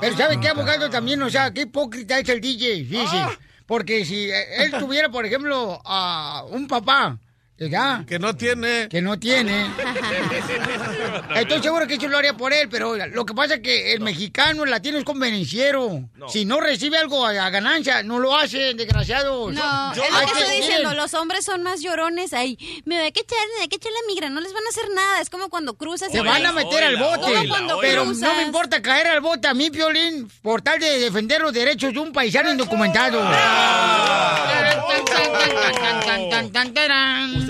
Pero 0.00 0.16
¿sabe 0.16 0.40
qué, 0.40 0.48
abogado? 0.48 0.88
También, 0.90 1.22
o 1.22 1.30
sea, 1.30 1.52
qué 1.52 1.62
hipócrita 1.62 2.18
es 2.18 2.28
el 2.28 2.40
DJ, 2.40 2.84
fíjese. 2.84 3.38
Porque 3.66 4.04
si 4.04 4.30
eh, 4.30 4.64
él 4.64 4.72
tuviera, 4.78 5.10
por 5.10 5.24
ejemplo, 5.26 5.80
a 5.84 6.44
un 6.50 6.66
papá, 6.66 7.18
¿verdad? 7.62 8.04
Que 8.06 8.18
no 8.18 8.34
tiene. 8.34 8.88
Que 8.88 9.00
no 9.00 9.18
tiene. 9.18 9.66
Estoy 11.36 11.62
seguro 11.62 11.86
que 11.86 11.98
yo 11.98 12.08
lo 12.08 12.18
haría 12.18 12.36
por 12.36 12.52
él, 12.52 12.68
pero 12.68 12.96
lo 12.96 13.24
que 13.24 13.34
pasa 13.34 13.54
es 13.54 13.60
que 13.60 13.92
el 13.92 14.00
mexicano, 14.00 14.64
el 14.64 14.70
latino 14.70 14.98
es 14.98 15.04
convenenciero. 15.04 16.08
Si 16.28 16.44
no 16.44 16.60
recibe 16.60 16.98
algo 16.98 17.24
a, 17.26 17.30
a 17.30 17.50
ganancia, 17.50 18.02
no 18.02 18.18
lo 18.18 18.36
hace, 18.36 18.74
desgraciado. 18.74 19.50
No, 19.50 19.92
es 19.92 19.98
lo 19.98 20.18
que 20.20 20.40
estoy 20.40 20.56
diciendo, 20.56 20.94
los 20.94 21.14
hombres 21.14 21.44
son 21.44 21.62
más 21.62 21.80
llorones. 21.80 22.32
Ay, 22.32 22.58
me 22.84 22.96
voy 22.96 23.04
a 23.04 23.08
echar, 23.08 23.24
me 23.30 23.54
voy 23.56 23.62
a 23.62 23.76
echar 23.76 23.92
la 23.92 24.06
migra, 24.06 24.28
no 24.28 24.40
les 24.40 24.52
van 24.52 24.64
a 24.64 24.68
hacer 24.68 24.84
nada. 24.94 25.20
Es 25.20 25.30
como 25.30 25.48
cuando 25.48 25.74
cruzas. 25.74 26.10
Te 26.10 26.20
van 26.20 26.44
a 26.44 26.52
meter 26.52 26.84
al 26.84 26.96
bote. 26.96 27.32
Pero 27.80 28.04
no 28.04 28.34
me 28.34 28.42
importa 28.42 28.82
caer 28.82 29.06
al 29.06 29.20
bote 29.20 29.48
a 29.48 29.54
mí, 29.54 29.70
Piolín, 29.70 30.30
por 30.42 30.62
tal 30.62 30.78
de 30.80 30.98
defender 30.98 31.40
los 31.40 31.52
derechos 31.52 31.92
de 31.92 31.98
un 32.00 32.12
paisano 32.12 32.50
indocumentado. 32.50 33.22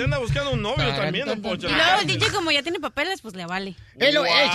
Usted 0.03 0.14
anda 0.14 0.18
buscando 0.18 0.50
un 0.50 0.62
novio 0.62 0.88
también, 0.96 1.26
don 1.26 1.40
Poncho. 1.40 1.68
Y 1.68 1.72
luego 1.72 2.00
el 2.00 2.07
DJ, 2.09 2.32
como 2.32 2.50
ya 2.50 2.61
tiene 2.61 2.80
papeles, 2.80 3.20
pues 3.20 3.36
le 3.36 3.46
vale. 3.46 3.76
Ese 3.96 4.09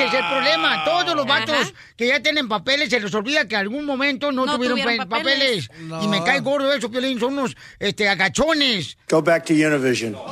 es 0.06 0.14
el 0.14 0.26
problema. 0.28 0.84
Todos 0.84 1.16
los 1.16 1.26
vatos 1.26 1.56
Ajá. 1.56 1.72
que 1.96 2.08
ya 2.08 2.20
tienen 2.22 2.50
papeles 2.50 2.90
se 2.90 3.00
les 3.00 3.14
olvida 3.14 3.48
que 3.48 3.56
algún 3.56 3.86
momento 3.86 4.34
no, 4.34 4.46
No 4.46 4.56
tuvieron, 4.58 4.78
tuvieron 4.82 5.08
pa- 5.08 5.18
papeles. 5.18 5.70
Y 6.02 6.08
me 6.10 6.22
cae 6.22 6.42
gordo 6.42 6.74
eso, 6.74 6.92
Piolín. 6.92 7.18
Son 7.18 7.32
unos 7.38 7.56
este, 7.80 8.10
agachones. 8.10 8.98
Go 9.08 9.22
back 9.22 9.46
to 9.46 9.54
Univision. 9.54 10.18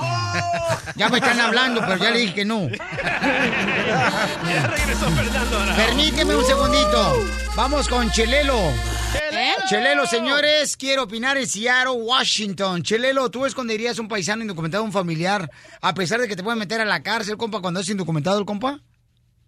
Ya 0.97 1.09
me 1.09 1.17
están 1.17 1.39
hablando, 1.39 1.81
pero 1.81 1.97
ya 1.97 2.11
le 2.11 2.19
dije 2.19 2.33
que 2.33 2.45
no. 2.45 2.67
Ya 2.69 4.67
regresó 4.67 5.09
Fernando 5.11 5.59
ahora. 5.59 5.75
Permíteme 5.75 6.35
un 6.35 6.45
segundito. 6.45 7.25
Vamos 7.55 7.87
con 7.87 8.11
Chelelo. 8.11 8.71
Chelelo, 9.67 10.05
señores, 10.05 10.77
quiero 10.77 11.03
opinar 11.03 11.37
en 11.37 11.47
Seattle, 11.47 11.93
Washington. 11.93 12.83
Chelelo, 12.83 13.29
¿tú 13.29 13.45
esconderías 13.45 13.97
un 13.99 14.07
paisano 14.07 14.43
indocumentado, 14.43 14.83
un 14.83 14.91
familiar, 14.91 15.49
a 15.81 15.93
pesar 15.93 16.19
de 16.19 16.27
que 16.27 16.35
te 16.35 16.43
pueden 16.43 16.59
meter 16.59 16.81
a 16.81 16.85
la 16.85 17.01
cárcel, 17.01 17.37
compa, 17.37 17.61
cuando 17.61 17.79
es 17.79 17.89
indocumentado 17.89 18.37
el 18.39 18.45
compa? 18.45 18.79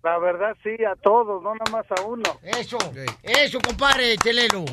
La 0.03 0.17
verdad 0.19 0.55
sí, 0.63 0.71
a 0.83 0.95
todos, 0.95 1.43
no 1.43 1.53
nada 1.53 1.71
más 1.71 1.85
a 1.91 2.01
uno. 2.03 2.39
Eso, 2.41 2.77
eso, 3.23 3.59
compadre, 3.59 4.17
Chelelo. 4.17 4.65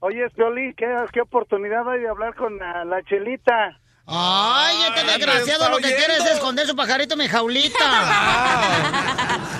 Oye, 0.00 0.28
Piolín, 0.30 0.74
¿qué, 0.76 0.86
qué 1.12 1.20
oportunidad 1.20 1.88
hay 1.88 2.00
de 2.00 2.08
hablar 2.08 2.34
con 2.34 2.56
la, 2.58 2.84
la 2.84 3.02
Chelita? 3.04 3.78
Ay, 4.06 4.76
este 4.88 5.04
desgraciado 5.04 5.68
lo 5.68 5.76
que 5.76 5.94
quiere 5.94 6.16
es 6.16 6.26
esconder 6.26 6.66
su 6.66 6.74
pajarito 6.74 7.14
en 7.14 7.20
mi 7.20 7.28
jaulita. 7.28 7.78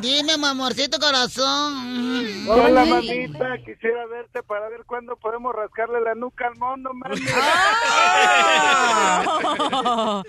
Dime, 0.00 0.36
mi 0.38 0.44
amorcito 0.46 0.98
corazón. 0.98 2.46
Hola, 2.48 2.82
Ay. 2.82 2.88
mamita, 2.90 3.58
quisiera 3.64 4.06
verte 4.06 4.42
para 4.42 4.68
ver 4.68 4.84
cuándo 4.86 5.16
podemos 5.16 5.54
rascarle 5.54 6.00
la 6.00 6.14
nuca 6.14 6.46
al 6.46 6.56
mono, 6.56 6.90
mami. 6.94 7.20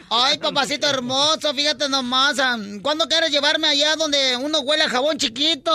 Ay, 0.09 0.37
papacito 0.39 0.87
hermoso, 0.87 1.53
fíjate 1.53 1.87
nomás. 1.89 2.39
ah, 2.39 2.57
¿Cuándo 2.81 3.07
quieres 3.07 3.31
llevarme 3.31 3.67
allá 3.67 3.95
donde 3.95 4.37
uno 4.37 4.59
huele 4.61 4.83
a 4.83 4.89
jabón 4.89 5.17
chiquito? 5.17 5.71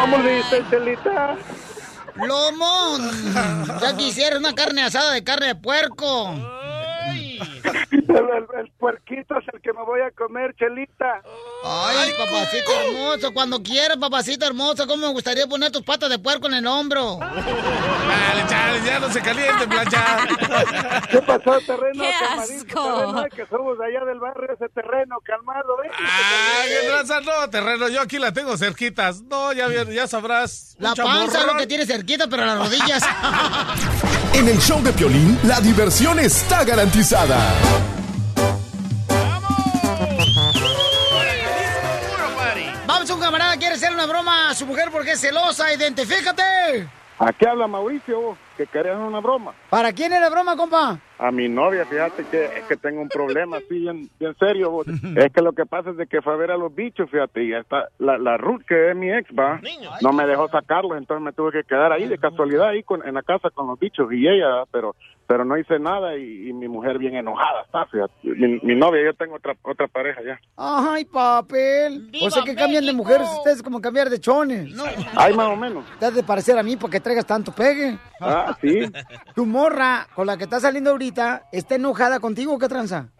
¿Cómo 0.00 0.18
le 0.18 0.36
dices, 0.36 0.64
Chelita? 0.70 1.36
Lomo. 2.16 2.98
Ya 3.80 3.96
quisiera 3.96 4.36
una 4.38 4.54
carne 4.54 4.82
asada 4.82 5.12
de 5.12 5.22
carne 5.24 5.46
de 5.48 5.54
puerco. 5.54 6.34
El, 8.10 8.16
el- 8.16 8.60
el 8.60 8.70
puerquito 8.78 9.38
es 9.38 9.44
el 9.54 9.60
que 9.60 9.72
me 9.72 9.84
voy 9.84 10.00
a 10.00 10.10
comer, 10.10 10.54
Chelita. 10.58 11.22
Ay, 11.64 12.10
papacito 12.18 12.70
hermoso, 12.86 13.32
cuando 13.32 13.62
quieras, 13.62 13.96
papacito 13.98 14.46
hermoso, 14.46 14.86
¿cómo 14.86 15.06
me 15.06 15.12
gustaría 15.12 15.46
poner 15.46 15.70
tus 15.70 15.82
patas 15.82 16.10
de 16.10 16.18
puerco 16.18 16.48
en 16.48 16.54
el 16.54 16.66
hombro? 16.66 17.18
Dale, 17.20 18.46
chale, 18.48 18.80
ya 18.84 18.98
no 18.98 19.10
se 19.10 19.20
caliente, 19.20 19.66
plancha. 19.68 20.18
¿Qué 21.10 21.18
pasó, 21.22 21.60
terreno? 21.66 22.02
¡Qué 22.02 22.12
asco! 22.12 22.94
terreno, 22.94 23.24
que 23.34 23.46
somos 23.46 23.78
de 23.78 23.86
allá 23.86 24.04
del 24.04 24.18
barrio, 24.18 24.48
ese 24.54 24.68
terreno, 24.70 25.16
calmado, 25.24 25.82
¿eh? 25.84 25.90
Ah, 26.02 26.62
qué 26.66 26.88
tranza, 26.88 27.20
no, 27.20 27.48
terreno, 27.50 27.88
yo 27.88 28.00
aquí 28.00 28.18
la 28.18 28.32
tengo 28.32 28.56
cerquitas. 28.56 29.22
No, 29.22 29.52
ya, 29.52 29.68
ya 29.84 30.06
sabrás. 30.06 30.74
La 30.78 30.94
panza 30.94 31.40
es 31.40 31.46
lo 31.46 31.56
que 31.56 31.66
tiene 31.66 31.86
cerquita, 31.86 32.26
pero 32.28 32.44
las 32.44 32.58
rodillas. 32.58 33.02
En 34.32 34.46
el 34.48 34.58
show 34.60 34.80
de 34.80 34.92
Piolín, 34.92 35.36
la 35.42 35.60
diversión 35.60 36.18
está 36.20 36.64
garantizada. 36.64 37.36
Vamos, 42.86 43.10
un 43.10 43.20
camarada 43.20 43.56
quiere 43.56 43.74
hacer 43.74 43.92
una 43.92 44.06
broma 44.06 44.50
a 44.50 44.54
su 44.54 44.66
mujer 44.66 44.88
porque 44.90 45.12
es 45.12 45.20
celosa. 45.20 45.72
Identifícate. 45.72 46.42
Aquí 47.22 47.44
habla 47.44 47.66
Mauricio, 47.66 48.34
que 48.56 48.66
querías 48.66 48.96
una 48.96 49.20
broma. 49.20 49.52
¿Para 49.68 49.92
quién 49.92 50.10
es 50.14 50.22
la 50.22 50.30
broma, 50.30 50.56
compa? 50.56 50.98
A 51.18 51.30
mi 51.30 51.50
novia, 51.50 51.84
fíjate 51.84 52.24
que 52.24 52.46
es 52.46 52.64
que 52.64 52.78
tengo 52.78 53.02
un 53.02 53.10
problema 53.10 53.58
así 53.58 53.78
bien, 53.78 54.08
bien 54.18 54.34
serio. 54.38 54.70
vos. 54.70 54.86
Es 54.88 55.30
que 55.30 55.42
lo 55.42 55.52
que 55.52 55.66
pasa 55.66 55.90
es 55.90 55.98
de 55.98 56.06
que 56.06 56.22
fue 56.22 56.32
a 56.32 56.36
ver 56.36 56.50
a 56.50 56.56
los 56.56 56.74
bichos, 56.74 57.10
fíjate, 57.10 57.44
y 57.44 57.52
está 57.52 57.88
la, 57.98 58.16
la 58.16 58.38
Ruth, 58.38 58.62
que 58.66 58.88
es 58.92 58.96
mi 58.96 59.12
ex, 59.12 59.30
va, 59.38 59.60
no 60.00 60.14
me 60.14 60.26
dejó 60.26 60.48
sacarlos, 60.48 60.96
entonces 60.96 61.22
me 61.22 61.34
tuve 61.34 61.52
que 61.52 61.64
quedar 61.64 61.92
ahí 61.92 62.08
de 62.08 62.16
casualidad 62.16 62.68
ahí 62.68 62.82
con, 62.82 63.06
en 63.06 63.12
la 63.12 63.22
casa 63.22 63.50
con 63.50 63.66
los 63.66 63.78
bichos 63.78 64.10
y 64.10 64.26
ella, 64.26 64.64
pero 64.72 64.96
pero 65.30 65.44
no 65.44 65.56
hice 65.56 65.78
nada 65.78 66.16
y, 66.16 66.48
y 66.48 66.52
mi 66.52 66.66
mujer 66.66 66.98
bien 66.98 67.14
enojada 67.14 67.62
está. 67.64 67.86
Mi, 68.24 68.58
mi 68.64 68.74
novia, 68.74 69.04
yo 69.04 69.14
tengo 69.14 69.36
otra 69.36 69.54
otra 69.62 69.86
pareja 69.86 70.20
ya. 70.26 70.40
Ay, 70.56 71.04
papel. 71.04 72.10
O 72.20 72.28
sea 72.32 72.42
que 72.42 72.56
cambian 72.56 72.84
de 72.84 72.92
mujeres 72.92 73.28
ustedes 73.38 73.62
como 73.62 73.80
cambiar 73.80 74.10
de 74.10 74.18
chones. 74.18 74.74
Ay, 75.14 75.32
más 75.34 75.46
o 75.46 75.54
menos. 75.54 75.84
Te 76.00 76.06
has 76.06 76.16
de 76.16 76.24
parecer 76.24 76.58
a 76.58 76.64
mí 76.64 76.76
porque 76.76 76.98
traigas 76.98 77.26
tanto 77.26 77.52
pegue. 77.52 77.96
Ah, 78.20 78.58
sí. 78.60 78.90
Tu 79.36 79.46
morra 79.46 80.08
con 80.16 80.26
la 80.26 80.36
que 80.36 80.42
estás 80.42 80.62
saliendo 80.62 80.90
ahorita 80.90 81.44
está 81.52 81.76
enojada 81.76 82.18
contigo, 82.18 82.58
¿qué 82.58 82.66
tranza? 82.66 83.10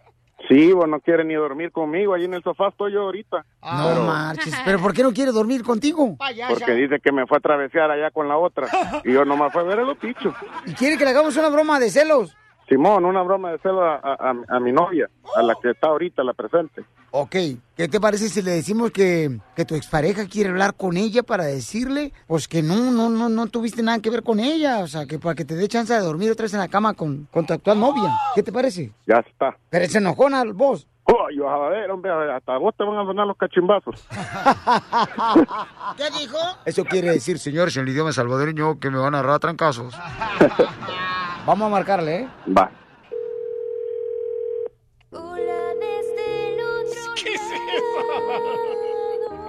Sí, 0.47 0.71
bueno, 0.73 0.97
no 0.97 0.99
quiere 0.99 1.23
ni 1.23 1.33
dormir 1.35 1.71
conmigo, 1.71 2.13
ahí 2.13 2.25
en 2.25 2.33
el 2.33 2.43
sofá 2.43 2.69
estoy 2.69 2.93
yo 2.93 3.01
ahorita. 3.03 3.45
No 3.61 3.87
Pero- 3.89 4.03
marches. 4.03 4.53
¿Pero 4.65 4.79
por 4.79 4.93
qué 4.93 5.03
no 5.03 5.13
quiere 5.13 5.31
dormir 5.31 5.63
contigo? 5.63 6.17
Porque 6.49 6.73
dice 6.73 6.99
que 6.99 7.11
me 7.11 7.25
fue 7.27 7.37
a 7.37 7.41
travesear 7.41 7.91
allá 7.91 8.11
con 8.11 8.27
la 8.27 8.37
otra. 8.37 8.67
Y 9.03 9.13
yo 9.13 9.23
nomás 9.25 9.53
fue 9.53 9.61
a 9.61 9.65
ver 9.65 9.79
a 9.79 9.83
los 9.83 9.99
bichos. 9.99 10.33
¿Y 10.65 10.73
quiere 10.73 10.97
que 10.97 11.03
le 11.05 11.11
hagamos 11.11 11.35
una 11.37 11.49
broma 11.49 11.79
de 11.79 11.89
celos? 11.89 12.35
Simón, 12.71 13.03
una 13.03 13.21
broma 13.21 13.51
de 13.51 13.57
celo 13.57 13.83
a, 13.83 13.95
a- 13.95 14.13
a- 14.31 14.55
a 14.55 14.59
mi 14.61 14.71
novia, 14.71 15.09
a 15.35 15.41
la 15.43 15.55
que 15.61 15.71
está 15.71 15.87
ahorita, 15.87 16.23
la 16.23 16.31
presente. 16.33 16.85
Ok, 17.11 17.35
¿qué 17.75 17.89
te 17.89 17.99
parece 17.99 18.29
si 18.29 18.41
le 18.41 18.51
decimos 18.51 18.91
que, 18.91 19.39
que 19.57 19.65
tu 19.65 19.75
expareja 19.75 20.25
quiere 20.25 20.51
hablar 20.51 20.75
con 20.75 20.95
ella 20.95 21.21
para 21.21 21.43
decirle, 21.43 22.13
pues 22.27 22.47
que 22.47 22.63
no, 22.63 22.89
no, 22.89 23.09
no, 23.09 23.27
no 23.27 23.47
tuviste 23.47 23.83
nada 23.83 23.99
que 23.99 24.09
ver 24.09 24.23
con 24.23 24.39
ella, 24.39 24.79
o 24.79 24.87
sea, 24.87 25.05
que 25.05 25.19
para 25.19 25.35
que 25.35 25.43
te 25.43 25.55
dé 25.55 25.67
chance 25.67 25.93
de 25.93 25.99
dormir 25.99 26.31
otra 26.31 26.43
vez 26.43 26.53
en 26.53 26.61
la 26.61 26.69
cama 26.69 26.93
con, 26.93 27.27
con 27.29 27.45
tu 27.45 27.53
actual 27.53 27.77
novia? 27.77 28.09
¿Qué 28.35 28.41
te 28.41 28.53
parece? 28.53 28.93
Ya 29.05 29.17
está. 29.17 29.57
Pero 29.69 29.85
se 29.89 29.97
enojona 29.97 30.43
vos. 30.53 30.87
Oh, 31.03 31.27
yo, 31.35 31.49
a 31.49 31.67
ver, 31.67 31.91
hombre, 31.91 32.09
hasta 32.33 32.57
vos 32.57 32.73
te 32.77 32.85
van 32.85 32.99
a 32.99 33.05
sonar 33.05 33.27
los 33.27 33.35
cachimbazos. 33.35 34.07
¿Qué 35.97 36.03
dijo? 36.21 36.37
Eso 36.63 36.85
quiere 36.85 37.09
decir, 37.11 37.37
señores, 37.37 37.75
en 37.75 37.83
el 37.83 37.89
idioma 37.89 38.13
salvadoreño, 38.13 38.79
que 38.79 38.89
me 38.89 38.97
van 38.99 39.15
a 39.15 39.19
agarrar 39.19 39.35
a 39.35 39.39
trancazos. 39.39 39.93
Vamos 41.45 41.67
a 41.67 41.69
marcarle, 41.69 42.15
¿eh? 42.21 42.27
Va. 42.57 42.69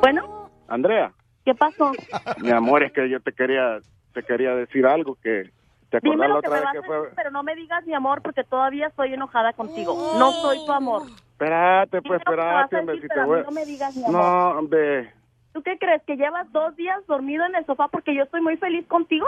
Bueno, 0.00 0.50
Andrea, 0.68 1.12
¿qué 1.44 1.54
pasó? 1.54 1.92
mi 2.38 2.50
amor, 2.50 2.82
es 2.82 2.92
que 2.92 3.08
yo 3.08 3.20
te 3.20 3.32
quería, 3.32 3.78
te 4.14 4.22
quería 4.22 4.54
decir 4.54 4.86
algo 4.86 5.16
que 5.22 5.50
te 5.90 6.00
Dime 6.00 6.24
acordás 6.24 6.28
la 6.28 6.34
lo 6.34 6.42
que 6.42 6.48
me 6.48 6.60
vas 6.60 6.72
que 6.72 6.78
a 6.78 6.82
fue. 6.82 6.96
decir, 6.96 7.12
pero 7.16 7.30
no 7.30 7.42
me 7.42 7.54
digas 7.54 7.84
mi 7.86 7.94
amor 7.94 8.22
porque 8.22 8.44
todavía 8.44 8.88
estoy 8.88 9.14
enojada 9.14 9.52
contigo. 9.52 10.12
No 10.18 10.32
soy 10.32 10.58
tu 10.66 10.72
amor. 10.72 11.02
Espérate, 11.32 12.02
pues, 12.02 12.20
espérate, 12.20 12.76
hombre, 12.78 13.00
si 13.00 13.08
te 13.08 13.20
a 13.20 13.26
voy. 13.26 13.42
no 13.42 13.50
me 13.50 13.64
digas 13.66 13.94
mi 13.94 14.04
amor. 14.04 14.12
No, 14.14 14.58
hombre. 14.58 15.12
¿Tú 15.52 15.62
qué 15.62 15.76
crees? 15.78 16.02
¿Que 16.04 16.16
llevas 16.16 16.50
dos 16.52 16.74
días 16.76 17.06
dormido 17.06 17.44
en 17.44 17.54
el 17.54 17.66
sofá 17.66 17.88
porque 17.88 18.14
yo 18.14 18.22
estoy 18.22 18.40
muy 18.40 18.56
feliz 18.56 18.86
contigo? 18.88 19.26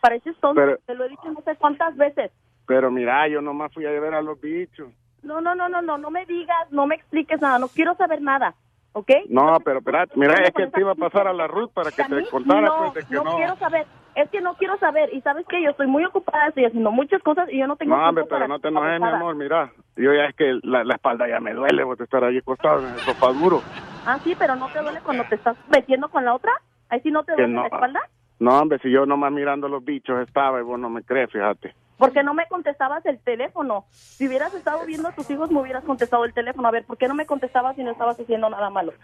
Pareces 0.00 0.36
tonto. 0.38 0.60
Pero- 0.60 0.78
Te 0.86 0.94
lo 0.94 1.04
he 1.04 1.08
dicho 1.08 1.30
no 1.30 1.40
sé 1.42 1.56
cuántas 1.56 1.96
veces. 1.96 2.30
Pero 2.66 2.90
mira, 2.90 3.26
yo 3.28 3.40
nomás 3.40 3.72
fui 3.72 3.84
a 3.86 3.90
ver 3.90 4.14
a 4.14 4.22
los 4.22 4.40
bichos. 4.40 4.88
No, 5.22 5.40
no, 5.40 5.54
no, 5.54 5.68
no, 5.68 5.82
no. 5.82 5.98
No 5.98 6.10
me 6.10 6.24
digas, 6.26 6.70
no 6.70 6.86
me 6.86 6.94
expliques 6.94 7.40
nada. 7.40 7.58
No 7.58 7.68
quiero 7.68 7.94
saber 7.96 8.22
nada. 8.22 8.54
¿Ok? 8.92 9.10
No, 9.28 9.58
pero 9.64 9.78
espérate, 9.78 10.14
mira, 10.16 10.34
es 10.34 10.50
que 10.52 10.66
te 10.66 10.80
iba 10.80 10.92
a 10.92 10.96
pasar 10.96 11.28
a 11.28 11.32
la 11.32 11.46
Ruth 11.46 11.70
para 11.72 11.92
que 11.92 12.02
te 12.02 12.28
contara, 12.28 12.60
no, 12.62 12.76
pues, 12.78 12.94
de 12.94 13.04
que 13.08 13.14
no 13.14 13.22
no. 13.24 13.36
quiero 13.36 13.56
saber. 13.56 13.86
Es 14.16 14.28
que 14.30 14.40
no 14.40 14.54
quiero 14.54 14.76
saber. 14.78 15.14
Y 15.14 15.20
sabes 15.20 15.46
que 15.46 15.62
yo 15.62 15.70
estoy 15.70 15.86
muy 15.86 16.04
ocupada, 16.04 16.48
estoy 16.48 16.64
haciendo 16.64 16.90
muchas 16.90 17.22
cosas 17.22 17.48
y 17.52 17.58
yo 17.58 17.68
no 17.68 17.76
tengo 17.76 17.96
No, 17.96 18.08
hombre, 18.08 18.24
pero 18.28 18.48
no 18.48 18.58
te 18.58 18.68
enojes, 18.68 19.00
mi 19.00 19.06
amor, 19.06 19.36
mira. 19.36 19.70
Yo 19.94 20.12
ya 20.12 20.24
es 20.24 20.34
que 20.34 20.58
la, 20.64 20.82
la 20.82 20.94
espalda 20.94 21.28
ya 21.28 21.38
me 21.38 21.54
duele 21.54 21.84
por 21.84 22.02
estar 22.02 22.24
ahí 22.24 22.38
acostado 22.38 22.80
en 22.80 22.94
el 22.94 22.98
sofá 23.00 23.28
duro. 23.28 23.62
Ah, 24.06 24.18
sí, 24.24 24.34
pero 24.36 24.56
no 24.56 24.68
te 24.70 24.80
duele 24.80 25.00
cuando 25.02 25.22
te 25.24 25.36
estás 25.36 25.56
metiendo 25.68 26.08
con 26.08 26.24
la 26.24 26.34
otra. 26.34 26.52
Ahí 26.88 27.00
sí 27.02 27.12
no 27.12 27.22
te 27.22 27.32
duele 27.32 27.46
no. 27.54 27.60
la 27.60 27.68
espalda. 27.68 28.00
No, 28.40 28.58
hombre, 28.58 28.78
si 28.82 28.90
yo 28.90 29.04
nomás 29.04 29.30
mirando 29.32 29.68
los 29.68 29.84
bichos 29.84 30.18
estaba 30.26 30.58
y 30.60 30.62
vos 30.62 30.80
no 30.80 30.88
me 30.88 31.02
crees, 31.02 31.30
fíjate. 31.30 31.74
Porque 31.98 32.22
no 32.22 32.32
me 32.32 32.46
contestabas 32.48 33.04
el 33.04 33.18
teléfono. 33.20 33.84
Si 33.90 34.26
hubieras 34.26 34.54
estado 34.54 34.86
viendo 34.86 35.08
a 35.08 35.12
tus 35.12 35.30
hijos, 35.30 35.50
me 35.50 35.60
hubieras 35.60 35.84
contestado 35.84 36.24
el 36.24 36.32
teléfono. 36.32 36.66
A 36.66 36.70
ver, 36.70 36.84
¿por 36.86 36.96
qué 36.96 37.06
no 37.06 37.14
me 37.14 37.26
contestabas 37.26 37.76
si 37.76 37.84
no 37.84 37.90
estabas 37.90 38.18
haciendo 38.18 38.48
nada 38.48 38.70
malo? 38.70 38.94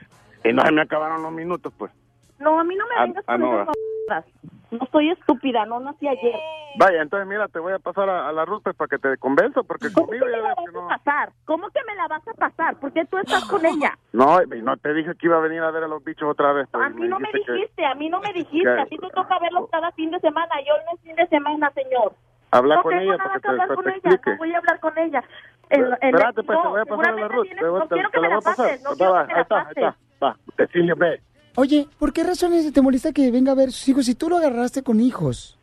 Y 0.43 0.55
no 0.55 0.62
se 0.62 0.72
me 0.72 0.80
acabaron 0.80 1.22
los 1.22 1.32
minutos, 1.32 1.70
pues. 1.76 1.93
No, 2.39 2.61
a 2.61 2.64
mí 2.64 2.74
no 2.76 2.84
me 2.87 2.95
Ah, 2.97 3.05
vengas 3.07 3.24
ah, 3.26 3.32
con 3.32 3.41
no, 3.41 3.62
esas. 3.62 4.24
No 4.70 4.87
soy 4.93 5.11
estúpida, 5.11 5.64
no 5.64 5.80
nací 5.80 6.07
ayer. 6.09 6.34
Vaya, 6.78 7.01
entonces 7.01 7.26
mira, 7.26 7.49
te 7.49 7.59
voy 7.61 7.72
a 7.72 7.78
pasar 7.78 8.09
a, 8.11 8.28
a 8.28 8.32
la 8.32 8.45
Ruth 8.45 8.62
pues, 8.64 8.76
para 8.76 8.89
que 8.89 8.99
te 8.99 9.16
convenza, 9.16 9.62
porque 9.62 9.91
¿Cómo 9.93 10.07
conmigo 10.07 10.26
que 10.26 10.32
me 10.32 10.37
ya 10.39 10.43
la 10.43 10.55
vas 10.55 10.64
que 10.66 10.72
no. 10.72 10.84
a 10.84 10.89
pasar? 10.99 11.32
¿Cómo 11.47 11.70
que 11.70 11.80
me 11.87 11.95
la 11.95 12.09
vas 12.09 12.28
a 12.28 12.32
pasar? 12.34 12.76
¿Por 12.78 12.93
qué 12.93 13.05
tú 13.07 13.16
estás 13.18 13.45
con 13.47 13.64
ella? 13.64 13.97
No, 14.12 14.41
no 14.43 14.76
te 14.76 14.93
dije 14.93 15.12
que 15.18 15.26
iba 15.26 15.37
a 15.39 15.41
venir 15.41 15.62
a 15.62 15.70
ver 15.70 15.84
a 15.84 15.89
los 15.89 16.05
bichos 16.05 16.28
otra 16.28 16.53
vez. 16.53 16.68
Pues, 16.70 16.84
A 16.84 16.89
mí 16.91 17.09
no 17.09 17.18
me 17.18 17.28
dijiste 17.32 17.47
que- 17.47 17.53
dijiste, 17.55 17.87
a 17.87 17.95
mí 17.95 18.11
no 18.11 18.20
me 18.20 18.32
dijiste. 18.32 18.74
que- 18.74 18.80
A 18.80 18.87
ti 18.87 18.99
te 18.99 19.09
toca 19.11 19.39
verlos 19.39 19.70
cada 19.70 19.91
fin 19.93 20.11
de 20.11 20.20
semana. 20.20 20.55
Yo 20.66 20.74
no 20.84 20.95
es 20.95 21.01
fin 21.01 21.16
de 21.16 21.26
semana, 21.28 21.70
señor. 21.70 22.12
Habla 22.51 22.76
no 22.76 22.82
con 22.82 22.91
tengo 22.93 23.12
ella 23.12 23.16
para 23.22 23.34
que 23.34 23.41
te, 23.41 23.49
hablar 23.49 23.68
para 23.68 23.74
con 23.76 23.84
te 23.84 23.91
ella. 23.97 24.20
No 24.26 24.37
voy 24.37 24.53
a 24.53 24.59
hablar 24.59 24.80
con 24.80 24.99
ella. 24.99 25.24
El- 25.70 25.84
el- 25.84 25.93
Espérate, 26.14 26.43
pues, 26.43 26.59
no, 26.59 26.62
te 26.62 26.68
voy 26.68 26.80
a 26.80 26.84
pasar 26.84 27.07
a 27.09 27.16
la 27.16 27.28
Ruth. 27.28 27.43
tienes- 27.43 27.61
te 27.64 27.66
no 27.70 27.80
te- 27.89 27.95
quiero 27.95 28.09
te 28.11 28.14
que 28.14 28.20
me 28.20 28.28
la 28.28 28.34
la 28.34 28.41
voy 28.41 28.43
a 28.43 28.45
pasar. 28.45 28.66
pases. 28.66 28.82
No 28.82 28.91
quiero 28.97 29.12
va, 29.12 29.20
que 29.22 29.26
me 29.26 29.32
ahí 29.32 29.37
la 29.37 29.43
está, 29.43 29.57
ahí 29.57 29.64
pases. 29.64 29.84
está. 29.84 30.26
Va, 30.26 30.37
Cecilia, 30.57 30.95
ve. 30.97 31.20
Oye, 31.59 31.89
¿por 31.99 32.13
qué 32.13 32.23
razones 32.23 32.71
te 32.71 32.83
molesta 32.83 33.13
que 33.13 33.31
venga 33.31 33.53
a 33.53 33.55
ver 33.55 33.73
sus 33.73 33.89
hijos 33.89 34.05
si 34.05 34.15
tú 34.15 34.29
lo 34.29 34.37
agarraste 34.37 34.83
con 34.83 35.01
hijos? 35.01 35.57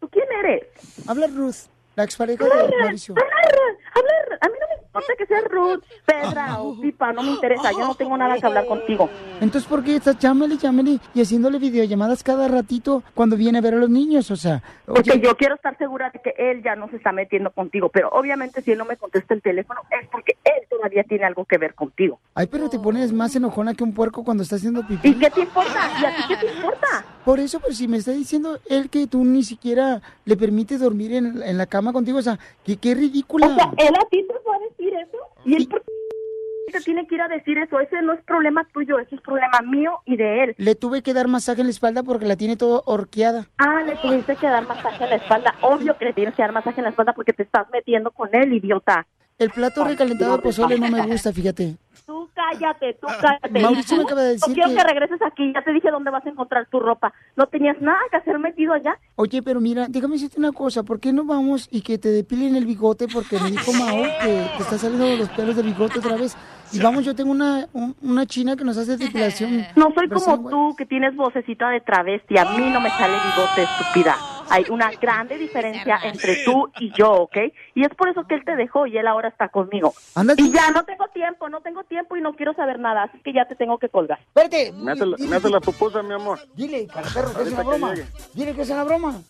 ¿Tú 0.00 0.08
quién 0.08 0.26
eres? 0.44 0.64
Habla 1.06 1.28
Ruth, 1.28 1.68
la 1.94 2.02
expareja 2.02 2.44
de 2.44 2.50
Mauricio. 2.80 3.14
Hablar, 3.16 3.78
hablar. 3.94 4.38
A 4.40 4.48
mí 4.48 4.54
no 4.60 4.66
me... 4.66 4.81
importa 4.92 5.14
que 5.16 5.26
seas 5.26 5.44
Ruth, 5.44 5.82
Pedra 6.04 6.60
o 6.60 6.78
Pipa, 6.80 7.12
no 7.12 7.22
me 7.22 7.30
interesa, 7.30 7.72
yo 7.72 7.80
no 7.80 7.94
tengo 7.94 8.16
nada 8.16 8.38
que 8.38 8.46
hablar 8.46 8.66
contigo. 8.66 9.08
Entonces, 9.40 9.68
¿por 9.68 9.82
qué 9.82 9.96
estás 9.96 10.18
llámale, 10.18 10.58
llámale 10.58 10.98
y 11.14 11.22
haciéndole 11.22 11.58
videollamadas 11.58 12.22
cada 12.22 12.46
ratito 12.46 13.02
cuando 13.14 13.36
viene 13.36 13.58
a 13.58 13.60
ver 13.62 13.74
a 13.74 13.78
los 13.78 13.88
niños? 13.88 14.30
O 14.30 14.36
sea, 14.36 14.62
Porque 14.84 15.18
yo 15.18 15.34
quiero 15.36 15.54
estar 15.54 15.76
segura 15.78 16.10
de 16.10 16.20
que 16.20 16.34
él 16.36 16.62
ya 16.62 16.76
no 16.76 16.88
se 16.90 16.96
está 16.96 17.10
metiendo 17.12 17.50
contigo, 17.50 17.88
pero 17.88 18.10
obviamente 18.10 18.60
si 18.60 18.72
él 18.72 18.78
no 18.78 18.84
me 18.84 18.96
contesta 18.96 19.32
el 19.32 19.40
teléfono 19.40 19.80
es 19.90 20.06
porque 20.08 20.36
él 20.44 20.66
todavía 20.68 21.04
tiene 21.04 21.24
algo 21.24 21.44
que 21.46 21.56
ver 21.56 21.74
contigo. 21.74 22.20
ay, 22.34 22.46
pero 22.46 22.68
te 22.68 22.78
pones 22.78 23.12
más 23.12 23.34
enojona 23.34 23.74
que 23.74 23.84
un 23.84 23.94
puerco 23.94 24.24
cuando 24.24 24.42
está 24.42 24.56
haciendo 24.56 24.86
pipí. 24.86 25.08
¿Y 25.08 25.14
qué 25.14 25.30
te 25.30 25.40
importa? 25.40 25.90
¿Y 26.00 26.04
a 26.04 26.16
ti 26.16 26.22
qué 26.28 26.36
te 26.36 26.54
importa? 26.54 27.04
Por 27.24 27.40
eso, 27.40 27.60
pero 27.60 27.72
si 27.72 27.88
me 27.88 27.96
está 27.96 28.10
diciendo 28.10 28.58
él 28.68 28.90
que 28.90 29.06
tú 29.06 29.24
ni 29.24 29.42
siquiera 29.42 30.02
le 30.24 30.36
permites 30.36 30.80
dormir 30.80 31.14
en, 31.14 31.42
en 31.42 31.56
la 31.56 31.66
cama 31.66 31.92
contigo, 31.92 32.18
o 32.18 32.22
sea, 32.22 32.38
que 32.64 32.76
qué 32.76 32.94
ridícula. 32.94 33.46
O 33.46 33.54
sea, 33.54 33.70
él 33.78 33.94
a 33.94 34.04
ti 34.08 34.26
te 34.26 34.34
a 34.34 34.58
decir 34.82 34.98
eso 34.98 35.18
y 35.44 35.54
él 35.54 35.68
por 35.68 35.82
qué 35.82 36.72
te 36.72 36.80
tiene 36.80 37.06
que 37.06 37.14
ir 37.14 37.20
a 37.20 37.28
decir 37.28 37.58
eso. 37.58 37.80
Ese 37.80 38.00
no 38.02 38.12
es 38.12 38.22
problema 38.24 38.66
tuyo, 38.72 38.98
ese 38.98 39.16
es 39.16 39.20
problema 39.20 39.60
mío 39.60 40.00
y 40.06 40.16
de 40.16 40.44
él. 40.44 40.54
Le 40.58 40.74
tuve 40.74 41.02
que 41.02 41.14
dar 41.14 41.28
masaje 41.28 41.60
en 41.60 41.66
la 41.66 41.72
espalda 41.72 42.02
porque 42.02 42.26
la 42.26 42.36
tiene 42.36 42.56
todo 42.56 42.82
horqueada. 42.86 43.46
Ah, 43.58 43.82
le 43.84 43.96
tuviste 43.96 44.36
que 44.36 44.46
dar 44.46 44.66
masaje 44.66 45.04
en 45.04 45.10
la 45.10 45.16
espalda. 45.16 45.54
Obvio 45.60 45.96
que 45.98 46.06
le 46.06 46.12
tienes 46.12 46.34
que 46.34 46.42
dar 46.42 46.52
masaje 46.52 46.80
en 46.80 46.84
la 46.84 46.90
espalda 46.90 47.12
porque 47.12 47.32
te 47.32 47.42
estás 47.42 47.66
metiendo 47.72 48.10
con 48.10 48.34
él, 48.34 48.52
idiota. 48.52 49.06
El 49.42 49.50
plato 49.50 49.84
recalentado 49.84 50.36
de 50.36 50.42
pozole 50.42 50.78
no 50.78 50.88
me 50.88 51.02
gusta, 51.06 51.32
fíjate. 51.32 51.76
Tú 52.06 52.28
cállate, 52.34 52.94
tú 53.00 53.06
cállate. 53.20 53.60
Mauricio 53.60 53.96
me 53.96 54.02
acaba 54.02 54.22
de 54.22 54.32
decir 54.32 54.48
no 54.48 54.54
quiero 54.54 54.70
que- 54.70 54.76
que... 54.76 54.82
regreses 54.84 55.22
aquí. 55.22 55.52
Ya 55.54 55.62
te 55.62 55.72
dije 55.72 55.88
dónde 55.90 56.10
vas 56.10 56.26
a 56.26 56.28
encontrar 56.30 56.66
tu 56.66 56.80
ropa. 56.80 57.12
No 57.36 57.46
tenías 57.46 57.80
nada 57.80 57.98
que 58.10 58.16
hacer 58.16 58.38
metido 58.40 58.72
allá. 58.74 58.98
Oye, 59.16 59.40
pero 59.42 59.60
mira, 59.60 59.86
déjame 59.88 60.14
decirte 60.14 60.38
una 60.38 60.50
cosa, 60.52 60.82
¿por 60.82 60.98
qué 60.98 61.12
no 61.12 61.24
vamos 61.24 61.68
y 61.70 61.80
que 61.82 61.98
te 61.98 62.08
depilen 62.08 62.56
el 62.56 62.66
bigote? 62.66 63.06
Porque 63.06 63.38
me 63.38 63.50
dijo 63.52 63.72
Mao 63.72 64.02
que 64.20 64.46
te 64.56 64.62
está 64.62 64.78
saliendo 64.78 65.16
los 65.16 65.28
pelos 65.30 65.54
del 65.56 65.66
bigote 65.66 66.00
otra 66.00 66.16
vez. 66.16 66.36
Y 66.72 66.80
vamos, 66.80 67.04
yo 67.04 67.14
tengo 67.14 67.30
una, 67.30 67.68
un- 67.72 67.94
una 68.02 68.26
china 68.26 68.56
que 68.56 68.64
nos 68.64 68.76
hace 68.78 68.96
depilación. 68.96 69.64
No 69.76 69.92
soy 69.94 70.08
como 70.08 70.50
tú, 70.50 70.74
que 70.76 70.86
tienes 70.86 71.14
vocecita 71.14 71.68
de 71.70 71.80
travesti. 71.80 72.36
A 72.38 72.44
mí 72.46 72.68
no 72.70 72.80
me 72.80 72.90
sale 72.90 73.14
bigote, 73.14 73.62
estúpida. 73.62 74.16
Hay 74.52 74.66
una 74.68 74.90
grande 75.00 75.38
diferencia 75.38 75.98
entre 76.02 76.44
tú 76.44 76.70
y 76.78 76.92
yo, 76.92 77.10
¿ok? 77.12 77.36
Y 77.74 77.84
es 77.84 77.94
por 77.96 78.08
eso 78.08 78.26
que 78.26 78.34
él 78.34 78.44
te 78.44 78.54
dejó 78.54 78.86
y 78.86 78.98
él 78.98 79.06
ahora 79.06 79.28
está 79.28 79.48
conmigo. 79.48 79.94
Y 80.36 80.52
ya 80.52 80.70
no 80.70 80.84
tengo 80.84 81.08
tiempo, 81.08 81.48
no 81.48 81.62
tengo 81.62 81.84
tiempo 81.84 82.16
y 82.16 82.20
no 82.20 82.34
quiero 82.34 82.52
saber 82.52 82.78
nada, 82.78 83.04
así 83.04 83.18
que 83.20 83.32
ya 83.32 83.46
te 83.46 83.54
tengo 83.54 83.78
que 83.78 83.88
colgar. 83.88 84.18
Espérate. 84.18 84.72
Me 84.72 84.92
hace 84.92 85.06
la, 85.06 85.16
me 85.16 85.36
hace 85.36 85.48
la 85.48 85.60
pupusa, 85.60 86.02
mi 86.02 86.12
amor. 86.12 86.38
Dile, 86.54 86.86
cara 86.86 87.08
perro, 87.14 87.34
que 87.34 87.42
es 87.42 87.52
una 87.52 87.62
broma. 87.62 87.94
llegue. 87.94 88.08
Dile 88.34 88.54
que 88.54 88.62
es 88.62 88.70
una 88.70 88.84
broma. 88.84 89.20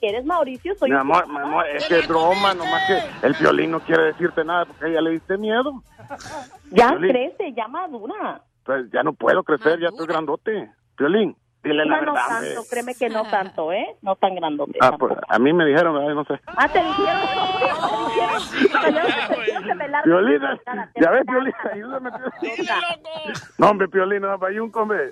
¿Quieres, 0.00 0.24
Mauricio? 0.24 0.74
Soy 0.76 0.90
Mi 0.90 0.96
amor, 0.96 1.28
mi 1.28 1.38
amor, 1.38 1.66
es 1.66 1.86
que 1.86 2.00
es 2.00 2.08
broma, 2.08 2.54
nomás 2.54 2.82
que 2.86 3.26
el 3.26 3.34
violín 3.34 3.70
no 3.70 3.80
quiere 3.80 4.04
decirte 4.04 4.44
nada 4.44 4.64
porque 4.66 4.84
a 4.84 4.88
ella 4.88 5.00
le 5.00 5.10
diste 5.12 5.38
miedo. 5.38 5.82
Ya 6.70 6.96
crece, 6.96 7.52
ya 7.54 7.68
madura. 7.68 8.42
Pues 8.64 8.90
ya 8.92 9.02
no 9.02 9.12
puedo 9.12 9.42
crecer, 9.42 9.80
ya 9.80 9.88
estoy 9.88 10.06
grandote. 10.06 10.70
Violín, 10.98 11.36
dile 11.64 11.84
la 11.84 11.96
No, 11.96 12.02
no 12.06 12.12
verdad. 12.12 12.28
tanto, 12.28 12.62
créeme 12.70 12.94
que 12.94 13.08
no 13.08 13.24
tanto, 13.24 13.72
¿eh? 13.72 13.96
No 14.02 14.14
tan 14.16 14.34
grandote. 14.36 14.78
Ah, 14.80 14.96
pues 14.98 15.14
a 15.28 15.38
mí 15.38 15.52
me 15.52 15.64
dijeron, 15.64 15.96
ay, 15.96 16.14
no 16.14 16.24
sé. 16.24 16.38
Ah, 16.46 16.68
te 16.68 16.78
dijeron. 16.82 17.20
Violín, 20.04 20.40
ya 21.00 21.10
ves, 21.10 21.24
Violín, 21.26 21.54
ayúdame. 21.72 22.10
No, 23.58 23.70
hombre, 23.70 23.88
Piolín, 23.88 24.22
no, 24.22 24.38
payunco, 24.38 24.82
hombre. 24.82 25.10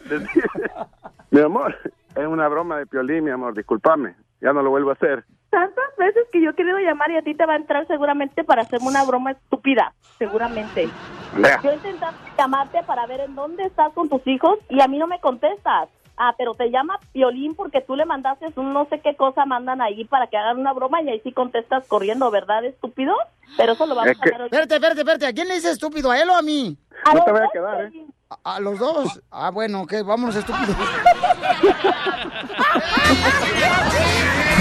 Mi 1.30 1.40
amor, 1.40 1.76
es 2.14 2.26
una 2.26 2.48
broma 2.48 2.78
de 2.78 2.86
Piolín, 2.86 3.24
mi 3.24 3.30
amor, 3.30 3.54
discúlpame. 3.54 4.14
Ya 4.40 4.52
no 4.52 4.62
lo 4.62 4.70
vuelvo 4.70 4.90
a 4.90 4.94
hacer. 4.94 5.24
Tantas 5.50 5.96
veces 5.98 6.24
que 6.32 6.42
yo 6.42 6.50
he 6.50 6.54
querido 6.54 6.78
llamar 6.78 7.10
y 7.10 7.16
a 7.16 7.22
ti 7.22 7.34
te 7.34 7.46
va 7.46 7.52
a 7.52 7.56
entrar 7.56 7.86
seguramente 7.86 8.42
para 8.42 8.62
hacerme 8.62 8.88
una 8.88 9.04
broma 9.04 9.32
estúpida, 9.32 9.92
seguramente. 10.18 10.88
Andrea. 11.34 11.60
Yo 11.62 11.70
he 11.70 11.74
intentado 11.74 12.12
llamarte 12.36 12.82
para 12.82 13.06
ver 13.06 13.20
en 13.20 13.34
dónde 13.34 13.64
estás 13.64 13.92
con 13.92 14.08
tus 14.08 14.26
hijos 14.26 14.58
y 14.68 14.80
a 14.80 14.88
mí 14.88 14.98
no 14.98 15.06
me 15.06 15.20
contestas. 15.20 15.88
Ah, 16.16 16.34
pero 16.36 16.54
te 16.54 16.70
llama 16.70 16.98
Piolín 17.12 17.54
porque 17.54 17.80
tú 17.80 17.96
le 17.96 18.04
mandaste 18.04 18.52
un 18.56 18.72
no 18.72 18.86
sé 18.90 19.00
qué 19.00 19.16
cosa 19.16 19.44
mandan 19.46 19.80
ahí 19.80 20.04
para 20.04 20.26
que 20.26 20.36
hagan 20.36 20.58
una 20.58 20.72
broma 20.72 21.00
y 21.02 21.08
ahí 21.08 21.20
sí 21.24 21.32
contestas 21.32 21.86
corriendo, 21.88 22.30
¿verdad, 22.30 22.64
estúpido? 22.64 23.14
Pero 23.56 23.72
eso 23.72 23.86
lo 23.86 23.94
vamos 23.94 24.10
Es 24.12 24.18
a 24.18 24.22
que- 24.22 24.28
hacer 24.30 24.40
hoy. 24.42 24.46
Espérate, 24.46 24.74
espérate, 24.74 25.00
espérate. 25.00 25.26
¿A 25.26 25.32
quién 25.32 25.48
le 25.48 25.54
dice 25.54 25.70
estúpido? 25.70 26.10
¿A 26.10 26.20
él 26.20 26.28
o 26.30 26.36
a 26.36 26.42
mí? 26.42 26.76
No 27.14 27.24
te 27.24 27.32
vayas 27.32 27.48
a 27.48 27.52
quedar, 27.52 27.84
¿eh? 27.86 28.06
¿A, 28.44 28.56
a 28.56 28.60
los 28.60 28.78
dos? 28.78 29.20
Ah, 29.30 29.50
bueno, 29.50 29.82
ok, 29.82 29.94
vámonos, 30.04 30.36
estúpidos. 30.36 30.76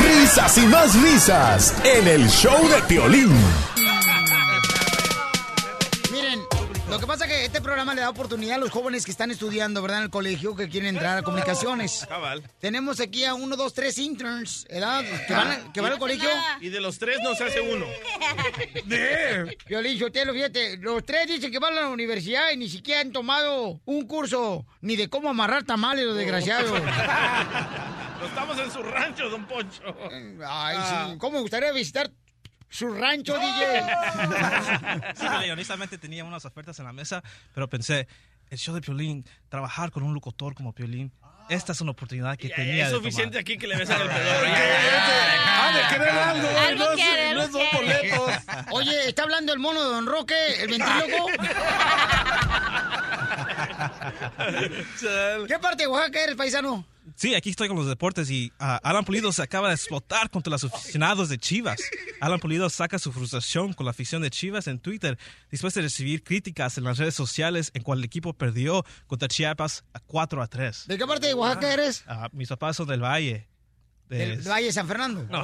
Risas 0.03 0.57
y 0.57 0.65
más 0.67 1.01
risas 1.01 1.75
en 1.85 2.07
el 2.07 2.27
show 2.29 2.57
de 2.69 2.81
Piolín. 2.87 3.31
Lo 6.91 6.99
que 6.99 7.07
pasa 7.07 7.25
es 7.25 7.31
que 7.31 7.45
este 7.45 7.61
programa 7.61 7.95
le 7.95 8.01
da 8.01 8.09
oportunidad 8.09 8.55
a 8.55 8.59
los 8.59 8.69
jóvenes 8.69 9.05
que 9.05 9.11
están 9.11 9.31
estudiando, 9.31 9.81
¿verdad? 9.81 9.99
En 9.99 10.03
el 10.03 10.09
colegio, 10.09 10.55
que 10.55 10.67
quieren 10.69 10.89
entrar 10.95 11.17
a 11.17 11.23
comunicaciones. 11.23 12.05
Cabal. 12.09 12.43
Tenemos 12.59 12.99
aquí 12.99 13.23
a 13.23 13.33
uno, 13.33 13.55
dos, 13.55 13.73
tres 13.73 13.97
interns, 13.97 14.65
¿verdad? 14.69 15.03
Que 15.25 15.33
van, 15.33 15.51
a- 15.51 15.73
que 15.73 15.79
van 15.81 15.93
al 15.93 15.99
colegio. 15.99 16.29
Y 16.59 16.69
de 16.69 16.81
los 16.81 16.99
tres 16.99 17.17
no 17.23 17.33
se 17.33 17.45
hace 17.45 17.61
uno. 17.61 17.85
Violín, 19.67 19.97
Sotelo, 19.99 20.33
fíjate, 20.33 20.77
los 20.77 21.03
tres 21.05 21.27
dicen 21.27 21.51
que 21.51 21.59
van 21.59 21.77
a 21.77 21.81
la 21.81 21.87
universidad 21.87 22.51
y 22.53 22.57
ni 22.57 22.69
siquiera 22.69 23.01
han 23.01 23.11
tomado 23.11 23.79
un 23.85 24.05
curso 24.05 24.65
ni 24.81 24.95
de 24.97 25.09
cómo 25.09 25.29
amarrar 25.29 25.63
tamales, 25.63 26.05
los 26.05 26.15
desgraciados. 26.17 26.71
No 28.21 28.27
estamos 28.27 28.59
en 28.59 28.69
su 28.71 28.83
rancho, 28.83 29.27
don 29.31 29.47
Poncho. 29.47 29.81
Ay, 30.47 30.75
Ah. 30.77 31.07
sí, 31.11 31.17
¿cómo 31.17 31.37
me 31.37 31.41
gustaría 31.41 31.71
visitar 31.71 32.11
su 32.71 32.91
rancho, 32.93 33.37
DJ? 33.37 33.83
Sí, 35.15 35.27
Piolín, 35.27 35.51
honestamente 35.51 35.97
tenía 35.99 36.23
unas 36.23 36.43
ofertas 36.45 36.79
en 36.79 36.85
la 36.85 36.93
mesa, 36.93 37.21
pero 37.53 37.69
pensé, 37.69 38.07
el 38.49 38.57
show 38.57 38.73
de 38.73 38.81
Piolín, 38.81 39.23
trabajar 39.49 39.91
con 39.91 40.01
un 40.03 40.13
locutor 40.13 40.55
como 40.55 40.73
Piolín, 40.73 41.11
esta 41.49 41.73
es 41.73 41.81
una 41.81 41.91
oportunidad 41.91 42.37
que 42.37 42.49
tenía 42.49 42.85
Es 42.85 42.91
de 42.91 42.97
suficiente 42.97 43.31
tomar. 43.33 43.41
aquí 43.41 43.57
que 43.57 43.67
le 43.67 43.75
besan 43.77 43.99
el 44.01 44.07
ya, 44.09 45.67
Ha 45.67 45.77
de 45.77 45.83
querer 45.95 46.09
algo, 46.09 46.47
Algo 46.59 46.83
no, 46.85 46.89
es- 46.91 46.95
quiere, 46.95 47.33
no 47.35 47.47
boletos. 47.47 48.31
Oye, 48.71 49.09
¿está 49.09 49.23
hablando 49.23 49.51
el 49.51 49.59
mono 49.59 49.83
de 49.83 49.89
Don 49.89 50.05
Roque, 50.05 50.35
el 50.63 50.69
ventrílogo? 50.69 51.27
¿Qué 55.47 55.59
parte 55.59 55.83
de 55.83 55.87
Oaxaca 55.87 56.23
eres, 56.23 56.35
paisano? 56.35 56.85
Sí, 57.15 57.33
aquí 57.35 57.49
estoy 57.49 57.67
con 57.67 57.77
los 57.77 57.87
deportes 57.87 58.29
y 58.29 58.53
ah, 58.59 58.79
Alan 58.83 59.03
Pulido 59.03 59.31
se 59.31 59.41
acaba 59.41 59.69
de 59.69 59.73
explotar 59.75 60.29
contra 60.29 60.51
los 60.51 60.63
aficionados 60.63 61.29
de 61.29 61.37
Chivas. 61.39 61.79
Alan 62.19 62.39
Pulido 62.39 62.69
saca 62.69 62.99
su 62.99 63.11
frustración 63.11 63.73
con 63.73 63.85
la 63.85 63.89
afición 63.91 64.21
de 64.21 64.29
Chivas 64.29 64.67
en 64.67 64.79
Twitter 64.79 65.17
después 65.49 65.73
de 65.73 65.81
recibir 65.81 66.23
críticas 66.23 66.77
en 66.77 66.83
las 66.83 66.97
redes 66.99 67.15
sociales 67.15 67.71
en 67.73 67.81
cual 67.83 67.99
el 67.99 68.05
equipo 68.05 68.33
perdió 68.33 68.85
contra 69.07 69.27
Chiapas 69.27 69.83
a 69.93 69.99
4 69.99 70.41
a 70.41 70.47
3. 70.47 70.87
¿De 70.87 70.97
qué 70.97 71.05
parte 71.07 71.27
de 71.27 71.33
Oaxaca 71.33 71.73
eres? 71.73 72.03
Ah, 72.07 72.29
mis 72.33 72.47
papás 72.49 72.77
son 72.77 72.87
del 72.87 73.03
Valle. 73.03 73.47
De- 74.07 74.17
¿Del 74.37 74.41
Valle 74.47 74.67
de 74.67 74.73
San 74.73 74.87
Fernando? 74.87 75.25
No. 75.29 75.41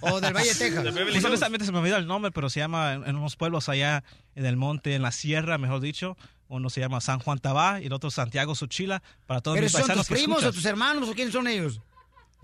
¿O 0.00 0.20
del 0.20 0.34
Valle 0.34 0.48
de 0.48 0.54
Texas? 0.58 0.84
Pues 0.92 1.24
honestamente 1.24 1.64
se 1.66 1.72
me 1.72 1.78
olvidó 1.78 1.96
el 1.98 2.06
nombre, 2.06 2.30
pero 2.32 2.50
se 2.50 2.60
llama 2.60 2.94
en, 2.94 3.06
en 3.06 3.16
unos 3.16 3.36
pueblos 3.36 3.68
allá 3.68 4.02
en 4.34 4.44
el 4.44 4.56
monte, 4.56 4.94
en 4.94 5.02
la 5.02 5.12
sierra, 5.12 5.56
mejor 5.58 5.80
dicho. 5.80 6.16
Uno 6.48 6.70
se 6.70 6.80
llama 6.80 7.00
San 7.00 7.18
Juan 7.18 7.38
Tabá 7.38 7.80
y 7.80 7.86
el 7.86 7.92
otro 7.92 8.10
Santiago 8.10 8.54
Suchila. 8.54 9.02
Para 9.26 9.40
todos 9.40 9.56
¿Pero 9.56 9.64
mis 9.64 9.72
son 9.72 9.80
paisanos 9.82 10.06
tus 10.06 10.08
que 10.08 10.14
primos 10.22 10.36
o 10.36 10.40
escuchan. 10.40 10.54
tus 10.54 10.64
hermanos 10.66 11.08
o 11.08 11.12
quiénes 11.14 11.32
son 11.32 11.48
ellos? 11.48 11.80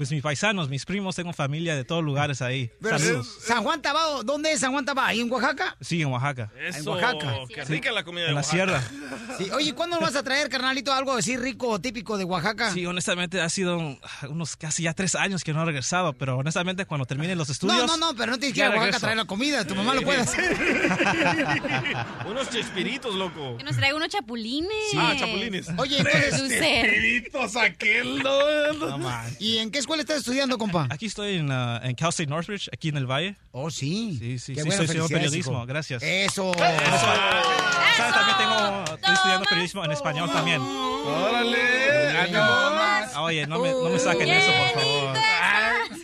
Pues 0.03 0.11
mis 0.11 0.21
paisanos, 0.21 0.69
mis 0.69 0.85
primos, 0.85 1.15
tengo 1.15 1.33
familia 1.33 1.77
de 1.77 1.85
todos 1.85 2.03
lugares 2.03 2.43
ahí. 2.43 2.73
Pero 2.81 2.99
Saludos. 2.99 3.39
San 3.47 3.63
Juan 3.63 3.81
Tabao, 3.81 4.25
¿dónde 4.25 4.51
es 4.51 4.59
San 4.59 4.73
Juan 4.73 4.85
Tabao? 4.85 5.05
¿Ahí 5.05 5.21
en 5.21 5.31
Oaxaca? 5.31 5.77
Sí, 5.81 6.03
en 6.03 6.09
Oaxaca. 6.09 6.51
En 6.59 6.89
Oaxaca. 6.89 7.47
Qué 7.55 7.65
rica 7.67 7.93
la 7.93 8.03
comida 8.03 8.25
de 8.25 8.31
En 8.31 8.35
la 8.35 8.41
Oaxaca. 8.41 8.57
sierra. 8.57 8.83
Sí. 9.39 9.49
Oye, 9.55 9.73
¿cuándo 9.75 9.97
nos 9.97 10.11
vas 10.11 10.17
a 10.17 10.23
traer, 10.23 10.49
carnalito, 10.51 10.93
algo 10.93 11.13
así 11.13 11.37
rico 11.39 11.69
o 11.69 11.81
típico 11.81 12.19
de 12.19 12.25
Oaxaca? 12.25 12.71
Sí, 12.73 12.85
honestamente 12.85 13.41
ha 13.41 13.49
sido 13.49 13.79
un- 13.79 13.99
unos 14.29 14.57
casi 14.57 14.83
ya 14.83 14.93
tres 14.93 15.15
años 15.15 15.43
que 15.45 15.55
no 15.55 15.63
he 15.63 15.65
regresado, 15.65 16.13
pero 16.13 16.37
honestamente 16.37 16.85
cuando 16.85 17.07
terminen 17.07 17.39
los 17.39 17.49
estudios... 17.49 17.79
No, 17.79 17.87
no, 17.87 17.97
no, 17.97 18.17
pero 18.17 18.33
no 18.33 18.39
tienes 18.39 18.55
que 18.55 18.61
ir 18.61 18.67
a 18.67 18.71
Oaxaca 18.71 18.97
a 18.97 19.01
traer 19.01 19.17
la 19.17 19.25
comida. 19.25 19.65
Tu 19.67 19.75
mamá 19.75 19.95
lo 19.95 20.03
puede 20.03 20.19
hacer. 20.21 20.57
Unos 22.29 22.51
chespiritos, 22.51 23.15
loco. 23.15 23.57
Que 23.57 23.65
nos 23.65 23.77
traiga 23.77 23.97
unos 23.97 24.09
chapulines. 24.09 24.71
Ah, 24.97 25.15
chapulines. 25.17 25.69
Oye, 25.79 25.99
entonces... 25.99 26.41
Lucer. 26.43 26.87
Espiritos 26.87 27.57
aquel, 27.57 28.23
no, 28.23 28.73
No, 28.75 28.99
man. 28.99 29.35
¿Y 29.39 29.59
en 29.59 29.71
qué 29.71 29.79
escuela 29.79 29.92
estás 30.01 30.19
estudiando, 30.19 30.59
compa? 30.59 30.87
Aquí 30.91 31.07
estoy 31.07 31.37
en, 31.37 31.51
ah, 31.53 31.81
en 31.85 31.95
Cal 31.95 32.09
State 32.11 32.29
Northridge, 32.31 32.69
aquí 32.73 32.89
en 32.89 32.97
el 32.97 33.07
Valle. 33.07 33.37
Oh, 33.53 33.71
sí. 33.71 34.17
Sí, 34.19 34.39
sí, 34.39 34.55
Qué 34.55 34.63
sí, 34.63 34.67
bueno, 34.69 34.83
estoy 34.83 34.97
estudiando 34.97 35.09
periodismo, 35.09 35.53
hijo. 35.59 35.67
gracias. 35.67 36.03
Eso. 36.03 36.53
¿Sabes? 36.57 38.15
También 38.15 38.37
tengo, 38.39 38.85
estoy 38.95 39.15
estudiando 39.15 39.45
periodismo 39.49 39.85
en 39.85 39.93
español 39.93 40.31
también. 40.33 40.61
Órale, 40.63 42.19
ánimo. 42.19 42.41
Ah, 42.41 43.23
Oye, 43.23 43.47
no 43.47 43.59
me, 43.59 43.71
no 43.71 43.89
me 43.91 43.99
saquen 43.99 44.29
eso, 44.29 44.51
por 44.53 44.83
favor. 44.83 45.17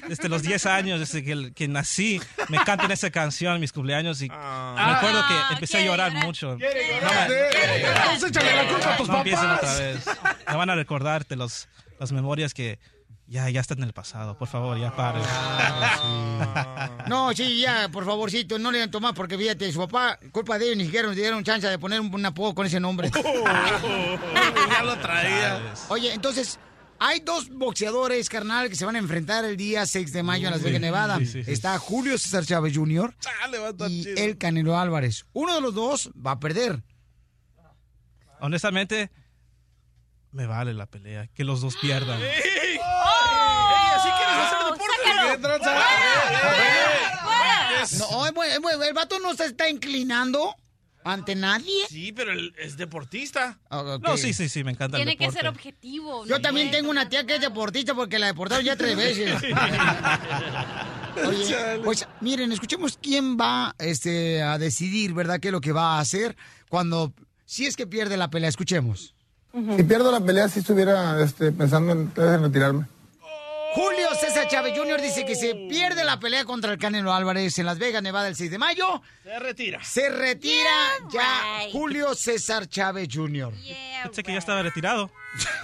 Desde 0.09 0.29
los 0.29 0.43
10 0.43 0.67
años, 0.67 1.01
desde 1.01 1.23
que, 1.23 1.53
que 1.55 1.69
nací, 1.69 2.21
me 2.49 2.59
cantan 2.65 2.91
esa 2.91 3.11
canción 3.11 3.55
en 3.55 3.61
mis 3.61 3.73
cumpleaños 3.73 4.23
y 4.23 4.29
me 4.29 4.35
acuerdo 4.37 5.23
que 5.29 5.55
empecé 5.55 5.79
a 5.79 5.85
llorar 5.85 6.13
mucho. 6.13 6.53
No, 6.53 6.59
me- 6.59 6.67
Entonces 6.67 8.31
échale 8.31 8.57
la 8.57 8.69
culpa 8.69 8.95
a 8.95 8.97
tus 8.97 9.09
no 9.09 9.17
empiecen 9.19 9.45
papás. 9.49 9.59
otra 9.75 9.85
vez. 9.87 10.05
Me 10.49 10.57
van 10.57 10.71
a 10.71 10.75
recordarte 10.75 11.37
los, 11.37 11.69
las 12.01 12.13
memorias 12.13 12.55
que 12.55 12.79
ya, 13.29 13.49
ya 13.51 13.61
está 13.61 13.75
en 13.75 13.83
el 13.83 13.93
pasado. 13.93 14.37
Por 14.39 14.49
favor, 14.49 14.79
ya 14.79 14.95
pare. 14.95 15.21
No, 17.09 17.33
sí, 17.33 17.61
ya, 17.61 17.89
por 17.89 18.05
favorcito, 18.05 18.59
no 18.59 18.71
le 18.71 18.79
den 18.81 18.91
tomar 18.91 19.15
porque 19.15 19.39
fíjate, 19.39 19.73
su 19.73 19.79
papá, 19.79 20.19
culpa 20.31 20.59
de 20.59 20.67
ellos, 20.67 20.77
ni 20.77 20.85
siquiera 20.85 21.07
nos 21.09 21.17
dieron 21.17 21.43
chance 21.43 21.67
de 21.67 21.79
poner 21.79 22.01
un, 22.01 22.15
un 22.15 22.27
apodo 22.27 22.55
con 22.55 22.67
ese 22.67 22.79
nombre. 22.81 23.11
ya 24.71 24.83
lo 24.85 24.97
traía. 24.99 25.61
Oye, 25.89 26.13
entonces, 26.13 26.59
hay 26.99 27.21
dos 27.21 27.49
boxeadores, 27.49 28.29
carnal, 28.29 28.69
que 28.69 28.77
se 28.77 28.85
van 28.85 28.97
a 28.97 28.99
enfrentar 28.99 29.45
el 29.45 29.57
día 29.57 29.87
6 29.87 30.13
de 30.13 30.23
mayo 30.23 30.49
en 30.49 30.53
Las 30.53 30.63
Vegas, 30.63 30.81
Nevada. 30.81 31.19
sí, 31.19 31.27
sí, 31.27 31.45
sí. 31.45 31.51
Está 31.51 31.79
Julio 31.79 32.19
César 32.19 32.45
Chávez 32.45 32.77
Jr. 32.77 33.15
y 33.89 34.07
el 34.21 34.37
Canelo 34.37 34.79
Álvarez. 34.79 35.25
Uno 35.33 35.55
de 35.55 35.61
los 35.61 35.75
dos 35.75 36.11
va 36.15 36.33
a 36.33 36.41
perder. 36.41 36.83
Honestamente, 38.41 39.11
me 40.31 40.47
vale 40.47 40.75
la 40.75 40.87
pelea. 40.87 41.27
Que 41.29 41.43
los 41.45 41.61
dos 41.61 41.77
pierdan. 41.81 42.21
No, 48.01 48.27
el 48.27 48.95
vato 48.95 49.19
no 49.21 49.35
se 49.35 49.47
está 49.47 49.69
inclinando 49.69 50.55
ante 51.05 51.35
nadie. 51.35 51.87
Sí, 51.89 52.13
pero 52.13 52.33
él 52.33 52.55
es 52.59 52.77
deportista. 52.77 53.59
No, 53.71 54.17
sí, 54.17 54.33
sí, 54.35 54.49
sí, 54.49 54.65
me 54.65 54.73
encanta 54.73 54.97
Tiene 54.97 55.13
el 55.13 55.19
que 55.19 55.25
deporte. 55.25 55.41
ser 55.41 55.49
objetivo. 55.49 56.27
Yo 56.27 56.37
¿no? 56.37 56.43
también 56.43 56.71
tengo 56.71 56.91
una 56.91 57.09
tía 57.09 57.25
que 57.25 57.37
es 57.37 57.41
deportista 57.41 57.95
porque 57.95 58.19
la 58.19 58.27
deportaron 58.27 58.65
ya 58.65 58.77
tres 58.77 58.97
veces. 58.97 59.43
Oye, 61.27 61.81
pues 61.83 62.07
miren, 62.21 62.53
escuchemos 62.53 62.99
quién 63.01 63.37
va 63.37 63.75
este, 63.79 64.43
a 64.43 64.59
decidir, 64.59 65.15
¿verdad? 65.15 65.41
¿Qué 65.41 65.49
es 65.49 65.53
lo 65.53 65.61
que 65.61 65.73
va 65.73 65.97
a 65.97 66.01
hacer 66.01 66.37
cuando, 66.69 67.13
si 67.45 67.67
es 67.67 67.77
que 67.77 67.87
pierde 67.87 68.17
la 68.17 68.31
pelea? 68.31 68.49
Escuchemos. 68.49 69.15
Si 69.77 69.83
pierdo 69.83 70.13
la 70.13 70.21
pelea, 70.21 70.49
si 70.49 70.61
estuviera 70.61 71.21
este, 71.23 71.51
pensando 71.53 71.93
en, 71.93 72.13
en 72.17 72.43
retirarme. 72.43 72.87
Julio 73.75 74.09
César 74.21 74.49
Chávez 74.49 74.73
Jr. 74.77 75.01
dice 75.01 75.25
que 75.25 75.35
si 75.35 75.53
pierde 75.69 76.05
la 76.05 76.19
pelea 76.19 76.45
contra 76.45 76.73
el 76.73 76.79
Canelo 76.79 77.13
Álvarez 77.13 77.59
en 77.59 77.67
Las 77.67 77.79
Vegas, 77.79 78.03
Nevada, 78.03 78.29
el 78.29 78.37
6 78.37 78.51
de 78.51 78.59
mayo, 78.59 79.03
Se 79.23 79.39
retira. 79.39 79.85
se 79.85 80.09
retira 80.11 80.71
ya 81.13 81.61
Julio 81.73 82.15
César 82.15 82.67
Chávez 82.67 83.09
Jr. 83.13 83.53
Pensé 84.05 84.23
que 84.23 84.33
ya 84.33 84.39
estaba 84.39 84.63
retirado. 84.63 85.11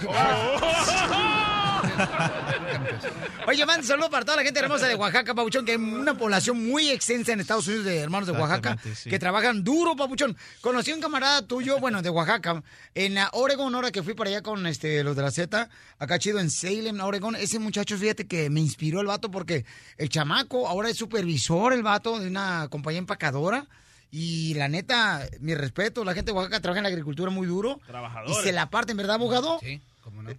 Oye, 3.47 3.67
manda 3.67 3.83
un 3.83 3.87
saludo 3.87 4.11
para 4.11 4.25
toda 4.25 4.39
la 4.39 4.43
gente 4.43 4.61
hermosa 4.61 4.89
de 4.89 4.95
Oaxaca, 4.95 5.35
Papuchón, 5.35 5.65
que 5.65 5.73
hay 5.73 5.79
una 5.79 6.17
población 6.17 6.65
muy 6.65 6.89
extensa 6.91 7.33
en 7.33 7.41
Estados 7.41 7.67
Unidos 7.67 7.85
de 7.85 7.99
hermanos 7.99 8.27
de 8.27 8.33
Oaxaca 8.33 8.79
sí. 8.95 9.11
que 9.11 9.19
trabajan 9.19 9.63
duro, 9.63 9.97
Papuchón. 9.97 10.37
Conocí 10.61 10.91
a 10.93 10.95
un 10.95 11.01
camarada 11.01 11.47
tuyo, 11.47 11.79
bueno, 11.79 12.01
de 12.03 12.11
Oaxaca, 12.11 12.63
en 12.95 13.15
la 13.15 13.31
Oregon, 13.33 13.75
ahora 13.75 13.91
que 13.91 14.03
fui 14.03 14.15
para 14.15 14.31
allá 14.31 14.43
con 14.43 14.67
este, 14.67 15.05
los 15.05 15.15
de 15.15 15.23
la 15.23 15.31
Z, 15.31 15.69
acá 15.99 16.19
chido 16.19 16.39
en 16.41 16.51
Salem, 16.51 17.01
Oregon. 17.01 17.37
Ese 17.37 17.59
muchacho, 17.59 17.99
fíjate 17.99 18.27
que 18.27 18.49
me 18.51 18.61
inspiró 18.61 19.01
el 19.01 19.07
vato 19.07 19.31
porque 19.31 19.65
el 19.99 20.09
chamaco 20.09 20.67
ahora 20.69 20.89
es 20.89 20.97
supervisor, 20.97 21.73
el 21.73 21.83
vato 21.83 22.19
de 22.19 22.29
una 22.29 22.69
compañía 22.71 22.99
empacadora. 22.99 23.67
Y 24.11 24.55
la 24.55 24.69
neta, 24.69 25.29
mi 25.41 25.57
respeto, 25.57 26.05
la 26.05 26.15
gente 26.15 26.31
de 26.31 26.37
Oaxaca 26.37 26.61
trabaja 26.61 26.79
en 26.79 26.85
la 26.85 26.89
agricultura 26.89 27.33
muy 27.33 27.49
duro. 27.49 27.81
Y 27.83 27.87
Trabajadores. 27.89 28.45
se 28.45 28.53
la 28.53 28.71
parten, 28.71 28.97
¿verdad, 28.97 29.17
abogado? 29.17 29.59
Sí, 29.61 29.83
cómo 30.03 30.23
no. 30.23 30.31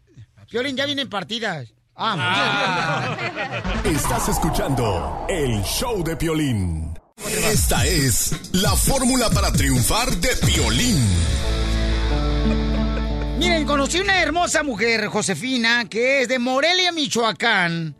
Violín, 0.52 0.76
ya 0.78 0.86
vienen 0.86 1.10
partidas. 1.10 1.68
Ah, 1.96 3.18
Estás 3.84 4.30
escuchando 4.30 5.26
el 5.30 5.64
show 5.64 6.04
de 6.04 6.16
Piolín. 6.16 6.98
Esta 7.28 7.86
es 7.86 8.54
la 8.54 8.72
fórmula 8.76 9.30
para 9.30 9.52
triunfar 9.52 10.10
de 10.18 10.30
Piolín. 10.46 11.08
Miren, 13.39 13.66
conocí 13.66 14.00
una 14.00 14.22
hermosa 14.22 14.64
mujer, 14.64 15.08
Josefina, 15.08 15.88
que 15.89 16.22
es 16.24 16.28
de 16.28 16.39
Morelia, 16.39 16.91
Michoacán. 16.91 17.96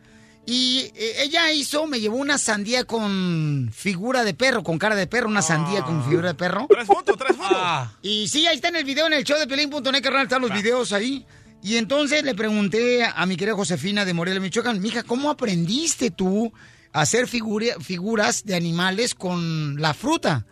Y 0.48 0.90
eh, 0.94 1.22
ella 1.24 1.50
hizo, 1.52 1.86
me 1.86 1.98
llevó 1.98 2.16
una 2.16 2.38
sandía 2.38 2.84
con 2.84 3.70
figura 3.74 4.22
de 4.24 4.32
perro, 4.34 4.62
con 4.62 4.78
cara 4.78 4.94
de 4.94 5.06
perro, 5.06 5.28
una 5.28 5.42
sandía 5.42 5.82
con 5.82 6.04
figura 6.04 6.28
de 6.28 6.34
perro. 6.34 6.66
Tres 6.68 6.86
fotos, 6.86 7.16
tres 7.18 7.36
fotos. 7.36 7.58
Y 8.02 8.28
sí, 8.28 8.46
ahí 8.46 8.56
está 8.56 8.68
en 8.68 8.76
el 8.76 8.84
video, 8.84 9.06
en 9.08 9.14
el 9.14 9.24
show 9.24 9.38
de 9.38 9.46
Pelín.net, 9.46 10.02
carnal, 10.02 10.22
están 10.24 10.42
los 10.42 10.52
videos 10.52 10.92
ahí. 10.92 11.26
Y 11.62 11.76
entonces 11.78 12.22
le 12.22 12.34
pregunté 12.34 13.04
a 13.04 13.26
mi 13.26 13.36
querida 13.36 13.54
Josefina 13.56 14.04
de 14.04 14.14
Morelia, 14.14 14.40
Michoacán, 14.40 14.80
mija, 14.80 15.02
¿cómo 15.02 15.30
aprendiste 15.30 16.10
tú 16.10 16.52
a 16.92 17.00
hacer 17.00 17.26
figura- 17.26 17.74
figuras 17.80 18.44
de 18.44 18.54
animales 18.54 19.14
con 19.14 19.80
la 19.80 19.92
fruta? 19.94 20.46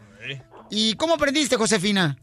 ¿Y 0.71 0.95
cómo 0.97 1.15
aprendiste, 1.15 1.57
Josefina? 1.57 2.17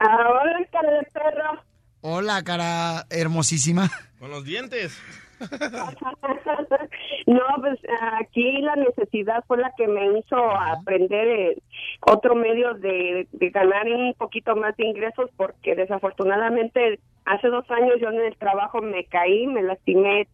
Ahora 0.00 0.58
cara 0.72 0.90
de 0.90 1.06
perro. 1.12 1.64
Hola, 2.00 2.42
cara 2.42 3.06
hermosísima. 3.10 3.90
Con 4.18 4.30
los 4.30 4.44
dientes. 4.44 4.96
No, 7.26 7.42
pues 7.60 7.78
aquí 8.20 8.62
la 8.62 8.76
necesidad 8.76 9.44
fue 9.46 9.58
la 9.58 9.72
que 9.76 9.86
me 9.86 10.18
hizo 10.18 10.36
aprender 10.36 11.56
otro 12.00 12.34
medio 12.34 12.74
de, 12.74 13.28
de 13.32 13.50
ganar 13.50 13.86
un 13.86 14.14
poquito 14.14 14.56
más 14.56 14.76
de 14.76 14.86
ingresos 14.86 15.30
porque 15.36 15.74
desafortunadamente 15.74 16.98
hace 17.26 17.48
dos 17.48 17.70
años 17.70 17.96
yo 18.00 18.08
en 18.08 18.20
el 18.20 18.36
trabajo 18.36 18.80
me 18.80 19.04
caí, 19.04 19.46
me 19.46 19.62
lastimé 19.62 20.26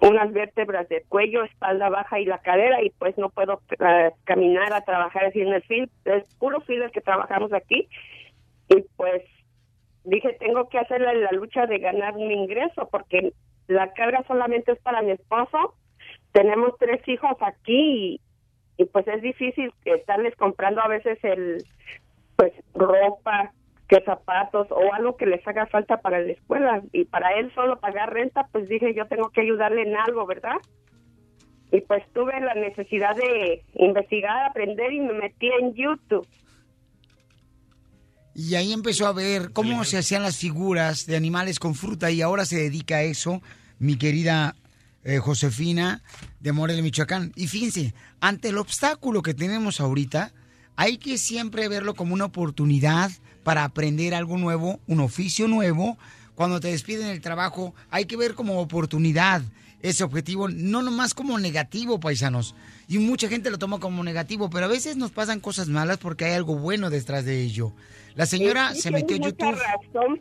unas 0.00 0.32
vértebras 0.32 0.88
del 0.88 1.04
cuello, 1.08 1.44
espalda 1.44 1.88
baja 1.88 2.18
y 2.18 2.24
la 2.24 2.38
cadera 2.38 2.82
y 2.82 2.90
pues 2.90 3.16
no 3.18 3.28
puedo 3.28 3.60
eh, 3.78 4.10
caminar 4.24 4.72
a 4.72 4.80
trabajar 4.80 5.26
así 5.26 5.40
en 5.40 5.52
el 5.52 5.62
field, 5.62 5.90
es 6.04 6.24
puro 6.36 6.60
field 6.62 6.84
el 6.84 6.90
que 6.90 7.00
trabajamos 7.00 7.52
aquí. 7.52 7.86
Y 8.68 8.82
pues 8.96 9.22
dije 10.04 10.36
tengo 10.40 10.68
que 10.68 10.78
hacer 10.78 11.00
la, 11.00 11.12
la 11.12 11.32
lucha 11.32 11.66
de 11.66 11.78
ganar 11.78 12.16
un 12.16 12.30
ingreso 12.30 12.88
porque 12.90 13.32
la 13.70 13.92
carga 13.92 14.24
solamente 14.26 14.72
es 14.72 14.78
para 14.80 15.02
mi 15.02 15.12
esposo. 15.12 15.74
Tenemos 16.32 16.76
tres 16.78 17.06
hijos 17.08 17.36
aquí 17.40 18.18
y, 18.76 18.82
y, 18.82 18.84
pues 18.86 19.06
es 19.08 19.22
difícil 19.22 19.72
estarles 19.84 20.34
comprando 20.36 20.80
a 20.80 20.88
veces 20.88 21.18
el 21.22 21.64
pues 22.36 22.52
ropa 22.74 23.52
que 23.88 24.00
zapatos 24.02 24.68
o 24.70 24.92
algo 24.94 25.16
que 25.16 25.26
les 25.26 25.46
haga 25.46 25.66
falta 25.66 25.98
para 26.00 26.20
la 26.20 26.32
escuela. 26.32 26.82
Y 26.92 27.04
para 27.04 27.32
él 27.38 27.52
solo 27.54 27.78
pagar 27.80 28.12
renta 28.12 28.48
pues 28.50 28.68
dije 28.68 28.94
yo 28.94 29.06
tengo 29.06 29.30
que 29.30 29.42
ayudarle 29.42 29.82
en 29.82 29.96
algo 29.96 30.26
verdad 30.26 30.56
y 31.72 31.80
pues 31.82 32.02
tuve 32.12 32.40
la 32.40 32.54
necesidad 32.54 33.14
de 33.14 33.62
investigar 33.74 34.46
aprender 34.46 34.92
y 34.92 35.00
me 35.00 35.12
metí 35.12 35.48
en 35.60 35.74
YouTube 35.74 36.26
Y 38.34 38.54
ahí 38.54 38.72
empezó 38.72 39.06
a 39.06 39.12
ver 39.12 39.52
cómo 39.52 39.84
se 39.84 39.98
hacían 39.98 40.22
las 40.22 40.36
figuras 40.36 41.06
de 41.06 41.16
animales 41.16 41.58
con 41.58 41.74
fruta 41.74 42.10
y 42.10 42.22
ahora 42.22 42.46
se 42.46 42.56
dedica 42.56 42.96
a 42.96 43.02
eso, 43.02 43.42
mi 43.78 43.96
querida 43.96 44.54
eh, 45.02 45.18
Josefina 45.18 46.02
de 46.38 46.52
Morelia, 46.52 46.82
Michoacán. 46.82 47.32
Y 47.34 47.48
fíjense, 47.48 47.94
ante 48.20 48.48
el 48.48 48.58
obstáculo 48.58 49.22
que 49.22 49.34
tenemos 49.34 49.80
ahorita, 49.80 50.32
hay 50.76 50.98
que 50.98 51.18
siempre 51.18 51.68
verlo 51.68 51.94
como 51.94 52.14
una 52.14 52.26
oportunidad 52.26 53.10
para 53.42 53.64
aprender 53.64 54.14
algo 54.14 54.38
nuevo, 54.38 54.80
un 54.86 55.00
oficio 55.00 55.48
nuevo. 55.48 55.98
Cuando 56.34 56.60
te 56.60 56.68
despiden 56.68 57.08
del 57.08 57.20
trabajo, 57.20 57.74
hay 57.90 58.04
que 58.04 58.16
ver 58.16 58.34
como 58.34 58.60
oportunidad 58.60 59.42
ese 59.82 60.04
objetivo, 60.04 60.48
no 60.48 60.82
nomás 60.82 61.14
como 61.14 61.38
negativo, 61.38 62.00
paisanos. 62.00 62.54
Y 62.88 62.98
mucha 62.98 63.28
gente 63.28 63.50
lo 63.50 63.58
toma 63.58 63.78
como 63.80 64.04
negativo, 64.04 64.50
pero 64.50 64.66
a 64.66 64.68
veces 64.68 64.96
nos 64.96 65.10
pasan 65.10 65.40
cosas 65.40 65.68
malas 65.68 65.98
porque 65.98 66.26
hay 66.26 66.32
algo 66.34 66.56
bueno 66.56 66.90
detrás 66.90 67.24
de 67.24 67.42
ello. 67.42 67.72
La 68.14 68.26
señora 68.26 68.74
Sí, 68.74 68.82
se 68.82 68.90
metió 68.90 69.16
a 69.16 69.20
YouTube. 69.20 69.56
razón. 69.58 70.20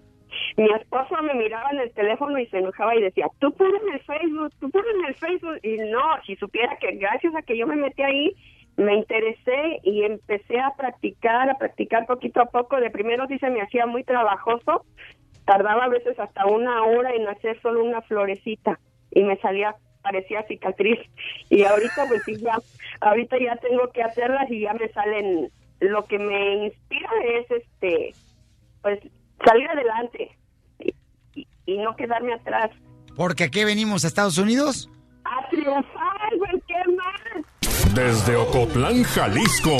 Mi 0.57 0.69
esposo 0.79 1.15
me 1.23 1.33
miraba 1.33 1.71
en 1.71 1.79
el 1.79 1.91
teléfono 1.91 2.37
y 2.39 2.45
se 2.47 2.59
enojaba 2.59 2.95
y 2.95 3.01
decía, 3.01 3.27
tú 3.39 3.51
pon 3.53 3.67
en 3.87 3.93
el 3.93 3.99
Facebook, 4.01 4.53
tú 4.59 4.69
pon 4.69 4.83
en 4.99 5.05
el 5.07 5.15
Facebook. 5.15 5.59
Y 5.63 5.77
no, 5.91 6.01
si 6.25 6.35
supiera 6.35 6.77
que 6.79 6.95
gracias 6.97 7.35
a 7.35 7.41
que 7.41 7.57
yo 7.57 7.65
me 7.67 7.75
metí 7.75 8.01
ahí, 8.03 8.35
me 8.77 8.95
interesé 8.95 9.79
y 9.83 10.03
empecé 10.03 10.59
a 10.59 10.73
practicar, 10.77 11.49
a 11.49 11.57
practicar 11.57 12.05
poquito 12.05 12.41
a 12.41 12.45
poco. 12.45 12.79
De 12.79 12.91
primero 12.91 13.27
sí 13.27 13.37
se 13.39 13.49
me 13.49 13.61
hacía 13.61 13.85
muy 13.87 14.03
trabajoso. 14.03 14.85
Tardaba 15.45 15.85
a 15.85 15.89
veces 15.89 16.17
hasta 16.19 16.45
una 16.45 16.83
hora 16.83 17.11
en 17.13 17.27
hacer 17.27 17.59
solo 17.61 17.83
una 17.83 18.01
florecita 18.03 18.79
y 19.11 19.23
me 19.23 19.37
salía 19.37 19.75
parecía 20.01 20.43
cicatriz. 20.47 20.99
Y 21.49 21.63
ahorita 21.63 22.05
pues 22.07 22.23
sí 22.23 22.37
ya 22.37 22.57
ahorita 23.01 23.37
ya 23.39 23.55
tengo 23.57 23.89
que 23.91 24.01
hacerlas 24.03 24.49
y 24.49 24.61
ya 24.61 24.73
me 24.73 24.87
salen. 24.89 25.49
Lo 25.81 26.05
que 26.05 26.19
me 26.19 26.65
inspira 26.65 27.09
es 27.35 27.51
este 27.51 28.13
pues 28.81 28.99
salir 29.45 29.67
adelante 29.69 30.31
y, 30.79 30.93
y- 31.35 31.47
y 31.65 31.77
no 31.77 31.95
quedarme 31.95 32.33
atrás. 32.33 32.71
Porque 33.15 33.45
aquí 33.45 33.63
venimos 33.65 34.03
a 34.03 34.07
Estados 34.07 34.37
Unidos. 34.37 34.89
a 35.25 35.49
triunfar 35.49 36.37
güey 36.37 36.61
qué 36.67 36.91
más 36.95 37.45
Desde 37.93 38.35
Ocotlán, 38.35 39.03
Jalisco, 39.03 39.75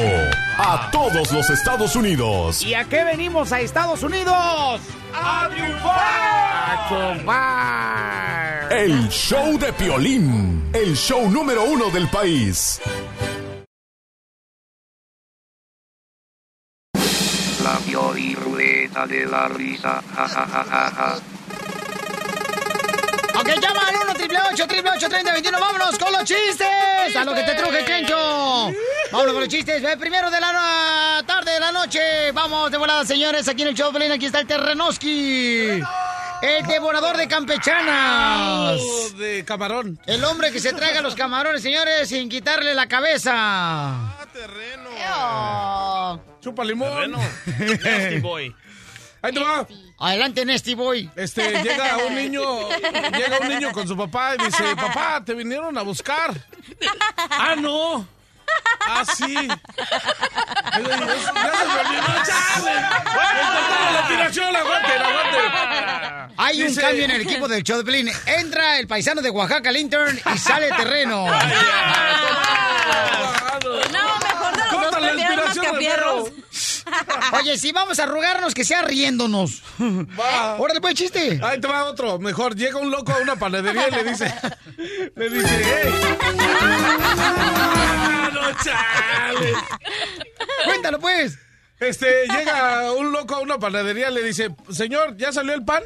a 0.57 0.89
todos 0.91 1.32
los 1.32 1.49
Estados 1.51 1.95
Unidos. 1.95 2.64
¿Y 2.64 2.74
a 2.74 2.84
qué 2.86 3.03
venimos 3.03 3.51
a 3.51 3.62
Estados 3.62 4.01
Unidos? 4.01 4.82
¡A 5.14 5.47
triunfar! 5.51 5.99
¡A 5.99 6.88
triunfar! 6.89 8.74
El 8.74 9.10
show 9.10 9.60
de 9.60 9.72
Piolín, 9.74 10.70
el 10.74 10.95
show 10.95 11.30
número 11.30 11.64
uno 11.64 11.91
del 11.91 12.07
país. 12.10 12.82
La 17.64 17.78
Piolirrueta 17.86 19.05
de 19.05 19.26
la 19.28 19.47
risa. 19.49 20.01
Ja, 20.16 20.28
ja, 20.28 20.47
ja, 20.47 21.20
30 25.10 25.34
21. 25.34 25.60
Vámonos 25.60 25.98
con 25.98 26.12
los 26.14 26.24
chistes. 26.24 27.16
A 27.16 27.26
lo 27.26 27.34
que 27.34 27.44
te 27.44 27.56
truje, 27.56 27.84
Chencho. 27.86 28.72
Vámonos 29.12 29.34
con 29.34 29.42
los 29.42 29.48
chistes. 29.50 29.82
Ve, 29.82 29.98
Primero 29.98 30.30
de 30.30 30.40
la 30.40 31.24
tarde 31.26 31.54
de 31.54 31.60
la 31.60 31.72
noche. 31.72 32.32
Vamos 32.32 32.72
de 32.72 32.78
volada, 32.78 33.06
señores. 33.06 33.48
Aquí 33.48 33.64
en 33.64 33.70
el 33.70 33.76
show, 33.76 33.92
Aquí 34.14 34.26
está 34.26 34.40
el 34.40 34.48
Terrenoski. 34.48 35.82
El 36.42 36.66
devorador 36.68 37.18
de 37.18 37.28
campechanas. 37.28 38.80
Oh, 38.80 39.10
de 39.18 39.44
camarón. 39.46 40.00
El 40.06 40.24
hombre 40.24 40.52
que 40.52 40.60
se 40.60 40.74
traga 40.74 41.02
los 41.02 41.16
camarones, 41.16 41.62
señores, 41.62 42.08
sin 42.08 42.30
quitarle 42.30 42.74
la 42.74 42.88
cabeza. 42.88 44.16
Chupa 46.40 46.64
limón. 46.64 47.12
Nasty 47.12 48.20
boy. 48.20 48.56
Ahí 49.22 49.34
te 49.34 49.39
va. 49.39 49.67
Adelante, 49.99 50.45
Nesty 50.45 50.76
Boy. 50.76 51.09
Este, 51.15 51.61
llega 51.61 51.97
un 52.07 52.15
niño, 52.15 52.70
llega 52.70 53.39
un 53.41 53.47
niño 53.49 53.72
con 53.72 53.88
su 53.88 53.97
papá 53.97 54.36
y 54.36 54.45
dice, 54.45 54.76
papá, 54.76 55.22
te 55.26 55.34
vinieron 55.34 55.78
a 55.78 55.82
buscar. 55.82 56.32
ah, 57.30 57.55
no. 57.57 58.07
Ah, 58.88 59.03
sí. 59.05 59.47
Hay 66.38 66.61
un 66.61 66.67
Dice- 66.70 66.82
cambio 66.82 67.05
en 67.05 67.11
el 67.11 67.22
equipo 67.22 67.47
del 67.47 67.63
show 67.63 67.78
de 67.78 67.84
Pelín. 67.84 68.09
Entra 68.26 68.80
el 68.80 68.88
paisano 68.88 69.22
de 69.22 69.30
Oaxaca, 69.30 69.72
Linton, 69.72 70.20
y 70.34 70.38
sale 70.38 70.70
terreno. 70.72 71.26
No, 71.26 71.30
la 75.00 75.14
inspiración. 75.14 75.76
Oye, 77.34 77.58
si 77.58 77.72
vamos 77.72 78.00
a 78.00 78.04
arrugarnos, 78.04 78.54
que 78.54 78.64
sea 78.64 78.82
riéndonos. 78.82 79.64
Va. 79.80 80.58
Órale, 80.60 80.82
pues, 80.82 80.96
chiste. 80.96 81.40
Ahí 81.44 81.60
te 81.60 81.68
va 81.68 81.86
otro. 81.86 82.20
Mejor 82.20 82.56
llega 82.56 82.80
un 82.80 82.92
loco 82.92 83.12
a 83.12 83.18
una 83.18 83.36
panadería 83.36 83.88
y 83.90 83.92
le 83.92 84.04
dice, 84.04 84.34
le 85.16 85.30
dice, 85.30 85.62
hey. 85.64 85.94
no, 88.34 88.64
chale. 88.64 89.54
Cuéntalo, 90.66 91.00
pues. 91.00 91.38
Este, 91.80 92.28
llega 92.28 92.92
un 92.94 93.12
loco 93.12 93.36
a 93.36 93.40
una 93.40 93.58
panadería 93.58 94.10
y 94.10 94.14
le 94.14 94.24
dice, 94.24 94.50
señor, 94.70 95.16
¿ya 95.18 95.32
salió 95.32 95.54
el 95.54 95.64
pan? 95.64 95.84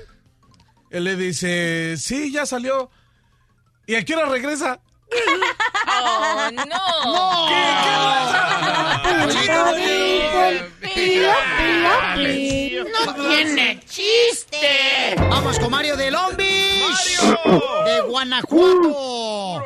Él 0.90 1.04
le 1.04 1.16
dice, 1.16 1.96
sí, 1.98 2.32
ya 2.32 2.46
salió. 2.46 2.90
¿Y 3.86 3.96
a 3.96 4.06
qué 4.06 4.16
hora 4.16 4.26
regresa? 4.26 4.80
Oh, 5.88 6.50
no. 6.52 6.84
No 12.92 13.14
tiene 13.16 13.80
chiste. 13.86 15.16
Vamos 15.30 15.60
con 15.60 15.72
Mario 15.72 15.96
de 15.98 16.12
Long 16.12 16.36
Beach. 16.36 17.20
De 17.86 18.02
Guanajuato. 18.08 19.64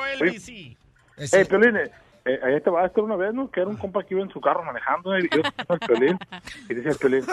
Hey, 1.17 1.45
Piolín, 1.49 1.77
eh, 1.77 1.91
eh, 2.25 2.39
ahí 2.43 2.61
te 2.61 2.69
va 2.69 2.83
a 2.83 2.87
estar 2.87 3.03
una 3.03 3.15
vez, 3.15 3.33
¿no? 3.33 3.49
Que 3.49 3.61
era 3.61 3.69
un 3.69 3.77
compa 3.77 4.03
que 4.03 4.13
iba 4.13 4.23
en 4.23 4.29
su 4.29 4.39
carro 4.39 4.63
manejando 4.63 5.17
y 5.17 5.29
yo 5.29 5.41
el 5.69 5.79
Piolín. 5.79 6.19
Y 6.69 6.73
dice 6.75 6.89
el 6.89 6.97
Piolín, 6.97 7.25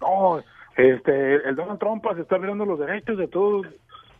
no, 0.00 0.42
este, 0.76 1.34
el 1.48 1.56
Donald 1.56 1.78
Trump 1.78 2.04
se 2.14 2.22
está 2.22 2.38
violando 2.38 2.64
los 2.64 2.78
derechos 2.78 3.18
de 3.18 3.26
todos, 3.28 3.66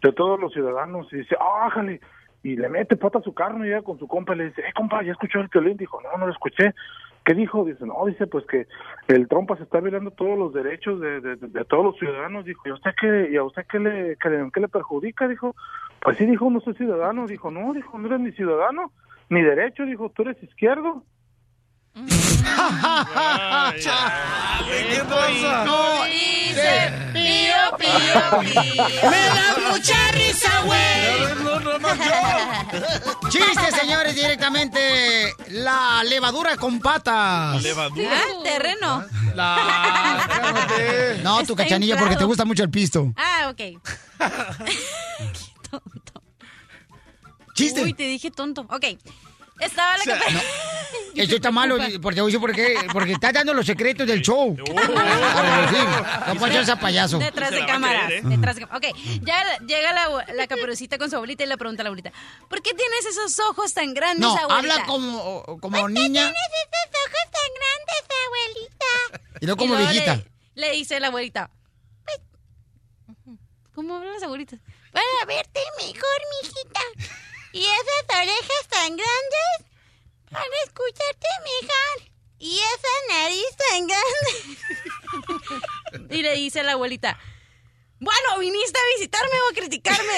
de 0.03 0.13
todos 0.13 0.41
los 0.41 0.53
ciudadanos. 0.53 1.07
Y 1.13 1.19
dice, 1.19 1.37
ájale. 1.39 2.01
Y 2.45 2.57
le 2.57 2.69
mete 2.69 2.97
pata 2.97 3.19
a 3.19 3.23
su 3.23 3.35
carro 3.35 3.65
y 3.65 3.69
llega 3.69 3.83
con 3.83 3.99
su 3.99 4.07
compa 4.07 4.35
y 4.35 4.39
le 4.39 4.45
dice, 4.51 4.61
eh, 4.61 4.73
compa, 4.77 5.03
¿ya 5.03 5.13
escuchó 5.13 5.41
el 5.41 5.49
Piolín? 5.49 5.77
Dijo, 5.79 6.01
no, 6.03 6.17
no 6.19 6.27
lo 6.27 6.33
escuché. 6.33 6.75
¿Qué 7.25 7.33
dijo? 7.33 7.65
Dice, 7.65 7.87
no, 7.87 8.05
dice, 8.05 8.27
pues 8.27 8.45
que 8.47 8.67
el 9.09 9.27
Trump 9.29 9.51
se 9.57 9.63
está 9.63 9.81
violando 9.81 10.11
todos 10.11 10.39
los 10.39 10.53
derechos 10.53 11.01
de, 11.01 11.23
de, 11.23 11.37
de- 11.37 11.49
de 11.49 11.65
todos 11.65 11.83
los 11.87 11.97
ciudadanos. 11.99 12.45
Dijo, 12.45 12.61
¿y 12.67 12.71
a 12.71 12.75
usted 12.75 12.91
qué, 13.01 13.31
y 13.33 13.37
a 13.37 13.43
usted 13.45 13.65
qué 13.69 13.79
le, 13.81 14.17
qué 14.21 14.29
le, 14.29 14.51
qué 14.53 14.61
le 14.61 14.69
perjudica? 14.69 15.27
Dijo, 15.27 15.57
pues 16.03 16.19
sí, 16.19 16.27
dijo, 16.27 16.51
no 16.51 16.61
soy 16.61 16.75
ciudadano. 16.75 17.27
Dijo, 17.27 17.51
no, 17.51 17.73
dijo, 17.73 17.99
no 17.99 18.07
eres 18.09 18.21
ni 18.21 18.33
ciudadano, 18.33 18.93
ni 19.31 19.41
derecho. 19.41 19.87
Dijo, 19.87 20.11
tú 20.11 20.21
eres 20.23 20.41
izquierdo. 20.43 21.03
¿Qué 21.95 22.03
pasa? 25.09 25.65
No, 25.65 26.05
Dice 26.05 26.93
pío, 27.13 27.77
pío, 27.79 28.41
pío. 28.41 28.85
Me 29.11 29.23
da 29.27 29.57
mucha 29.71 30.13
risa, 30.13 30.61
güey. 30.63 31.35
No, 31.45 31.61
no, 31.61 31.79
no, 31.79 31.95
yo. 31.95 33.29
Chiste, 33.29 33.71
señores, 33.79 34.15
directamente. 34.17 35.33
La 35.49 36.03
levadura 36.05 36.57
con 36.57 36.81
patas. 36.81 37.63
Levadura. 37.63 38.11
Ah, 38.13 38.43
terreno. 38.43 39.05
La. 39.35 41.21
No, 41.23 41.37
tu 41.45 41.53
Está 41.53 41.63
cachanilla, 41.65 41.97
porque 41.97 42.17
te 42.17 42.25
gusta 42.25 42.45
mucho 42.45 42.65
el 42.65 42.71
pisto. 42.71 43.13
Ah, 43.17 43.51
ok. 43.51 43.61
Chiste. 47.55 47.83
Uy, 47.83 47.93
te 47.95 48.05
dije 48.05 48.31
tonto. 48.33 48.63
Ok. 48.63 48.85
Estaba 49.61 49.97
la 49.99 50.05
capa- 50.05 50.25
Eso 51.15 51.37
está 51.37 51.53
malo, 51.53 51.77
porque 52.03 52.17
te 52.17 52.21
voy 52.21 52.21
a 52.23 52.25
decir 52.25 52.41
por 52.41 52.53
qué. 52.53 52.75
Porque 52.93 53.13
está 53.13 53.31
dando 53.31 53.55
los 53.55 53.65
secretos 53.65 54.05
del 54.05 54.21
show. 54.21 54.57
A 54.59 55.43
relucir. 55.43 55.89
No 56.27 56.35
puede 56.41 56.53
ser 56.55 56.63
ese 56.63 56.77
payaso. 56.77 57.19
Detrás 57.19 57.53
de 57.53 57.65
cámaras. 57.65 58.11
¿eh? 58.11 58.21
Detrás 58.25 58.57
de 58.57 58.63
cámaras. 58.67 58.91
Ok, 58.91 58.97
ya 59.23 59.59
llega 59.65 59.93
la, 59.93 60.25
la 60.35 60.47
caperucita 60.49 60.99
con 60.99 61.09
su 61.11 61.15
abuelita 61.17 61.45
y 61.45 61.47
le 61.47 61.57
pregunta 61.57 61.83
a 61.83 61.85
la 61.85 61.89
abuelita, 61.91 62.13
¿por 62.49 62.61
qué 62.63 62.73
tienes 62.75 63.07
esos 63.07 63.39
ojos 63.49 63.73
tan 63.75 63.95
grandes, 63.95 64.23
No, 64.23 64.37
abuelita? 64.37 64.75
habla 64.75 64.87
como, 64.87 65.45
como 65.61 65.89
niña 65.89 66.23
Tienes 66.23 66.35
esos 66.65 67.01
ojos 67.07 67.31
tan 67.31 67.51
grandes, 67.61 68.05
abuelita. 68.27 69.39
y 69.41 69.47
no 69.47 69.57
como 69.57 69.75
Y 69.75 69.77
luego 69.79 69.93
viejita. 69.93 70.17
Le, 70.17 70.67
le 70.67 70.73
dice 70.73 70.99
la 70.99 71.07
abuelita, 71.09 71.51
pues, 72.05 72.19
¿cómo 73.73 73.97
hablan 73.97 74.15
las 74.15 74.23
abuelitas? 74.25 74.59
Para 74.93 75.05
verte 75.27 75.61
mejor, 75.79 76.19
mijita. 76.43 76.81
Y 77.55 77.63
esas 77.63 78.05
orejas 78.19 78.67
tan 78.69 78.97
grandes 78.97 79.65
para 80.29 80.45
escucharte 80.65 81.29
mejor. 81.45 82.11
Y 82.41 82.59
esa 82.59 82.89
nariz 83.09 83.47
tan 83.71 83.87
grande. 83.87 84.33
y 86.17 86.23
le 86.23 86.35
dice 86.35 86.65
la 86.65 86.73
abuelita, 86.73 87.17
bueno, 88.01 88.39
viniste 88.41 88.77
a 88.77 88.83
visitarme 88.97 89.37
o 89.39 89.51
a 89.51 89.55
criticarme. 89.55 90.15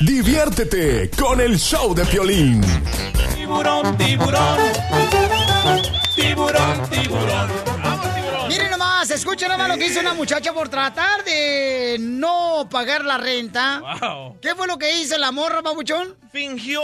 Diviértete 0.02 1.10
con 1.18 1.40
el 1.40 1.58
show 1.58 1.94
de 1.94 2.04
Piolín. 2.04 2.60
Tiburón, 3.34 3.96
tiburón. 3.96 4.58
Tiburón, 6.14 6.90
tiburón. 6.90 7.69
Nomás, 9.10 9.20
escuchen 9.24 9.48
nomás 9.48 9.68
lo 9.68 9.76
que 9.76 9.86
hizo 9.86 9.98
una 10.00 10.14
muchacha 10.14 10.52
por 10.52 10.68
tratar 10.68 11.24
de 11.24 11.96
no 12.00 12.68
pagar 12.70 13.04
la 13.04 13.18
renta. 13.18 13.80
Wow. 14.00 14.38
¿Qué 14.40 14.54
fue 14.54 14.68
lo 14.68 14.78
que 14.78 15.00
hizo 15.00 15.18
la 15.18 15.32
morra, 15.32 15.62
babuchón? 15.62 16.16
Fingió 16.32 16.80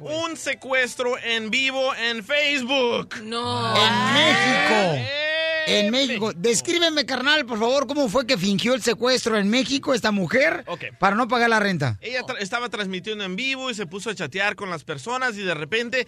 un 0.00 0.36
secuestro 0.38 1.18
en 1.18 1.50
vivo 1.50 1.94
en 1.94 2.24
Facebook. 2.24 3.16
No. 3.22 3.74
En 3.76 4.14
México. 4.14 5.04
En 5.66 5.90
México. 5.90 6.32
Descríbeme, 6.34 7.04
carnal, 7.04 7.44
por 7.44 7.58
favor, 7.58 7.86
cómo 7.86 8.08
fue 8.08 8.26
que 8.26 8.38
fingió 8.38 8.72
el 8.72 8.82
secuestro 8.82 9.36
en 9.36 9.50
México 9.50 9.92
esta 9.92 10.10
mujer 10.10 10.64
Ok. 10.66 10.84
para 10.98 11.16
no 11.16 11.28
pagar 11.28 11.50
la 11.50 11.60
renta. 11.60 11.98
Ella 12.00 12.22
tra- 12.22 12.38
estaba 12.40 12.70
transmitiendo 12.70 13.24
en 13.24 13.36
vivo 13.36 13.70
y 13.70 13.74
se 13.74 13.84
puso 13.84 14.08
a 14.08 14.14
chatear 14.14 14.56
con 14.56 14.70
las 14.70 14.84
personas 14.84 15.36
y 15.36 15.42
de 15.42 15.52
repente 15.52 16.06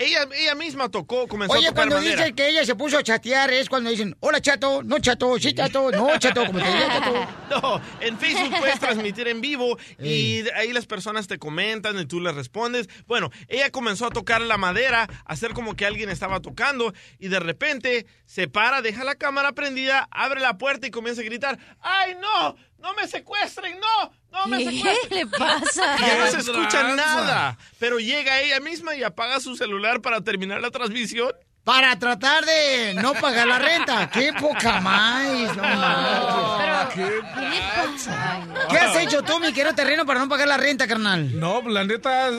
ella, 0.00 0.26
ella 0.34 0.54
misma 0.54 0.88
tocó, 0.88 1.28
comenzó 1.28 1.54
a 1.54 1.58
Oye, 1.58 1.68
tocar 1.68 1.88
cuando 1.88 2.08
dicen 2.08 2.34
que 2.34 2.48
ella 2.48 2.64
se 2.64 2.74
puso 2.74 2.96
a 2.96 3.02
chatear 3.02 3.52
es 3.52 3.68
cuando 3.68 3.90
dicen, 3.90 4.16
hola 4.20 4.40
chato, 4.40 4.82
no 4.82 4.98
chato, 4.98 5.38
sí 5.38 5.52
chato, 5.52 5.90
no 5.90 6.18
chato, 6.18 6.46
como 6.46 6.58
te 6.58 6.64
diga 6.66 6.88
chato. 6.88 7.28
No, 7.50 7.80
en 8.00 8.16
Facebook 8.18 8.58
puedes 8.58 8.80
transmitir 8.80 9.28
en 9.28 9.40
vivo 9.40 9.76
y 9.98 10.48
ahí 10.54 10.72
las 10.72 10.86
personas 10.86 11.26
te 11.26 11.38
comentan 11.38 11.98
y 11.98 12.06
tú 12.06 12.18
les 12.20 12.34
respondes. 12.34 12.88
Bueno, 13.06 13.30
ella 13.48 13.70
comenzó 13.70 14.06
a 14.06 14.10
tocar 14.10 14.40
la 14.40 14.56
madera, 14.56 15.02
a 15.02 15.32
hacer 15.32 15.52
como 15.52 15.74
que 15.74 15.84
alguien 15.84 16.08
estaba 16.08 16.40
tocando 16.40 16.94
y 17.18 17.28
de 17.28 17.40
repente 17.40 18.06
se 18.24 18.48
para, 18.48 18.80
deja 18.80 19.04
la 19.04 19.16
cámara 19.16 19.52
prendida, 19.52 20.08
abre 20.10 20.40
la 20.40 20.56
puerta 20.56 20.86
y 20.86 20.90
comienza 20.90 21.20
a 21.20 21.24
gritar, 21.24 21.58
¡ay 21.80 22.14
no! 22.14 22.56
¡No 22.80 22.94
me 22.94 23.06
secuestren! 23.06 23.78
¡No! 23.78 24.12
¡No 24.32 24.46
me 24.46 24.58
¿Qué 24.58 24.70
secuestren! 24.72 25.18
le 25.18 25.26
pasa? 25.26 25.96
Ya 26.06 26.18
no 26.18 26.26
se 26.26 26.32
¡Qué 26.32 26.38
escucha 26.38 26.68
tranza! 26.68 26.94
nada. 26.96 27.58
Pero 27.78 27.98
llega 27.98 28.40
ella 28.40 28.60
misma 28.60 28.94
y 28.94 29.02
apaga 29.02 29.40
su 29.40 29.56
celular 29.56 30.00
para 30.00 30.20
terminar 30.22 30.60
la 30.60 30.70
transmisión. 30.70 31.32
Para 31.62 31.98
tratar 31.98 32.44
de 32.46 32.94
no 32.94 33.12
pagar 33.14 33.46
la 33.46 33.58
renta. 33.58 34.08
¡Qué 34.12 34.32
poca 34.32 34.80
más! 34.80 35.54
No 35.56 35.62
manches. 35.62 36.56
Pero, 36.58 36.88
¿qué 36.94 37.20
pasa? 37.22 38.46
¿Qué 38.70 38.78
has 38.78 38.96
hecho 38.96 39.22
tú, 39.22 39.38
mi 39.38 39.52
querido 39.52 39.74
terreno, 39.74 40.06
para 40.06 40.20
no 40.20 40.28
pagar 40.28 40.48
la 40.48 40.56
renta, 40.56 40.86
carnal? 40.88 41.38
No, 41.38 41.60
la 41.68 41.84
neta. 41.84 42.30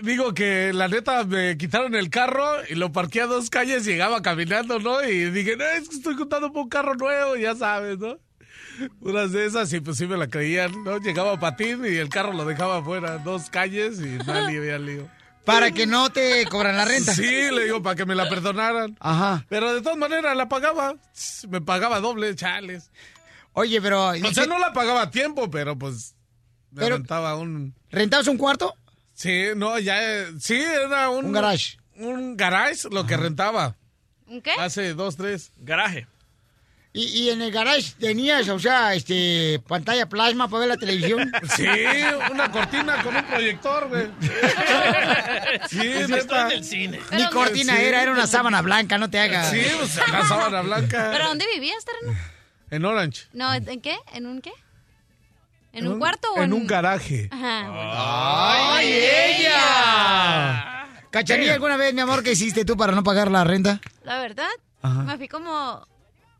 Digo 0.00 0.32
que 0.32 0.72
la 0.72 0.86
neta 0.86 1.24
me 1.24 1.56
quitaron 1.56 1.94
el 1.96 2.08
carro 2.10 2.62
y 2.68 2.76
lo 2.76 2.92
parqué 2.92 3.22
a 3.22 3.26
dos 3.26 3.50
calles, 3.50 3.84
llegaba 3.84 4.22
caminando, 4.22 4.78
¿no? 4.78 5.02
Y 5.02 5.30
dije, 5.30 5.56
no, 5.56 5.64
es 5.64 5.88
que 5.88 5.96
estoy 5.96 6.14
contando 6.14 6.52
por 6.52 6.62
un 6.64 6.68
carro 6.68 6.94
nuevo, 6.94 7.34
ya 7.36 7.56
sabes, 7.56 7.98
¿no? 7.98 8.16
Unas 9.00 9.32
de 9.32 9.46
esas 9.46 9.72
y 9.72 9.80
pues 9.80 9.96
sí 9.96 10.06
me 10.06 10.16
la 10.16 10.28
creían, 10.28 10.72
¿no? 10.84 10.98
Llegaba 10.98 11.32
a 11.32 11.40
patín 11.40 11.84
y 11.84 11.96
el 11.96 12.08
carro 12.08 12.32
lo 12.32 12.44
dejaba 12.44 12.78
afuera, 12.78 13.18
dos 13.18 13.50
calles 13.50 13.98
y 14.00 14.18
nadie 14.26 14.58
había 14.58 14.78
lío. 14.78 15.08
Para 15.44 15.70
que 15.70 15.86
no 15.86 16.10
te 16.10 16.44
cobran 16.46 16.76
la 16.76 16.84
renta. 16.84 17.14
Sí, 17.14 17.24
le 17.50 17.64
digo, 17.64 17.82
para 17.82 17.96
que 17.96 18.04
me 18.04 18.14
la 18.14 18.28
perdonaran. 18.28 18.96
Ajá. 19.00 19.46
Pero 19.48 19.72
de 19.74 19.80
todas 19.80 19.96
maneras 19.96 20.36
la 20.36 20.46
pagaba. 20.48 20.94
Me 21.48 21.60
pagaba 21.62 22.00
doble, 22.00 22.34
chales. 22.34 22.90
Oye, 23.54 23.80
pero... 23.80 24.08
O 24.10 24.32
sea, 24.34 24.44
no 24.46 24.58
la 24.58 24.74
pagaba 24.74 25.02
a 25.02 25.10
tiempo, 25.10 25.50
pero 25.50 25.76
pues... 25.78 26.14
Me 26.70 26.82
Pero- 26.82 26.96
rentaba 26.98 27.34
un... 27.36 27.74
¿Rentabas 27.90 28.28
un 28.28 28.36
cuarto? 28.36 28.74
Sí, 29.14 29.44
no, 29.56 29.78
ya... 29.78 29.98
eh, 30.02 30.26
Sí, 30.38 30.54
era 30.60 31.08
un... 31.08 31.24
Un 31.24 31.32
garage. 31.32 31.78
Un 31.96 32.36
garage, 32.36 32.86
lo 32.90 33.06
que 33.06 33.16
rentaba. 33.16 33.74
¿Un 34.26 34.42
qué? 34.42 34.52
Hace 34.52 34.92
dos, 34.92 35.16
tres. 35.16 35.50
Garaje. 35.56 36.06
Y, 37.00 37.04
y 37.26 37.30
en 37.30 37.42
el 37.42 37.52
garage 37.52 37.92
tenías, 38.00 38.48
o 38.48 38.58
sea, 38.58 38.92
este, 38.94 39.60
pantalla 39.68 40.08
plasma 40.08 40.48
para 40.48 40.60
ver 40.60 40.68
la 40.70 40.76
televisión. 40.76 41.30
Sí, 41.56 41.64
una 42.32 42.50
cortina 42.50 43.00
con 43.04 43.14
un 43.14 43.24
proyector, 43.24 43.88
güey. 43.88 44.06
Sí, 45.68 45.76
neta. 45.78 46.16
está 46.18 46.46
en 46.46 46.52
el 46.58 46.64
cine. 46.64 47.00
Ni 47.12 47.24
cortina 47.30 47.76
Sí. 47.76 47.82
era, 47.84 48.02
era 48.02 48.10
una 48.10 48.26
sábana 48.26 48.62
blanca, 48.62 48.98
no 48.98 49.08
te 49.10 49.20
hagas. 49.20 49.50
Sí, 49.50 49.62
pues 49.78 49.96
la 50.10 50.26
sábana 50.26 50.60
blanca. 50.62 51.10
¿Pero 51.12 51.28
dónde 51.28 51.46
vivías, 51.54 51.84
terreno? 51.84 52.18
En 52.70 52.84
Orange. 52.84 53.26
No, 53.32 53.54
¿en 53.54 53.80
qué? 53.80 53.96
¿En 54.12 54.26
un 54.26 54.40
qué? 54.40 54.52
¿En 55.72 55.86
un 55.86 55.98
cuarto 56.00 56.28
o 56.32 56.38
en, 56.38 56.44
En 56.44 56.52
un 56.54 56.66
garaje. 56.66 57.28
Ajá. 57.30 58.74
¡Ay, 58.76 58.88
ella! 58.92 60.86
Cachanilla, 61.10 61.54
¿alguna 61.54 61.76
vez, 61.76 61.94
mi 61.94 62.00
amor, 62.00 62.22
qué 62.24 62.32
hiciste 62.32 62.64
tú 62.64 62.76
para 62.76 62.92
no 62.92 63.02
pagar 63.04 63.30
la 63.30 63.44
renta? 63.44 63.80
La 64.02 64.18
verdad, 64.20 64.48
Ajá. 64.82 65.02
me 65.02 65.16
fui 65.16 65.28
como... 65.28 65.86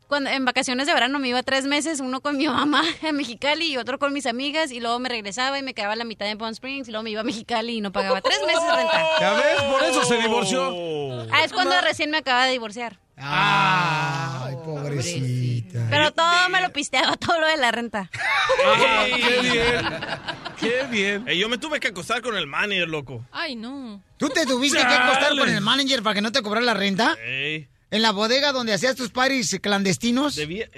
Cuando, 0.09 0.31
en 0.31 0.43
vacaciones 0.43 0.87
de 0.87 0.93
verano 0.95 1.19
me 1.19 1.27
iba 1.27 1.43
tres 1.43 1.65
meses, 1.67 1.99
uno 1.99 2.19
con 2.19 2.35
mi 2.35 2.47
mamá 2.47 2.83
a 3.07 3.11
Mexicali 3.11 3.73
y 3.73 3.77
otro 3.77 3.99
con 3.99 4.11
mis 4.11 4.25
amigas, 4.25 4.71
y 4.71 4.79
luego 4.79 4.97
me 4.97 5.07
regresaba 5.07 5.59
y 5.59 5.61
me 5.61 5.75
quedaba 5.75 5.95
la 5.95 6.03
mitad 6.03 6.27
en 6.27 6.39
Palm 6.39 6.51
Springs, 6.51 6.87
y 6.87 6.91
luego 6.91 7.03
me 7.03 7.11
iba 7.11 7.21
a 7.21 7.23
Mexicali 7.23 7.77
y 7.77 7.81
no 7.81 7.91
pagaba 7.91 8.19
tres 8.19 8.39
meses 8.43 8.63
de 8.63 8.75
renta. 8.75 9.05
¿Ya 9.21 9.33
ves? 9.33 9.61
Por 9.61 9.83
eso 9.83 10.03
se 10.03 10.17
divorció. 10.17 11.27
Ah, 11.31 11.43
es 11.45 11.53
cuando 11.53 11.79
recién 11.81 12.09
me 12.09 12.17
acaba 12.17 12.45
de 12.45 12.53
divorciar. 12.53 12.97
Ay, 13.17 14.55
pobrecita. 14.65 15.85
Pero 15.91 16.11
todo 16.11 16.49
me 16.49 16.61
lo 16.61 16.73
pisteaba, 16.73 17.15
todo 17.15 17.39
lo 17.39 17.45
de 17.45 17.57
la 17.57 17.71
renta. 17.71 18.09
¡Qué 18.09 19.39
bien! 19.43 19.85
¡Qué 20.59 20.87
bien! 20.89 21.27
Eh, 21.27 21.37
yo 21.37 21.49
me 21.49 21.59
tuve 21.59 21.79
que 21.79 21.89
acostar 21.89 22.23
con 22.23 22.35
el 22.35 22.47
manager, 22.47 22.87
loco. 22.87 23.23
Ay, 23.31 23.55
no. 23.55 24.01
¿Tú 24.17 24.29
te 24.29 24.47
tuviste 24.47 24.79
que 24.79 24.85
acostar 24.85 25.37
con 25.37 25.47
el 25.47 25.61
manager 25.61 26.01
para 26.01 26.15
que 26.15 26.21
no 26.21 26.31
te 26.31 26.41
cobrara 26.41 26.65
la 26.65 26.73
renta? 26.73 27.15
Ey, 27.23 27.67
¿En 27.91 28.01
la 28.01 28.11
bodega 28.11 28.51
donde 28.51 28.73
hacías 28.73 28.95
tus 28.95 29.09
parties 29.09 29.57
clandestinos? 29.61 30.35
debía, 30.35 30.69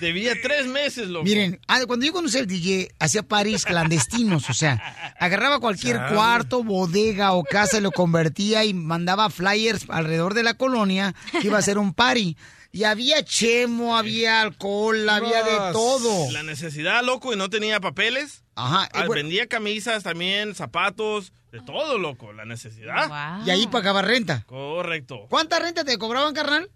debía 0.00 0.34
tres 0.42 0.66
meses, 0.66 1.08
loco. 1.08 1.24
Miren, 1.24 1.60
ah, 1.68 1.80
cuando 1.86 2.04
yo 2.04 2.12
conocí 2.12 2.38
al 2.38 2.46
DJ, 2.46 2.90
hacía 2.98 3.22
paris 3.22 3.64
clandestinos, 3.64 4.50
o 4.50 4.54
sea, 4.54 5.14
agarraba 5.18 5.60
cualquier 5.60 5.96
Chale. 5.96 6.14
cuarto, 6.14 6.64
bodega 6.64 7.32
o 7.32 7.44
casa 7.44 7.78
y 7.78 7.80
lo 7.80 7.92
convertía 7.92 8.64
y 8.64 8.74
mandaba 8.74 9.30
flyers 9.30 9.84
alrededor 9.88 10.34
de 10.34 10.42
la 10.42 10.54
colonia 10.54 11.14
que 11.40 11.46
iba 11.46 11.58
a 11.58 11.62
ser 11.62 11.78
un 11.78 11.94
party. 11.94 12.36
Y 12.70 12.84
había 12.84 13.24
chemo, 13.24 13.96
había 13.96 14.42
alcohol, 14.42 15.08
había 15.08 15.42
de 15.42 15.72
todo. 15.72 16.30
La 16.32 16.42
necesidad, 16.42 17.02
loco, 17.02 17.32
y 17.32 17.36
no 17.36 17.48
tenía 17.48 17.80
papeles. 17.80 18.42
Ajá. 18.56 18.88
Ah, 18.92 19.04
eh, 19.04 19.06
bueno, 19.06 19.22
vendía 19.22 19.46
camisas 19.46 20.02
también, 20.02 20.54
zapatos, 20.54 21.32
de 21.52 21.60
todo, 21.60 21.98
loco. 21.98 22.32
La 22.32 22.44
necesidad. 22.44 23.40
y 23.46 23.50
ahí 23.50 23.66
pagaba 23.66 24.02
renta. 24.02 24.44
Correcto. 24.46 25.26
¿Cuánta 25.28 25.58
renta 25.58 25.84
te 25.84 25.96
cobraban, 25.98 26.34
carnal? 26.34 26.70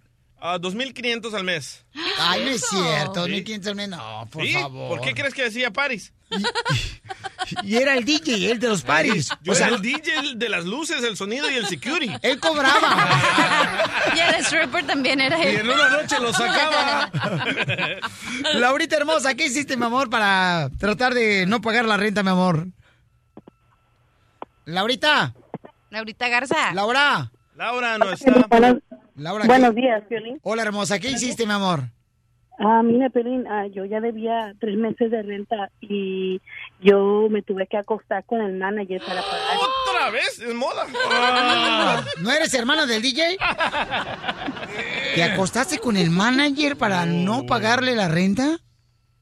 Ah, 0.44 0.58
2.500 0.58 1.34
al 1.34 1.44
mes. 1.44 1.84
Ay, 2.18 2.44
no 2.44 2.50
es 2.50 2.64
cierto, 2.68 3.26
Sí. 3.26 3.30
1.500 3.32 3.66
al 3.68 3.74
mes. 3.76 3.88
No, 3.90 4.28
por 4.30 4.44
Sí, 4.44 4.52
favor. 4.54 4.88
¿Por 4.88 5.00
qué 5.06 5.14
crees 5.14 5.34
que 5.34 5.44
decía 5.44 5.70
Paris? 5.72 6.12
Y 7.62 7.76
era 7.76 7.94
el 7.94 8.04
DJ, 8.04 8.50
el 8.50 8.58
de 8.58 8.68
los 8.68 8.82
paris. 8.82 9.28
Yo 9.42 9.52
o 9.52 9.54
sea, 9.54 9.66
era 9.68 9.76
el 9.76 9.82
DJ 9.82 10.18
el 10.18 10.38
de 10.38 10.48
las 10.48 10.64
luces, 10.64 11.04
el 11.04 11.16
sonido 11.16 11.48
y 11.50 11.54
el 11.54 11.66
security. 11.66 12.12
él 12.22 12.40
cobraba. 12.40 13.20
Y 14.16 14.18
el 14.18 14.34
stripper 14.44 14.84
también 14.86 15.20
era 15.20 15.38
Y 15.38 15.46
él. 15.48 15.60
en 15.60 15.70
una 15.70 15.88
noche 15.90 16.18
lo 16.20 16.32
sacaba. 16.32 17.10
Laurita 18.54 18.96
hermosa, 18.96 19.34
¿qué 19.34 19.46
hiciste, 19.46 19.76
mi 19.76 19.84
amor, 19.86 20.10
para 20.10 20.70
tratar 20.78 21.14
de 21.14 21.46
no 21.46 21.60
pagar 21.60 21.84
la 21.84 21.96
renta, 21.96 22.22
mi 22.22 22.30
amor? 22.30 22.66
Laurita. 24.64 25.34
Laurita 25.90 26.28
Garza. 26.28 26.72
Laura. 26.72 27.30
Laura 27.56 27.98
no 27.98 28.10
está. 28.12 28.32
Laura, 29.16 29.44
Buenos 29.44 29.74
¿qué- 29.74 29.80
días, 29.80 30.02
Piolín. 30.08 30.38
Hola, 30.42 30.62
hermosa, 30.62 30.98
¿qué 30.98 31.10
hiciste, 31.10 31.44
mi 31.46 31.52
amor? 31.52 31.80
Ah, 32.58 32.80
mira, 32.82 33.10
Piolín, 33.10 33.46
ah, 33.46 33.66
yo 33.66 33.84
ya 33.84 34.00
debía 34.00 34.54
tres 34.60 34.76
meses 34.76 35.10
de 35.10 35.22
renta 35.22 35.68
y 35.80 36.40
yo 36.80 37.26
me 37.30 37.42
tuve 37.42 37.66
que 37.66 37.76
acostar 37.76 38.24
con 38.24 38.40
el 38.40 38.54
manager 38.58 39.00
para 39.06 39.20
pagar. 39.20 39.58
¿Otra 39.90 40.10
vez? 40.10 40.38
¿Es 40.38 40.54
moda? 40.54 40.86
¿No 42.20 42.30
eres 42.30 42.54
hermana 42.54 42.86
del 42.86 43.02
DJ? 43.02 43.36
¿Te 45.14 45.22
acostaste 45.24 45.78
con 45.78 45.96
el 45.96 46.10
manager 46.10 46.76
para 46.76 47.04
no 47.04 47.44
pagarle 47.44 47.94
la 47.94 48.08
renta? 48.08 48.58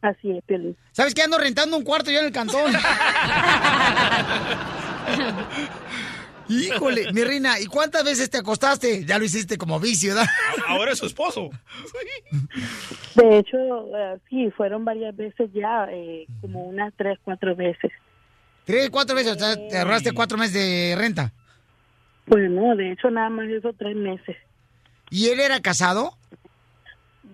Así 0.02 0.30
es, 0.30 0.44
Piolín. 0.44 0.76
¿Sabes 0.92 1.14
que 1.14 1.22
ando 1.22 1.36
rentando 1.38 1.76
un 1.76 1.82
cuarto 1.84 2.10
ya 2.10 2.20
en 2.20 2.26
el 2.26 2.32
cantón? 2.32 2.72
Híjole, 6.48 7.12
mi 7.12 7.22
reina, 7.22 7.60
¿y 7.60 7.66
cuántas 7.66 8.02
veces 8.04 8.28
te 8.28 8.38
acostaste? 8.38 9.04
Ya 9.04 9.18
lo 9.18 9.24
hiciste 9.24 9.56
como 9.56 9.78
vicio, 9.78 10.14
¿verdad? 10.14 10.28
Ahora 10.68 10.92
es 10.92 10.98
su 10.98 11.06
esposo. 11.06 11.50
De 13.14 13.38
hecho, 13.38 13.56
ah, 13.94 14.16
sí, 14.28 14.50
fueron 14.56 14.84
varias 14.84 15.14
veces 15.16 15.48
ya, 15.52 15.86
eh, 15.90 16.26
como 16.40 16.64
unas 16.64 16.92
tres, 16.96 17.18
cuatro 17.22 17.54
veces. 17.54 17.92
Tres, 18.64 18.90
cuatro 18.90 19.14
veces, 19.14 19.36
o 19.36 19.38
sea, 19.38 19.56
te 19.68 19.78
ahorraste 19.78 20.12
cuatro 20.12 20.38
meses 20.38 20.54
de 20.54 20.94
renta. 20.96 21.32
Pues 22.26 22.50
no, 22.50 22.74
de 22.74 22.92
hecho 22.92 23.10
nada 23.10 23.28
más 23.30 23.48
esos 23.48 23.76
tres 23.76 23.94
meses. 23.96 24.36
¿Y 25.08 25.28
él 25.28 25.38
era 25.40 25.60
casado? 25.60 26.14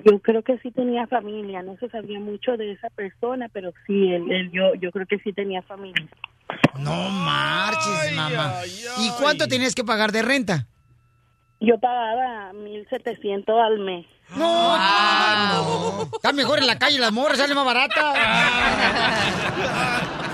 Yo 0.04 0.18
creo 0.20 0.42
que 0.42 0.58
sí 0.58 0.70
tenía 0.70 1.06
familia, 1.06 1.62
no 1.62 1.76
se 1.78 1.88
sabía 1.88 2.20
mucho 2.20 2.56
de 2.58 2.72
esa 2.72 2.90
persona, 2.90 3.48
pero 3.52 3.72
sí, 3.86 4.12
él, 4.12 4.30
él- 4.30 4.50
yo, 4.52 4.74
yo 4.74 4.90
creo 4.92 5.06
que 5.06 5.18
sí 5.20 5.32
tenía 5.32 5.62
familia. 5.62 6.06
No 6.78 7.08
marches, 7.10 8.12
mamá. 8.14 8.54
¿Y 8.98 9.10
cuánto 9.20 9.48
tenías 9.48 9.74
que 9.74 9.84
pagar 9.84 10.12
de 10.12 10.22
renta? 10.22 10.66
Yo 11.60 11.78
pagaba 11.80 12.52
1.700 12.52 13.64
al 13.64 13.78
mes. 13.78 14.06
No, 14.36 14.76
no, 14.76 15.98
no. 15.98 16.02
Está 16.14 16.32
mejor 16.32 16.58
en 16.58 16.66
la 16.66 16.78
calle, 16.78 16.98
las 16.98 17.12
morras 17.12 17.38
sale 17.38 17.54
más 17.54 17.64
barata. 17.64 18.12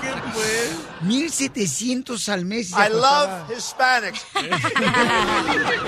¿Qué 0.01 0.11
pues? 0.33 0.92
1700 1.03 2.29
al 2.29 2.45
mes. 2.45 2.71
y 2.71 2.73
I 2.73 2.89
love 2.89 3.51
Hispanics. 3.55 4.25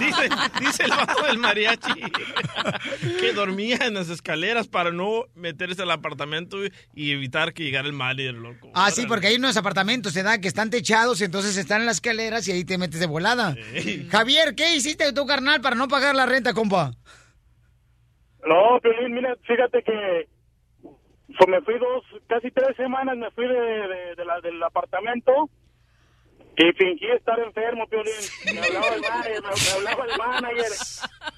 dice, 0.00 0.28
dice 0.60 0.84
el 0.84 0.90
vato 0.90 1.22
del 1.24 1.38
mariachi 1.38 2.00
que 3.20 3.32
dormía 3.32 3.78
en 3.82 3.94
las 3.94 4.08
escaleras 4.08 4.68
para 4.68 4.92
no 4.92 5.24
meterse 5.34 5.82
al 5.82 5.90
apartamento 5.90 6.58
y 6.94 7.12
evitar 7.12 7.52
que 7.52 7.64
llegara 7.64 7.86
el 7.86 7.92
manager, 7.92 8.34
loco. 8.34 8.70
Ah, 8.74 8.90
sí, 8.90 9.06
porque 9.06 9.28
hay 9.28 9.36
unos 9.36 9.56
apartamentos, 9.56 10.12
se 10.12 10.22
da 10.22 10.40
que 10.40 10.48
están 10.48 10.70
techados, 10.70 11.20
entonces 11.20 11.56
están 11.56 11.80
en 11.80 11.86
las 11.86 11.96
escaleras 11.96 12.46
y 12.48 12.52
ahí 12.52 12.64
te 12.64 12.78
metes 12.78 13.00
de 13.00 13.06
volada. 13.06 13.54
Javier, 14.10 14.54
¿qué 14.54 14.74
hiciste 14.74 15.12
tú, 15.12 15.26
carnal, 15.26 15.60
para 15.60 15.76
no 15.76 15.88
pagar 15.88 16.14
la 16.14 16.26
renta, 16.26 16.54
compa? 16.54 16.92
No, 18.46 18.80
Piolín, 18.80 19.14
mira, 19.14 19.34
fíjate 19.42 19.82
que 19.82 20.28
pues, 21.38 21.48
me 21.48 21.60
fui 21.62 21.78
dos, 21.78 22.04
casi 22.26 22.50
tres 22.50 22.76
semanas, 22.76 23.16
me 23.16 23.30
fui 23.30 23.46
de, 23.46 23.54
de- 23.54 24.14
de 24.16 24.24
la- 24.24 24.40
del 24.40 24.62
apartamento 24.62 25.48
y 26.56 26.72
fingí 26.72 27.06
estar 27.10 27.38
enfermo, 27.38 27.86
Piolín. 27.86 28.12
Me 28.54 28.60
hablaba 28.60 28.88
el 28.94 29.00
manager, 29.02 29.42
me, 29.42 29.48
me 29.48 29.70
hablaba 29.76 30.04
el 30.04 30.18
manager, 30.18 30.72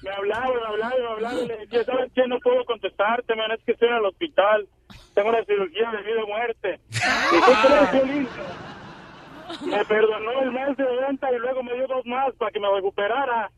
me 0.01 0.09
hablaba, 0.11 0.45
me 0.47 0.65
hablaba, 0.65 0.95
me 0.97 1.07
hablaba 1.07 1.41
y 1.41 1.47
le 1.47 1.57
decía, 1.57 1.83
¿sabes 1.85 2.11
qué? 2.15 2.27
No 2.27 2.39
puedo 2.39 2.63
contestarte, 2.65 3.35
man, 3.35 3.51
es 3.51 3.63
que 3.65 3.73
estoy 3.73 3.89
en 3.89 3.95
el 3.95 4.05
hospital, 4.05 4.67
tengo 5.13 5.29
una 5.29 5.43
cirugía 5.43 5.91
de 5.91 6.01
vida 6.03 6.23
o 6.23 6.27
muerte. 6.27 6.79
¿Y 6.89 7.67
crees, 7.67 7.89
Piolín? 7.91 8.29
Me 9.65 9.83
perdonó 9.85 10.41
el 10.43 10.51
mes 10.51 10.77
de 10.77 10.85
renta 10.85 11.31
y 11.33 11.39
luego 11.39 11.63
me 11.63 11.73
dio 11.73 11.87
dos 11.87 12.05
más 12.05 12.33
para 12.35 12.51
que 12.51 12.59
me 12.59 12.71
recuperara. 12.73 13.51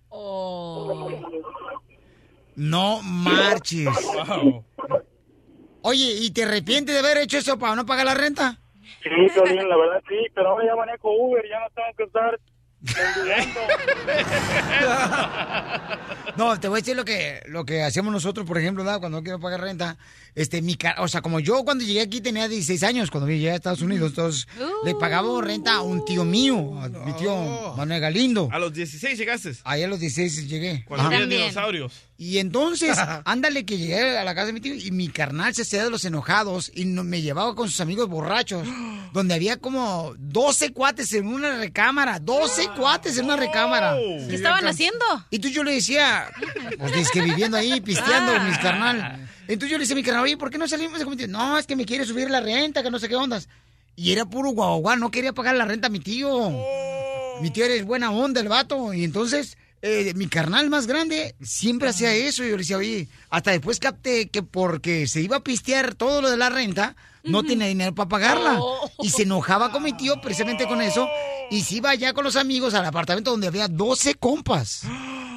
No 2.56 3.02
marches. 3.04 3.88
Oye, 5.84 6.14
¿y 6.22 6.32
te 6.32 6.44
arrepientes 6.44 6.94
de 6.94 7.00
haber 7.00 7.18
hecho 7.18 7.38
eso 7.38 7.58
para 7.58 7.76
no 7.76 7.86
pagar 7.86 8.06
la 8.06 8.14
renta? 8.14 8.60
Sí, 9.04 9.10
Piolín, 9.34 9.68
la 9.68 9.78
verdad 9.78 10.02
sí, 10.08 10.16
pero 10.36 10.50
ahora 10.50 10.66
ya 10.66 10.76
manejo 10.76 11.12
Uber, 11.12 11.44
ya 11.50 11.60
no 11.60 11.68
tengo 11.74 11.88
que 11.98 12.04
estar. 12.04 12.40
No, 16.38 16.58
te 16.60 16.68
voy 16.70 16.78
a 16.78 16.82
decir 16.82 16.96
lo 16.96 17.04
que, 17.04 17.42
lo 17.48 17.66
que 17.66 17.84
hacemos 17.84 18.14
nosotros, 18.14 18.48
por 18.48 18.58
ejemplo, 18.58 18.84
¿verdad? 18.84 19.00
cuando 19.00 19.20
no 19.20 19.24
quiero 19.24 19.40
pagar 19.40 19.62
renta. 19.62 19.98
Este, 20.34 20.62
mi 20.62 20.78
o 20.98 21.08
sea, 21.08 21.22
como 21.22 21.42
yo 21.42 21.64
cuando 21.66 21.84
llegué 21.84 22.02
aquí 22.02 22.22
tenía 22.22 22.48
16 22.48 22.84
años, 22.84 23.12
cuando 23.12 23.30
llegué 23.30 23.52
a 23.52 23.56
Estados 23.56 23.82
Unidos, 23.82 24.12
entonces 24.12 24.48
le 24.86 24.96
pagaba 24.96 25.42
renta 25.42 25.76
a 25.76 25.82
un 25.82 26.06
tío 26.06 26.24
mío, 26.24 26.80
a 26.82 26.88
mi 26.88 27.12
tío 27.14 27.74
Manuel 27.76 28.00
Galindo. 28.00 28.48
A 28.52 28.60
los 28.60 28.74
16 28.74 29.18
llegaste. 29.18 29.52
Ahí 29.66 29.84
a 29.84 29.88
los 29.88 30.00
16 30.00 30.50
llegué. 30.50 30.86
Cuando 30.86 31.08
había 31.08 31.26
dinosaurios. 31.26 31.94
Y 32.24 32.38
entonces, 32.38 32.96
ándale 33.26 33.66
que 33.66 33.80
llegué 33.80 34.16
a 34.16 34.24
la 34.24 34.36
casa 34.36 34.46
de 34.46 34.54
mi 34.54 34.62
tío 34.62 34.76
y 34.76 34.92
mi 34.92 35.08
carnal 35.08 35.56
se 35.56 35.64
hacía 35.64 35.84
de 35.84 35.90
los 35.90 36.06
enojados 36.06 36.72
y 36.76 36.86
no- 36.86 37.04
me 37.04 37.20
llevaba 37.24 37.56
con 37.56 37.68
sus 37.68 37.82
amigos 37.82 38.08
borrachos, 38.10 38.68
donde 39.12 39.34
había 39.34 39.58
como 39.58 40.14
12 40.20 40.72
cuates 40.72 41.12
en 41.14 41.26
una 41.26 41.58
recámara, 41.58 42.20
12 42.20 42.70
cuates 42.78 43.18
en 43.18 43.26
una 43.26 43.38
recámara. 43.38 43.96
¿Qué 44.30 44.36
estaban 44.36 44.68
haciendo? 44.68 45.04
Y 45.32 45.38
entonces 45.38 45.56
yo 45.56 45.64
le 45.64 45.74
decía, 45.74 46.28
pues 46.78 46.96
es 46.96 47.10
que 47.10 47.24
viviendo 47.24 47.58
ahí, 47.58 47.82
pisteando, 47.82 48.40
mis 48.44 48.60
carnal. 48.60 49.28
Entonces 49.48 49.72
yo 49.72 49.78
le 49.80 49.84
decía 49.86 49.96
a 49.96 49.98
mi 49.98 50.04
carnal, 50.04 50.24
oye, 50.24 50.38
¿por 50.38 50.52
qué 50.52 50.60
no 50.60 50.68
salimos 50.68 51.00
de 51.00 51.06
comité? 51.06 51.28
No, 51.28 51.58
es 51.58 51.66
que 51.66 51.76
me 51.76 51.86
quiere 51.86 52.06
subir 52.06 52.30
la 52.30 52.40
renta, 52.40 52.84
que 52.84 52.92
no 52.92 53.00
sé 53.00 53.10
qué 53.10 53.16
ondas. 53.16 53.50
Y 53.96 54.12
era 54.12 54.26
puro 54.26 54.52
guau, 54.52 54.96
no 54.96 55.10
quería 55.10 55.34
pagar 55.34 55.56
la 55.56 55.66
renta 55.66 55.88
a 55.88 55.90
mi 55.90 56.00
tío. 56.00 56.52
Mi 57.42 57.50
tío 57.50 57.66
era 57.66 57.84
buena 57.84 58.12
onda, 58.12 58.42
el 58.42 58.48
vato. 58.48 58.94
Y 58.94 59.04
entonces, 59.04 59.58
eh, 59.82 60.14
mi 60.16 60.28
carnal 60.28 60.70
más 60.70 60.88
grande 60.88 61.36
siempre 61.42 61.90
hacía 61.90 62.14
eso. 62.14 62.44
Y 62.44 62.50
yo 62.50 62.56
le 62.56 62.62
decía, 62.64 62.78
oye, 62.78 63.08
hasta 63.30 63.52
después 63.52 63.80
capté 63.80 64.30
que 64.30 64.44
porque 64.44 65.08
se 65.08 65.22
iba 65.22 65.38
a 65.38 65.44
pistear 65.44 65.96
todo 65.96 66.22
lo 66.22 66.30
de 66.30 66.38
la 66.38 66.50
renta, 66.50 66.96
no 67.24 67.44
tenía 67.44 67.68
dinero 67.68 67.94
para 67.96 68.10
pagarla. 68.10 68.60
Y 69.02 69.10
se 69.10 69.24
enojaba 69.24 69.72
con 69.72 69.84
mi 69.84 69.94
tío 69.94 70.16
precisamente 70.22 70.68
con 70.68 70.82
eso. 70.82 71.08
Y 71.50 71.62
se 71.64 71.76
iba 71.76 71.90
allá 71.90 72.14
con 72.14 72.24
los 72.24 72.36
amigos 72.36 72.74
al 72.74 72.86
apartamento 72.86 73.32
donde 73.32 73.48
había 73.48 73.68
12 73.68 74.16
compas. 74.16 74.84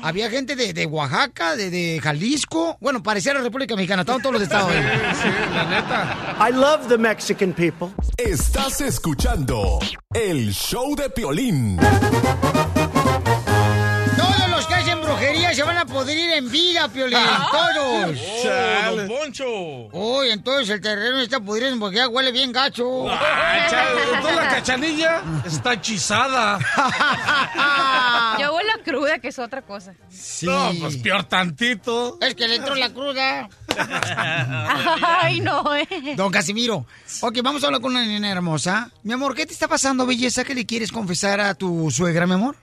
Había 0.05 0.29
gente 0.29 0.55
de, 0.55 0.75
de 0.75 0.85
Oaxaca, 0.85 1.57
de, 1.57 1.71
de 1.71 1.99
Jalisco. 1.99 2.77
Bueno, 2.79 3.03
parecía 3.03 3.33
la 3.33 3.41
República 3.41 3.75
Mexicana, 3.75 4.03
estaban 4.03 4.21
todos 4.21 4.35
los 4.35 4.43
estados 4.43 4.71
ahí. 4.71 4.83
la 4.83 5.65
neta. 5.65 6.37
I 6.47 6.53
love 6.53 6.89
the 6.89 6.99
Mexican 6.99 7.55
people. 7.55 7.89
Estás 8.19 8.83
escuchando 8.83 9.79
el 10.13 10.53
show 10.53 10.95
de 10.95 11.09
Piolín. 11.09 11.79
Se 15.55 15.63
van 15.63 15.79
a 15.79 15.87
podrir 15.87 16.31
en 16.31 16.51
vida, 16.51 16.89
Piolín. 16.89 17.19
Todos. 17.51 18.19
Oh, 18.45 18.97
don 18.97 19.09
Poncho. 19.09 19.47
Uy, 19.93 20.31
entonces 20.31 20.71
el 20.71 20.81
terreno 20.81 21.21
está 21.21 21.41
pudriendo 21.41 21.79
porque 21.79 21.97
ya 21.97 22.09
huele 22.09 22.33
bien 22.33 22.53
gacho. 22.53 23.07
Chale, 23.09 24.03
entonces 24.03 24.37
la 24.37 24.49
cachanilla 24.49 25.23
está 25.47 25.75
hechizada. 25.75 26.59
Yo 28.41 28.55
huelo 28.55 28.71
a 28.73 28.83
cruda, 28.83 29.19
que 29.19 29.29
es 29.29 29.39
otra 29.39 29.63
cosa. 29.63 29.95
No, 30.43 30.73
pues 30.81 30.97
peor 30.99 31.25
tantito. 31.25 32.19
Es 32.21 32.35
que 32.35 32.49
le 32.49 32.57
entró 32.57 32.75
la 32.75 32.93
cruda. 32.93 33.49
Ay, 35.21 35.41
no, 35.41 35.75
eh. 35.75 35.87
Don 36.17 36.31
Casimiro. 36.31 36.87
Ok, 37.21 37.39
vamos 37.43 37.63
a 37.63 37.67
hablar 37.67 37.81
con 37.81 37.93
una 37.93 38.05
nena 38.05 38.31
hermosa. 38.31 38.91
Mi 39.03 39.13
amor, 39.13 39.35
¿qué 39.35 39.47
te 39.47 39.53
está 39.53 39.69
pasando, 39.69 40.07
belleza? 40.07 40.45
¿Qué 40.45 40.55
le 40.55 40.67
quieres 40.67 40.93
confesar 40.93 41.41
a 41.41 41.55
tu 41.55 41.91
suegra, 41.91 42.27
mi 42.27 42.35
amor? 42.35 42.57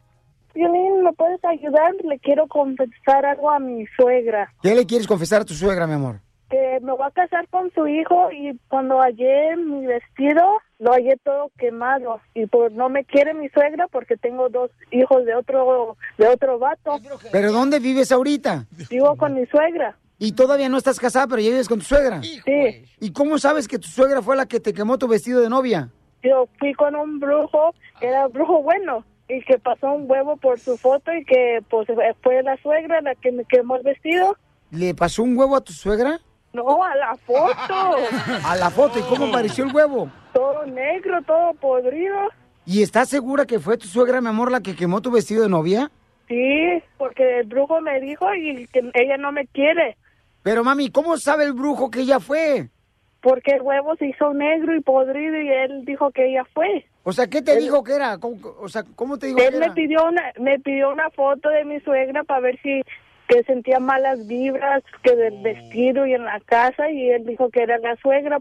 Violín, 0.54 1.04
¿me 1.04 1.14
puedes 1.14 1.43
ayudar? 1.45 1.93
Le 2.04 2.20
quiero 2.20 2.47
confesar 2.47 3.26
algo 3.26 3.49
a 3.49 3.60
mi 3.60 3.86
suegra. 3.97 4.54
¿Qué 4.62 4.76
le 4.76 4.86
quieres 4.86 5.08
confesar 5.08 5.41
a 5.41 5.45
tu 5.45 5.54
suegra, 5.54 5.88
mi 5.88 5.93
amor? 5.93 6.20
Que 6.49 6.80
me 6.82 6.91
voy 6.91 7.08
a 7.08 7.12
casar 7.12 7.47
con 7.47 7.72
su 7.74 7.88
hijo 7.88 8.30
y 8.32 8.60
cuando 8.68 8.99
hallé 8.99 9.56
mi 9.56 9.86
vestido, 9.86 10.43
lo 10.80 10.91
hallé 10.91 11.16
todo 11.24 11.49
quemado. 11.58 12.20
Y 12.34 12.45
pues 12.47 12.74
no 12.74 12.89
me 12.89 13.06
quiere 13.06 13.34
mi 13.34 13.47
suegra 13.49 13.88
porque 13.88 14.18
tengo 14.18 14.49
dos 14.49 14.70
hijos 14.91 15.26
de 15.26 15.34
otro, 15.36 15.95
de 16.18 16.28
otro 16.28 16.60
vato. 16.60 16.99
¿Pero 17.32 17.54
dónde 17.54 17.80
vives 17.80 18.12
ahorita? 18.12 18.66
Vivo 18.89 19.16
con 19.16 19.34
mi 19.34 19.45
suegra. 19.45 19.97
Y 20.20 20.34
todavía 20.34 20.70
no 20.70 20.78
estás 20.78 20.99
casada, 20.99 21.26
pero 21.28 21.41
ya 21.41 21.49
vives 21.49 21.70
con 21.70 21.80
tu 21.80 21.86
suegra. 21.86 22.22
Sí. 22.22 22.86
¿Y 22.99 23.12
cómo 23.14 23.39
sabes 23.39 23.68
que 23.68 23.80
tu 23.80 23.88
suegra 23.88 24.22
fue 24.22 24.36
la 24.36 24.45
que 24.45 24.60
te 24.60 24.74
quemó 24.74 24.97
tu 24.97 25.08
vestido 25.08 25.39
de 25.39 25.49
novia? 25.49 25.89
Yo 26.22 26.47
fui 26.60 26.74
con 26.74 26.95
un 26.95 27.20
brujo, 27.20 27.74
que 27.99 28.08
era 28.08 28.28
brujo 28.28 28.62
bueno, 28.62 29.04
y 29.32 29.42
que 29.44 29.58
pasó 29.60 29.92
un 29.92 30.10
huevo 30.10 30.38
por 30.38 30.60
su 30.60 30.78
foto 30.78 31.14
y 31.14 31.24
que 31.26 31.60
pues 31.70 31.88
fue 32.22 32.44
la 32.44 32.58
suegra 32.58 33.02
la 33.02 33.16
que 33.16 33.32
me 33.32 33.46
quemó 33.46 33.78
el 33.78 33.84
vestido. 33.84 34.38
¿Le 34.72 34.94
pasó 34.94 35.24
un 35.24 35.38
huevo 35.38 35.56
a 35.56 35.62
tu 35.62 35.74
suegra? 35.74 36.20
No, 36.54 36.84
a 36.84 36.96
la 36.96 37.16
foto. 37.16 37.96
A 38.46 38.56
la 38.58 38.70
foto, 38.70 39.00
¿y 39.00 39.04
cómo 39.04 39.28
apareció 39.28 39.64
el 39.66 39.74
huevo? 39.74 40.10
todo 40.34 40.66
negro, 40.66 41.22
todo 41.24 41.54
podrido. 41.54 42.18
¿Y 42.66 42.82
estás 42.82 43.10
segura 43.10 43.46
que 43.46 43.60
fue 43.60 43.78
tu 43.78 43.88
suegra, 43.88 44.22
mi 44.22 44.28
amor, 44.28 44.52
la 44.52 44.62
que 44.62 44.76
quemó 44.76 45.02
tu 45.02 45.12
vestido 45.12 45.44
de 45.44 45.50
novia? 45.50 45.92
Sí, 46.28 46.84
porque 46.98 47.40
el 47.40 47.48
brujo 47.48 47.82
me 47.82 48.00
dijo 48.00 48.34
y 48.36 48.68
que 48.68 48.80
ella 48.94 49.18
no 49.18 49.32
me 49.32 49.48
quiere. 49.48 49.98
Pero 50.44 50.64
mami, 50.64 50.90
¿cómo 50.90 51.18
sabe 51.18 51.46
el 51.46 51.54
brujo 51.54 51.90
que 51.90 52.02
ella 52.02 52.20
fue? 52.20 52.70
Porque 53.22 53.56
el 53.56 53.62
huevo 53.62 53.96
se 53.96 54.08
hizo 54.08 54.34
negro 54.34 54.76
y 54.76 54.82
podrido 54.82 55.40
y 55.40 55.50
él 55.50 55.86
dijo 55.86 56.12
que 56.12 56.30
ella 56.30 56.46
fue. 56.54 56.86
O 57.04 57.12
sea, 57.14 57.28
¿qué 57.28 57.41
te 57.41 57.54
Él- 57.54 57.60
dijo 57.62 57.84
que 57.84 57.95
era? 57.95 58.18
¿Cómo, 58.20 58.38
o 58.60 58.70
sea, 58.70 58.84
¿cómo 58.95 59.18
te 59.18 59.28
dijo 59.28 59.39
que 59.39 59.47
Él 59.47 59.58
me 59.60 59.66
era? 59.66 59.74
pidió 59.74 60.06
una 60.08 60.22
me 60.39 60.60
pidió 60.60 60.91
una 60.91 61.10
foto 61.10 61.49
de 61.49 61.66
mi 61.66 61.80
suegra 61.82 62.24
para 62.24 62.41
ver 62.41 62.60
si 62.62 62.82
que 63.28 63.43
sentía 63.43 63.80
malas 63.80 64.28
vibras 64.28 64.84
que 65.04 65.16
del 65.16 65.41
vestido 65.41 66.06
y 66.06 66.14
en 66.14 66.26
la 66.26 66.39
casa 66.41 66.91
y 66.91 67.10
él 67.10 67.26
dijo 67.26 67.49
que 67.49 67.64
era 67.64 67.78
la 67.78 67.95
suegra. 67.95 68.39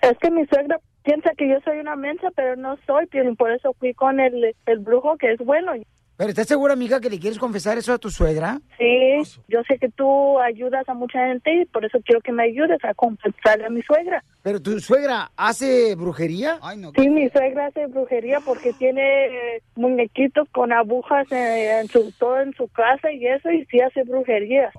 Es 0.00 0.16
que 0.18 0.30
mi 0.30 0.46
suegra 0.46 0.80
piensa 1.02 1.32
que 1.36 1.48
yo 1.48 1.60
soy 1.64 1.78
una 1.80 1.96
mensa, 1.96 2.28
pero 2.34 2.56
no 2.56 2.78
soy, 2.86 3.06
por 3.36 3.50
eso 3.50 3.74
fui 3.78 3.92
con 3.92 4.18
el, 4.18 4.56
el 4.64 4.78
brujo 4.78 5.16
que 5.18 5.32
es 5.32 5.38
bueno. 5.38 5.72
¿Pero 6.16 6.30
estás 6.30 6.46
segura, 6.46 6.72
amiga, 6.72 6.98
que 6.98 7.10
le 7.10 7.18
quieres 7.18 7.38
confesar 7.38 7.76
eso 7.76 7.92
a 7.92 7.98
tu 7.98 8.10
suegra? 8.10 8.58
Sí, 8.78 9.38
yo 9.48 9.62
sé 9.68 9.78
que 9.78 9.90
tú 9.90 10.40
ayudas 10.40 10.88
a 10.88 10.94
mucha 10.94 11.26
gente 11.26 11.62
y 11.62 11.64
por 11.66 11.84
eso 11.84 11.98
quiero 12.04 12.22
que 12.22 12.32
me 12.32 12.44
ayudes 12.44 12.82
a 12.84 12.94
confesarle 12.94 13.66
a 13.66 13.70
mi 13.70 13.82
suegra. 13.82 14.24
¿Pero 14.42 14.62
tu 14.62 14.80
suegra 14.80 15.30
hace 15.36 15.94
brujería? 15.94 16.58
Sí, 16.96 17.10
mi 17.10 17.28
suegra 17.28 17.66
hace 17.66 17.86
brujería 17.86 18.40
porque 18.40 18.72
tiene 18.72 19.26
eh, 19.26 19.62
muñequitos 19.74 20.48
con 20.52 20.72
agujas 20.72 21.30
en 21.30 21.86
su, 21.88 22.10
todo 22.12 22.40
en 22.40 22.54
su 22.54 22.66
casa 22.68 23.12
y 23.12 23.26
eso, 23.26 23.50
y 23.50 23.66
sí 23.66 23.80
hace 23.80 24.02
brujería. 24.04 24.70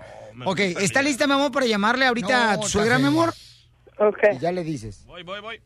Ok, 0.44 0.60
¿está 0.60 1.04
lista, 1.04 1.28
mi 1.28 1.34
amor, 1.34 1.52
para 1.52 1.68
llamarle 1.68 2.06
ahorita 2.06 2.54
a 2.54 2.60
tu 2.60 2.68
suegra, 2.68 2.98
mi 2.98 3.06
amor? 3.06 3.30
Ok. 4.00 4.24
Y 4.34 4.40
ya 4.40 4.52
le 4.52 4.64
dices. 4.64 5.06
Voy, 5.06 5.22
voy, 5.22 5.40
voy. 5.40 5.62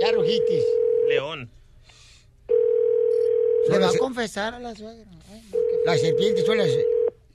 Ya, 0.00 0.12
Rujitis. 0.12 0.64
León. 1.08 1.50
Le 3.68 3.78
va 3.78 3.88
a 3.88 3.98
confesar 3.98 4.54
a 4.54 4.58
la 4.58 4.74
suegra. 4.74 5.04
La 5.84 5.96
serpiente 5.96 6.42
suele 6.42 6.68
ser 6.68 6.84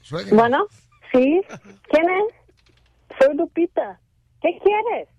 suegra. 0.01 0.36
Bueno, 0.36 0.67
sí. 1.11 1.41
¿Quién 1.89 2.05
es? 2.09 3.17
Soy 3.19 3.36
Lupita. 3.36 3.99
¿Qué 4.41 4.57
quieres? 4.63 5.09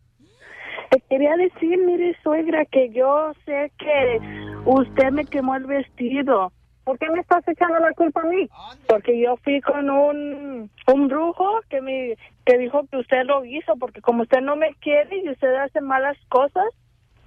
Te 0.90 1.00
quería 1.08 1.34
decir, 1.36 1.78
mire, 1.78 2.16
suegra, 2.22 2.64
que 2.66 2.90
yo 2.90 3.32
sé 3.44 3.72
que 3.78 4.20
usted 4.64 5.10
me 5.10 5.24
quemó 5.24 5.56
el 5.56 5.66
vestido. 5.66 6.52
¿Por 6.84 6.98
qué 6.98 7.10
me 7.10 7.18
estás 7.18 7.46
echando 7.48 7.80
la 7.80 7.90
culpa 7.92 8.20
a 8.20 8.26
mí? 8.26 8.48
Porque 8.86 9.20
yo 9.20 9.36
fui 9.38 9.60
con 9.60 9.90
un, 9.90 10.70
un 10.86 11.08
brujo 11.08 11.60
que 11.68 11.80
me 11.80 12.16
que 12.44 12.58
dijo 12.58 12.86
que 12.88 12.98
usted 12.98 13.24
lo 13.24 13.44
hizo, 13.44 13.74
porque 13.76 14.00
como 14.00 14.22
usted 14.22 14.40
no 14.40 14.54
me 14.54 14.72
quiere 14.80 15.18
y 15.18 15.28
usted 15.28 15.52
hace 15.56 15.80
malas 15.80 16.16
cosas. 16.28 16.66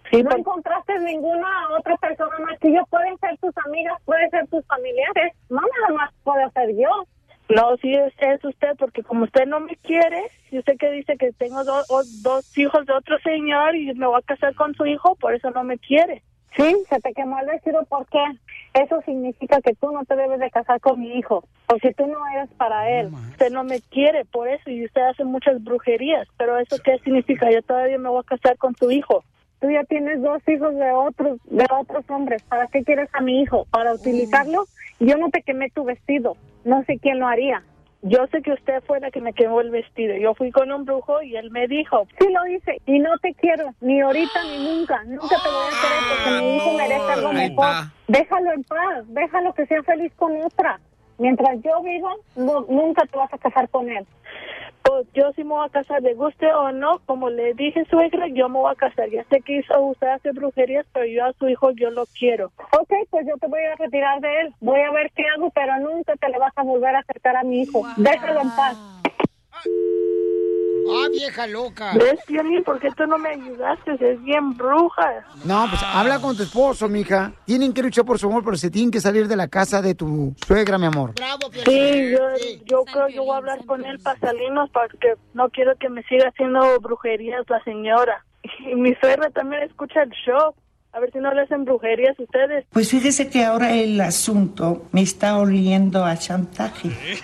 Sí, 0.10 0.24
no 0.24 0.36
encontraste 0.36 0.98
ninguna 1.00 1.48
otra 1.78 1.96
persona 1.98 2.38
más 2.40 2.58
que 2.60 2.74
yo. 2.74 2.84
Pueden 2.90 3.18
ser 3.20 3.38
tus 3.38 3.54
amigas, 3.66 3.98
pueden 4.06 4.30
ser 4.32 4.48
tus 4.48 4.66
familiares. 4.66 5.34
No 5.50 5.62
nada 5.62 5.94
más 5.96 6.12
puedo 6.24 6.50
ser 6.52 6.76
yo. 6.76 6.90
No, 7.50 7.76
sí 7.78 7.94
es, 7.96 8.14
es 8.20 8.44
usted, 8.46 8.76
porque 8.78 9.02
como 9.04 9.24
usted 9.24 9.46
no 9.48 9.60
me 9.60 9.76
quiere, 9.78 10.30
y 10.52 10.60
usted 10.60 10.78
que 10.78 10.92
dice 10.92 11.18
que 11.18 11.32
tengo 11.34 11.64
do- 11.64 11.84
o- 11.90 12.04
dos 12.06 12.46
hijos 12.56 12.86
de 12.86 12.94
otro 12.94 13.18
señor 13.20 13.76
y 13.76 13.92
me 13.96 14.06
voy 14.06 14.20
a 14.20 14.26
casar 14.26 14.54
con 14.54 14.76
su 14.76 14.86
hijo, 14.86 15.16
por 15.16 15.34
eso 15.34 15.50
no 15.52 15.64
me 15.64 15.80
quiere. 15.80 16.22
Sí, 16.56 16.76
se 16.90 17.00
te 17.00 17.14
quemó 17.14 17.40
el 17.40 17.48
vestido. 17.48 17.84
¿Por 17.86 18.08
qué? 18.08 18.24
Eso 18.74 19.02
significa 19.06 19.62
que 19.62 19.74
tú 19.76 19.92
no 19.92 20.04
te 20.06 20.16
debes 20.16 20.40
de 20.40 20.50
casar 20.52 20.80
con 20.80 21.00
mi 21.00 21.18
hijo. 21.18 21.44
O 21.72 21.78
si 21.80 21.92
tú 21.94 22.06
no 22.08 22.18
eres 22.36 22.50
para 22.58 22.90
él. 22.90 23.08
Usted 23.32 23.52
no 23.52 23.64
me 23.64 23.82
quiere, 23.82 24.26
por 24.26 24.48
eso, 24.48 24.70
y 24.70 24.86
usted 24.86 25.02
hace 25.02 25.24
muchas 25.24 25.64
brujerías. 25.64 26.28
Pero 26.38 26.58
eso 26.58 26.78
qué 26.84 26.98
significa? 27.00 27.50
Yo 27.52 27.62
todavía 27.62 27.98
me 28.00 28.10
voy 28.10 28.20
a 28.22 28.24
casar 28.24 28.58
con 28.58 28.76
su 28.76 28.90
hijo. 28.92 29.24
Tú 29.60 29.70
ya 29.70 29.84
tienes 29.84 30.22
dos 30.22 30.42
hijos 30.48 30.74
de 30.76 30.92
otros, 30.92 31.40
de 31.46 31.66
otros 31.70 32.06
hombres. 32.10 32.42
¿Para 32.48 32.68
qué 32.68 32.84
quieres 32.84 33.10
a 33.14 33.22
mi 33.22 33.42
hijo? 33.42 33.66
¿Para 33.72 33.94
utilizarlo? 33.94 34.68
Yo 35.00 35.18
no 35.18 35.30
te 35.30 35.42
quemé 35.44 35.70
tu 35.70 35.84
vestido. 35.84 36.38
No 36.64 36.84
sé 36.86 36.98
quién 37.00 37.20
lo 37.20 37.28
haría. 37.28 37.64
Yo 38.02 38.26
sé 38.28 38.42
que 38.42 38.54
usted 38.54 38.82
fue 38.88 39.02
la 39.02 39.12
que 39.12 39.20
me 39.20 39.34
quemó 39.34 39.60
el 39.60 39.72
vestido. 39.72 40.16
Yo 40.16 40.34
fui 40.34 40.52
con 40.52 40.72
un 40.72 40.86
brujo 40.86 41.22
y 41.22 41.36
él 41.36 41.52
me 41.52 41.68
dijo. 41.68 42.08
Sí 42.18 42.28
lo 42.32 42.48
hice 42.48 42.82
y 42.86 43.00
no 43.00 43.18
te 43.22 43.34
quiero, 43.34 43.74
ni 43.82 44.00
ahorita 44.00 44.42
ni 44.46 44.60
nunca. 44.60 45.04
Nunca 45.04 45.36
te 45.42 45.50
voy 45.50 45.66
a 45.66 45.82
querer 45.82 46.00
porque 46.08 46.32
mi 46.42 46.56
hijo 46.56 46.74
merece 46.78 47.12
algo 47.12 47.34
mejor. 47.34 47.76
Déjalo 48.08 48.54
en 48.54 48.64
paz, 48.64 49.04
déjalo 49.08 49.54
que 49.54 49.66
sea 49.66 49.84
feliz 49.84 50.14
con 50.16 50.42
otra. 50.42 50.80
Mientras 51.18 51.62
yo 51.62 51.82
viva, 51.84 52.14
no- 52.38 52.66
nunca 52.70 53.06
te 53.06 53.18
vas 53.18 53.34
a 53.34 53.38
casar 53.38 53.68
con 53.70 53.90
él. 53.90 54.06
Pues 54.90 55.06
yo 55.14 55.32
sí 55.36 55.44
me 55.44 55.52
voy 55.52 55.68
a 55.68 55.70
casar, 55.70 56.02
le 56.02 56.16
guste 56.16 56.52
o 56.52 56.72
no, 56.72 56.98
como 57.06 57.30
le 57.30 57.54
dije 57.54 57.86
suegra, 57.92 58.26
yo 58.30 58.50
me 58.50 58.58
voy 58.58 58.72
a 58.72 58.76
casar. 58.76 59.08
Ya 59.12 59.24
sé 59.26 59.40
que 59.42 59.60
hizo, 59.60 59.80
usted 59.82 60.08
hace 60.08 60.32
brujerías, 60.32 60.84
pero 60.92 61.06
yo 61.06 61.26
a 61.26 61.34
su 61.34 61.48
hijo 61.48 61.70
yo 61.74 61.92
lo 61.92 62.08
quiero. 62.08 62.52
Ok, 62.72 62.92
pues 63.12 63.28
yo 63.28 63.38
te 63.38 63.46
voy 63.46 63.60
a 63.60 63.76
retirar 63.76 64.20
de 64.20 64.42
él. 64.42 64.56
Voy 64.62 64.80
a 64.80 64.92
ver 64.92 65.12
qué 65.16 65.28
hago, 65.28 65.52
pero 65.52 65.78
nunca 65.78 66.16
te 66.16 66.28
le 66.30 66.40
vas 66.40 66.54
a 66.56 66.64
volver 66.64 66.96
a 66.96 67.02
acercar 67.02 67.36
a 67.36 67.44
mi 67.44 67.62
hijo. 67.62 67.86
Déjalo 67.98 68.42
en 68.42 68.50
paz. 68.50 68.80
¡Ah, 69.52 69.62
vieja 71.12 71.48
loca. 71.48 71.94
¿Ves, 71.94 72.20
Piolín? 72.26 72.64
¿Por 72.64 72.80
qué 72.80 72.90
tú 72.92 73.06
no 73.08 73.18
me 73.18 73.30
ayudaste? 73.30 73.94
Es 74.00 74.22
bien 74.24 74.56
bruja. 74.56 75.26
No, 75.44 75.68
pues 75.70 75.82
habla 75.84 76.20
con 76.20 76.36
tu 76.36 76.44
esposo, 76.44 76.88
mija. 76.88 77.34
Tienen 77.46 77.74
que 77.74 77.82
luchar 77.84 78.06
por 78.06 78.20
su 78.20 78.28
amor, 78.28 78.44
pero 78.44 78.58
se 78.58 78.70
tienen 78.70 78.92
que 78.92 79.02
salir 79.02 79.28
de 79.28 79.36
la 79.36 79.48
casa 79.48 79.82
de 79.82 79.96
tu 79.96 80.34
suegra, 80.46 80.78
mi 80.78 80.86
amor. 80.86 81.14
Sí, 81.66 82.12
yo, 82.12 82.20
yo 82.66 82.84
creo 82.86 83.08
que 83.08 83.14
yo 83.14 83.24
voy 83.24 83.34
a 83.36 83.38
hablar 83.38 83.66
con 83.66 83.86
él 83.86 84.00
para 84.00 84.20
salirnos 84.20 84.70
porque 84.72 85.16
no 85.34 85.50
quiero 85.50 85.76
que 85.78 85.90
me 85.90 86.04
siga 86.04 86.30
haciendo 86.30 86.80
brujerías 86.80 87.44
la 87.50 87.64
señora. 87.64 88.26
Y 88.60 88.76
mi 88.76 88.94
suegra 88.96 89.30
también 89.32 89.64
escucha 89.64 90.04
el 90.04 90.12
show. 90.12 90.54
A 90.92 91.00
ver 91.00 91.12
si 91.12 91.20
no 91.20 91.32
le 91.34 91.42
hacen 91.42 91.66
brujerías 91.66 92.18
ustedes. 92.20 92.66
Pues 92.72 92.90
fíjese 92.90 93.30
que 93.30 93.46
ahora 93.46 93.74
el 93.74 94.00
asunto 94.02 94.88
me 94.92 95.02
está 95.02 95.38
oliendo 95.38 96.04
a 96.04 96.18
chantaje. 96.18 96.90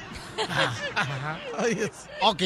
Ok. 2.21 2.41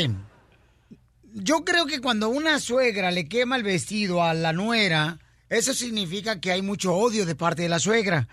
Yo 1.34 1.64
creo 1.64 1.86
que 1.86 2.02
cuando 2.02 2.30
una 2.30 2.60
suegra 2.60 3.12
le 3.12 3.28
quema 3.28 3.56
el 3.56 3.64
vestido 3.64 4.24
a 4.24 4.34
la 4.34 4.54
nuera, 4.54 5.20
eso 5.50 5.74
significa 5.74 6.40
que 6.40 6.52
hay 6.52 6.62
mucho 6.62 6.94
odio 6.96 7.26
de 7.26 7.36
parte 7.36 7.62
de 7.64 7.70
la 7.70 7.80
suegra. 7.80 8.28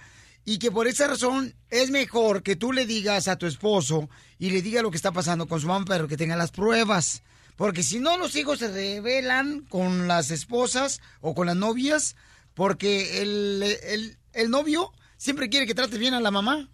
Y 0.44 0.59
que 0.59 0.70
por 0.70 0.86
esa 0.86 1.06
razón 1.09 1.55
es 1.70 1.90
mejor 1.90 2.43
que 2.43 2.55
tú 2.56 2.73
le 2.73 2.86
digas 2.86 3.27
a 3.28 3.36
tu 3.36 3.47
esposo 3.47 4.09
y 4.39 4.51
le 4.51 4.62
diga 4.62 4.81
lo 4.82 4.90
que 4.90 4.97
está 4.97 5.10
pasando 5.12 5.47
con 5.48 5.60
su 5.60 5.66
mamá, 5.66 5.85
pero 5.86 6.06
que 6.09 6.16
tenga 6.16 6.36
las 6.36 6.52
pruebas. 6.52 7.23
Porque 7.56 7.82
si 7.82 7.98
no, 7.98 8.16
los 8.18 8.36
hijos 8.36 8.60
se 8.60 8.68
rebelan 8.70 9.60
con 9.68 10.06
las 10.06 10.31
esposas 10.31 11.01
o 11.20 11.35
con 11.35 11.47
las 11.47 11.56
novias, 11.56 12.14
porque 12.55 13.23
el, 13.23 13.62
el- 13.82 14.16
el 14.35 14.51
novio 14.51 14.93
siempre 15.16 15.48
quiere 15.48 15.66
que 15.66 15.74
trate 15.74 15.98
bien 15.98 16.14
a 16.14 16.20
la 16.20 16.31
mamá. 16.31 16.68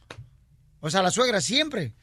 O 0.81 0.91
sea, 0.91 1.01
la 1.03 1.11
suegra 1.13 1.41
siempre. 1.41 1.95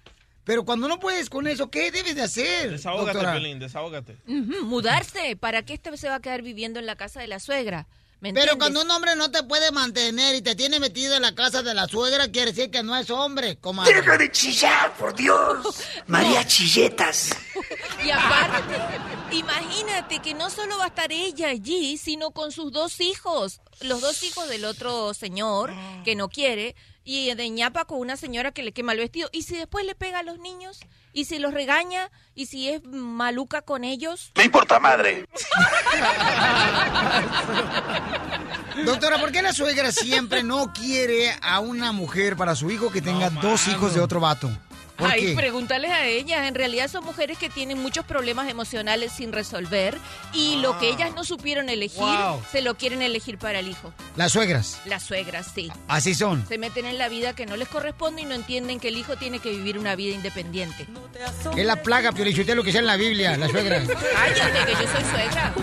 Pero 0.49 0.65
cuando 0.65 0.87
no 0.87 0.99
puedes 0.99 1.29
con 1.29 1.45
eso, 1.45 1.69
¿qué 1.69 1.91
debes 1.91 2.15
de 2.15 2.23
hacer? 2.23 2.71
Desahógate, 2.71 3.19
doctora? 3.19 3.39
Desahógate. 3.39 4.17
Mudarse. 4.63 5.35
¿Para 5.35 5.63
qué 5.63 5.75
este 5.75 5.95
se 5.95 6.09
va 6.09 6.15
a 6.15 6.21
quedar 6.21 6.41
viviendo 6.41 6.79
en 6.79 6.87
la 6.87 6.95
casa 6.95 7.19
de 7.21 7.27
la 7.27 7.39
suegra? 7.39 7.87
¿Me 8.19 8.33
Pero 8.33 8.57
cuando 8.57 8.81
un 8.81 8.89
hombre 8.89 9.15
no 9.15 9.29
te 9.29 9.43
puede 9.43 9.71
mantener 9.71 10.33
y 10.33 10.41
te 10.41 10.55
tiene 10.55 10.79
metido 10.79 11.15
en 11.15 11.21
la 11.21 11.35
casa 11.35 11.61
de 11.61 11.75
la 11.75 11.87
suegra, 11.87 12.31
quiere 12.31 12.51
decir 12.51 12.71
que 12.71 12.81
no 12.81 12.97
es 12.97 13.11
hombre, 13.11 13.57
comadre. 13.57 13.93
Deja 13.93 14.17
de 14.17 14.31
chillar, 14.31 14.91
por 14.97 15.15
Dios. 15.15 15.83
María 16.07 16.43
Chilletas. 16.47 17.29
Y 18.03 18.09
aparte, 18.11 18.75
imagínate 19.31 20.19
que 20.19 20.33
no 20.33 20.49
solo 20.49 20.77
va 20.77 20.85
a 20.85 20.87
estar 20.87 21.11
ella 21.11 21.49
allí, 21.49 21.97
sino 21.97 22.31
con 22.31 22.51
sus 22.53 22.71
dos 22.71 23.01
hijos. 23.01 23.59
Los 23.81 24.01
dos 24.01 24.23
hijos 24.23 24.47
del 24.47 24.65
otro 24.65 25.13
señor 25.13 25.71
que 26.05 26.15
no 26.15 26.29
quiere. 26.29 26.75
Y 27.11 27.33
de 27.33 27.49
ñapa 27.49 27.85
con 27.85 27.97
una 27.97 28.17
señora 28.17 28.51
que 28.51 28.61
le 28.61 28.71
quema 28.71 28.91
el 28.91 28.99
vestido. 28.99 29.29
¿Y 29.31 29.41
si 29.41 29.55
después 29.55 29.83
le 29.83 29.95
pega 29.95 30.19
a 30.19 30.23
los 30.23 30.37
niños? 30.37 30.79
¿Y 31.11 31.25
si 31.25 31.39
los 31.39 31.55
regaña? 31.55 32.11
¿Y 32.35 32.45
si 32.45 32.69
es 32.69 32.83
maluca 32.83 33.63
con 33.63 33.83
ellos? 33.83 34.31
Me 34.35 34.43
importa 34.43 34.79
madre. 34.79 35.27
Doctora, 38.85 39.19
¿por 39.19 39.31
qué 39.31 39.41
la 39.41 39.53
suegra 39.53 39.91
siempre 39.91 40.43
no 40.43 40.71
quiere 40.71 41.35
a 41.41 41.59
una 41.59 41.93
mujer 41.93 42.35
para 42.35 42.53
su 42.53 42.69
hijo 42.69 42.91
que 42.91 43.01
tenga 43.01 43.31
dos 43.31 43.67
hijos 43.69 43.95
de 43.95 44.01
otro 44.01 44.19
vato? 44.19 44.51
¿Por 44.99 45.09
Ay, 45.09 45.27
qué? 45.27 45.33
pregúntales 45.33 45.91
a 45.91 46.05
ellas. 46.05 46.45
En 46.47 46.55
realidad 46.55 46.89
son 46.89 47.05
mujeres 47.05 47.37
que 47.37 47.49
tienen 47.49 47.79
muchos 47.81 48.05
problemas 48.05 48.49
emocionales 48.49 49.11
sin 49.13 49.31
resolver 49.31 49.97
y 50.33 50.57
lo 50.57 50.77
que 50.77 50.89
ellas 50.89 51.11
no 51.15 51.23
supieron 51.23 51.69
elegir, 51.69 51.99
Wow. 51.99 52.41
se 52.51 52.61
lo 52.61 52.75
quieren 52.75 53.01
elegir 53.01 53.37
para 53.37 53.59
el 53.59 53.69
hijo. 53.69 53.93
Las 54.15 54.33
suegras. 54.33 54.79
Las 54.85 55.03
suegras, 55.03 55.47
sí. 55.55 55.71
Así 55.87 56.13
son. 56.13 56.45
Se 56.47 56.57
meten 56.57 56.85
en 56.85 56.97
la 56.97 57.07
vida 57.09 57.33
que 57.33 57.45
no 57.45 57.55
les 57.55 57.67
corresponde 57.69 58.21
y 58.21 58.25
no 58.25 58.35
entienden 58.35 58.79
que 58.79 58.89
el 58.89 58.97
hijo 58.97 59.15
tiene 59.15 59.39
que 59.39 59.51
vivir 59.51 59.77
una 59.79 59.95
vida 59.95 60.13
independiente. 60.15 60.85
Es 61.57 61.65
la 61.65 61.81
plaga, 61.81 62.11
Piolichotelo, 62.11 62.63
que 62.63 62.71
sea 62.71 62.81
en 62.81 62.87
la 62.87 62.97
Biblia, 62.97 63.37
la 63.37 63.47
suegra. 63.51 63.81
Cállate, 63.85 64.65
que 64.65 64.71
yo 64.73 64.91
soy 64.91 65.03
suegra. 65.11 65.53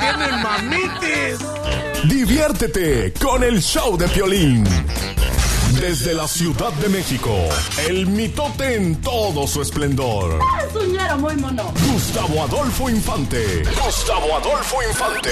¡Tienen 0.00 0.42
mamitis! 0.42 1.38
Diviértete 2.04 3.12
con 3.14 3.42
el 3.42 3.62
show 3.62 3.96
de 3.96 4.08
Piolín. 4.08 4.64
Desde 5.86 6.14
la 6.14 6.26
Ciudad 6.26 6.72
de 6.72 6.88
México, 6.88 7.30
el 7.86 8.06
mitote 8.06 8.74
en 8.76 9.02
todo 9.02 9.46
su 9.46 9.60
esplendor. 9.60 10.40
Soñero 10.72 11.18
muy 11.18 11.36
mono. 11.36 11.74
Gustavo 11.92 12.42
Adolfo 12.42 12.88
Infante. 12.88 13.62
Gustavo 13.84 14.34
Adolfo 14.34 14.78
Infante. 14.82 15.30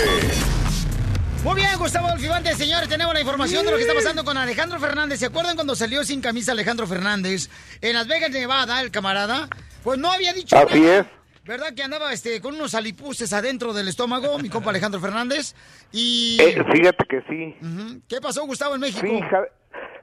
Muy 1.43 1.55
bien, 1.55 1.71
Gustavo 1.79 2.09
Alfivante, 2.09 2.55
señores, 2.55 2.87
tenemos 2.87 3.15
la 3.15 3.21
información 3.21 3.65
de 3.65 3.71
lo 3.71 3.79
que 3.79 3.85
está 3.85 3.95
pasando 3.95 4.27
con 4.27 4.37
Alejandro 4.37 4.79
Fernández. 4.79 5.21
¿Se 5.21 5.27
acuerdan 5.27 5.55
cuando 5.55 5.75
salió 5.75 6.05
sin 6.05 6.21
camisa 6.21 6.53
Alejandro 6.53 6.87
Fernández 6.87 7.49
en 7.81 7.95
Las 7.95 8.07
Vegas, 8.07 8.31
Nevada, 8.31 8.83
el 8.83 8.91
camarada? 8.91 9.49
Pues 9.83 9.99
no 9.99 10.13
había 10.13 10.35
dicho 10.35 10.55
Así 10.55 10.81
nada. 10.81 10.99
es. 10.99 11.07
¿Verdad 11.47 11.73
que 11.75 11.83
andaba 11.83 12.13
este, 12.13 12.43
con 12.43 12.55
unos 12.57 12.75
alipuses 12.75 13.33
adentro 13.33 13.73
del 13.73 13.89
estómago, 13.89 14.39
mi 14.39 14.51
compa 14.51 14.69
Alejandro 14.71 15.01
Fernández? 15.01 15.55
Y... 15.93 16.37
Eh, 16.43 16.63
fíjate 16.75 17.07
que 17.09 17.23
sí. 17.27 17.57
¿Qué 18.07 18.21
pasó, 18.21 18.45
Gustavo, 18.45 18.75
en 18.75 18.83
México? 18.83 19.01
Sí, 19.01 19.19
Ja- 19.31 19.49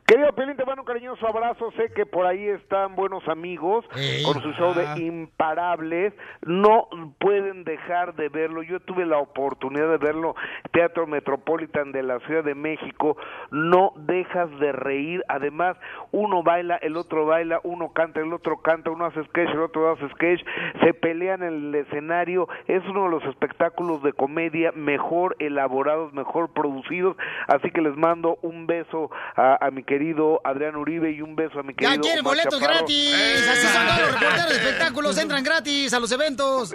Querido 0.10 0.34
Pelín, 0.34 0.58
te 0.58 0.66
mando 0.66 0.82
un 0.82 0.88
cariñoso 0.88 1.28
abrazo. 1.28 1.70
Sé 1.74 1.94
que 1.94 2.04
por 2.04 2.26
ahí 2.26 2.48
están 2.48 2.96
buenos 2.96 3.28
amigos 3.28 3.86
con 4.26 4.42
su 4.42 4.52
show 4.54 4.74
de 4.74 5.04
Imparables. 5.06 6.16
No 6.42 6.88
pueden 7.20 7.64
dejar 7.64 8.16
de 8.16 8.28
verlo. 8.30 8.64
Yo 8.64 8.80
tuve 8.80 9.06
la 9.06 9.20
oportunidad 9.20 9.88
de 9.88 9.98
verlo, 9.98 10.36
Teatro 10.72 11.06
Metropolitan 11.06 11.92
de 11.92 12.02
la 12.02 12.18
Ciudad 12.22 12.44
de 12.44 12.56
México. 12.56 13.18
No 13.52 13.94
dejas 13.98 14.50
de 14.60 14.72
reír. 14.72 15.24
Además, 15.28 15.78
uno 16.12 16.42
baila, 16.42 16.78
el 16.78 16.98
otro 16.98 17.28
baila, 17.28 17.60
uno 17.62 17.94
canta, 17.94 18.20
el 18.20 18.34
otro 18.34 18.64
canta, 18.64 18.90
uno 18.90 19.06
hace 19.06 19.24
sketch, 19.26 19.52
el 19.52 19.62
otro 19.62 19.92
hace 19.92 20.10
sketch. 20.16 20.44
Se 20.82 20.96
pelean 20.96 21.44
en 21.44 21.54
el 21.54 21.76
escenario. 21.76 22.50
Es 22.66 22.84
uno 22.88 23.04
de 23.04 23.10
los 23.12 23.24
espectáculos 23.26 24.02
de 24.02 24.14
comedia 24.14 24.72
mejor 24.72 25.36
elaborados, 25.38 26.14
mejor 26.14 26.52
producidos. 26.52 27.16
Así 27.46 27.70
que 27.70 27.82
les 27.82 27.96
mando 27.96 28.40
un 28.42 28.66
beso 28.66 29.12
a, 29.36 29.64
a 29.64 29.70
mi 29.70 29.84
querido 29.84 29.99
Adrián 30.44 30.76
Uribe 30.76 31.12
y 31.12 31.22
un 31.22 31.36
beso 31.36 31.60
a 31.60 31.64
mi 31.64 31.74
querido 31.74 31.94
Ya 31.96 32.00
quieren 32.02 32.20
Omar 32.20 32.36
boletos 32.36 32.60
Chaparro. 32.60 32.78
gratis. 32.80 33.48
Así 33.50 33.68
son 33.68 33.88
todos 33.88 34.00
los 34.02 34.12
reporteros 34.14 34.50
de 34.50 34.56
espectáculos. 34.56 35.18
Entran 35.18 35.44
gratis 35.44 35.94
a 35.94 36.00
los 36.00 36.12
eventos. 36.12 36.74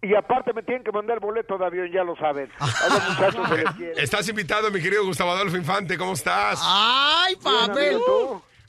Y 0.00 0.14
aparte 0.14 0.52
me 0.52 0.62
tienen 0.62 0.84
que 0.84 0.92
mandar 0.92 1.18
boleto 1.18 1.58
de 1.58 1.66
avión, 1.66 1.90
ya 1.92 2.04
lo 2.04 2.14
saben. 2.16 2.48
A 2.60 2.88
los 2.88 3.08
muchachos 3.08 3.48
se 3.48 3.56
les 3.56 3.70
quiere. 3.72 4.02
Estás 4.02 4.28
invitado, 4.28 4.70
mi 4.70 4.80
querido 4.80 5.04
Gustavo 5.04 5.32
Adolfo 5.32 5.56
Infante. 5.56 5.98
¿Cómo 5.98 6.12
estás? 6.12 6.60
¡Ay, 6.62 7.34
papel! 7.36 7.98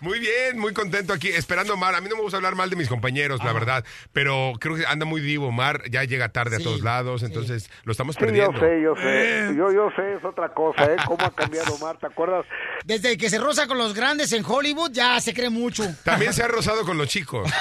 Muy 0.01 0.19
bien, 0.19 0.57
muy 0.57 0.73
contento 0.73 1.11
aquí, 1.13 1.27
esperando 1.27 1.73
a 1.73 1.75
Omar. 1.75 1.93
A 1.95 2.01
mí 2.01 2.07
no 2.09 2.15
me 2.15 2.21
gusta 2.21 2.37
hablar 2.37 2.55
mal 2.55 2.69
de 2.69 2.75
mis 2.77 2.87
compañeros, 2.87 3.43
la 3.43 3.51
verdad, 3.51 3.83
pero 4.13 4.53
creo 4.59 4.75
que 4.77 4.85
anda 4.85 5.05
muy 5.05 5.19
divo. 5.19 5.47
Omar 5.47 5.81
ya 5.89 6.03
llega 6.05 6.29
tarde 6.29 6.55
a 6.55 6.59
todos 6.59 6.81
lados, 6.81 7.21
entonces 7.23 7.69
lo 7.83 7.91
estamos 7.91 8.15
Sí, 8.15 8.21
yo 8.21 8.25
perdiendo. 8.27 8.59
sé, 8.59 8.81
yo 8.81 8.95
sé. 8.95 9.53
Yo, 9.57 9.71
yo 9.73 9.89
sé, 9.95 10.13
es 10.15 10.23
otra 10.23 10.53
cosa, 10.53 10.85
¿eh? 10.85 10.95
¿Cómo 11.05 11.25
ha 11.25 11.31
cambiado 11.35 11.73
Omar? 11.75 11.97
¿Te 11.97 12.07
acuerdas? 12.07 12.45
Desde 12.85 13.17
que 13.17 13.29
se 13.29 13.39
roza 13.39 13.67
con 13.67 13.77
los 13.77 13.93
grandes 13.93 14.31
en 14.31 14.43
Hollywood, 14.45 14.91
ya 14.91 15.19
se 15.19 15.33
cree 15.33 15.49
mucho. 15.49 15.83
También 16.05 16.31
se 16.33 16.43
ha 16.43 16.47
rozado 16.47 16.85
con 16.85 16.97
los 16.97 17.07
chicos. 17.09 17.49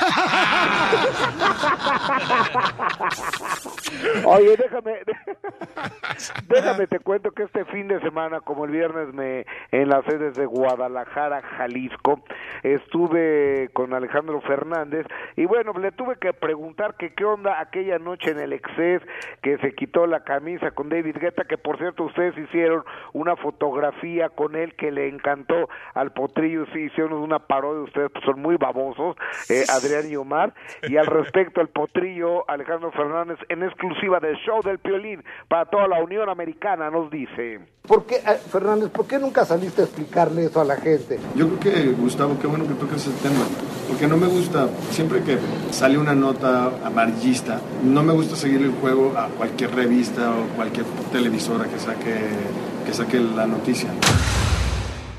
Oye, 4.25 4.57
déjame, 4.57 5.01
déjame 6.49 6.87
te 6.87 6.99
cuento 7.01 7.31
que 7.33 7.45
este 7.45 7.65
fin 7.67 7.89
de 7.89 8.01
semana, 8.01 8.41
como 8.41 8.65
el 8.65 8.71
viernes 8.73 9.13
me 9.15 9.47
en 9.73 9.89
las 9.89 10.05
sedes 10.05 10.35
de 10.37 10.47
Guadalajara, 10.47 11.43
Jalisco, 11.57 12.23
estuve 12.63 13.71
con 13.73 13.95
Alejandro 13.95 14.41
Fernández 14.41 15.07
y 15.37 15.47
bueno, 15.47 15.73
le 15.79 15.93
tuve 15.93 16.17
que 16.17 16.33
preguntar 16.33 16.97
que 16.97 17.15
qué 17.15 17.25
onda 17.25 17.61
aquella 17.61 17.99
noche 17.99 18.31
en 18.31 18.41
el 18.41 18.53
Excess 18.53 19.03
que 19.43 19.59
se 19.59 19.75
quitó 19.75 20.07
la 20.07 20.25
camisa 20.25 20.71
con 20.71 20.89
David 20.89 21.17
Guetta, 21.21 21.45
que 21.45 21.59
por 21.59 21.79
cierto 21.79 22.05
ustedes 22.05 22.37
hicieron 22.39 22.85
una 23.13 23.37
fotografía 23.37 24.29
con 24.29 24.57
él 24.57 24.75
que 24.75 24.91
le 24.91 25.09
encantó 25.09 25.69
al 25.95 26.13
potrillo, 26.13 26.67
sí 26.73 26.81
hicieron 26.81 27.15
una 27.15 27.39
parodia, 27.39 27.83
ustedes 27.83 28.11
pues, 28.13 28.25
son 28.25 28.41
muy 28.41 28.57
babosos, 28.57 29.17
eh, 29.49 29.65
Adrián 29.69 30.11
y 30.11 30.17
Omar, 30.17 30.55
y 30.83 30.97
al 30.97 31.07
respecto 31.07 31.61
al 31.61 31.69
potrillo, 31.69 32.49
Alejandro 32.49 32.91
Fernández 32.93 33.39
en 33.49 33.63
exclusiva 33.63 34.21
del 34.21 34.37
show 34.37 34.61
del 34.63 34.79
Piolín 34.79 35.23
para 35.49 35.67
toda 35.67 35.89
la 35.89 36.03
Unión 36.03 36.29
Americana 36.29 36.91
nos 36.91 37.11
dice. 37.11 37.61
¿Por 37.89 38.05
qué, 38.05 38.17
eh, 38.17 38.37
Fernández, 38.51 38.91
por 38.91 39.07
qué 39.07 39.19
nunca 39.19 39.47
saliste 39.47 39.81
a 39.81 39.85
explicarle 39.85 40.45
eso 40.45 40.61
a 40.61 40.65
la 40.65 40.77
gente? 40.77 41.19
Yo 41.35 41.49
creo 41.49 41.61
que, 41.61 41.95
Gustavo, 42.19 42.41
qué 42.41 42.49
bueno 42.49 42.67
que 42.67 42.75
tocas 42.75 43.07
el 43.07 43.13
tema, 43.15 43.47
porque 43.87 44.09
no 44.09 44.17
me 44.17 44.27
gusta, 44.27 44.69
siempre 44.91 45.23
que 45.23 45.39
sale 45.71 45.97
una 45.99 46.17
nota 46.17 46.73
amarillista, 46.85 47.61
no 47.85 48.03
me 48.03 48.13
gusta 48.13 48.35
seguir 48.35 48.61
el 48.61 48.73
juego 48.73 49.17
a 49.17 49.29
cualquier 49.29 49.73
revista 49.73 50.35
o 50.35 50.49
cualquier 50.57 50.85
televisora 51.13 51.69
que 51.69 51.79
saque, 51.79 52.17
que 52.85 52.93
saque 52.93 53.21
la 53.21 53.47
noticia. 53.47 53.91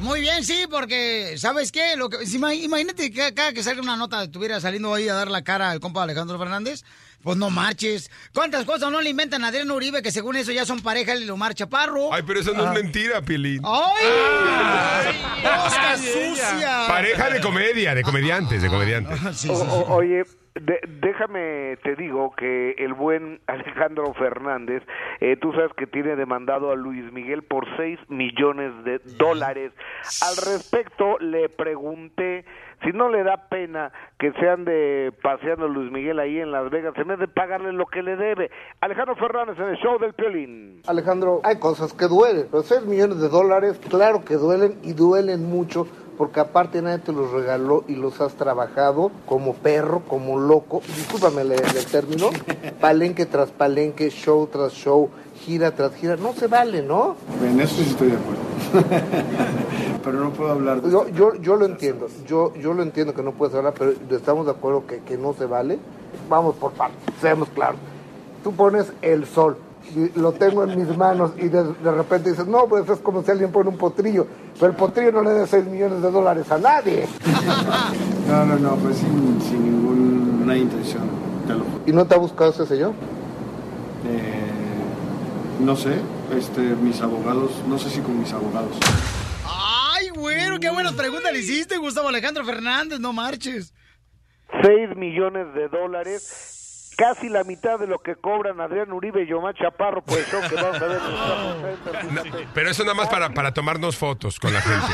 Muy 0.02 0.20
bien, 0.20 0.44
sí, 0.44 0.66
porque, 0.70 1.36
¿sabes 1.38 1.72
qué? 1.72 1.96
Lo 1.96 2.10
que, 2.10 2.18
imagínate 2.26 3.12
que 3.12 3.34
cada 3.34 3.54
que 3.54 3.64
salga 3.64 3.82
una 3.82 3.96
nota 3.96 4.24
estuviera 4.24 4.60
saliendo 4.60 4.94
ahí 4.94 5.08
a 5.08 5.14
dar 5.14 5.32
la 5.32 5.42
cara 5.42 5.72
al 5.72 5.80
compa 5.80 6.04
Alejandro 6.04 6.38
Fernández. 6.38 6.84
Pues 7.24 7.38
no 7.38 7.50
marches. 7.50 8.10
¿Cuántas 8.34 8.64
cosas 8.66 8.92
no 8.92 9.02
le 9.02 9.10
inventan 9.10 9.44
a 9.44 9.48
Adrián 9.50 9.70
Uribe 9.72 10.02
que 10.02 10.12
según 10.12 10.38
eso 10.38 10.52
ya 10.54 10.66
son 10.66 10.80
pareja 10.82 11.16
y 11.16 11.30
Omar 11.30 11.54
Chaparro? 11.54 12.14
Ay, 12.14 12.24
pero 12.26 12.40
eso 12.40 12.54
no 12.54 12.64
Ah. 12.64 12.74
es 12.74 12.82
mentira, 12.84 13.22
Pilín. 13.22 13.62
¡Ay! 13.66 15.16
¡Mosca 15.44 15.98
sucia! 15.98 16.86
Pareja 16.88 17.30
de 17.30 17.42
comedia, 17.42 17.94
de 17.96 18.04
comediantes, 18.04 18.62
de 18.62 18.70
comediantes. 18.70 19.46
O- 19.50 19.54
o- 19.54 19.96
oye, 19.96 20.24
de- 20.56 20.80
déjame 21.02 21.78
te 21.84 21.96
digo 21.96 22.34
que 22.38 22.72
el 22.78 22.94
buen 22.94 23.42
Alejandro 23.48 24.14
Fernández, 24.14 24.84
eh, 25.22 25.38
tú 25.42 25.52
sabes 25.54 25.72
que 25.78 25.88
tiene 25.88 26.16
demandado 26.16 26.72
a 26.72 26.76
Luis 26.76 27.12
Miguel 27.14 27.44
por 27.44 27.66
6 27.78 28.00
millones 28.10 28.72
de 28.84 29.00
dólares. 29.18 29.72
Al 30.22 30.38
respecto 30.54 31.18
le 31.20 31.50
pregunté 31.50 32.46
si 32.84 32.92
no 32.92 33.10
le 33.10 33.24
da 33.24 33.48
pena 33.50 33.92
que 34.18 34.32
se 34.34 34.50
ande 34.50 35.12
paseando 35.22 35.68
Luis 35.68 35.92
Miguel 35.92 36.20
ahí 36.20 36.40
en 36.40 36.52
Las 36.52 36.70
Vegas 36.70 36.94
en 36.98 37.08
vez 37.08 37.20
de 37.20 37.28
pagarle 37.28 37.74
lo 37.74 37.86
que 37.86 38.02
le 38.02 38.16
debe. 38.16 38.50
Alejandro 38.82 39.16
Fernández 39.16 39.58
en 39.60 39.70
el 39.70 39.78
show 39.78 39.98
del 40.00 40.14
Piolín. 40.14 40.82
Alejandro, 40.88 41.42
hay 41.44 41.60
cosas 41.60 41.94
que 41.94 42.06
duelen. 42.06 42.48
Los 42.52 42.68
6 42.68 42.86
millones 42.86 43.20
de 43.20 43.30
dólares, 43.30 43.80
claro 43.90 44.24
que 44.24 44.36
duelen 44.36 44.78
y 44.84 44.94
duelen 44.94 45.50
mucho 45.50 45.88
porque 46.20 46.42
aparte 46.42 46.82
nadie 46.82 46.98
te 46.98 47.14
los 47.14 47.32
regaló 47.32 47.86
y 47.88 47.96
los 47.96 48.20
has 48.20 48.34
trabajado 48.36 49.10
como 49.26 49.54
perro, 49.54 50.02
como 50.06 50.38
loco. 50.38 50.82
Discúlpame 50.86 51.44
el, 51.44 51.54
el 51.54 51.86
término. 51.90 52.30
Palenque 52.82 53.26
tras 53.26 53.52
palenque, 53.52 54.10
show 54.10 54.46
tras 54.48 54.74
show, 54.74 55.10
gira 55.46 55.72
tras 55.72 55.94
gira. 55.96 56.16
No 56.16 56.34
se 56.34 56.48
vale, 56.48 56.82
¿no? 56.82 57.16
En 57.44 57.60
eso 57.60 57.76
sí 57.76 57.90
estoy 57.90 58.10
de 58.10 58.18
acuerdo. 58.18 58.42
pero 60.04 60.20
no 60.20 60.32
puedo 60.32 60.52
hablar 60.52 60.82
de 60.82 60.92
Yo, 60.92 61.08
yo, 61.10 61.34
yo 61.36 61.56
lo 61.56 61.66
entiendo, 61.66 62.08
yo, 62.28 62.54
yo 62.56 62.74
lo 62.74 62.84
entiendo 62.84 63.14
que 63.14 63.24
no 63.24 63.32
puedes 63.32 63.56
hablar, 63.56 63.74
pero 63.78 63.94
estamos 64.12 64.46
de 64.46 64.52
acuerdo 64.52 64.86
que, 64.86 65.00
que 65.00 65.18
no 65.18 65.34
se 65.34 65.46
vale. 65.46 65.80
Vamos 66.30 66.56
por 66.56 66.72
partes, 66.74 67.00
seamos 67.22 67.50
claros. 67.50 67.80
Tú 68.44 68.54
pones 68.54 68.92
el 69.02 69.26
sol, 69.26 69.58
y 69.96 70.20
lo 70.20 70.32
tengo 70.34 70.64
en 70.64 70.78
mis 70.78 70.96
manos 70.98 71.32
y 71.38 71.48
de, 71.48 71.64
de 71.64 71.92
repente 71.92 72.30
dices, 72.32 72.48
no, 72.48 72.66
pues 72.68 72.88
es 72.90 73.00
como 73.00 73.24
si 73.24 73.32
alguien 73.32 73.52
pone 73.52 73.70
un 73.70 73.78
potrillo, 73.78 74.28
pero 74.60 74.72
el 74.72 74.78
potrillo 74.78 75.12
no 75.12 75.24
le 75.24 75.34
da 75.34 75.48
6 75.48 75.66
millones 75.66 76.02
de 76.02 76.12
dólares 76.12 76.52
a 76.52 76.58
nadie. 76.58 77.08
No, 78.30 78.46
no, 78.46 78.60
no, 78.60 78.76
pues 78.76 78.98
sin, 78.98 79.42
sin 79.42 79.64
ninguna 79.64 80.56
intención, 80.56 81.02
te 81.48 81.54
lo. 81.56 81.64
¿Y 81.88 81.92
no 81.92 82.06
te 82.06 82.14
ha 82.14 82.20
buscado 82.20 82.52
ese 82.52 82.68
señor? 82.68 82.92
Eh, 84.06 84.49
no 85.60 85.76
sé, 85.76 86.02
este, 86.36 86.62
mis 86.62 87.02
abogados, 87.02 87.52
no 87.68 87.78
sé 87.78 87.90
si 87.90 88.02
con 88.02 88.20
mis 88.20 88.32
abogados. 88.32 88.78
Ay, 89.46 90.10
güero, 90.10 90.60
qué 90.60 90.70
buenas 90.70 90.94
preguntas 90.94 91.32
le 91.32 91.40
hiciste, 91.40 91.78
Gustavo 91.78 92.08
Alejandro 92.10 92.46
Fernández, 92.46 93.00
no 93.00 93.14
marches. 93.14 93.74
6 94.62 94.96
millones 94.96 95.54
de 95.54 95.68
dólares, 95.68 96.94
casi 96.98 97.30
la 97.30 97.44
mitad 97.44 97.78
de 97.78 97.88
lo 97.88 98.00
que 98.00 98.16
cobran 98.16 98.60
Adrián 98.62 98.92
Uribe 98.92 99.24
y 99.24 99.34
Omar 99.34 99.56
Chaparro 99.56 100.02
por 100.04 100.18
el 100.18 100.26
show 100.26 100.42
que 100.50 100.56
vamos 100.56 100.82
a 100.82 100.86
ver 100.86 101.02
en 102.02 102.10
fíjate. 102.10 102.48
Pero 102.54 102.70
eso 102.70 102.84
nada 102.84 102.96
más 102.96 103.10
para, 103.10 103.30
para 103.34 103.54
tomarnos 103.54 103.96
fotos 103.98 104.40
con 104.40 104.54
la 104.54 104.62
gente. 104.62 104.94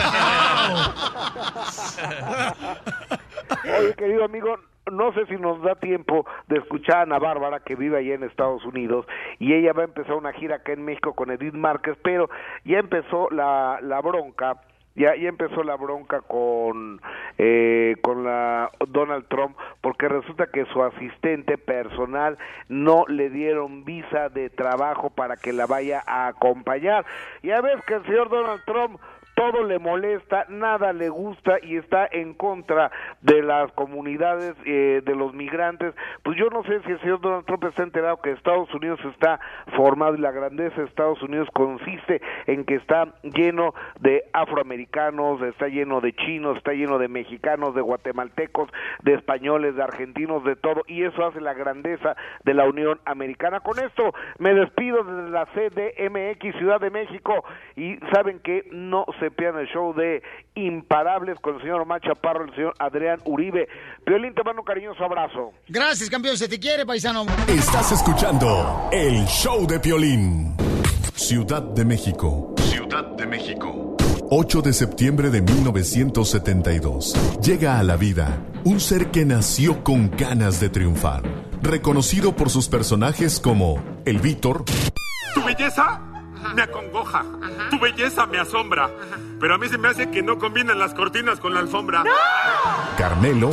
Oye, 3.79 3.93
querido 3.95 4.25
amigo, 4.25 4.57
no 4.91 5.13
sé 5.13 5.25
si 5.27 5.35
nos 5.35 5.61
da 5.61 5.75
tiempo 5.75 6.25
de 6.47 6.57
escuchar 6.57 6.97
a 6.97 7.01
Ana 7.01 7.19
Bárbara, 7.19 7.59
que 7.59 7.75
vive 7.75 7.97
allá 7.97 8.15
en 8.15 8.23
Estados 8.23 8.63
Unidos, 8.65 9.05
y 9.39 9.53
ella 9.53 9.73
va 9.73 9.81
a 9.81 9.85
empezar 9.85 10.15
una 10.15 10.33
gira 10.33 10.57
acá 10.57 10.73
en 10.73 10.85
México 10.85 11.13
con 11.13 11.31
Edith 11.31 11.53
Márquez, 11.53 11.97
pero 12.03 12.29
ya 12.63 12.79
empezó 12.79 13.29
la, 13.31 13.79
la 13.81 14.01
bronca. 14.01 14.61
Ya, 14.97 15.13
ya 15.13 15.27
empezó 15.27 15.61
la 15.61 15.75
bronca 15.75 16.21
con 16.21 17.01
eh, 17.37 17.97
con 18.01 18.23
la 18.23 18.71
Donald 18.87 19.27
Trump 19.27 19.57
porque 19.81 20.07
resulta 20.07 20.47
que 20.47 20.63
su 20.67 20.81
asistente 20.81 21.57
personal 21.57 22.37
no 22.69 23.03
le 23.09 23.29
dieron 23.29 23.83
visa 23.83 24.29
de 24.29 24.49
trabajo 24.49 25.09
para 25.09 25.35
que 25.35 25.51
la 25.51 25.65
vaya 25.65 26.01
a 26.07 26.27
acompañar. 26.27 27.05
Ya 27.43 27.59
ves 27.59 27.83
que 27.85 27.95
el 27.95 28.05
señor 28.05 28.29
Donald 28.29 28.63
Trump 28.63 28.97
todo 29.35 29.63
le 29.63 29.79
molesta, 29.79 30.45
nada 30.49 30.93
le 30.93 31.09
gusta 31.09 31.57
y 31.61 31.75
está 31.75 32.07
en 32.09 32.33
contra 32.33 32.89
de 33.21 33.41
las 33.41 33.71
comunidades 33.71 34.55
eh, 34.65 35.01
de 35.03 35.15
los 35.15 35.33
migrantes. 35.33 35.93
Pues 36.23 36.37
yo 36.37 36.49
no 36.49 36.63
sé 36.63 36.81
si 36.83 36.91
el 36.91 36.99
señor 37.01 37.21
Donald 37.21 37.45
Trump 37.45 37.63
está 37.63 37.83
enterado 37.83 38.21
que 38.21 38.31
Estados 38.31 38.71
Unidos 38.73 38.99
está 39.13 39.39
formado 39.75 40.15
y 40.15 40.19
la 40.19 40.31
grandeza 40.31 40.81
de 40.81 40.87
Estados 40.87 41.21
Unidos 41.21 41.47
consiste 41.53 42.21
en 42.45 42.65
que 42.65 42.75
está 42.75 43.15
lleno 43.23 43.73
de 43.99 44.23
afroamericanos, 44.33 45.41
está 45.41 45.67
lleno 45.67 46.01
de 46.01 46.13
chinos, 46.13 46.57
está 46.57 46.73
lleno 46.73 46.99
de 46.99 47.07
mexicanos, 47.07 47.73
de 47.73 47.81
guatemaltecos, 47.81 48.69
de 49.03 49.13
españoles, 49.13 49.75
de 49.75 49.83
argentinos, 49.83 50.43
de 50.43 50.55
todo 50.55 50.83
y 50.87 51.03
eso 51.03 51.25
hace 51.25 51.41
la 51.41 51.53
grandeza 51.53 52.15
de 52.43 52.53
la 52.53 52.65
Unión 52.65 52.99
Americana. 53.05 53.59
Con 53.59 53.79
esto 53.79 54.13
me 54.39 54.53
despido 54.53 55.03
desde 55.03 55.29
la 55.29 55.45
CDMX 55.47 56.57
Ciudad 56.57 56.79
de 56.79 56.89
México 56.89 57.43
y 57.75 57.97
saben 58.13 58.39
que 58.39 58.67
no 58.71 59.05
se 59.19 59.31
pierdan 59.31 59.61
el 59.61 59.67
show 59.67 59.93
de 59.93 60.21
Imparables 60.55 61.39
con 61.39 61.55
el 61.55 61.61
señor 61.61 61.81
Omar 61.81 62.01
Chaparro, 62.01 62.45
el 62.45 62.55
señor 62.55 62.73
Adrián 62.79 63.04
Uribe. 63.25 63.67
Piolín, 64.05 64.33
te 64.33 64.43
mando 64.43 64.61
un 64.61 64.65
cariñoso 64.65 65.03
abrazo. 65.03 65.51
Gracias, 65.67 66.09
campeón, 66.09 66.37
se 66.37 66.47
te 66.47 66.59
quiere, 66.59 66.85
paisano. 66.85 67.25
Estás 67.47 67.91
escuchando 67.91 68.89
el 68.91 69.25
show 69.25 69.65
de 69.67 69.79
Piolín. 69.79 70.55
Ciudad 71.15 71.61
de 71.61 71.85
México. 71.85 72.53
Ciudad 72.57 73.05
de 73.15 73.25
México. 73.25 73.95
8 74.29 74.61
de 74.61 74.73
septiembre 74.73 75.29
de 75.29 75.41
1972. 75.41 77.13
Llega 77.41 77.79
a 77.79 77.83
la 77.83 77.95
vida 77.95 78.39
un 78.63 78.79
ser 78.79 79.11
que 79.11 79.23
nació 79.23 79.83
con 79.83 80.09
ganas 80.11 80.59
de 80.59 80.69
triunfar. 80.69 81.23
Reconocido 81.61 82.35
por 82.35 82.49
sus 82.49 82.67
personajes 82.67 83.39
como 83.39 83.83
el 84.05 84.19
Víctor, 84.19 84.65
Tu 85.35 85.43
belleza 85.43 86.01
me 86.53 86.61
acongoja. 86.61 87.25
Tu 87.69 87.79
belleza 87.79 88.25
me 88.27 88.39
asombra. 88.39 88.89
Pero 89.39 89.55
a 89.55 89.57
mí 89.57 89.67
se 89.67 89.77
me 89.77 89.87
hace 89.87 90.09
que 90.09 90.21
no 90.21 90.37
combinan 90.37 90.79
las 90.79 90.93
cortinas 90.93 91.39
con 91.39 91.53
la 91.53 91.59
alfombra. 91.61 92.03
Carmelo 92.97 93.51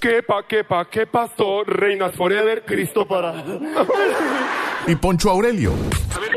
¿Qué 0.00 0.22
pa, 0.22 0.42
qué 0.46 0.64
pa, 0.64 0.84
qué 0.90 1.06
pasó? 1.06 1.62
Reinas 1.64 2.14
forever, 2.14 2.64
Cristo 2.64 3.06
para. 3.06 3.32
y 4.86 4.96
Poncho 4.96 5.30
Aurelio. 5.30 5.72
A 6.14 6.18
ver, 6.18 6.32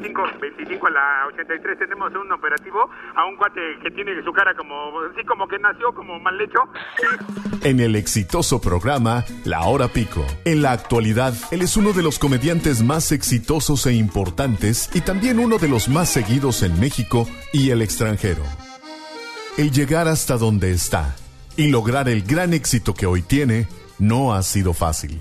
R5, 0.00 0.40
25 0.40 0.86
a 0.86 0.90
la 0.90 1.26
83, 1.34 1.78
tenemos 1.78 2.12
un 2.14 2.30
operativo 2.32 2.88
a 3.14 3.26
un 3.26 3.36
cuate 3.36 3.60
que 3.82 3.90
tiene 3.90 4.12
su 4.22 4.32
cara 4.32 4.54
como, 4.54 4.92
sí, 5.16 5.24
como 5.26 5.46
que 5.48 5.58
nació 5.58 5.92
como 5.92 6.18
mal 6.20 6.40
hecho. 6.40 6.60
En 7.62 7.80
el 7.80 7.96
exitoso 7.96 8.60
programa 8.60 9.24
La 9.44 9.62
Hora 9.62 9.88
Pico. 9.88 10.24
En 10.44 10.62
la 10.62 10.72
actualidad, 10.72 11.34
él 11.50 11.62
es 11.62 11.76
uno 11.76 11.92
de 11.92 12.02
los 12.02 12.18
comediantes 12.18 12.82
más 12.82 13.12
exitosos 13.12 13.86
e 13.86 13.92
importantes 13.92 14.88
y 14.94 15.00
también 15.00 15.38
uno 15.38 15.58
de 15.58 15.68
los 15.68 15.88
más 15.88 16.08
seguidos 16.08 16.62
en 16.62 16.78
México 16.78 17.26
y 17.52 17.70
el 17.70 17.82
extranjero. 17.82 18.42
El 19.58 19.72
llegar 19.72 20.08
hasta 20.08 20.38
donde 20.38 20.70
está 20.70 21.16
y 21.60 21.68
lograr 21.68 22.08
el 22.08 22.22
gran 22.22 22.54
éxito 22.54 22.94
que 22.94 23.04
hoy 23.04 23.20
tiene 23.20 23.68
no 23.98 24.32
ha 24.32 24.42
sido 24.42 24.72
fácil. 24.72 25.20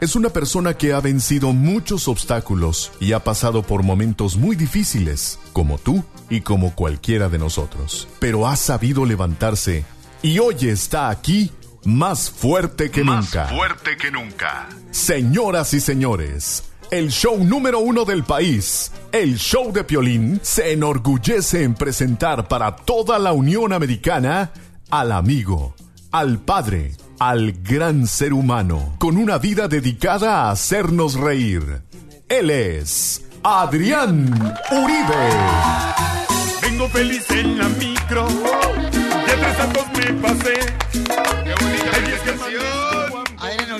Es 0.00 0.16
una 0.16 0.30
persona 0.30 0.72
que 0.72 0.94
ha 0.94 1.00
vencido 1.00 1.52
muchos 1.52 2.08
obstáculos 2.08 2.90
y 3.00 3.12
ha 3.12 3.22
pasado 3.22 3.62
por 3.62 3.82
momentos 3.82 4.38
muy 4.38 4.56
difíciles, 4.56 5.38
como 5.52 5.76
tú 5.76 6.02
y 6.30 6.40
como 6.40 6.74
cualquiera 6.74 7.28
de 7.28 7.38
nosotros. 7.38 8.08
Pero 8.18 8.48
ha 8.48 8.56
sabido 8.56 9.04
levantarse 9.04 9.84
y 10.22 10.38
hoy 10.38 10.56
está 10.62 11.10
aquí 11.10 11.52
más 11.84 12.30
fuerte 12.30 12.90
que 12.90 13.04
nunca. 13.04 13.48
fuerte 13.48 13.98
que 13.98 14.10
nunca. 14.10 14.70
Señoras 14.90 15.74
y 15.74 15.80
señores, 15.80 16.64
el 16.90 17.10
show 17.10 17.44
número 17.44 17.80
uno 17.80 18.06
del 18.06 18.24
país, 18.24 18.90
el 19.12 19.36
show 19.36 19.70
de 19.70 19.84
Piolín, 19.84 20.40
se 20.42 20.72
enorgullece 20.72 21.62
en 21.62 21.74
presentar 21.74 22.48
para 22.48 22.74
toda 22.74 23.18
la 23.18 23.34
Unión 23.34 23.74
Americana 23.74 24.50
al 24.90 25.12
amigo, 25.12 25.74
al 26.10 26.38
padre, 26.38 26.92
al 27.18 27.52
gran 27.62 28.06
ser 28.06 28.32
humano, 28.32 28.96
con 28.98 29.16
una 29.16 29.38
vida 29.38 29.68
dedicada 29.68 30.42
a 30.42 30.50
hacernos 30.50 31.14
reír. 31.14 31.82
Él 32.28 32.50
es 32.50 33.24
Adrián 33.42 34.32
Uribe. 34.70 35.30
Vengo 36.62 36.88
feliz 36.88 37.24
en 37.30 37.58
la 37.58 37.68
micro. 37.68 38.26
De 38.28 39.32
tres 39.36 40.14
me 40.14 40.22
pasé. 40.22 40.73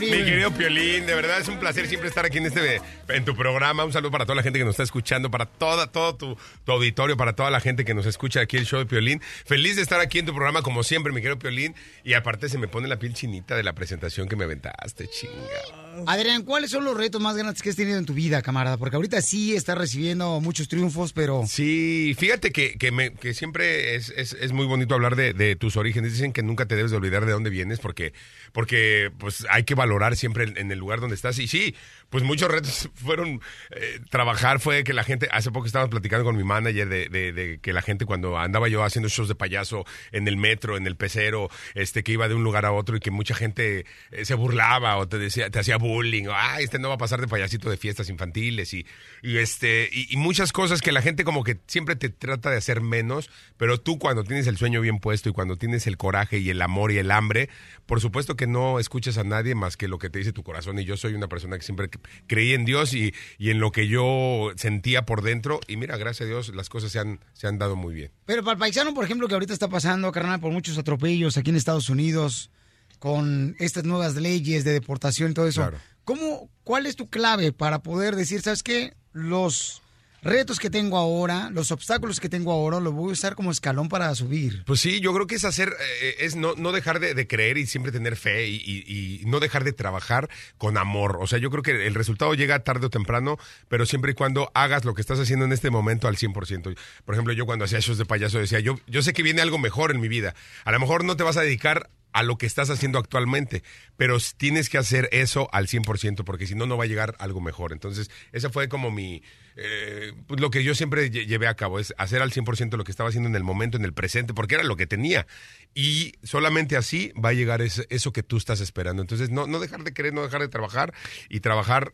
Uribe. 0.08 0.18
Mi 0.18 0.24
querido 0.24 0.50
Piolín, 0.52 1.06
de 1.06 1.14
verdad 1.14 1.40
es 1.40 1.48
un 1.48 1.58
placer 1.58 1.86
siempre 1.86 2.08
estar 2.08 2.24
aquí 2.24 2.38
en 2.38 2.46
este 2.46 2.80
en 3.08 3.24
tu 3.24 3.34
programa. 3.34 3.84
Un 3.84 3.92
saludo 3.92 4.10
para 4.10 4.24
toda 4.24 4.36
la 4.36 4.42
gente 4.42 4.58
que 4.58 4.64
nos 4.64 4.72
está 4.72 4.82
escuchando, 4.82 5.30
para 5.30 5.46
toda, 5.46 5.86
todo 5.86 6.14
tu, 6.16 6.38
tu 6.64 6.72
auditorio, 6.72 7.16
para 7.16 7.34
toda 7.34 7.50
la 7.50 7.60
gente 7.60 7.84
que 7.84 7.94
nos 7.94 8.06
escucha 8.06 8.40
aquí 8.40 8.56
el 8.56 8.66
show 8.66 8.78
de 8.78 8.86
Piolín. 8.86 9.20
Feliz 9.44 9.76
de 9.76 9.82
estar 9.82 10.00
aquí 10.00 10.18
en 10.18 10.26
tu 10.26 10.32
programa, 10.32 10.62
como 10.62 10.82
siempre, 10.82 11.12
mi 11.12 11.20
querido 11.20 11.38
Piolín. 11.38 11.74
Y 12.04 12.14
aparte 12.14 12.48
se 12.48 12.58
me 12.58 12.68
pone 12.68 12.88
la 12.88 12.98
piel 12.98 13.14
chinita 13.14 13.56
de 13.56 13.62
la 13.62 13.72
presentación 13.72 14.28
que 14.28 14.36
me 14.36 14.44
aventaste, 14.44 15.08
chinga. 15.08 15.83
Adrián, 16.06 16.42
¿cuáles 16.42 16.70
son 16.70 16.84
los 16.84 16.96
retos 16.96 17.20
más 17.20 17.36
grandes 17.36 17.62
que 17.62 17.70
has 17.70 17.76
tenido 17.76 17.98
en 17.98 18.04
tu 18.06 18.14
vida, 18.14 18.42
camarada? 18.42 18.76
Porque 18.76 18.96
ahorita 18.96 19.20
sí 19.22 19.54
estás 19.54 19.76
recibiendo 19.78 20.40
muchos 20.40 20.68
triunfos, 20.68 21.12
pero... 21.12 21.44
Sí, 21.48 22.14
fíjate 22.18 22.50
que, 22.52 22.76
que, 22.76 22.90
me- 22.92 23.12
que 23.14 23.34
siempre 23.34 23.94
es, 23.96 24.12
es- 24.16 24.32
es 24.34 24.52
muy 24.52 24.66
bonito 24.66 24.94
hablar 24.94 25.16
de, 25.16 25.56
tus 25.56 25.76
orígenes. 25.76 26.12
Dicen 26.12 26.32
que 26.32 26.42
nunca 26.42 26.66
te 26.66 26.76
debes 26.76 26.90
de 26.90 26.96
olvidar 26.96 27.26
de 27.26 27.32
dónde 27.32 27.50
vienes 27.50 27.78
porque, 27.78 28.12
porque 28.52 29.10
pues 29.18 29.46
hay 29.50 29.64
que 29.64 29.74
valorar 29.74 30.16
siempre 30.16 30.44
en, 30.44 30.56
en 30.58 30.70
el 30.72 30.78
lugar 30.78 31.00
donde 31.00 31.16
estás. 31.16 31.38
Y 31.38 31.48
sí, 31.48 31.74
pues 32.10 32.22
muchos 32.24 32.50
retos 32.50 32.88
fueron 32.94 33.40
eh, 33.70 34.00
trabajar, 34.10 34.60
fue 34.60 34.84
que 34.84 34.92
la 34.92 35.04
gente, 35.04 35.28
hace 35.32 35.50
poco 35.50 35.66
estábamos 35.66 35.90
platicando 35.90 36.24
con 36.24 36.36
mi 36.36 36.44
manager 36.44 36.88
de, 36.88 37.08
de- 37.08 37.32
de 37.32 37.58
que 37.58 37.72
la 37.72 37.82
gente 37.82 38.06
cuando 38.06 38.38
andaba 38.38 38.68
yo 38.68 38.82
haciendo 38.84 39.08
shows 39.08 39.28
de 39.28 39.34
payaso 39.34 39.84
en 40.12 40.28
el 40.28 40.36
metro, 40.36 40.76
en 40.76 40.86
el 40.86 40.96
pecero, 40.96 41.48
este 41.74 42.02
que 42.02 42.12
iba 42.12 42.28
de 42.28 42.34
un 42.34 42.44
lugar 42.44 42.64
a 42.66 42.72
otro 42.72 42.96
y 42.96 43.00
que 43.00 43.10
mucha 43.10 43.34
gente 43.34 43.86
eh, 44.10 44.24
se 44.24 44.34
burlaba 44.34 44.96
o 44.96 45.08
te 45.08 45.18
decía, 45.18 45.50
te 45.50 45.58
hacía 45.58 45.76
bullying, 45.76 46.26
o 46.28 46.32
ay, 46.34 46.64
este 46.64 46.78
no 46.78 46.88
va 46.88 46.94
a 46.94 46.98
pasar 46.98 47.20
de 47.20 47.28
payasito 47.28 47.68
de 47.70 47.76
fiestas 47.76 48.08
infantiles 48.08 48.72
y, 48.74 48.86
y 49.22 49.38
este, 49.38 49.88
y, 49.92 50.12
y 50.12 50.16
muchas 50.16 50.52
cosas 50.52 50.80
que 50.82 50.92
la 50.92 51.02
gente 51.02 51.24
como 51.24 51.44
que 51.44 51.58
siempre 51.66 51.96
te 51.96 52.08
trata 52.10 52.50
de 52.50 52.56
hacer 52.58 52.80
menos, 52.80 53.30
pero 53.56 53.80
tú 53.80 53.98
cuando 53.98 54.24
tienes 54.24 54.46
el 54.46 54.56
sueño 54.56 54.80
bien 54.80 54.98
puesto 54.98 55.28
y 55.28 55.32
cuando 55.32 55.56
tienes 55.56 55.86
el 55.86 55.96
coraje 55.96 56.38
y 56.38 56.50
el 56.50 56.62
amor 56.62 56.92
y 56.92 56.98
el 56.98 57.10
hambre, 57.10 57.48
por 57.86 58.00
supuesto 58.00 58.36
que 58.36 58.46
no 58.46 58.78
escuchas 58.78 59.18
a 59.18 59.24
nadie 59.24 59.54
más 59.54 59.76
que 59.76 59.88
lo 59.88 59.98
que 59.98 60.10
te 60.10 60.18
dice 60.18 60.32
tu 60.32 60.42
corazón. 60.42 60.78
Y 60.78 60.84
yo 60.84 60.96
soy 60.96 61.14
una 61.14 61.28
persona 61.28 61.56
que 61.58 61.64
siempre 61.64 61.88
creí 62.26 62.52
en 62.52 62.64
Dios 62.64 62.94
y, 62.94 63.14
y 63.38 63.50
en 63.50 63.58
lo 63.60 63.70
que 63.72 63.86
yo 63.88 64.50
sentía 64.56 65.04
por 65.06 65.22
dentro. 65.22 65.60
Y 65.68 65.76
mira, 65.76 65.96
gracias 65.96 66.26
a 66.26 66.28
Dios 66.28 66.54
las 66.54 66.68
cosas 66.68 66.92
se 66.92 66.98
han, 66.98 67.20
se 67.32 67.46
han 67.46 67.58
dado 67.58 67.76
muy 67.76 67.94
bien. 67.94 68.10
Pero 68.26 68.42
para 68.42 68.52
el 68.54 68.58
paisano, 68.58 68.94
por 68.94 69.04
ejemplo, 69.04 69.28
que 69.28 69.34
ahorita 69.34 69.52
está 69.52 69.68
pasando, 69.68 70.10
carnal, 70.12 70.40
por 70.40 70.52
muchos 70.52 70.76
atropellos 70.78 71.36
aquí 71.36 71.50
en 71.50 71.56
Estados 71.56 71.88
Unidos, 71.88 72.50
con 72.98 73.54
estas 73.58 73.84
nuevas 73.84 74.14
leyes 74.16 74.64
de 74.64 74.72
deportación 74.72 75.30
y 75.32 75.34
todo 75.34 75.46
eso, 75.48 75.60
Claro. 75.60 75.78
¿cómo, 76.04 76.48
¿cuál 76.64 76.86
es 76.86 76.96
tu 76.96 77.08
clave 77.10 77.52
para 77.52 77.82
poder 77.82 78.16
decir, 78.16 78.40
sabes 78.40 78.62
qué? 78.62 78.94
Los 79.12 79.82
retos 80.24 80.58
que 80.58 80.70
tengo 80.70 80.96
ahora, 80.98 81.50
los 81.50 81.70
obstáculos 81.70 82.18
que 82.18 82.28
tengo 82.28 82.50
ahora, 82.52 82.80
los 82.80 82.92
voy 82.92 83.10
a 83.10 83.12
usar 83.12 83.34
como 83.34 83.50
escalón 83.50 83.88
para 83.88 84.14
subir. 84.14 84.64
Pues 84.64 84.80
sí, 84.80 85.00
yo 85.00 85.12
creo 85.14 85.26
que 85.26 85.34
es 85.36 85.44
hacer, 85.44 85.74
eh, 86.02 86.16
es 86.20 86.34
no, 86.36 86.54
no 86.56 86.72
dejar 86.72 86.98
de, 87.00 87.26
creer 87.26 87.58
y 87.58 87.66
siempre 87.66 87.92
tener 87.92 88.16
fe 88.16 88.48
y, 88.48 88.56
y- 88.56 89.20
y 89.22 89.24
no 89.26 89.38
dejar 89.40 89.64
de 89.64 89.72
trabajar 89.72 90.28
con 90.58 90.76
amor. 90.78 91.18
O 91.20 91.26
sea, 91.26 91.38
yo 91.38 91.50
creo 91.50 91.62
que 91.62 91.86
el 91.86 91.94
resultado 91.94 92.34
llega 92.34 92.58
tarde 92.64 92.86
o 92.86 92.90
temprano, 92.90 93.38
pero 93.68 93.86
siempre 93.86 94.12
y 94.12 94.14
cuando 94.14 94.50
hagas 94.54 94.84
lo 94.84 94.94
que 94.94 95.00
estás 95.00 95.18
haciendo 95.20 95.44
en 95.44 95.52
este 95.52 95.70
momento 95.70 96.08
al 96.08 96.16
100%. 96.16 96.74
Por 97.04 97.14
ejemplo, 97.14 97.32
yo 97.34 97.46
cuando 97.46 97.64
hacía 97.66 97.80
shows 97.80 97.98
de 97.98 98.04
payaso 98.04 98.38
decía, 98.38 98.60
yo, 98.60 98.78
yo 98.86 99.02
sé 99.02 99.12
que 99.12 99.22
viene 99.22 99.42
algo 99.42 99.58
mejor 99.58 99.90
en 99.90 100.00
mi 100.00 100.08
vida. 100.08 100.34
A 100.64 100.72
lo 100.72 100.80
mejor 100.80 101.04
no 101.04 101.16
te 101.16 101.22
vas 101.22 101.36
a 101.36 101.42
dedicar 101.42 101.90
a 102.14 102.22
lo 102.22 102.38
que 102.38 102.46
estás 102.46 102.70
haciendo 102.70 102.98
actualmente, 102.98 103.62
pero 103.96 104.16
tienes 104.36 104.70
que 104.70 104.78
hacer 104.78 105.08
eso 105.12 105.48
al 105.52 105.66
100% 105.66 106.24
porque 106.24 106.46
si 106.46 106.54
no, 106.54 106.64
no 106.64 106.76
va 106.78 106.84
a 106.84 106.86
llegar 106.86 107.16
algo 107.18 107.40
mejor. 107.40 107.72
Entonces, 107.72 108.08
esa 108.32 108.50
fue 108.50 108.68
como 108.68 108.90
mi, 108.92 109.22
eh, 109.56 110.12
pues, 110.28 110.40
lo 110.40 110.48
que 110.50 110.62
yo 110.64 110.74
siempre 110.76 111.10
lle- 111.10 111.26
llevé 111.26 111.48
a 111.48 111.54
cabo, 111.56 111.80
es 111.80 111.92
hacer 111.98 112.22
al 112.22 112.30
100% 112.32 112.76
lo 112.76 112.84
que 112.84 112.92
estaba 112.92 113.08
haciendo 113.08 113.28
en 113.28 113.34
el 113.34 113.42
momento, 113.42 113.76
en 113.76 113.84
el 113.84 113.92
presente, 113.92 114.32
porque 114.32 114.54
era 114.54 114.64
lo 114.64 114.76
que 114.76 114.86
tenía. 114.86 115.26
Y 115.74 116.12
solamente 116.22 116.76
así 116.76 117.12
va 117.22 117.30
a 117.30 117.34
llegar 117.34 117.60
eso 117.62 118.12
que 118.12 118.22
tú 118.22 118.36
estás 118.36 118.60
esperando. 118.60 119.02
Entonces, 119.02 119.30
no, 119.30 119.46
no 119.48 119.58
dejar 119.58 119.82
de 119.82 119.92
querer, 119.92 120.14
no 120.14 120.22
dejar 120.22 120.40
de 120.40 120.48
trabajar 120.48 120.94
y 121.28 121.40
trabajar 121.40 121.92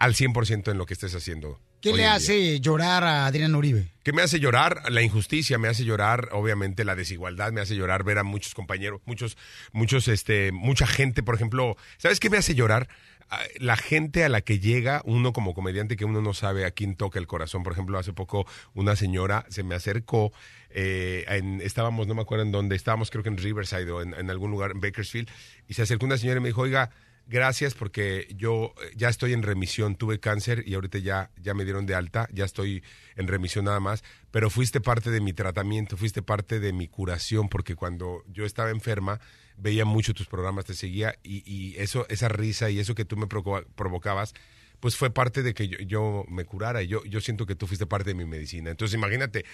al 0.00 0.14
100% 0.14 0.72
en 0.72 0.78
lo 0.78 0.86
que 0.86 0.94
estés 0.94 1.14
haciendo. 1.14 1.60
¿Qué 1.82 1.90
hoy 1.90 1.96
le 1.96 2.02
día. 2.04 2.14
hace 2.14 2.60
llorar 2.60 3.04
a 3.04 3.26
Adrián 3.26 3.54
Uribe? 3.54 3.88
¿Qué 4.04 4.12
me 4.12 4.22
hace 4.22 4.38
llorar? 4.40 4.90
La 4.90 5.02
injusticia, 5.02 5.58
me 5.58 5.68
hace 5.68 5.84
llorar, 5.84 6.28
obviamente, 6.32 6.84
la 6.84 6.94
desigualdad, 6.96 7.52
me 7.52 7.60
hace 7.60 7.74
llorar 7.76 8.04
ver 8.04 8.18
a 8.18 8.22
muchos 8.22 8.54
compañeros, 8.54 9.00
muchos, 9.04 9.36
muchos, 9.72 10.08
este, 10.08 10.52
mucha 10.52 10.86
gente, 10.86 11.22
por 11.22 11.34
ejemplo, 11.34 11.76
¿sabes 11.98 12.20
qué 12.20 12.30
me 12.30 12.36
hace 12.38 12.54
llorar? 12.54 12.88
Ah, 13.30 13.40
La 13.58 13.76
gente 13.76 14.24
a 14.24 14.28
la 14.28 14.40
que 14.42 14.58
llega, 14.58 15.02
uno 15.04 15.32
como 15.32 15.54
comediante 15.54 15.96
que 15.96 16.04
uno 16.04 16.20
no 16.22 16.34
sabe 16.34 16.64
a 16.66 16.70
quién 16.70 16.94
toca 16.96 17.18
el 17.18 17.26
corazón. 17.26 17.62
Por 17.62 17.72
ejemplo, 17.72 17.98
hace 17.98 18.12
poco 18.12 18.46
una 18.74 18.94
señora 18.96 19.46
se 19.48 19.62
me 19.62 19.74
acercó, 19.74 20.32
eh, 20.70 21.24
en- 21.28 21.60
estábamos, 21.62 22.06
no 22.06 22.14
me 22.14 22.22
acuerdo 22.22 22.44
en 22.44 22.52
dónde, 22.52 22.76
estábamos 22.76 23.10
creo 23.10 23.22
que 23.22 23.28
en 23.30 23.38
Riverside 23.38 23.90
o 23.90 24.02
en, 24.02 24.14
en 24.14 24.30
algún 24.30 24.50
lugar, 24.50 24.70
en 24.72 24.80
Bakersfield, 24.80 25.28
y 25.68 25.74
se 25.74 25.82
acercó 25.82 26.06
una 26.06 26.16
señora 26.18 26.38
y 26.38 26.42
me 26.42 26.48
dijo, 26.50 26.60
oiga, 26.62 26.90
gracias 27.26 27.74
porque 27.74 28.28
yo 28.36 28.74
eh, 28.82 28.92
ya 28.96 29.08
estoy 29.08 29.32
en 29.32 29.42
remisión, 29.42 29.96
tuve 29.96 30.20
cáncer 30.20 30.64
y 30.66 30.74
ahorita 30.74 30.98
ya, 30.98 31.30
ya 31.40 31.54
me 31.54 31.64
dieron 31.64 31.86
de 31.86 31.94
alta, 31.94 32.28
ya 32.32 32.44
estoy 32.44 32.82
en 33.16 33.28
remisión 33.28 33.64
nada 33.64 33.80
más, 33.80 34.02
pero 34.30 34.50
fuiste 34.50 34.80
parte 34.80 35.10
de 35.10 35.20
mi 35.20 35.32
tratamiento, 35.32 35.96
fuiste 35.96 36.22
parte 36.22 36.60
de 36.60 36.72
mi 36.72 36.88
curación, 36.88 37.48
porque 37.48 37.74
cuando 37.76 38.24
yo 38.28 38.44
estaba 38.44 38.70
enferma 38.70 39.20
veía 39.56 39.84
mucho 39.84 40.14
tus 40.14 40.26
programas, 40.26 40.64
te 40.64 40.74
seguía 40.74 41.14
y, 41.22 41.42
y 41.50 41.76
eso, 41.78 42.06
esa 42.08 42.28
risa 42.28 42.70
y 42.70 42.78
eso 42.78 42.94
que 42.94 43.04
tú 43.04 43.16
me 43.16 43.26
provo- 43.26 43.64
provocabas, 43.74 44.34
pues 44.80 44.96
fue 44.96 45.10
parte 45.10 45.44
de 45.44 45.54
que 45.54 45.68
yo, 45.68 46.24
me 46.28 46.44
curara 46.44 46.82
yo, 46.82 47.04
yo 47.04 47.20
siento 47.20 47.46
que 47.46 47.54
tú 47.54 47.68
fuiste 47.68 47.86
parte 47.86 48.10
de 48.10 48.14
mi 48.14 48.24
medicina. 48.24 48.68
Entonces 48.70 48.96
imagínate, 48.96 49.44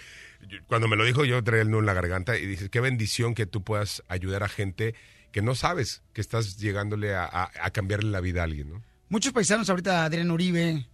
cuando 0.68 0.88
me 0.88 0.96
lo 0.96 1.04
dijo 1.04 1.26
yo 1.26 1.44
traía 1.44 1.62
el 1.62 1.70
nudo 1.70 1.80
en 1.80 1.86
la 1.86 1.92
garganta 1.92 2.38
y 2.38 2.46
dices, 2.46 2.70
qué 2.70 2.80
bendición 2.80 3.34
que 3.34 3.44
tú 3.44 3.62
puedas 3.62 4.02
ayudar 4.08 4.42
a 4.42 4.48
gente 4.48 4.94
que 5.32 5.42
no 5.42 5.54
sabes 5.54 6.02
que 6.12 6.20
estás 6.20 6.56
llegándole 6.56 7.14
a, 7.14 7.50
cambiarle 7.72 8.10
la 8.10 8.20
vida 8.20 8.40
a 8.40 8.44
alguien, 8.44 8.70
¿no? 8.70 8.82
Muchos 9.08 9.32
paisanos 9.32 9.70
ahorita, 9.70 10.04
Adrián 10.04 10.30
Uribe, 10.30 10.86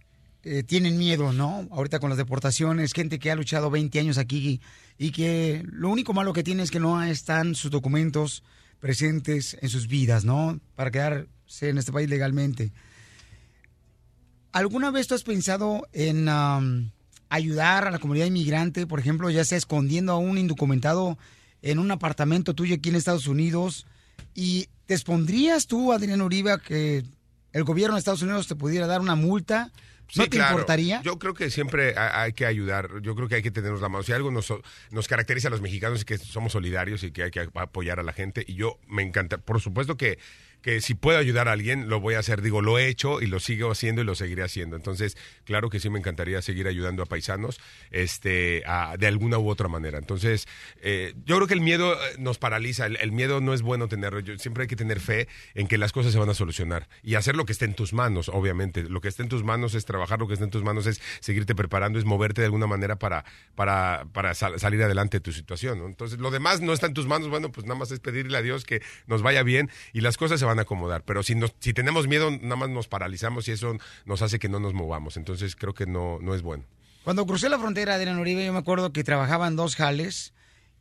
eh, 0.43 0.63
tienen 0.63 0.97
miedo, 0.97 1.33
¿no? 1.33 1.67
Ahorita 1.71 1.99
con 1.99 2.09
las 2.09 2.17
deportaciones, 2.17 2.93
gente 2.93 3.19
que 3.19 3.31
ha 3.31 3.35
luchado 3.35 3.69
20 3.69 3.99
años 3.99 4.17
aquí 4.17 4.61
y 4.97 5.11
que 5.11 5.63
lo 5.65 5.89
único 5.89 6.13
malo 6.13 6.33
que 6.33 6.43
tiene 6.43 6.63
es 6.63 6.71
que 6.71 6.79
no 6.79 7.03
están 7.03 7.55
sus 7.55 7.71
documentos 7.71 8.43
presentes 8.79 9.57
en 9.61 9.69
sus 9.69 9.87
vidas, 9.87 10.23
¿no? 10.23 10.59
Para 10.75 10.91
quedarse 10.91 11.69
en 11.69 11.77
este 11.77 11.91
país 11.91 12.09
legalmente. 12.09 12.71
¿Alguna 14.51 14.91
vez 14.91 15.07
tú 15.07 15.15
has 15.15 15.23
pensado 15.23 15.87
en 15.91 16.29
am, 16.29 16.91
ayudar 17.29 17.87
a 17.87 17.91
la 17.91 17.99
comunidad 17.99 18.27
inmigrante, 18.27 18.87
por 18.87 18.99
ejemplo, 18.99 19.29
ya 19.29 19.43
sea 19.43 19.57
escondiendo 19.57 20.13
a 20.13 20.17
un 20.17 20.37
indocumentado 20.37 21.17
en 21.61 21.79
un 21.79 21.91
apartamento 21.91 22.53
tuyo 22.53 22.75
aquí 22.75 22.89
en 22.89 22.95
Estados 22.95 23.27
Unidos? 23.27 23.85
¿Y 24.33 24.67
te 24.85 24.93
expondrías 24.93 25.67
tú, 25.67 25.93
Adrián 25.93 26.21
Uribe, 26.21 26.51
a 26.51 26.57
que 26.57 27.03
el 27.53 27.63
gobierno 27.63 27.95
de 27.95 27.99
Estados 27.99 28.21
Unidos 28.21 28.47
te 28.47 28.55
pudiera 28.55 28.87
dar 28.87 29.01
una 29.01 29.15
multa? 29.15 29.71
¿No 30.15 30.23
Sí, 30.23 30.29
te 30.29 30.37
claro. 30.37 30.51
importaría? 30.51 31.01
Yo 31.01 31.17
creo 31.17 31.33
que 31.33 31.49
siempre 31.49 31.95
ha- 31.97 32.21
hay 32.21 32.33
que 32.33 32.45
ayudar. 32.45 33.01
Yo 33.01 33.15
creo 33.15 33.27
que 33.27 33.35
hay 33.35 33.41
que 33.41 33.49
tenernos 33.49 33.81
la 33.81 33.89
mano. 33.89 34.03
Si 34.03 34.11
algo 34.11 34.29
nos, 34.29 34.53
nos 34.91 35.07
caracteriza 35.07 35.47
a 35.47 35.51
los 35.51 35.61
mexicanos 35.61 35.99
es 35.99 36.05
que 36.05 36.19
somos 36.19 36.51
solidarios 36.51 37.01
y 37.03 37.09
que 37.11 37.23
hay 37.23 37.31
que 37.31 37.49
apoyar 37.55 37.99
a 37.99 38.03
la 38.03 38.13
gente. 38.13 38.43
Y 38.47 38.53
yo 38.53 38.77
me 38.87 39.01
encanta. 39.01 39.39
Por 39.39 39.59
supuesto 39.61 39.97
que, 39.97 40.19
que 40.65 40.81
si 40.81 40.95
puedo 40.95 41.19
ayudar 41.19 41.47
a 41.47 41.51
alguien, 41.51 41.89
lo 41.89 41.99
voy 41.99 42.15
a 42.15 42.19
hacer. 42.19 42.41
Digo, 42.41 42.59
lo 42.59 42.79
he 42.79 42.87
hecho 42.87 43.21
y 43.21 43.27
lo 43.27 43.39
sigo 43.39 43.69
haciendo 43.69 44.01
y 44.01 44.03
lo 44.03 44.15
seguiré 44.15 44.41
haciendo. 44.41 44.75
Entonces, 44.75 45.15
claro 45.43 45.69
que 45.69 45.79
sí 45.79 45.91
me 45.91 45.99
encantaría 45.99 46.41
seguir 46.41 46.67
ayudando 46.67 47.03
a 47.03 47.05
paisanos 47.05 47.59
este, 47.91 48.63
de 48.97 49.07
alguna 49.07 49.37
u 49.37 49.47
otra 49.47 49.67
manera. 49.67 49.99
Entonces, 49.99 50.47
eh, 50.81 51.13
yo 51.23 51.35
creo 51.35 51.47
que 51.47 51.53
el 51.53 51.61
miedo 51.61 51.93
eh, 51.93 52.15
nos 52.17 52.39
paraliza. 52.39 52.87
El, 52.87 53.11
miedo 53.11 53.41
no 53.41 53.53
es 53.53 53.61
bueno 53.61 53.87
tenerlo. 53.87 54.19
Siempre 54.39 54.63
hay 54.63 54.67
que 54.67 54.75
tener 54.75 54.99
fe 54.99 55.27
en 55.53 55.67
que 55.67 55.77
las 55.77 55.91
cosas 55.91 56.13
se 56.13 56.17
van 56.17 56.29
a 56.31 56.33
solucionar 56.33 56.89
y 57.03 57.13
hacer 57.13 57.35
lo 57.35 57.45
que 57.45 57.51
esté 57.51 57.65
en 57.65 57.75
tus 57.75 57.93
manos, 57.93 58.29
obviamente. 58.29 58.89
Lo 58.89 59.01
que 59.01 59.07
esté 59.07 59.21
en 59.21 59.29
tus 59.29 59.43
manos 59.43 59.75
es 59.75 59.85
trabajar, 59.85 60.17
lo 60.17 60.27
que 60.27 60.33
esté 60.33 60.45
en 60.45 60.49
tus 60.49 60.63
manos 60.63 60.87
es 60.87 60.99
seguirte 61.19 61.53
preparando, 61.53 61.99
es 61.99 62.05
moverte 62.05 62.41
de 62.41 62.45
alguna 62.45 62.65
manera 62.65 62.95
para, 62.97 63.23
para, 63.53 64.07
para 64.13 64.33
sal- 64.33 64.59
salir 64.59 64.81
adelante 64.81 65.17
de 65.17 65.21
tu 65.21 65.31
situación. 65.31 65.83
Entonces, 65.85 66.17
lo 66.17 66.31
demás 66.31 66.61
no 66.61 66.73
está 66.73 66.87
en 66.87 66.95
tus 66.95 67.05
manos. 67.05 67.29
Bueno, 67.29 67.51
pues 67.51 67.67
nada 67.67 67.77
más 67.77 67.91
es 67.91 67.99
pedirle 67.99 68.35
a 68.35 68.41
Dios 68.41 68.65
que 68.65 68.81
nos 69.05 69.21
vaya 69.21 69.43
bien 69.43 69.69
y 69.93 70.01
las 70.01 70.17
cosas 70.17 70.39
se 70.39 70.45
van 70.45 70.54
a 70.59 70.63
acomodar. 70.63 71.03
Pero 71.03 71.23
si, 71.23 71.35
nos, 71.35 71.53
si 71.59 71.73
tenemos 71.73 72.07
miedo, 72.07 72.31
nada 72.31 72.55
más 72.55 72.69
nos 72.69 72.87
paralizamos 72.87 73.47
y 73.47 73.51
eso 73.51 73.77
nos 74.05 74.21
hace 74.21 74.39
que 74.39 74.49
no 74.49 74.59
nos 74.59 74.73
movamos. 74.73 75.17
Entonces, 75.17 75.55
creo 75.55 75.73
que 75.73 75.85
no, 75.85 76.19
no 76.21 76.35
es 76.35 76.41
bueno. 76.41 76.63
Cuando 77.03 77.25
crucé 77.25 77.49
la 77.49 77.59
frontera, 77.59 77.95
Adrián 77.95 78.17
Uribe, 78.17 78.45
yo 78.45 78.51
me 78.51 78.59
acuerdo 78.59 78.91
que 78.91 79.03
trabajaba 79.03 79.47
en 79.47 79.55
dos 79.55 79.75
jales, 79.75 80.33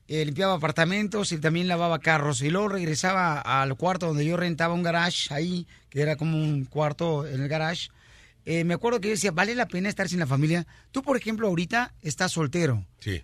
eh, 0.09 0.25
limpiaba 0.25 0.55
apartamentos 0.55 1.33
y 1.33 1.39
también 1.39 1.69
lavaba 1.69 1.99
carros. 1.99 2.41
Y 2.41 2.51
luego 2.51 2.69
regresaba 2.69 3.41
al 3.41 3.77
cuarto 3.77 4.07
donde 4.07 4.25
yo 4.25 4.37
rentaba 4.37 4.75
un 4.75 4.83
garage 4.83 5.33
ahí, 5.35 5.67
que 5.91 6.01
era 6.01 6.17
como 6.17 6.39
un 6.39 6.65
cuarto 6.65 7.27
en 7.27 7.43
el 7.43 7.49
garage. 7.49 7.89
Eh, 8.47 8.65
me 8.65 8.75
acuerdo 8.75 9.01
que 9.01 9.09
yo 9.09 9.15
decía, 9.15 9.33
¿vale 9.33 9.55
la 9.55 9.69
pena 9.69 9.89
estar 9.89 10.09
sin 10.09 10.19
la 10.19 10.27
familia? 10.27 10.67
Tú, 10.93 11.03
por 11.03 11.17
ejemplo, 11.17 11.49
ahorita 11.49 11.95
estás 12.03 12.33
soltero. 12.33 12.85
Sí. 13.01 13.23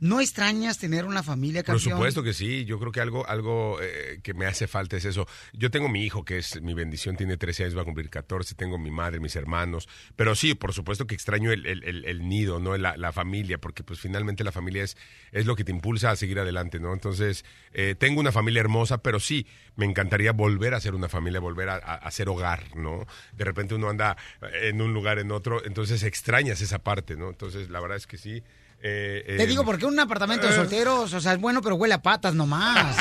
¿No 0.00 0.20
extrañas 0.20 0.78
tener 0.78 1.04
una 1.04 1.22
familia, 1.22 1.62
Por 1.62 1.76
campeón? 1.76 1.92
supuesto 1.96 2.22
que 2.22 2.34
sí, 2.34 2.64
yo 2.64 2.78
creo 2.80 2.90
que 2.92 3.00
algo, 3.00 3.26
algo 3.28 3.78
eh, 3.80 4.18
que 4.22 4.34
me 4.34 4.44
hace 4.44 4.66
falta 4.66 4.96
es 4.96 5.04
eso. 5.04 5.26
Yo 5.52 5.70
tengo 5.70 5.88
mi 5.88 6.02
hijo, 6.04 6.24
que 6.24 6.36
es 6.38 6.60
mi 6.60 6.74
bendición, 6.74 7.16
tiene 7.16 7.36
13 7.36 7.62
años, 7.64 7.76
va 7.76 7.82
a 7.82 7.84
cumplir 7.84 8.10
14, 8.10 8.54
tengo 8.56 8.76
mi 8.76 8.90
madre, 8.90 9.20
mis 9.20 9.36
hermanos, 9.36 9.88
pero 10.16 10.34
sí, 10.34 10.54
por 10.54 10.72
supuesto 10.74 11.06
que 11.06 11.14
extraño 11.14 11.52
el, 11.52 11.64
el- 11.66 11.84
el- 11.84 12.04
el 12.04 12.28
nido, 12.28 12.58
¿no? 12.58 12.76
La, 12.76 12.96
la 12.96 13.12
familia, 13.12 13.58
porque 13.58 13.82
pues 13.84 14.00
finalmente 14.00 14.42
la 14.44 14.52
familia 14.52 14.82
es, 14.82 14.96
es 15.32 15.46
lo 15.46 15.54
que 15.56 15.64
te 15.64 15.70
impulsa 15.70 16.10
a 16.10 16.16
seguir 16.16 16.38
adelante, 16.40 16.80
¿no? 16.80 16.92
Entonces, 16.92 17.44
eh, 17.72 17.94
tengo 17.96 18.20
una 18.20 18.32
familia 18.32 18.60
hermosa, 18.60 18.98
pero 18.98 19.20
sí, 19.20 19.46
me 19.76 19.86
encantaría 19.86 20.32
volver 20.32 20.74
a 20.74 20.80
ser 20.80 20.94
una 20.94 21.08
familia, 21.08 21.38
volver 21.40 21.68
a, 21.70 21.74
a- 21.76 21.94
a 21.94 22.10
ser 22.10 22.28
hogar, 22.28 22.76
¿no? 22.76 23.06
De 23.32 23.44
repente 23.44 23.74
uno 23.74 23.88
anda 23.88 24.16
en 24.60 24.82
un 24.82 24.92
lugar, 24.92 25.18
en 25.20 25.30
otro, 25.30 25.64
entonces 25.64 26.02
extrañas 26.02 26.60
esa 26.60 26.80
parte, 26.80 27.16
¿no? 27.16 27.30
Entonces, 27.30 27.70
la 27.70 27.80
verdad 27.80 27.96
es 27.96 28.06
que 28.08 28.18
sí. 28.18 28.42
Eh, 28.86 29.24
Te 29.38 29.42
eh, 29.42 29.46
digo, 29.46 29.64
porque 29.64 29.86
un 29.86 29.98
apartamento 29.98 30.46
de 30.46 30.52
eh. 30.52 30.56
solteros, 30.56 31.14
o 31.14 31.20
sea, 31.20 31.32
es 31.32 31.40
bueno, 31.40 31.62
pero 31.62 31.74
huele 31.76 31.94
a 31.94 32.02
patas 32.02 32.34
nomás. 32.34 32.94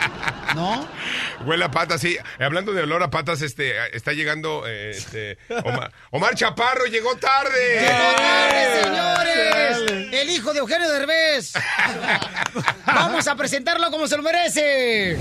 ¿No? 0.56 0.84
Huele 1.46 1.64
a 1.64 1.70
patas, 1.70 2.00
sí. 2.00 2.16
Eh, 2.38 2.44
Hablando 2.44 2.72
de 2.72 2.82
olor 2.82 3.04
a 3.04 3.10
patas, 3.10 3.40
este, 3.42 3.74
está 3.96 4.12
llegando 4.14 4.64
eh, 4.66 4.90
este, 4.90 5.38
Omar, 5.64 5.92
Omar 6.10 6.34
Chaparro, 6.34 6.86
llegó 6.86 7.14
tarde. 7.16 7.80
¡Llegó 7.80 8.16
tarde, 8.16 8.82
señores! 8.82 10.12
El 10.12 10.30
hijo 10.30 10.52
de 10.52 10.58
Eugenio 10.58 10.90
Derbez. 10.90 11.52
Vamos 12.86 13.28
a 13.28 13.36
presentarlo 13.36 13.92
como 13.92 14.08
se 14.08 14.16
lo 14.16 14.24
merece. 14.24 15.12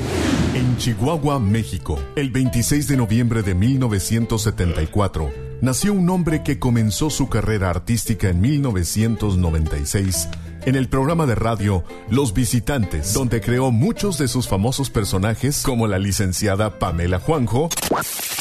En 0.56 0.78
Chihuahua, 0.78 1.40
México, 1.40 2.04
el 2.16 2.32
26 2.32 2.88
de 2.88 2.98
noviembre 2.98 3.44
de 3.44 3.54
1974, 3.54 5.47
nació 5.62 5.94
un 5.94 6.10
hombre 6.10 6.44
que 6.44 6.60
comenzó 6.60 7.10
su 7.10 7.30
carrera 7.30 7.70
artística 7.70 8.30
en 8.30 8.42
1996 8.42 10.30
en 10.66 10.76
el 10.76 10.90
programa 10.90 11.26
de 11.26 11.36
radio 11.36 11.84
Los 12.10 12.34
Visitantes, 12.34 13.14
donde 13.14 13.40
creó 13.40 13.72
muchos 13.72 14.18
de 14.18 14.28
sus 14.28 14.48
famosos 14.50 14.90
personajes 14.90 15.64
como 15.64 15.88
la 15.88 15.98
licenciada 15.98 16.78
Pamela 16.78 17.20
Juanjo 17.20 17.70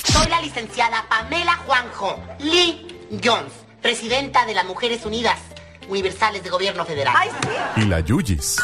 Soy 0.04 0.28
la 0.28 0.40
licenciada 0.42 1.04
Pamela 1.08 1.56
Juanjo 1.66 2.18
Lee 2.40 2.86
Jones, 3.22 3.52
presidenta 3.80 4.44
de 4.44 4.54
las 4.54 4.64
Mujeres 4.66 5.06
Unidas 5.06 5.38
Universales 5.88 6.42
de 6.42 6.50
Gobierno 6.50 6.84
Federal. 6.84 7.14
y 7.76 7.82
la 7.82 8.00
Yuyis. 8.00 8.56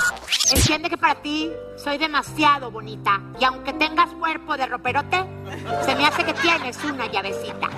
Entiende 0.53 0.91
que 0.91 0.99
para 0.99 1.23
ti 1.23 1.53
soy 1.77 1.97
demasiado 1.97 2.73
bonita 2.73 3.23
y 3.41 3.45
aunque 3.45 3.73
tengas 3.75 4.11
cuerpo 4.15 4.57
de 4.57 4.67
roperote, 4.67 5.19
se 5.87 5.95
me 5.95 6.05
hace 6.05 6.25
que 6.25 6.35
tienes 6.35 6.77
una 6.83 7.07
llavecita. 7.07 7.71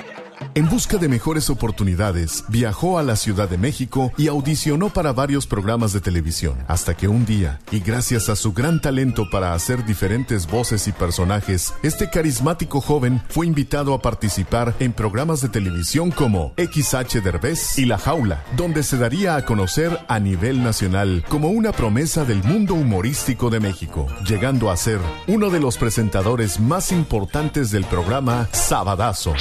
En 0.56 0.68
busca 0.68 0.98
de 0.98 1.08
mejores 1.08 1.50
oportunidades, 1.50 2.44
viajó 2.46 3.00
a 3.00 3.02
la 3.02 3.16
Ciudad 3.16 3.48
de 3.48 3.58
México 3.58 4.12
y 4.16 4.28
audicionó 4.28 4.88
para 4.88 5.12
varios 5.12 5.48
programas 5.48 5.92
de 5.92 6.00
televisión, 6.00 6.56
hasta 6.68 6.96
que 6.96 7.08
un 7.08 7.26
día, 7.26 7.58
y 7.72 7.80
gracias 7.80 8.28
a 8.28 8.36
su 8.36 8.52
gran 8.52 8.80
talento 8.80 9.28
para 9.28 9.52
hacer 9.54 9.84
diferentes 9.84 10.46
voces 10.46 10.86
y 10.86 10.92
personajes, 10.92 11.74
este 11.82 12.08
carismático 12.08 12.80
joven 12.80 13.20
fue 13.28 13.48
invitado 13.48 13.94
a 13.94 14.00
participar 14.00 14.76
en 14.78 14.92
programas 14.92 15.40
de 15.40 15.48
televisión 15.48 16.12
como 16.12 16.52
XH 16.56 17.20
Derbez 17.20 17.76
y 17.76 17.86
La 17.86 17.98
Jaula, 17.98 18.44
donde 18.56 18.84
se 18.84 18.96
daría 18.96 19.34
a 19.34 19.44
conocer 19.44 19.98
a 20.06 20.20
nivel 20.20 20.62
nacional 20.62 21.24
como 21.28 21.48
una 21.48 21.72
promesa 21.72 22.24
del 22.24 22.44
mundo 22.44 22.74
humorístico 22.74 23.50
de 23.50 23.58
México, 23.58 24.06
llegando 24.24 24.70
a 24.70 24.76
ser 24.76 25.00
uno 25.26 25.50
de 25.50 25.58
los 25.58 25.78
presentadores 25.78 26.60
más 26.60 26.92
importantes 26.92 27.72
del 27.72 27.84
programa 27.86 28.48
Sabadazo. 28.52 29.32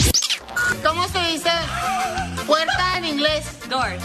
¿Cómo 0.84 1.03
se 1.08 1.20
dice 1.32 1.50
puerta 2.46 2.98
en 2.98 3.06
inglés? 3.06 3.46
Door. 3.70 3.98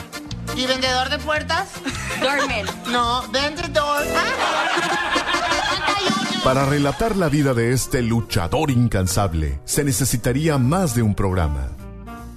¿Y 0.57 0.67
vendedor 0.67 1.09
de 1.09 1.19
puertas? 1.19 1.69
Doorman. 2.21 2.67
No, 2.91 3.23
vendedor. 3.31 4.05
Para 6.45 6.65
relatar 6.65 7.17
la 7.17 7.29
vida 7.29 7.53
de 7.53 7.73
este 7.73 8.01
luchador 8.01 8.71
incansable, 8.71 9.61
se 9.65 9.85
necesitaría 9.85 10.57
más 10.57 10.95
de 10.95 11.03
un 11.03 11.15
programa. 11.15 11.69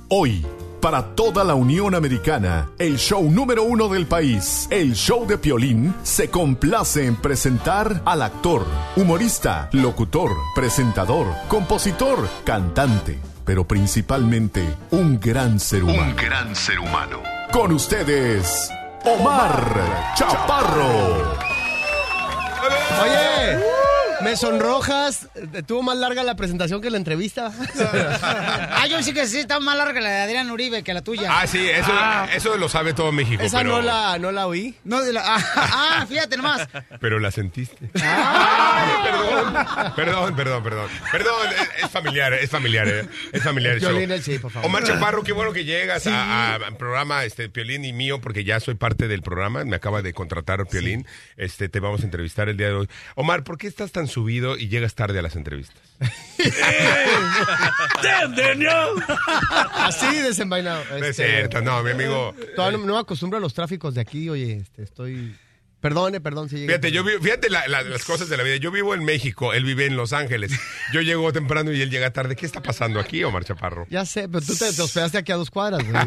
Hoy, 0.09 0.45
para 0.81 1.15
toda 1.15 1.43
la 1.43 1.53
Unión 1.53 1.95
Americana, 1.95 2.71
el 2.79 2.97
show 2.97 3.23
número 3.29 3.63
uno 3.63 3.87
del 3.87 4.07
país, 4.07 4.67
el 4.71 4.95
show 4.95 5.25
de 5.27 5.37
Piolín, 5.37 5.93
se 6.03 6.29
complace 6.29 7.05
en 7.05 7.15
presentar 7.15 8.01
al 8.03 8.23
actor, 8.23 8.65
humorista, 8.95 9.69
locutor, 9.71 10.31
presentador, 10.55 11.27
compositor, 11.47 12.27
cantante, 12.43 13.19
pero 13.51 13.65
principalmente 13.65 14.63
un 14.91 15.19
gran 15.19 15.59
ser 15.59 15.83
humano. 15.83 16.03
Un 16.03 16.15
gran 16.15 16.55
ser 16.55 16.79
humano. 16.79 17.21
Con 17.51 17.73
ustedes, 17.73 18.71
Omar 19.03 20.13
Chaparro. 20.15 21.35
Oye, 23.03 23.70
me 24.23 24.35
sonrojas. 24.37 25.27
Tuvo 25.67 25.81
más 25.83 25.97
larga 25.97 26.23
la 26.23 26.35
presentación 26.35 26.81
que 26.81 26.89
la 26.89 26.97
entrevista. 26.97 27.51
Ah, 28.21 28.85
yo 28.89 29.01
sí 29.03 29.13
que 29.13 29.27
sí, 29.27 29.39
está 29.39 29.59
más 29.59 29.77
larga 29.77 29.99
la 30.01 30.09
de 30.09 30.21
Adrián 30.21 30.49
Uribe 30.51 30.83
que 30.83 30.93
la 30.93 31.01
tuya. 31.01 31.29
Ah, 31.31 31.47
sí, 31.47 31.67
eso, 31.69 31.91
eso 32.33 32.57
lo 32.57 32.69
sabe 32.69 32.93
todo 32.93 33.11
México. 33.11 33.41
Esa 33.43 33.59
pero, 33.59 33.69
no 33.71 33.81
la, 33.81 34.17
no 34.19 34.31
la 34.31 34.47
oí. 34.47 34.75
No, 34.83 35.01
de 35.01 35.13
la, 35.13 35.21
ah, 35.25 35.45
ah, 36.01 36.05
fíjate 36.07 36.37
nomás. 36.37 36.67
pero 36.99 37.19
la 37.19 37.31
sentiste. 37.31 37.89
Ah. 38.01 39.93
Perdón, 39.95 40.35
perdón, 40.35 40.63
perdón. 40.63 40.89
Perdón, 41.11 41.47
es, 41.77 41.83
es 41.85 41.89
familiar, 41.91 42.33
es 42.33 42.49
familiar, 42.49 42.87
eh, 42.87 43.07
es 43.31 43.43
familiar. 43.43 43.73
el 43.75 43.81
show. 43.81 43.95
Piolín, 43.97 44.21
sí, 44.23 44.39
por 44.39 44.51
favor. 44.51 44.67
Omar 44.69 44.83
Chaparro, 44.83 45.23
qué 45.23 45.33
bueno 45.33 45.53
que 45.53 45.65
llegas 45.65 46.07
a- 46.07 46.53
a- 46.53 46.55
al 46.55 46.77
programa 46.77 47.23
este, 47.25 47.49
Piolín 47.49 47.85
y 47.85 47.93
mío, 47.93 48.21
porque 48.21 48.43
ya 48.43 48.59
soy 48.59 48.75
parte 48.75 49.07
del 49.07 49.21
programa. 49.21 49.63
Me 49.65 49.75
acaba 49.75 50.01
de 50.01 50.13
contratar 50.13 50.65
Piolín. 50.67 51.05
Este, 51.37 51.69
te 51.69 51.79
vamos 51.79 52.01
a 52.01 52.05
entrevistar 52.05 52.49
el 52.49 52.57
día 52.57 52.67
de 52.67 52.73
hoy. 52.73 52.89
Omar, 53.15 53.43
¿por 53.43 53.57
qué 53.57 53.67
estás 53.67 53.91
tan 53.91 54.07
subido 54.11 54.57
y 54.57 54.67
llegas 54.67 54.93
tarde 54.95 55.19
a 55.19 55.21
las 55.21 55.35
entrevistas? 55.35 55.77
Así 59.75 60.15
desenvainado. 60.21 60.83
No 60.99 61.05
es 61.05 61.15
cierto, 61.15 61.61
no, 61.61 61.81
mi 61.83 61.91
amigo. 61.91 62.35
Todavía 62.55 62.77
no, 62.79 62.85
no 62.85 62.93
me 62.95 62.99
acostumbro 62.99 63.37
a 63.37 63.41
los 63.41 63.53
tráficos 63.53 63.93
de 63.95 64.01
aquí, 64.01 64.29
oye, 64.29 64.57
este, 64.57 64.83
estoy... 64.83 65.35
Perdone, 65.79 66.21
perdón 66.21 66.47
si 66.47 66.57
llegué 66.57 66.67
Fíjate, 66.67 66.91
yo 66.91 67.01
tarde. 67.03 67.17
vi- 67.17 67.23
fíjate 67.23 67.49
la- 67.49 67.67
la- 67.67 67.81
las 67.81 68.05
cosas 68.05 68.29
de 68.29 68.37
la 68.37 68.43
vida. 68.43 68.57
Yo 68.57 68.69
vivo 68.69 68.93
en 68.93 69.03
México, 69.03 69.51
él 69.51 69.63
vive 69.65 69.87
en 69.87 69.97
Los 69.97 70.13
Ángeles. 70.13 70.51
Yo 70.93 71.01
llego 71.01 71.33
temprano 71.33 71.71
y 71.71 71.81
él 71.81 71.89
llega 71.89 72.13
tarde. 72.13 72.35
¿Qué 72.35 72.45
está 72.45 72.61
pasando 72.61 72.99
aquí, 72.99 73.23
Omar 73.23 73.43
Chaparro? 73.45 73.87
Ya 73.89 74.05
sé, 74.05 74.29
pero 74.29 74.45
tú 74.45 74.55
te, 74.55 74.71
te 74.71 74.79
hospedaste 74.83 75.17
aquí 75.17 75.31
a 75.31 75.37
dos 75.37 75.49
cuadras. 75.49 75.81
güey. 75.83 76.03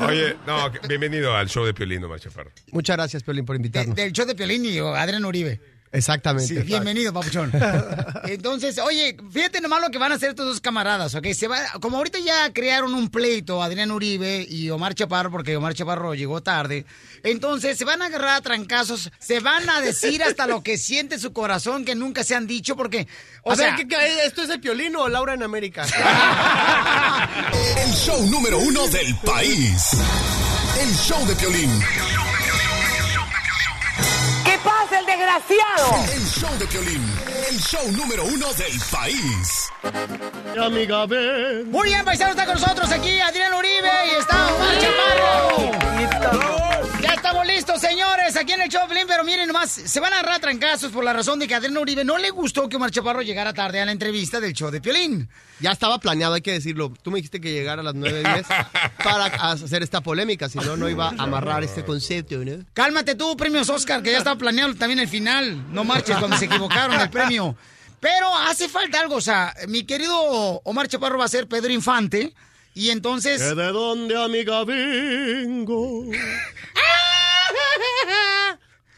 Oye, 0.08 0.36
no, 0.46 0.70
que- 0.70 0.86
bienvenido 0.86 1.34
al 1.36 1.48
show 1.48 1.64
de 1.64 1.74
Piolín, 1.74 2.04
Omar 2.04 2.20
Chaparro. 2.20 2.52
Muchas 2.70 2.96
gracias, 2.96 3.24
Piolín, 3.24 3.44
por 3.44 3.56
invitarnos. 3.56 3.96
Del 3.96 4.12
show 4.12 4.24
de 4.26 4.36
Piolín 4.36 4.64
y 4.64 4.78
Adrián 4.78 5.24
Uribe. 5.24 5.60
Exactamente. 5.90 6.46
Sí, 6.54 6.60
bienvenido, 6.60 7.12
papuchón. 7.12 7.50
Entonces, 8.24 8.78
oye, 8.78 9.16
fíjate 9.32 9.60
nomás 9.60 9.80
lo 9.80 9.90
que 9.90 9.96
van 9.98 10.12
a 10.12 10.16
hacer 10.16 10.30
estos 10.30 10.46
dos 10.46 10.60
camaradas, 10.60 11.14
¿ok? 11.14 11.26
Se 11.32 11.48
va, 11.48 11.58
como 11.80 11.96
ahorita 11.96 12.18
ya 12.18 12.52
crearon 12.52 12.92
un 12.94 13.08
pleito 13.08 13.62
Adrián 13.62 13.90
Uribe 13.90 14.46
y 14.48 14.68
Omar 14.70 14.94
Chaparro, 14.94 15.30
porque 15.30 15.56
Omar 15.56 15.72
Chaparro 15.74 16.14
llegó 16.14 16.42
tarde, 16.42 16.84
entonces 17.22 17.78
se 17.78 17.84
van 17.86 18.02
a 18.02 18.06
agarrar 18.06 18.36
a 18.36 18.40
trancazos, 18.42 19.10
se 19.18 19.40
van 19.40 19.68
a 19.70 19.80
decir 19.80 20.22
hasta 20.22 20.46
lo 20.46 20.62
que 20.62 20.76
siente 20.76 21.18
su 21.18 21.32
corazón 21.32 21.84
que 21.86 21.94
nunca 21.94 22.22
se 22.22 22.34
han 22.34 22.46
dicho, 22.46 22.76
porque, 22.76 23.08
o 23.42 23.52
a 23.52 23.56
sea... 23.56 23.66
ver, 23.68 23.76
¿qué- 23.76 23.88
qué- 23.88 24.26
¿esto 24.26 24.42
es 24.42 24.50
el 24.50 24.60
Piolín 24.60 24.94
o 24.96 25.08
Laura 25.08 25.34
en 25.34 25.42
América? 25.42 25.86
El 27.84 27.92
show 27.94 28.26
número 28.26 28.58
uno 28.58 28.86
del 28.88 29.14
país. 29.24 29.90
El 30.80 30.94
show 30.96 31.26
de 31.26 31.34
Piolín. 31.36 31.70
¿Qué 35.08 35.14
pasa, 35.14 35.24
el 35.24 35.48
desgraciado? 35.48 36.12
El 36.12 36.26
show 36.26 36.58
de 36.58 36.66
Piolín. 36.66 37.12
El 37.48 37.58
show 37.60 37.92
número 37.92 38.24
uno 38.24 38.52
del 38.54 38.78
país. 38.90 39.70
amiga. 40.60 41.06
Muy 41.06 41.88
bien, 41.88 42.04
paisano, 42.04 42.30
está 42.32 42.44
con 42.44 42.54
nosotros 42.54 42.90
aquí 42.90 43.18
Adrián 43.20 43.54
Uribe 43.54 43.90
y 44.06 44.20
está 44.20 44.54
Omar 44.54 44.78
Chaparro. 44.78 45.68
Estamos 47.18 47.46
listos, 47.48 47.80
señores, 47.80 48.36
aquí 48.36 48.52
en 48.52 48.60
el 48.60 48.68
show 48.68 48.82
de 48.82 48.86
Piolín, 48.86 49.08
pero 49.08 49.24
miren 49.24 49.48
nomás, 49.48 49.72
se 49.72 49.98
van 49.98 50.12
a 50.12 50.20
agarrar 50.20 50.40
trancazos 50.40 50.92
por 50.92 51.02
la 51.02 51.12
razón 51.12 51.40
de 51.40 51.48
que 51.48 51.54
a 51.54 51.56
Adrián 51.56 51.76
Uribe 51.76 52.04
no 52.04 52.16
le 52.16 52.30
gustó 52.30 52.68
que 52.68 52.76
Omar 52.76 52.92
Chaparro 52.92 53.22
llegara 53.22 53.52
tarde 53.52 53.80
a 53.80 53.86
la 53.86 53.90
entrevista 53.90 54.38
del 54.38 54.52
show 54.52 54.70
de 54.70 54.80
Piolín. 54.80 55.28
Ya 55.58 55.72
estaba 55.72 55.98
planeado, 55.98 56.34
hay 56.34 56.42
que 56.42 56.52
decirlo. 56.52 56.92
Tú 57.02 57.10
me 57.10 57.16
dijiste 57.16 57.40
que 57.40 57.52
llegara 57.52 57.80
a 57.80 57.84
las 57.84 57.96
9.10 57.96 58.46
para 59.02 59.24
hacer 59.24 59.82
esta 59.82 60.00
polémica, 60.00 60.48
si 60.48 60.58
no, 60.58 60.76
no 60.76 60.88
iba 60.88 61.08
a 61.08 61.14
amarrar 61.18 61.64
este 61.64 61.84
concepto, 61.84 62.36
¿no? 62.36 62.64
Cálmate 62.72 63.16
tú, 63.16 63.36
premios 63.36 63.68
Oscar, 63.68 64.00
que 64.00 64.12
ya 64.12 64.18
estaba 64.18 64.38
planeado 64.38 64.76
también 64.76 65.00
el 65.00 65.08
final. 65.08 65.72
No 65.72 65.82
marches 65.82 66.16
cuando 66.18 66.36
se 66.36 66.44
equivocaron 66.44 67.00
el 67.00 67.10
premio. 67.10 67.56
Pero 67.98 68.32
hace 68.32 68.68
falta 68.68 69.00
algo, 69.00 69.16
o 69.16 69.20
sea, 69.20 69.52
mi 69.66 69.82
querido 69.82 70.16
Omar 70.62 70.86
Chaparro 70.86 71.18
va 71.18 71.24
a 71.24 71.28
ser 71.28 71.48
Pedro 71.48 71.72
Infante. 71.72 72.32
Y 72.74 72.90
entonces. 72.90 73.42
¿Que 73.42 73.56
¿De 73.56 73.72
dónde, 73.72 74.16
amiga, 74.16 74.64
vengo? 74.64 76.04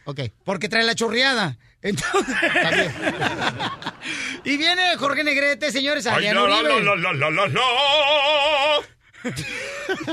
Ok. 0.05 0.21
Porque 0.45 0.69
trae 0.69 0.85
la 0.85 0.95
chorreada. 0.95 1.57
Entonces. 1.83 2.37
y 4.45 4.57
viene 4.57 4.97
Jorge 4.97 5.25
Negrete, 5.25 5.73
señores, 5.73 6.07
Ay, 6.07 6.29
no, 6.33 6.47
no, 6.47 6.63
no, 6.63 6.81
no, 6.81 7.13
no, 7.15 7.31
no, 7.31 7.47
no. 7.49 7.61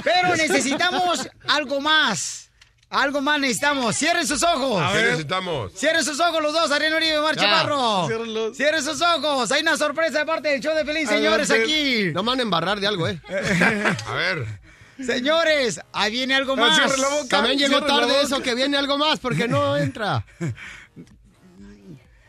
Pero 0.04 0.36
necesitamos 0.38 1.30
algo 1.48 1.82
más. 1.82 2.52
Algo 2.90 3.20
más 3.20 3.38
necesitamos. 3.40 3.98
Cierren 3.98 4.26
sus 4.26 4.42
ojos. 4.44 4.82
¿Qué 4.94 5.02
necesitamos? 5.02 5.74
Cierren 5.74 6.06
sus 6.06 6.20
ojos 6.22 6.42
los 6.42 6.54
dos, 6.54 6.72
Adrián 6.72 6.94
Uribe 6.94 7.16
y 7.16 7.18
Omar 7.18 7.36
Chaparro. 7.36 8.08
Cierren 8.54 8.84
sus 8.84 9.02
ojos. 9.02 9.52
Hay 9.52 9.62
una 9.62 9.76
sorpresa 9.76 10.20
de 10.20 10.26
parte 10.26 10.50
del 10.50 10.62
show 10.62 10.74
de 10.74 10.86
Pelín, 10.86 11.06
señores, 11.06 11.52
aquí. 11.52 12.12
No 12.14 12.24
me 12.24 12.32
van 12.32 12.40
a 12.40 12.44
embarrar 12.44 12.80
de 12.80 12.88
algo, 12.88 13.08
¿eh? 13.10 13.20
A 14.08 14.14
ver. 14.14 14.67
Señores, 15.06 15.80
ahí 15.94 16.12
viene 16.12 16.36
algo 16.36 16.56
más. 16.56 16.76
cierre 16.76 16.98
la 16.98 17.10
boca, 17.10 17.28
También 17.30 17.58
llegó 17.58 17.84
tarde 17.84 18.14
boca. 18.14 18.22
eso, 18.22 18.42
que 18.42 18.56
viene 18.56 18.78
algo 18.78 18.98
más, 18.98 19.20
porque 19.20 19.48
no 19.48 19.78
entra. 19.78 20.26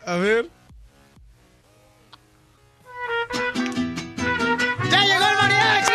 A 0.04 0.16
ver. 0.16 0.48
¡Ya 4.90 5.00
llegó 5.02 5.28
el 5.28 5.36
mariachi! 5.36 5.92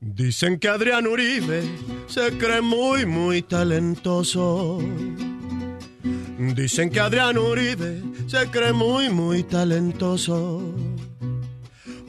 Dice 0.00 0.46
Dicen 0.46 0.58
que 0.58 0.68
Adrián 0.68 1.06
Uribe 1.06 1.62
se 2.06 2.36
cree 2.38 2.60
muy, 2.60 3.06
muy 3.06 3.42
talentoso. 3.42 4.78
Dicen 6.38 6.90
que 6.90 7.00
Adrián 7.00 7.38
Uribe 7.38 8.02
se 8.26 8.50
cree 8.50 8.72
muy, 8.72 9.08
muy 9.08 9.44
talentoso. 9.44 10.62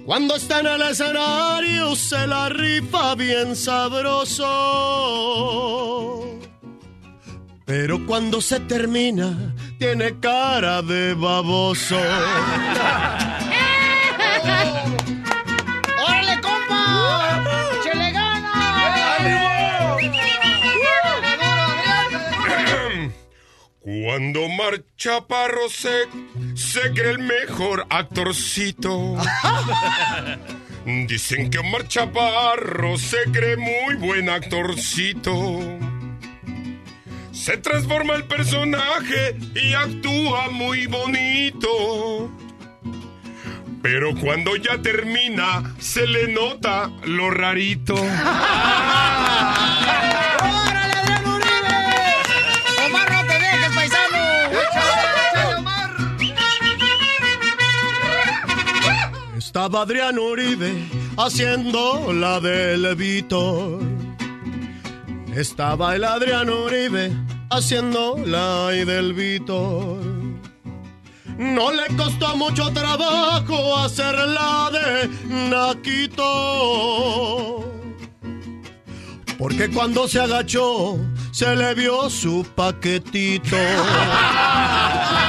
Cuando 0.06 0.36
está 0.36 0.60
en 0.60 0.68
el 0.68 0.82
escenario 0.84 1.96
se 1.96 2.28
la 2.28 2.50
rifa 2.50 3.16
bien 3.16 3.56
sabroso. 3.56 4.46
Pero 7.66 8.06
cuando 8.06 8.42
se 8.42 8.60
termina 8.62 9.56
tiene 9.80 10.20
cara 10.20 10.82
de 10.82 11.14
baboso. 11.16 11.98
Cuando 23.86 24.46
Omar 24.46 24.84
Chaparro 24.98 25.70
se, 25.70 26.08
se 26.56 26.92
cree 26.96 27.12
el 27.12 27.20
mejor 27.20 27.86
actorcito. 27.92 29.16
Dicen 31.08 31.52
que 31.52 31.60
Omar 31.60 31.88
Chaparro 31.88 32.98
se 32.98 33.18
cree 33.32 33.58
muy 33.58 33.94
buen 34.00 34.28
actorcito. 34.28 35.60
Se 37.32 37.58
transforma 37.58 38.16
el 38.16 38.24
personaje 38.24 39.38
y 39.54 39.74
actúa 39.74 40.50
muy 40.50 40.88
bonito. 40.88 42.32
Pero 43.84 44.16
cuando 44.20 44.56
ya 44.56 44.82
termina, 44.82 45.76
se 45.78 46.08
le 46.08 46.34
nota 46.34 46.90
lo 47.04 47.30
rarito. 47.30 47.94
Estaba 59.56 59.84
Adrián 59.84 60.20
Uribe 60.20 60.74
haciendo 61.16 62.12
la 62.12 62.42
del 62.42 62.94
Víctor. 62.98 63.80
Estaba 65.34 65.96
el 65.96 66.04
Adrián 66.04 66.50
Uribe 66.50 67.14
haciendo 67.50 68.18
la 68.26 68.68
del 68.68 69.14
Víctor. 69.14 70.04
No 71.38 71.72
le 71.72 71.88
costó 71.96 72.36
mucho 72.36 72.70
trabajo 72.74 73.78
hacer 73.78 74.14
la 74.28 74.72
de 74.74 75.08
Naquito. 75.50 76.26
Porque 79.38 79.70
cuando 79.70 80.10
se 80.10 80.20
agachó, 80.20 80.98
se 81.32 81.56
le 81.56 81.74
vio 81.76 82.10
su 82.10 82.46
paquetito. 82.56 83.56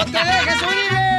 ¡No 0.00 0.06
te 0.06 0.12
dejes, 0.12 0.62
Uribe! 0.62 1.10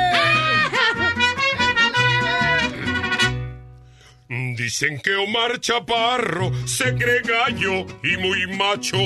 Dicen 4.57 4.99
que 5.01 5.13
Omar 5.17 5.59
Chaparro 5.59 6.51
se 6.65 6.95
cree 6.95 7.21
gallo 7.21 7.85
y 8.03 8.17
muy 8.17 8.47
macho. 8.57 8.97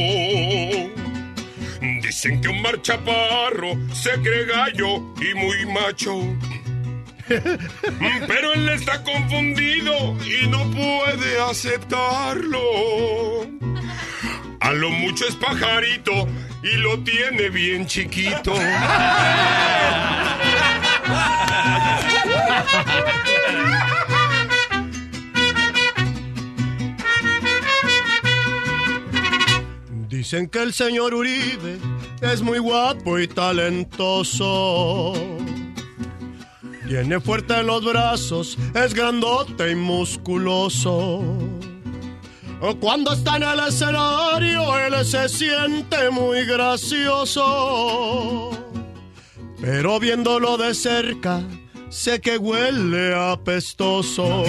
Dicen 2.02 2.40
que 2.40 2.48
Omar 2.48 2.82
Chaparro 2.84 3.74
se 3.94 4.12
cree 4.22 4.46
gallo 4.46 5.14
y 5.20 5.34
muy 5.36 5.66
macho. 5.66 6.22
Pero 7.28 8.54
él 8.54 8.70
está 8.70 9.04
confundido 9.04 10.16
y 10.24 10.48
no 10.48 10.72
puede 10.72 11.42
aceptarlo. 11.42 12.62
A 14.62 14.72
lo 14.72 14.90
mucho 14.90 15.28
es 15.28 15.36
pajarito 15.36 16.30
y 16.66 16.78
lo 16.78 17.00
tiene 17.00 17.50
bien 17.50 17.86
chiquito. 17.86 18.54
Dicen 30.10 30.50
que 30.50 30.64
el 30.64 30.74
señor 30.74 31.14
Uribe 31.14 31.78
es 32.22 32.42
muy 32.42 32.58
guapo 32.58 33.20
y 33.20 33.28
talentoso. 33.28 35.14
Tiene 36.88 37.20
fuerte 37.20 37.62
los 37.62 37.86
brazos, 37.86 38.58
es 38.74 38.96
grandote 38.96 39.70
y 39.70 39.76
musculoso. 39.76 41.45
Cuando 42.74 43.14
está 43.14 43.38
en 43.38 43.44
el 43.44 43.60
escenario, 43.60 44.80
él 44.80 45.06
se 45.06 45.30
siente 45.30 46.10
muy 46.10 46.46
gracioso. 46.46 47.46
Pero 49.62 50.00
viéndolo 50.00 50.58
de 50.58 50.74
cerca, 50.74 51.44
sé 51.90 52.20
que 52.20 52.40
huele 52.40 53.14
apestoso. 53.14 54.46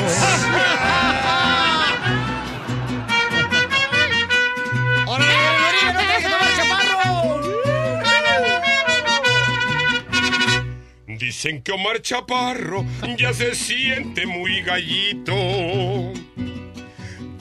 Dicen 11.07 11.61
que 11.63 11.73
Omar 11.73 12.01
Chaparro 12.01 12.87
ya 13.19 13.35
se 13.35 13.55
siente 13.55 14.27
muy 14.27 14.63
gallito. 14.63 15.35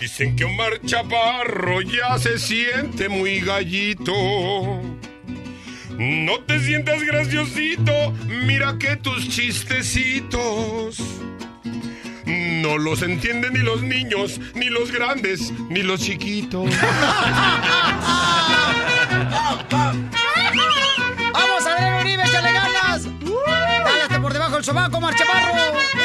Dicen 0.06 0.36
que 0.36 0.46
Omar 0.46 0.80
Chaparro 0.86 1.82
ya 1.82 2.20
se 2.20 2.38
siente 2.38 3.10
muy 3.10 3.40
gallito. 3.40 4.14
No 5.98 6.40
te 6.46 6.60
sientas 6.60 7.02
graciosito, 7.02 8.12
mira 8.28 8.78
que 8.78 8.98
tus 8.98 9.28
chistecitos. 9.28 11.00
No 12.24 12.78
los 12.78 13.02
entienden 13.02 13.54
ni 13.54 13.62
los 13.62 13.82
niños, 13.82 14.40
ni 14.54 14.70
los 14.70 14.92
grandes, 14.92 15.52
ni 15.70 15.82
los 15.82 16.02
chiquitos. 16.02 16.70
¡Vamos, 21.34 21.66
Adrián 21.66 22.02
Uribe, 22.02 22.24
échale 22.26 22.52
ganas! 22.54 23.08
¡Dale 24.08 24.20
por 24.22 24.34
debajo 24.34 24.54
del 24.54 24.64
sobaco, 24.64 24.98
Omar 24.98 25.16
Chaparro! 25.16 26.05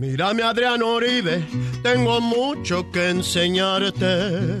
Mírame, 0.00 0.42
Adrián 0.42 0.82
Uribe, 0.82 1.46
tengo 1.82 2.22
mucho 2.22 2.90
que 2.90 3.10
enseñarte. 3.10 4.58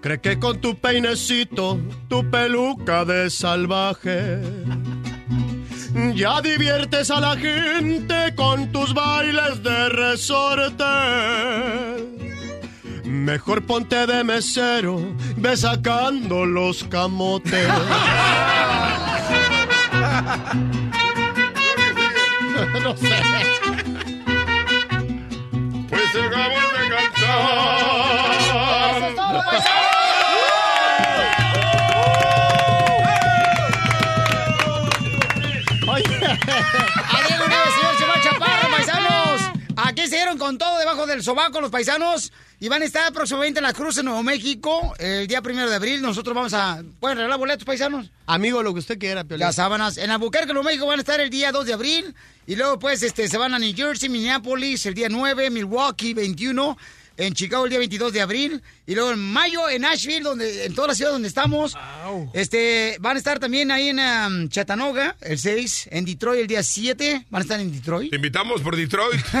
Cree 0.00 0.20
que 0.20 0.38
con 0.38 0.60
tu 0.60 0.76
peinecito, 0.76 1.80
tu 2.08 2.30
peluca 2.30 3.04
de 3.04 3.28
salvaje, 3.28 4.38
ya 6.14 6.40
diviertes 6.40 7.10
a 7.10 7.18
la 7.18 7.36
gente 7.36 8.32
con 8.36 8.70
tus 8.70 8.94
bailes 8.94 9.64
de 9.64 9.88
resorte. 9.88 10.84
Mejor 13.02 13.66
ponte 13.66 14.06
de 14.06 14.22
mesero, 14.22 15.00
ve 15.36 15.56
sacando 15.56 16.46
los 16.46 16.84
camotes. 16.84 17.68
no 22.82 22.96
sé. 22.96 23.67
Aquí 39.88 40.06
se 40.06 40.16
dieron 40.16 40.38
con 40.38 40.58
todo 40.58 40.78
debajo 40.78 41.06
del 41.06 41.22
sobaco 41.22 41.60
los 41.60 41.70
paisanos 41.70 42.30
y 42.60 42.68
van 42.68 42.82
a 42.82 42.84
estar 42.84 43.12
próximamente 43.12 43.60
en 43.60 43.64
la 43.64 43.72
Cruz 43.72 43.96
en 43.98 44.04
Nuevo 44.04 44.22
México 44.22 44.94
el 44.98 45.26
día 45.26 45.40
primero 45.40 45.70
de 45.70 45.76
abril. 45.76 46.02
Nosotros 46.02 46.34
vamos 46.34 46.52
a... 46.52 46.82
¿Pueden 47.00 47.16
regalar 47.16 47.38
boletos, 47.38 47.64
paisanos? 47.64 48.10
Amigo, 48.26 48.62
lo 48.62 48.74
que 48.74 48.80
usted 48.80 48.98
quiera, 48.98 49.24
Piolín. 49.24 49.46
Las 49.46 49.56
sábanas. 49.56 49.96
En 49.96 50.10
Albuquerque, 50.10 50.52
Nuevo 50.52 50.64
México 50.64 50.86
van 50.86 50.98
a 50.98 51.02
estar 51.02 51.20
el 51.20 51.30
día 51.30 51.52
2 51.52 51.66
de 51.66 51.72
abril. 51.72 52.14
Y 52.46 52.56
luego, 52.56 52.78
pues, 52.78 53.02
este, 53.02 53.28
se 53.28 53.38
van 53.38 53.54
a 53.54 53.58
New 53.58 53.74
Jersey, 53.74 54.08
Minneapolis 54.08 54.84
el 54.86 54.94
día 54.94 55.08
9, 55.08 55.50
Milwaukee 55.50 56.12
21, 56.12 56.76
en 57.18 57.34
Chicago 57.34 57.64
el 57.64 57.70
día 57.70 57.78
22 57.78 58.12
de 58.12 58.20
abril. 58.22 58.62
Y 58.86 58.94
luego 58.94 59.10
en 59.12 59.18
mayo 59.18 59.68
en 59.68 59.82
Nashville, 59.82 60.20
donde, 60.22 60.64
en 60.64 60.74
toda 60.74 60.88
la 60.88 60.94
ciudad 60.94 61.10
donde 61.12 61.28
estamos. 61.28 61.76
Este, 62.32 62.96
van 63.00 63.16
a 63.16 63.18
estar 63.18 63.38
también 63.38 63.70
ahí 63.70 63.88
en 63.90 63.98
um, 63.98 64.48
Chattanooga 64.48 65.16
el 65.20 65.38
6, 65.38 65.88
en 65.92 66.04
Detroit 66.06 66.40
el 66.40 66.46
día 66.46 66.62
7. 66.62 67.26
Van 67.28 67.40
a 67.40 67.42
estar 67.42 67.60
en 67.60 67.70
Detroit. 67.70 68.08
Te 68.10 68.16
invitamos 68.16 68.62
por 68.62 68.74
Detroit. 68.76 69.20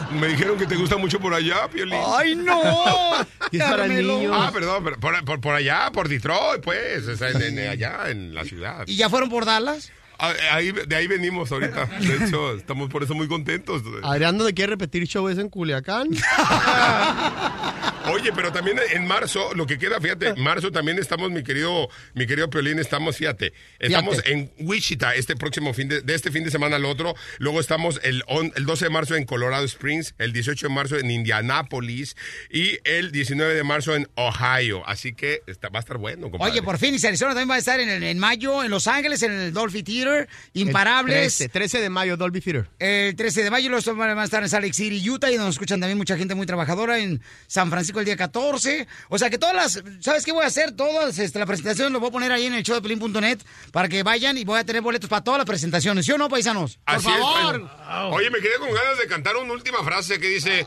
Este, 0.00 0.14
me 0.14 0.28
dijeron 0.28 0.58
que 0.58 0.66
te 0.66 0.76
gusta 0.76 0.96
mucho 0.96 1.20
por 1.20 1.32
allá, 1.34 1.68
Piolín. 1.72 1.98
¡Ay, 2.06 2.34
no! 2.34 2.60
Y 3.52 3.56
es 3.58 3.64
para 3.64 3.86
niños. 3.88 4.34
Ah, 4.36 4.50
perdón, 4.52 4.84
pero 4.84 4.98
por, 5.00 5.24
por- 5.24 5.40
por 5.40 5.54
allá, 5.54 5.90
por 5.92 6.08
Detroit, 6.08 6.62
pues, 6.62 7.06
o 7.06 7.16
sea, 7.16 7.30
en- 7.30 7.58
en- 7.58 7.68
allá 7.68 8.08
en 8.10 8.34
la 8.34 8.44
ciudad. 8.44 8.84
¿Y 8.86 8.96
ya 8.96 9.08
fueron 9.08 9.28
por 9.28 9.44
Dallas? 9.44 9.90
Ah, 10.22 10.32
ahí- 10.52 10.72
de 10.72 10.96
ahí 10.96 11.06
venimos 11.06 11.50
ahorita. 11.50 11.86
De 11.86 12.24
hecho, 12.26 12.54
estamos 12.56 12.90
por 12.90 13.02
eso 13.02 13.14
muy 13.14 13.26
contentos. 13.26 13.82
Adrián, 14.02 14.36
¿dónde 14.36 14.52
quiere 14.52 14.70
repetir 14.72 15.06
show 15.06 15.28
es 15.28 15.38
en 15.38 15.48
Culiacán? 15.48 16.08
Oye, 18.12 18.32
pero 18.34 18.52
también 18.52 18.78
en 18.92 19.06
marzo, 19.06 19.54
lo 19.54 19.66
que 19.66 19.78
queda, 19.78 20.00
fíjate, 20.00 20.28
en 20.28 20.40
marzo 20.42 20.70
también 20.72 20.98
estamos, 20.98 21.30
mi 21.30 21.42
querido, 21.42 21.88
mi 22.14 22.26
querido 22.26 22.50
Piolín, 22.50 22.78
estamos, 22.78 23.16
fíjate, 23.16 23.52
estamos 23.78 24.16
Fíjate. 24.16 24.32
en 24.32 24.52
Wichita 24.58 25.14
este 25.14 25.36
próximo 25.36 25.72
fin 25.74 25.88
de, 25.88 26.00
de 26.02 26.14
este 26.14 26.30
fin 26.30 26.44
de 26.44 26.50
semana 26.50 26.76
al 26.76 26.84
otro. 26.84 27.14
Luego 27.38 27.60
estamos 27.60 28.00
el, 28.02 28.22
on- 28.26 28.52
el 28.56 28.64
12 28.66 28.86
de 28.86 28.90
marzo 28.90 29.16
en 29.16 29.24
Colorado 29.24 29.64
Springs, 29.64 30.14
el 30.18 30.32
18 30.32 30.68
de 30.68 30.74
marzo 30.74 30.96
en 30.98 31.10
Indianapolis 31.10 32.16
y 32.50 32.78
el 32.84 33.12
19 33.12 33.54
de 33.54 33.62
marzo 33.64 33.94
en 33.94 34.08
Ohio. 34.16 34.82
Así 34.86 35.12
que 35.14 35.42
está- 35.46 35.68
va 35.68 35.78
a 35.78 35.80
estar 35.80 35.98
bueno, 35.98 36.30
compadre. 36.30 36.52
Oye, 36.52 36.62
por 36.62 36.78
fin, 36.78 36.96
y 37.00 37.06
Arizona 37.06 37.30
también 37.30 37.50
va 37.50 37.54
a 37.54 37.58
estar 37.58 37.80
en, 37.80 37.88
el- 37.88 38.02
en 38.02 38.18
mayo 38.18 38.62
en 38.64 38.70
Los 38.70 38.86
Ángeles, 38.86 39.22
en 39.22 39.32
el 39.32 39.52
Dolphy 39.52 39.82
Theater. 39.82 40.28
Imparables. 40.54 41.36
13, 41.36 41.48
13 41.48 41.80
de 41.80 41.90
mayo, 41.90 42.16
Dolby 42.16 42.40
Theater. 42.40 42.68
El 42.78 43.14
13 43.16 43.44
de 43.44 43.50
mayo 43.50 43.68
los 43.70 43.84
van 43.96 44.18
a 44.18 44.24
estar 44.24 44.42
en 44.42 44.48
Salt 44.48 44.64
Lake 44.64 44.74
City, 44.74 45.08
Utah, 45.10 45.30
y 45.30 45.36
nos 45.36 45.50
escuchan 45.50 45.80
también 45.80 45.98
mucha 45.98 46.16
gente 46.16 46.34
muy 46.34 46.46
trabajadora 46.46 46.98
en 46.98 47.20
San 47.46 47.70
Francisco 47.70 47.99
el 48.00 48.06
día 48.06 48.16
14. 48.16 48.86
O 49.08 49.18
sea 49.18 49.30
que 49.30 49.38
todas 49.38 49.54
las, 49.54 49.82
¿sabes 50.00 50.24
qué 50.24 50.32
voy 50.32 50.44
a 50.44 50.48
hacer? 50.48 50.72
Todas, 50.72 51.18
este, 51.18 51.38
la 51.38 51.46
presentación 51.46 51.92
lo 51.92 52.00
voy 52.00 52.08
a 52.08 52.12
poner 52.12 52.32
ahí 52.32 52.46
en 52.46 52.54
el 52.54 52.62
show 52.62 52.74
de 52.74 52.82
Pelín.net 52.82 53.38
para 53.72 53.88
que 53.88 54.02
vayan 54.02 54.36
y 54.36 54.44
voy 54.44 54.58
a 54.58 54.64
tener 54.64 54.82
boletos 54.82 55.08
para 55.08 55.22
todas 55.22 55.38
las 55.38 55.46
presentaciones. 55.46 56.04
¿Sí 56.06 56.12
o 56.12 56.18
no, 56.18 56.28
paisanos? 56.28 56.78
Por 56.84 56.94
Así 56.96 57.08
es, 57.08 57.18
favor. 57.18 57.70
Oye, 58.12 58.30
me 58.30 58.40
quedé 58.40 58.56
con 58.58 58.72
ganas 58.72 58.98
de 58.98 59.06
cantar 59.06 59.36
una 59.36 59.52
última 59.52 59.82
frase 59.84 60.18
que 60.18 60.28
dice: 60.28 60.66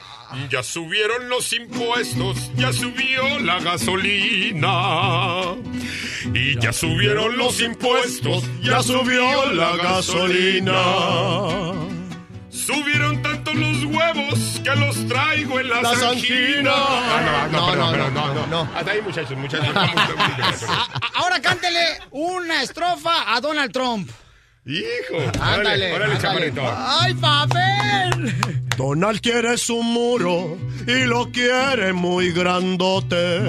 Ya 0.50 0.64
subieron 0.64 1.30
los 1.30 1.52
impuestos, 1.54 2.52
ya 2.56 2.72
subió 2.74 3.40
la 3.40 3.60
gasolina. 3.60 5.56
Y 6.34 6.60
ya 6.60 6.72
subieron 6.72 7.38
los 7.38 7.62
impuestos, 7.62 8.44
ya 8.62 8.82
subió 8.82 9.52
la 9.52 9.76
gasolina. 9.76 10.74
Subieron 12.66 13.22
tanto 13.22 13.54
los 13.54 13.84
huevos 13.84 14.62
que 14.64 14.76
los 14.76 15.08
traigo 15.08 15.60
en 15.60 15.70
las 15.70 15.84
Las 15.84 16.02
anginas. 16.04 16.74
Ah, 16.78 17.50
no, 17.52 17.60
no, 17.60 17.60
No, 17.60 17.72
perdón, 17.72 17.86
no, 17.86 17.92
perdón, 18.06 18.14
no, 18.14 18.34
no, 18.34 18.48
no. 18.66 18.70
Hasta 18.76 18.92
ahí, 18.92 19.02
muchachos, 19.02 19.38
muchachos. 19.38 19.68
Estamos- 19.68 19.90
estamos- 20.54 20.70
A- 20.70 21.20
Ahora 21.20 21.42
cántele 21.42 21.80
una 22.12 22.64
estrofa 22.64 23.36
a 23.36 23.42
Donald 23.42 23.72
Trump. 23.74 24.10
Hijo, 24.66 25.18
Ándale, 25.42 25.94
órale, 25.94 26.16
órale, 26.16 26.16
ándale. 26.16 26.54
¡Ay, 27.02 27.14
papel! 27.16 28.36
Donald 28.78 29.20
quiere 29.20 29.58
su 29.58 29.84
muro 29.84 30.58
y 30.88 31.04
lo 31.06 31.30
quiere 31.32 31.92
muy 31.92 32.32
grandote. 32.32 33.42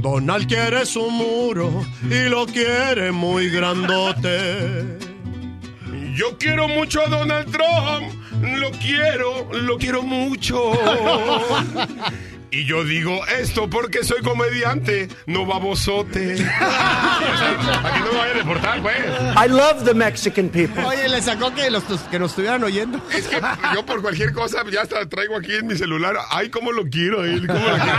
Donald 0.00 0.46
quiere 0.48 0.86
su 0.86 1.10
muro 1.10 1.84
y 2.10 2.28
lo 2.30 2.46
quiere 2.46 3.12
muy 3.12 3.50
grandote. 3.50 5.09
Yo 6.14 6.36
quiero 6.38 6.68
mucho 6.68 7.00
a 7.02 7.06
Donald 7.06 7.50
Trump, 7.50 8.14
lo 8.58 8.70
quiero, 8.72 9.48
lo 9.52 9.78
quiero 9.78 10.02
mucho. 10.02 10.72
Y 12.52 12.64
yo 12.64 12.82
digo 12.82 13.24
esto 13.26 13.70
porque 13.70 14.02
soy 14.02 14.22
comediante, 14.22 15.08
no 15.26 15.46
babosote. 15.46 16.36
Para 16.58 17.94
que 17.94 18.00
no 18.00 18.12
me 18.12 18.18
vayan 18.18 18.36
a 18.36 18.38
deportar, 18.38 18.82
pues. 18.82 18.96
I 19.36 19.48
love 19.48 19.84
the 19.84 19.94
Mexican 19.94 20.48
people. 20.48 20.84
Oye, 20.84 21.08
le 21.08 21.22
sacó 21.22 21.54
que, 21.54 21.70
los, 21.70 21.84
que 21.84 22.18
nos 22.18 22.32
estuvieran 22.32 22.64
oyendo. 22.64 23.00
Es 23.14 23.28
que 23.28 23.40
yo 23.72 23.86
por 23.86 24.02
cualquier 24.02 24.32
cosa 24.32 24.64
ya 24.68 24.82
hasta 24.82 25.08
traigo 25.08 25.36
aquí 25.36 25.54
en 25.54 25.68
mi 25.68 25.76
celular. 25.76 26.16
Ay, 26.30 26.50
cómo 26.50 26.72
lo 26.72 26.88
quiero, 26.88 27.24
él, 27.24 27.46
cómo 27.46 27.60
lo 27.60 27.76
quiero. 27.76 27.98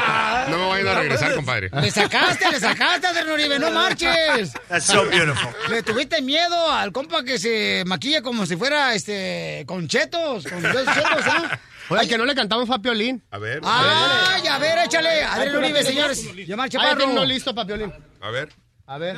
No 0.50 0.58
me 0.58 0.68
vayan 0.68 0.88
a 0.88 0.94
regresar, 0.96 1.36
compadre. 1.36 1.70
Le 1.72 1.90
sacaste, 1.90 2.52
le 2.52 2.60
sacaste, 2.60 3.08
Adrián 3.08 3.30
Uribe, 3.30 3.58
no 3.58 3.72
marches. 3.72 4.52
That's 4.68 4.86
so 4.86 5.06
beautiful. 5.06 5.50
Le 5.70 5.82
tuviste 5.82 6.22
miedo 6.22 6.70
al 6.70 6.92
compa 6.92 7.24
que 7.24 7.40
se 7.40 7.84
maquilla 7.86 8.22
como 8.22 8.46
si 8.46 8.58
fuera, 8.58 8.96
este, 8.96 9.64
con 9.66 9.88
chetos, 9.88 10.44
con 10.44 10.62
dos 10.62 10.86
chetos, 10.94 11.26
¿ah? 11.26 11.60
Oye, 11.90 12.08
que 12.08 12.18
no 12.18 12.26
le 12.26 12.36
cantamos 12.36 12.70
a 12.70 12.80
Piolín. 12.80 13.24
A 13.32 13.38
ver. 13.38 13.62
Ay, 13.64 14.48
a 14.48 14.58
ver, 14.60 14.78
échale. 14.86 15.24
Adrián 15.24 15.58
Uribe, 15.58 15.84
señores. 15.84 16.24
Llamar 16.48 16.66
Ahí 16.66 16.70
Chaparro. 16.70 16.98
tengo 16.98 17.12
uno 17.14 17.26
listo 17.26 17.54
para 17.54 17.68
Piolín. 17.68 17.94
A 18.22 18.30
ver. 18.32 18.50
A 18.88 18.98
ver. 18.98 19.18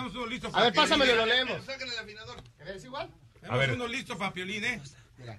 A 0.53 0.63
ver, 0.63 0.73
pásamelo 0.73 1.13
y 1.13 1.15
lo 1.15 1.25
leemos. 1.25 1.57
¿Es 2.75 2.85
igual? 2.85 3.09
A 3.49 3.57
ver. 3.57 3.71
uno 3.73 3.87
listo 3.87 4.17
para 4.17 4.33
Piolín, 4.33 4.63
¿eh? 4.63 4.81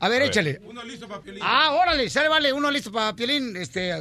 A 0.00 0.08
ver, 0.08 0.22
échale. 0.22 0.60
Uno 0.64 0.82
listo 0.84 1.08
para 1.08 1.20
Piolín. 1.20 1.42
Ah, 1.44 1.72
órale, 1.72 2.08
sale, 2.08 2.28
vale, 2.28 2.52
uno 2.52 2.70
listo 2.70 2.90
para 2.92 3.14
Piolín. 3.14 3.56
Este. 3.56 3.92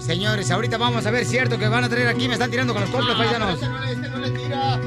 Señores, 0.00 0.50
ahorita 0.50 0.78
vamos 0.78 1.04
a 1.06 1.10
ver, 1.10 1.24
cierto 1.26 1.58
que 1.58 1.68
van 1.68 1.84
a 1.84 1.88
traer 1.88 2.08
aquí, 2.08 2.28
me 2.28 2.34
están 2.34 2.50
tirando 2.50 2.72
con 2.72 2.82
los 2.82 2.90
coplos, 2.90 3.16
paisanos. 3.16 3.54
Este 3.54 3.68
no 3.68 3.78
le, 3.78 3.92
este 3.92 4.08
no 4.08 4.18
le 4.18 4.30
tira. 4.30 4.80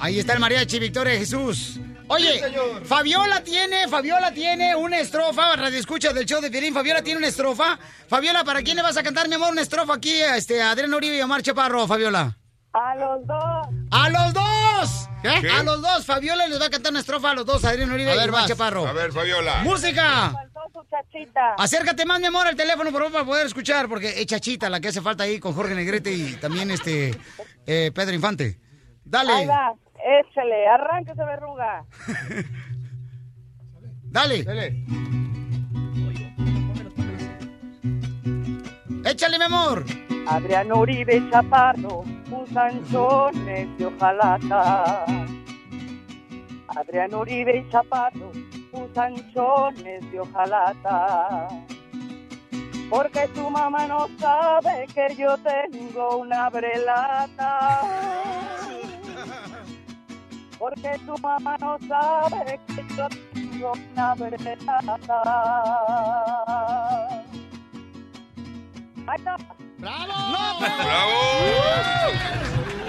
Ahí 0.00 0.18
está 0.18 0.32
el 0.34 0.40
mariachi, 0.40 0.78
Victoria 0.78 1.12
de 1.12 1.18
Jesús. 1.20 1.80
Oye, 2.08 2.42
Fabiola 2.84 3.44
tiene, 3.44 3.86
Fabiola 3.88 4.32
tiene 4.32 4.74
una 4.74 4.98
estrofa, 4.98 5.56
radio 5.56 5.78
escucha 5.78 6.12
del 6.12 6.24
show 6.24 6.40
de 6.40 6.50
Piolín, 6.50 6.72
Fabiola 6.72 7.02
tiene 7.02 7.18
una 7.18 7.26
estrofa. 7.26 7.78
Fabiola, 8.08 8.44
¿para 8.44 8.62
quién 8.62 8.76
le 8.76 8.82
vas 8.82 8.96
a 8.96 9.02
cantar, 9.02 9.28
mi 9.28 9.34
amor, 9.34 9.52
una 9.52 9.60
estrofa 9.60 9.94
aquí 9.94 10.22
a 10.22 10.36
este, 10.36 10.62
a 10.62 10.70
Adrián 10.70 10.94
Uribe 10.94 11.16
y 11.16 11.20
a 11.20 11.26
Omar 11.26 11.42
Chaparro, 11.42 11.86
Fabiola? 11.86 12.38
A 12.72 12.94
los 12.96 13.26
dos. 13.26 13.66
¡A 13.90 14.08
los 14.08 14.32
dos! 14.32 15.08
¿Qué? 15.20 15.50
A 15.50 15.62
los 15.64 15.82
dos, 15.82 16.06
Fabiola 16.06 16.46
les 16.46 16.60
va 16.60 16.66
a 16.66 16.70
cantar 16.70 16.92
una 16.92 17.00
estrofa 17.00 17.30
a 17.30 17.34
los 17.34 17.44
dos, 17.44 17.64
Adrián 17.64 17.92
Uribe 17.92 18.12
A 18.12 18.14
y 18.14 18.18
Omar 18.18 18.30
vas. 18.30 18.46
Chaparro. 18.46 18.86
A 18.86 18.92
ver, 18.92 19.12
Fabiola. 19.12 19.62
¡Música! 19.64 20.32
Su 20.72 20.84
chachita. 20.90 21.54
Acércate 21.56 22.04
más, 22.04 22.20
mi 22.20 22.26
amor, 22.26 22.46
al 22.46 22.54
teléfono, 22.54 22.90
por 22.90 23.00
favor, 23.00 23.12
para 23.12 23.24
poder 23.24 23.46
escuchar, 23.46 23.88
porque 23.88 24.20
es 24.20 24.26
Chachita 24.26 24.68
la 24.68 24.80
que 24.80 24.88
hace 24.88 25.00
falta 25.00 25.24
ahí 25.24 25.40
con 25.40 25.54
Jorge 25.54 25.74
Negrete 25.74 26.12
y 26.12 26.34
también 26.34 26.70
este 26.70 27.18
eh, 27.66 27.90
Pedro 27.94 28.14
Infante. 28.14 28.60
Dale. 29.02 29.32
Ahí 29.32 29.46
va, 29.46 29.72
échale, 30.20 30.66
arránquese 30.66 31.24
verruga. 31.24 31.84
Dale. 34.10 34.44
Échale, 39.04 39.38
mi 39.38 39.44
amor. 39.44 39.84
Adrián 40.26 40.72
Uribe 40.72 41.30
Chaparro 41.30 42.04
usan 42.30 42.84
chones 42.90 43.78
de 43.78 43.86
hojalata. 43.86 45.04
Adrián 46.68 47.14
Uribe 47.14 47.58
y 47.58 47.70
Chaparro 47.70 48.30
usan 48.72 49.14
chones 49.32 50.12
de 50.12 50.20
hojalata. 50.20 51.48
Porque 52.90 53.28
tu 53.28 53.48
mamá 53.50 53.86
no 53.86 54.08
sabe 54.18 54.86
que 54.94 55.14
yo 55.16 55.36
tengo 55.38 56.18
una 56.18 56.50
brelata. 56.50 57.80
Porque 60.58 60.98
tu 61.06 61.16
mamá 61.18 61.56
no 61.60 61.78
sabe 61.88 62.58
que 62.66 62.84
yo 62.96 63.08
tengo 63.32 63.72
una. 63.72 64.12
Ahí 69.06 69.16
está. 69.16 69.36
¡Bravo! 69.78 70.12
¡Bravo! 70.60 71.20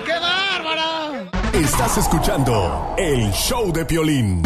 ¡Qué 0.05 0.13
bárbara! 0.13 1.29
Estás 1.53 1.97
escuchando 1.99 2.95
el 2.97 3.31
show 3.31 3.71
de 3.71 3.85
Piolín. 3.85 4.41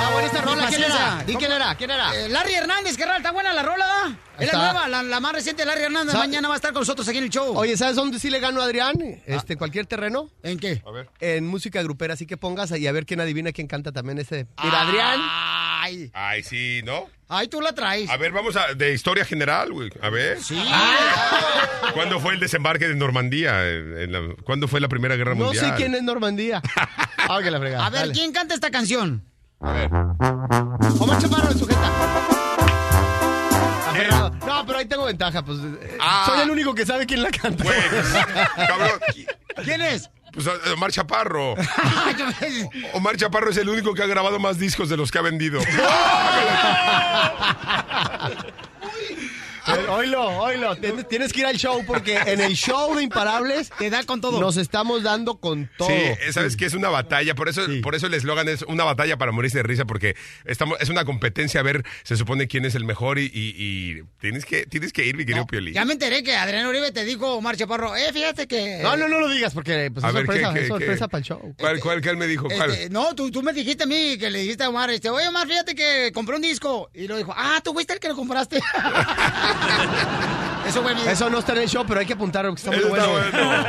Está 0.00 0.12
buena 0.12 0.26
esta 0.28 0.40
rola. 0.40 0.66
¿Quién 0.68 0.82
era? 0.84 1.24
¿Di 1.26 1.34
quién 1.36 1.52
era? 1.52 1.74
¿Quién 1.74 1.90
era? 1.90 2.14
Eh, 2.16 2.28
Larry 2.28 2.54
Hernández, 2.54 2.96
carnal, 2.96 3.18
está 3.18 3.32
buena 3.32 3.52
la 3.52 3.62
rola, 3.62 3.86
¿da? 3.86 4.16
Es 4.38 4.50
la 4.52 4.58
nueva, 4.58 4.88
la, 4.88 5.02
la 5.02 5.20
más 5.20 5.32
reciente 5.34 5.62
de 5.62 5.66
Larry 5.66 5.82
Hernández. 5.82 6.14
Mañana 6.14 6.48
va 6.48 6.54
a 6.54 6.56
estar 6.56 6.72
con 6.72 6.80
nosotros 6.80 7.06
aquí 7.08 7.18
en 7.18 7.24
el 7.24 7.30
show. 7.30 7.56
Oye, 7.56 7.76
¿sabes 7.76 7.96
dónde 7.96 8.18
sí 8.18 8.30
le 8.30 8.40
gano 8.40 8.60
a 8.62 8.64
Adrián? 8.64 8.94
Este, 9.26 9.56
cualquier 9.56 9.86
terreno. 9.86 10.30
¿En 10.42 10.58
qué? 10.58 10.82
A 10.86 10.90
ver. 10.90 11.08
En 11.20 11.46
música 11.46 11.82
grupera, 11.82 12.14
así 12.14 12.26
que 12.26 12.36
pongas 12.38 12.72
ahí 12.72 12.86
a 12.86 12.92
ver 12.92 13.04
quién 13.04 13.20
adivina 13.20 13.52
quién 13.52 13.66
canta 13.66 13.92
también 13.92 14.18
ese. 14.18 14.46
Mira, 14.62 14.80
Adrián. 14.82 15.20
Ay, 15.82 16.10
Ay, 16.14 16.42
sí, 16.42 16.80
¿no? 16.84 17.08
ay, 17.28 17.48
tú 17.48 17.60
la 17.60 17.72
traes. 17.74 18.08
A 18.10 18.16
ver, 18.16 18.32
vamos 18.32 18.54
a. 18.56 18.74
De 18.74 18.92
historia 18.92 19.24
general, 19.24 19.72
güey. 19.72 19.90
A 20.02 20.10
ver. 20.10 20.42
Sí. 20.42 20.60
¿Cuándo 21.94 22.20
fue 22.20 22.34
el 22.34 22.40
desembarque 22.40 22.86
de 22.88 22.94
Normandía? 22.94 23.66
En- 23.68 24.12
la- 24.12 24.34
¿Cuándo 24.44 24.68
fue 24.68 24.80
la 24.80 24.88
Primera 24.88 25.16
Guerra 25.16 25.34
No 25.34 25.46
Mundial? 25.46 25.66
sé 25.66 25.72
quién 25.76 25.94
es 25.94 26.02
Normandía. 26.02 26.62
Ah, 27.32 27.38
que 27.42 27.50
la 27.50 27.60
fregada. 27.60 27.86
A 27.86 27.90
ver, 27.90 28.00
Dale. 28.00 28.12
¿quién 28.14 28.32
canta 28.32 28.54
esta 28.54 28.70
canción? 28.72 29.22
A 29.62 29.72
ver. 29.72 29.90
Omar 31.00 31.18
Chaparro 31.20 31.48
de 31.52 31.58
sujeta. 31.58 31.90
Aferrado. 33.90 34.30
No, 34.46 34.66
pero 34.66 34.78
ahí 34.78 34.86
tengo 34.86 35.04
ventaja, 35.04 35.42
pues. 35.44 35.58
eh, 35.58 35.98
Ah. 36.00 36.24
Soy 36.26 36.40
el 36.40 36.50
único 36.50 36.74
que 36.74 36.86
sabe 36.86 37.06
quién 37.06 37.22
la 37.22 37.30
canta. 37.30 37.62
Güey, 37.64 37.76
cabrón. 38.68 39.00
¿Quién 39.64 39.82
es? 39.82 40.10
Pues 40.32 40.46
eh, 40.46 40.50
Omar 40.74 40.92
Chaparro. 40.92 41.54
Omar 42.94 43.16
Chaparro 43.16 43.50
es 43.50 43.56
el 43.56 43.68
único 43.68 43.92
que 43.94 44.02
ha 44.02 44.06
grabado 44.06 44.38
más 44.38 44.58
discos 44.58 44.88
de 44.88 44.96
los 44.96 45.10
que 45.10 45.18
ha 45.18 45.22
vendido. 45.22 45.60
Oílo, 49.90 50.26
oílo. 50.38 50.76
Tienes, 50.76 51.32
que 51.32 51.40
ir 51.40 51.46
al 51.46 51.56
show 51.56 51.84
porque 51.86 52.16
en 52.16 52.40
el 52.40 52.54
show 52.54 52.94
de 52.94 53.02
Imparables 53.02 53.70
te 53.78 53.90
da 53.90 54.04
con 54.04 54.20
todo. 54.20 54.40
Nos 54.40 54.56
estamos 54.56 55.02
dando 55.02 55.38
con 55.40 55.70
todo. 55.76 55.88
Sí, 55.88 55.94
eh, 55.94 56.32
sabes 56.32 56.56
que 56.56 56.64
es 56.66 56.74
una 56.74 56.88
batalla, 56.88 57.34
por 57.34 57.48
eso, 57.48 57.62
por 57.82 57.94
eso 57.94 58.06
el 58.06 58.14
eslogan 58.14 58.48
es 58.48 58.62
una 58.62 58.84
batalla 58.84 59.16
para 59.18 59.32
morirse 59.32 59.58
de 59.58 59.62
risa, 59.64 59.84
porque 59.84 60.16
estamos, 60.44 60.80
es 60.80 60.88
una 60.88 61.04
competencia 61.04 61.60
a 61.60 61.62
ver, 61.62 61.84
se 62.02 62.16
supone 62.16 62.48
quién 62.48 62.64
es 62.64 62.74
el 62.74 62.84
mejor 62.84 63.18
y, 63.18 63.24
y- 63.32 63.54
y 63.60 64.02
tienes 64.20 64.44
que, 64.44 64.64
tienes 64.66 64.92
que 64.92 65.04
ir, 65.06 65.16
mi 65.16 65.24
querido 65.24 65.46
Piolín. 65.46 65.74
Ya 65.74 65.84
me 65.84 65.92
enteré 65.94 66.22
que 66.22 66.36
Adrián 66.36 66.66
Uribe 66.66 66.92
te 66.92 67.04
dijo, 67.04 67.34
Omar 67.34 67.56
Chaparro, 67.56 67.96
eh, 67.96 68.12
fíjate 68.12 68.46
que... 68.46 68.80
No, 68.82 68.96
no, 68.96 69.08
no 69.08 69.20
lo 69.20 69.28
digas 69.28 69.52
porque 69.54 69.90
pues, 69.92 70.04
A 70.04 70.08
es 70.08 70.14
ver, 70.14 70.26
¿qué, 70.26 70.32
sorpresa, 70.32 70.54
qué, 70.54 70.60
es 70.62 70.68
sorpresa 70.68 71.04
qué? 71.06 71.08
para 71.10 71.18
el 71.18 71.24
show. 71.24 71.54
¿Cuál, 71.58 71.80
cuál, 71.80 72.02
cuál 72.02 72.16
me 72.16 72.26
dijo? 72.26 72.48
¿Cuál? 72.48 72.70
Este, 72.70 72.90
no, 72.90 73.14
tú, 73.14 73.30
tú 73.30 73.42
me 73.42 73.52
dijiste 73.52 73.84
a 73.84 73.86
mí 73.86 74.16
que 74.18 74.30
le 74.30 74.40
dijiste 74.40 74.64
a 74.64 74.68
Omar, 74.68 74.90
este, 74.90 75.10
oye 75.10 75.28
Omar, 75.28 75.46
fíjate 75.46 75.74
que 75.74 76.10
compré 76.12 76.36
un 76.36 76.42
disco. 76.42 76.90
Y 76.94 77.06
lo 77.08 77.16
dijo, 77.16 77.34
ah, 77.36 77.60
tú 77.62 77.72
fuiste 77.72 77.92
el 77.94 78.00
que 78.00 78.08
lo 78.08 78.16
compraste. 78.16 78.60
Eso 80.66 80.82
fue 80.82 80.94
mi... 80.94 81.00
Eso 81.02 81.30
no 81.30 81.38
está 81.38 81.52
en 81.52 81.58
el 81.62 81.68
show, 81.68 81.84
pero 81.86 82.00
hay 82.00 82.06
que 82.06 82.12
apuntar 82.12 82.46
porque 82.46 82.60
está 82.60 82.70
muy 82.70 82.78
Está 82.80 83.06
bueno. 83.06 83.30
bueno. 83.32 83.66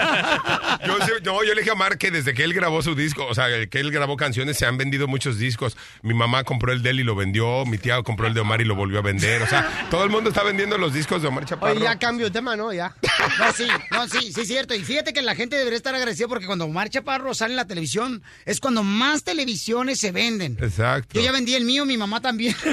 Yo, 0.85 0.97
no, 1.23 1.43
yo 1.43 1.53
le 1.53 1.61
dije 1.61 1.71
a 1.71 1.75
Mar 1.75 1.97
que 1.97 2.09
desde 2.11 2.33
que 2.33 2.43
él 2.43 2.53
grabó 2.53 2.81
su 2.81 2.95
disco, 2.95 3.25
o 3.27 3.35
sea, 3.35 3.45
que 3.69 3.79
él 3.79 3.91
grabó 3.91 4.17
canciones, 4.17 4.57
se 4.57 4.65
han 4.65 4.77
vendido 4.77 5.07
muchos 5.07 5.37
discos. 5.37 5.77
Mi 6.01 6.13
mamá 6.13 6.43
compró 6.43 6.71
el 6.73 6.81
de 6.81 6.89
él 6.89 6.99
y 7.01 7.03
lo 7.03 7.15
vendió, 7.15 7.65
mi 7.65 7.77
tía 7.77 8.01
compró 8.03 8.27
el 8.27 8.33
de 8.33 8.39
Omar 8.41 8.61
y 8.61 8.65
lo 8.65 8.75
volvió 8.75 8.99
a 8.99 9.01
vender. 9.01 9.41
O 9.43 9.47
sea, 9.47 9.87
todo 9.89 10.03
el 10.03 10.09
mundo 10.09 10.29
está 10.29 10.43
vendiendo 10.43 10.77
los 10.77 10.93
discos 10.93 11.21
de 11.21 11.27
Omar 11.27 11.45
Chaparro. 11.45 11.73
Oye, 11.73 11.83
ya 11.83 11.97
cambio 11.99 12.25
de 12.25 12.31
tema, 12.31 12.55
¿no? 12.55 12.73
Ya. 12.73 12.95
No, 13.39 13.51
sí, 13.53 13.67
no, 13.91 14.07
sí, 14.07 14.33
sí, 14.33 14.41
es 14.41 14.47
cierto. 14.47 14.73
Y 14.73 14.83
fíjate 14.83 15.13
que 15.13 15.21
la 15.21 15.35
gente 15.35 15.55
debería 15.55 15.77
estar 15.77 15.93
agradecida 15.93 16.27
porque 16.27 16.47
cuando 16.47 16.65
Omar 16.65 16.89
Chaparro 16.89 17.33
sale 17.33 17.53
en 17.53 17.57
la 17.57 17.65
televisión 17.65 18.23
es 18.45 18.59
cuando 18.59 18.83
más 18.83 19.23
televisiones 19.23 19.99
se 19.99 20.11
venden. 20.11 20.57
Exacto. 20.59 21.13
Yo 21.13 21.21
ya 21.21 21.31
vendí 21.31 21.53
el 21.55 21.63
mío, 21.63 21.85
mi 21.85 21.97
mamá 21.97 22.21
también. 22.21 22.55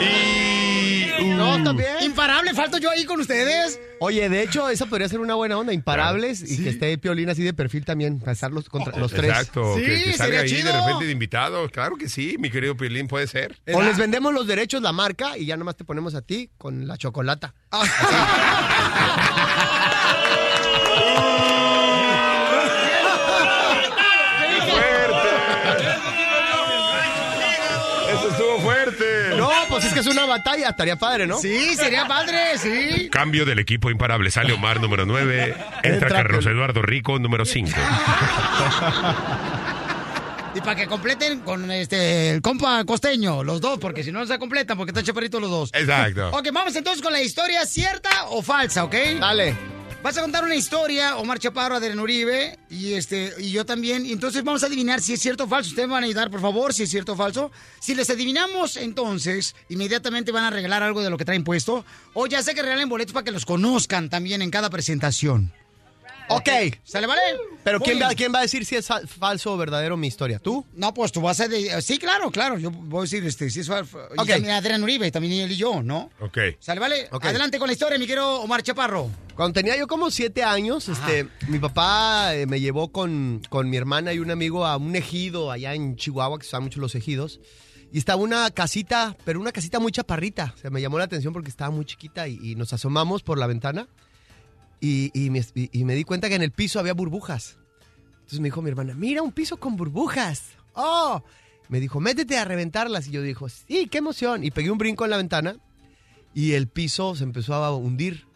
Y... 0.00 0.39
No, 1.24 1.62
también. 1.62 1.90
Imparable, 2.02 2.54
falto 2.54 2.78
yo 2.78 2.90
ahí 2.90 3.04
con 3.04 3.20
ustedes. 3.20 3.80
Oye, 4.00 4.28
de 4.28 4.42
hecho, 4.42 4.68
esa 4.70 4.86
podría 4.86 5.08
ser 5.08 5.20
una 5.20 5.34
buena 5.34 5.58
onda, 5.58 5.72
imparables, 5.72 6.42
y 6.50 6.62
que 6.62 6.70
esté 6.70 6.96
Piolín 6.98 7.28
así 7.28 7.42
de 7.42 7.52
perfil 7.52 7.84
también, 7.84 8.18
para 8.18 8.32
estar 8.32 8.50
los, 8.50 8.68
contra, 8.68 8.96
los 8.98 9.10
tres. 9.12 9.30
Exacto, 9.30 9.74
Sí, 9.76 9.82
que, 9.82 10.04
que 10.04 10.12
salga 10.14 10.38
sería 10.38 10.40
ahí 10.40 10.48
chido. 10.48 10.72
de 10.72 10.80
repente 10.80 11.04
de 11.06 11.12
invitado. 11.12 11.68
Claro 11.68 11.96
que 11.96 12.08
sí, 12.08 12.36
mi 12.38 12.50
querido 12.50 12.76
Piolín, 12.76 13.08
puede 13.08 13.26
ser. 13.26 13.60
O 13.74 13.82
les 13.82 13.98
vendemos 13.98 14.32
los 14.32 14.46
derechos, 14.46 14.80
la 14.82 14.92
marca, 14.92 15.36
y 15.36 15.46
ya 15.46 15.56
nomás 15.56 15.76
te 15.76 15.84
ponemos 15.84 16.14
a 16.14 16.22
ti 16.22 16.50
con 16.56 16.86
la 16.86 16.96
chocolata. 16.96 17.54
No, 29.80 29.88
pues 29.88 29.88
es 29.88 29.94
que 29.94 30.00
es 30.10 30.14
una 30.14 30.26
batalla, 30.26 30.68
estaría 30.68 30.96
padre, 30.96 31.26
¿no? 31.26 31.38
Sí, 31.38 31.74
sería 31.74 32.06
padre, 32.06 32.58
sí. 32.58 33.08
Cambio 33.10 33.46
del 33.46 33.58
equipo 33.58 33.90
imparable. 33.90 34.30
Sale 34.30 34.52
Omar, 34.52 34.80
número 34.80 35.06
9. 35.06 35.56
Entra, 35.82 36.08
Carlos. 36.08 36.44
Eduardo 36.44 36.82
Rico, 36.82 37.18
número 37.18 37.44
5. 37.44 37.70
Y 40.52 40.60
para 40.62 40.74
que 40.74 40.88
completen 40.88 41.42
con 41.42 41.70
este 41.70 42.30
el 42.30 42.42
compa 42.42 42.84
costeño, 42.84 43.44
los 43.44 43.60
dos, 43.60 43.78
porque 43.78 44.02
si 44.02 44.10
no 44.10 44.18
no 44.18 44.26
se 44.26 44.36
completan, 44.36 44.76
porque 44.76 44.90
están 44.90 45.04
chaparritos 45.04 45.40
los 45.40 45.48
dos. 45.48 45.70
Exacto. 45.72 46.30
Ok, 46.30 46.48
vamos 46.52 46.74
entonces 46.74 47.00
con 47.00 47.12
la 47.12 47.22
historia 47.22 47.64
cierta 47.66 48.10
o 48.30 48.42
falsa, 48.42 48.82
¿ok? 48.82 48.94
Dale. 49.20 49.79
Vas 50.02 50.16
a 50.16 50.22
contar 50.22 50.44
una 50.44 50.54
historia, 50.54 51.16
Omar 51.18 51.38
Chaparro, 51.38 51.76
Adrián 51.76 52.00
Uribe, 52.00 52.58
y 52.70 52.94
este, 52.94 53.34
y 53.38 53.50
yo 53.50 53.66
también. 53.66 54.06
Y 54.06 54.12
entonces 54.12 54.42
vamos 54.42 54.62
a 54.62 54.66
adivinar 54.66 55.02
si 55.02 55.12
es 55.12 55.20
cierto 55.20 55.44
o 55.44 55.46
falso. 55.46 55.68
Ustedes 55.70 55.88
me 55.88 55.92
van 55.92 56.04
a 56.04 56.06
ayudar, 56.06 56.30
por 56.30 56.40
favor, 56.40 56.72
si 56.72 56.84
es 56.84 56.90
cierto 56.90 57.12
o 57.12 57.16
falso. 57.16 57.52
Si 57.80 57.94
les 57.94 58.08
adivinamos, 58.08 58.78
entonces, 58.78 59.54
inmediatamente 59.68 60.32
van 60.32 60.44
a 60.44 60.50
regalar 60.50 60.82
algo 60.82 61.02
de 61.02 61.10
lo 61.10 61.18
que 61.18 61.26
traen 61.26 61.44
puesto. 61.44 61.84
O 62.14 62.26
ya 62.26 62.42
sé 62.42 62.54
que 62.54 62.62
regalen 62.62 62.88
boletos 62.88 63.12
para 63.12 63.24
que 63.24 63.30
los 63.30 63.44
conozcan 63.44 64.08
también 64.08 64.40
en 64.40 64.50
cada 64.50 64.70
presentación. 64.70 65.52
Ok. 66.32 66.48
¿Sale, 66.84 67.08
vale? 67.08 67.20
Pero 67.64 67.80
¿quién 67.80 68.00
va, 68.00 68.14
¿quién 68.14 68.32
va 68.32 68.38
a 68.38 68.42
decir 68.42 68.64
si 68.64 68.76
es 68.76 68.86
fa- 68.86 69.00
falso 69.04 69.52
o 69.52 69.56
verdadero 69.56 69.96
mi 69.96 70.06
historia? 70.06 70.38
¿Tú? 70.38 70.64
No, 70.74 70.94
pues 70.94 71.10
tú 71.10 71.20
vas 71.20 71.40
a... 71.40 71.48
de- 71.48 71.82
Sí, 71.82 71.98
claro, 71.98 72.30
claro. 72.30 72.56
Yo 72.56 72.70
voy 72.70 73.00
a 73.00 73.02
decir, 73.02 73.26
este, 73.26 73.50
si 73.50 73.60
es 73.60 73.66
falso. 73.66 73.98
Ok. 74.16 74.24
Y 74.24 74.28
también 74.28 74.50
Adrián 74.52 74.80
Uribe, 74.82 75.10
también 75.10 75.40
él 75.40 75.50
y 75.50 75.56
yo, 75.56 75.82
¿no? 75.82 76.08
Ok. 76.20 76.38
¿Sale, 76.60 76.78
vale? 76.80 77.08
Ok. 77.10 77.24
Adelante 77.24 77.58
con 77.58 77.66
la 77.66 77.72
historia, 77.72 77.98
mi 77.98 78.06
querido 78.06 78.40
Omar 78.42 78.62
Chaparro. 78.62 79.10
Cuando 79.40 79.54
tenía 79.54 79.74
yo 79.78 79.86
como 79.86 80.10
siete 80.10 80.44
años, 80.44 80.90
este, 80.90 81.26
mi 81.48 81.58
papá 81.58 82.34
eh, 82.34 82.44
me 82.44 82.60
llevó 82.60 82.92
con, 82.92 83.40
con 83.48 83.70
mi 83.70 83.78
hermana 83.78 84.12
y 84.12 84.18
un 84.18 84.30
amigo 84.30 84.66
a 84.66 84.76
un 84.76 84.94
ejido 84.94 85.50
allá 85.50 85.72
en 85.72 85.96
Chihuahua, 85.96 86.38
que 86.38 86.44
se 86.44 86.48
usan 86.50 86.64
mucho 86.64 86.78
los 86.78 86.94
ejidos. 86.94 87.40
Y 87.90 87.96
estaba 87.96 88.20
una 88.22 88.50
casita, 88.50 89.16
pero 89.24 89.40
una 89.40 89.50
casita 89.50 89.80
muy 89.80 89.92
chaparrita. 89.92 90.52
O 90.54 90.58
sea, 90.58 90.68
me 90.68 90.82
llamó 90.82 90.98
la 90.98 91.04
atención 91.04 91.32
porque 91.32 91.48
estaba 91.48 91.70
muy 91.70 91.86
chiquita 91.86 92.28
y, 92.28 92.38
y 92.42 92.54
nos 92.54 92.74
asomamos 92.74 93.22
por 93.22 93.38
la 93.38 93.46
ventana. 93.46 93.88
Y, 94.78 95.10
y 95.14 95.30
me, 95.30 95.38
y- 95.54 95.70
y 95.72 95.84
me 95.86 95.94
di 95.94 96.04
cuenta 96.04 96.28
que 96.28 96.34
en 96.34 96.42
el 96.42 96.52
piso 96.52 96.78
había 96.78 96.92
burbujas. 96.92 97.56
Entonces 98.16 98.40
me 98.40 98.48
dijo 98.48 98.60
mi 98.60 98.68
hermana, 98.68 98.92
mira 98.94 99.22
un 99.22 99.32
piso 99.32 99.56
con 99.56 99.74
burbujas. 99.74 100.42
¡Oh! 100.74 101.22
Me 101.70 101.80
dijo, 101.80 101.98
métete 101.98 102.36
a 102.36 102.44
reventarlas. 102.44 103.08
Y 103.08 103.12
yo 103.12 103.22
dijo, 103.22 103.48
sí, 103.48 103.88
qué 103.90 103.96
emoción. 103.98 104.44
Y 104.44 104.50
pegué 104.50 104.70
un 104.70 104.76
brinco 104.76 105.04
en 105.04 105.10
la 105.12 105.16
ventana 105.16 105.56
y 106.34 106.52
el 106.52 106.68
piso 106.68 107.14
se 107.16 107.24
empezó 107.24 107.54
a 107.54 107.74
hundir 107.74 108.28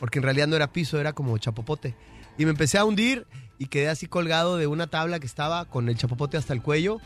porque 0.00 0.18
en 0.18 0.24
realidad 0.24 0.48
no 0.48 0.56
era 0.56 0.72
piso, 0.72 0.98
era 0.98 1.12
como 1.12 1.38
chapopote. 1.38 1.94
Y 2.38 2.44
me 2.46 2.50
empecé 2.50 2.78
a 2.78 2.84
hundir 2.84 3.26
y 3.58 3.66
quedé 3.66 3.88
así 3.88 4.06
colgado 4.08 4.56
de 4.56 4.66
una 4.66 4.88
tabla 4.88 5.20
que 5.20 5.26
estaba 5.26 5.66
con 5.66 5.88
el 5.88 5.96
chapopote 5.96 6.36
hasta 6.36 6.52
el 6.54 6.62
cuello, 6.62 6.98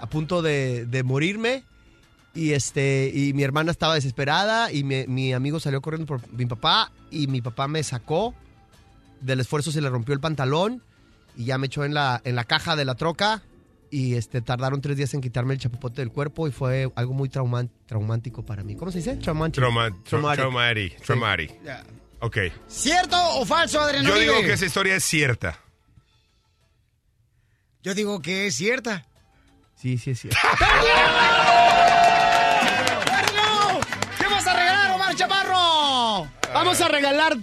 a 0.00 0.06
punto 0.08 0.40
de, 0.40 0.86
de 0.86 1.02
morirme. 1.02 1.64
Y, 2.34 2.52
este, 2.52 3.12
y 3.14 3.32
mi 3.32 3.42
hermana 3.44 3.70
estaba 3.70 3.94
desesperada 3.94 4.72
y 4.72 4.82
mi, 4.82 5.06
mi 5.06 5.32
amigo 5.32 5.60
salió 5.60 5.80
corriendo 5.82 6.06
por 6.06 6.20
mi 6.32 6.46
papá 6.46 6.90
y 7.10 7.26
mi 7.28 7.40
papá 7.42 7.68
me 7.68 7.82
sacó. 7.82 8.34
Del 9.20 9.40
esfuerzo 9.40 9.70
se 9.72 9.80
le 9.80 9.88
rompió 9.88 10.14
el 10.14 10.20
pantalón 10.20 10.82
y 11.36 11.44
ya 11.44 11.58
me 11.58 11.66
echó 11.66 11.84
en 11.84 11.94
la, 11.94 12.20
en 12.24 12.34
la 12.36 12.44
caja 12.44 12.74
de 12.76 12.84
la 12.84 12.94
troca. 12.94 13.42
Y 13.90 14.14
este, 14.14 14.40
tardaron 14.40 14.80
tres 14.80 14.96
días 14.96 15.14
en 15.14 15.20
quitarme 15.20 15.54
el 15.54 15.60
chapopote 15.60 16.00
del 16.02 16.10
cuerpo 16.10 16.48
y 16.48 16.50
fue 16.50 16.90
algo 16.96 17.14
muy 17.14 17.28
traumático 17.28 18.44
para 18.44 18.64
mí. 18.64 18.74
¿Cómo 18.74 18.90
se 18.90 18.98
dice? 18.98 19.16
Traumático. 19.16 19.60
Trauma, 19.60 19.88
tra- 19.90 20.02
Traumatic. 20.02 20.40
traumatic. 20.40 21.02
Traumatic. 21.02 21.52
Ok. 22.24 22.38
¿Cierto 22.66 23.18
o 23.36 23.44
falso, 23.44 23.78
Adrián 23.82 24.06
Yo 24.06 24.18
digo 24.18 24.40
que 24.40 24.54
esa 24.54 24.64
historia 24.64 24.96
es 24.96 25.04
cierta. 25.04 25.60
Yo 27.82 27.94
digo 27.94 28.22
que 28.22 28.46
es 28.46 28.54
cierta. 28.54 29.04
Sí, 29.76 29.98
sí 29.98 30.12
es 30.12 30.20
cierto. 30.22 30.38
¡Cardinal! 33.04 33.78
¿Qué 34.18 34.26
vas 34.26 34.46
a 34.46 34.54
regalar, 34.54 34.90
Omar 34.92 35.14
Chaparro? 35.14 36.30
Vamos 36.54 36.80
a 36.80 36.88
regalar 36.88 37.36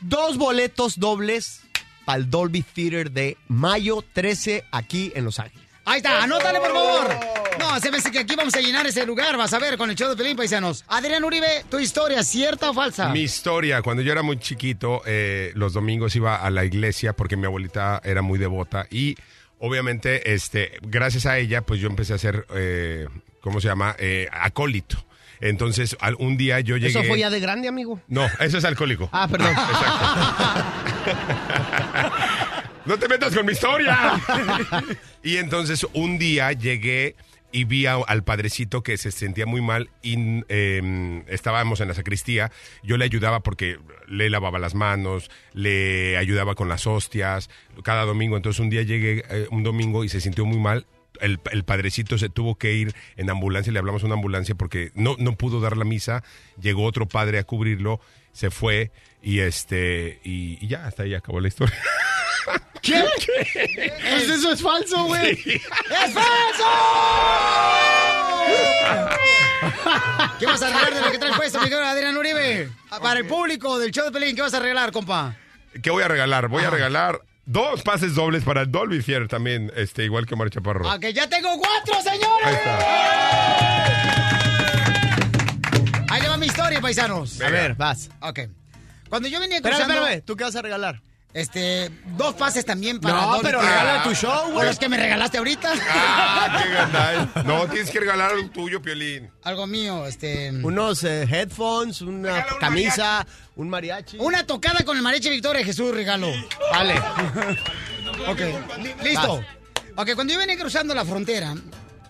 dos 0.00 0.38
boletos 0.38 1.00
dobles 1.00 1.62
para 2.04 2.20
el 2.20 2.30
Dolby 2.30 2.62
Theater 2.62 3.10
de 3.10 3.36
mayo 3.48 4.04
13 4.12 4.64
aquí 4.70 5.10
en 5.16 5.24
Los 5.24 5.40
Ángeles. 5.40 5.66
Ahí 5.84 5.96
está, 5.96 6.22
anótale, 6.22 6.60
por 6.60 6.72
favor. 6.72 7.47
No, 7.58 7.78
se 7.80 7.90
me 7.90 7.98
hace 7.98 8.10
que 8.10 8.20
aquí 8.20 8.34
vamos 8.36 8.54
a 8.54 8.60
llenar 8.60 8.86
ese 8.86 9.04
lugar. 9.06 9.36
Vas 9.36 9.52
a 9.52 9.58
ver 9.58 9.76
con 9.76 9.90
el 9.90 9.96
show 9.96 10.08
de 10.10 10.16
Pelín 10.16 10.36
Paisanos. 10.36 10.84
Adrián 10.88 11.24
Uribe, 11.24 11.64
tu 11.70 11.78
historia, 11.78 12.22
¿cierta 12.22 12.70
o 12.70 12.74
falsa? 12.74 13.08
Mi 13.10 13.20
historia, 13.20 13.82
cuando 13.82 14.02
yo 14.02 14.12
era 14.12 14.22
muy 14.22 14.38
chiquito, 14.38 15.02
eh, 15.06 15.52
los 15.54 15.72
domingos 15.72 16.14
iba 16.16 16.36
a 16.36 16.50
la 16.50 16.64
iglesia 16.64 17.12
porque 17.14 17.36
mi 17.36 17.46
abuelita 17.46 18.00
era 18.04 18.22
muy 18.22 18.38
devota 18.38 18.86
y 18.90 19.16
obviamente, 19.58 20.32
este, 20.34 20.78
gracias 20.82 21.26
a 21.26 21.38
ella, 21.38 21.62
pues 21.62 21.80
yo 21.80 21.88
empecé 21.88 22.14
a 22.14 22.18
ser, 22.18 22.46
eh, 22.54 23.06
¿cómo 23.40 23.60
se 23.60 23.68
llama? 23.68 23.94
Eh, 23.98 24.28
acólito. 24.32 25.04
Entonces, 25.40 25.96
al- 26.00 26.16
un 26.18 26.36
día 26.36 26.58
yo 26.60 26.76
llegué... 26.76 26.88
¿Eso 26.98 27.04
fue 27.04 27.18
ya 27.18 27.30
de 27.30 27.38
grande, 27.38 27.68
amigo? 27.68 28.00
No, 28.08 28.26
eso 28.40 28.58
es 28.58 28.64
alcohólico. 28.64 29.08
Ah, 29.12 29.28
perdón. 29.28 29.54
¡No 32.86 32.98
te 32.98 33.08
metas 33.08 33.34
con 33.34 33.44
mi 33.46 33.52
historia! 33.52 34.20
y 35.22 35.36
entonces 35.36 35.86
un 35.92 36.18
día 36.18 36.52
llegué 36.52 37.14
y 37.50 37.64
vi 37.64 37.86
a- 37.86 37.94
al 37.96 38.24
padrecito 38.24 38.82
que 38.82 38.96
se 38.98 39.10
sentía 39.10 39.46
muy 39.46 39.60
mal 39.62 39.90
y 40.02 40.42
eh, 40.48 41.22
estábamos 41.28 41.80
en 41.80 41.88
la 41.88 41.94
sacristía. 41.94 42.50
Yo 42.82 42.96
le 42.96 43.04
ayudaba 43.04 43.40
porque 43.40 43.78
le 44.06 44.28
lavaba 44.30 44.58
las 44.58 44.74
manos, 44.74 45.30
le 45.54 46.16
ayudaba 46.18 46.54
con 46.54 46.68
las 46.68 46.86
hostias 46.86 47.48
cada 47.82 48.04
domingo. 48.04 48.36
Entonces 48.36 48.60
un 48.60 48.70
día 48.70 48.82
llegué 48.82 49.24
eh, 49.30 49.46
un 49.50 49.62
domingo 49.62 50.04
y 50.04 50.08
se 50.08 50.20
sintió 50.20 50.44
muy 50.44 50.58
mal. 50.58 50.86
El, 51.20 51.40
el 51.50 51.64
padrecito 51.64 52.16
se 52.18 52.28
tuvo 52.28 52.56
que 52.56 52.74
ir 52.74 52.94
en 53.16 53.28
ambulancia, 53.30 53.72
le 53.72 53.78
hablamos 53.80 54.02
a 54.02 54.06
una 54.06 54.14
ambulancia 54.14 54.54
porque 54.54 54.92
no, 54.94 55.16
no 55.18 55.36
pudo 55.36 55.60
dar 55.60 55.76
la 55.76 55.84
misa. 55.84 56.22
Llegó 56.60 56.84
otro 56.84 57.06
padre 57.08 57.38
a 57.38 57.44
cubrirlo, 57.44 58.00
se 58.32 58.50
fue 58.50 58.92
y 59.22 59.40
este 59.40 60.20
y, 60.22 60.58
y 60.64 60.68
ya, 60.68 60.86
hasta 60.86 61.02
ahí 61.04 61.14
acabó 61.14 61.40
la 61.40 61.48
historia. 61.48 61.74
¿Qué? 62.82 63.04
Pues 64.00 64.28
eso 64.28 64.52
es 64.52 64.62
falso, 64.62 65.04
güey. 65.04 65.32
¡Es 65.32 66.12
falso! 66.12 66.64
¿Qué 70.38 70.46
vas 70.46 70.62
a 70.62 70.66
regalar 70.68 70.94
de 70.94 71.00
lo 71.00 71.10
que 71.10 71.18
traes 71.18 71.36
puesto, 71.36 71.58
mi 71.58 71.64
querido 71.64 71.84
Adrián 71.84 72.16
Uribe? 72.16 72.70
Para 73.02 73.20
el 73.20 73.26
público 73.26 73.78
del 73.78 73.90
show 73.90 74.04
de 74.04 74.12
Pelín, 74.12 74.36
¿qué 74.36 74.42
vas 74.42 74.54
a 74.54 74.60
regalar, 74.60 74.92
compa? 74.92 75.34
¿Qué 75.82 75.90
voy 75.90 76.02
a 76.02 76.08
regalar? 76.08 76.48
Voy 76.48 76.64
a 76.64 76.70
regalar 76.70 77.20
dos 77.44 77.82
pases 77.82 78.14
dobles 78.14 78.44
para 78.44 78.62
el 78.62 78.70
Dolby 78.70 79.02
Theater 79.02 79.28
también, 79.28 79.72
este, 79.76 80.04
igual 80.04 80.26
que 80.26 80.34
Omar 80.34 80.50
Chaparro. 80.50 80.88
¡Ah, 80.88 80.98
que 80.98 81.12
ya 81.12 81.28
tengo 81.28 81.50
cuatro, 81.58 82.02
señores! 82.02 82.46
Ahí 82.46 82.54
está. 82.54 83.78
historia, 86.48 86.80
paisanos. 86.80 87.40
A 87.40 87.50
ver, 87.50 87.74
vas. 87.74 88.10
Ok. 88.20 88.40
Cuando 89.08 89.28
yo 89.28 89.40
venía 89.40 89.56
Espérame, 89.56 89.78
cruzando... 89.78 90.02
espérame. 90.02 90.24
¿Tú 90.24 90.36
qué 90.36 90.44
vas 90.44 90.56
a 90.56 90.62
regalar? 90.62 91.00
Este, 91.38 91.88
dos 92.16 92.34
pases 92.34 92.64
también 92.64 92.98
para... 92.98 93.20
No, 93.20 93.38
pero 93.40 93.60
regala 93.60 94.02
tu 94.02 94.12
show, 94.12 94.46
güey. 94.50 94.58
¿O 94.58 94.62
los 94.64 94.76
que 94.76 94.88
me 94.88 94.96
regalaste 94.96 95.38
ahorita? 95.38 95.72
Ah, 95.88 96.60
qué 96.60 96.68
gandal. 96.74 97.30
No, 97.46 97.68
tienes 97.68 97.92
que 97.92 98.00
regalar 98.00 98.32
algo 98.32 98.50
tuyo, 98.50 98.82
Piolín. 98.82 99.30
Algo 99.44 99.68
mío, 99.68 100.04
este... 100.06 100.50
Unos 100.50 101.04
eh, 101.04 101.22
headphones, 101.30 102.00
una 102.02 102.44
camisa, 102.58 103.24
un 103.54 103.68
mariachi. 103.70 104.16
Una 104.18 104.44
tocada 104.46 104.84
con 104.84 104.96
el 104.96 105.02
mariachi 105.04 105.30
Victoria 105.30 105.64
Jesús 105.64 105.94
regalo. 105.94 106.26
Vale. 106.72 106.94
ok, 108.28 108.40
li- 108.82 108.94
listo. 109.04 109.40
Ok, 109.94 110.14
cuando 110.16 110.32
yo 110.32 110.40
venía 110.40 110.58
cruzando 110.58 110.92
la 110.92 111.04
frontera, 111.04 111.54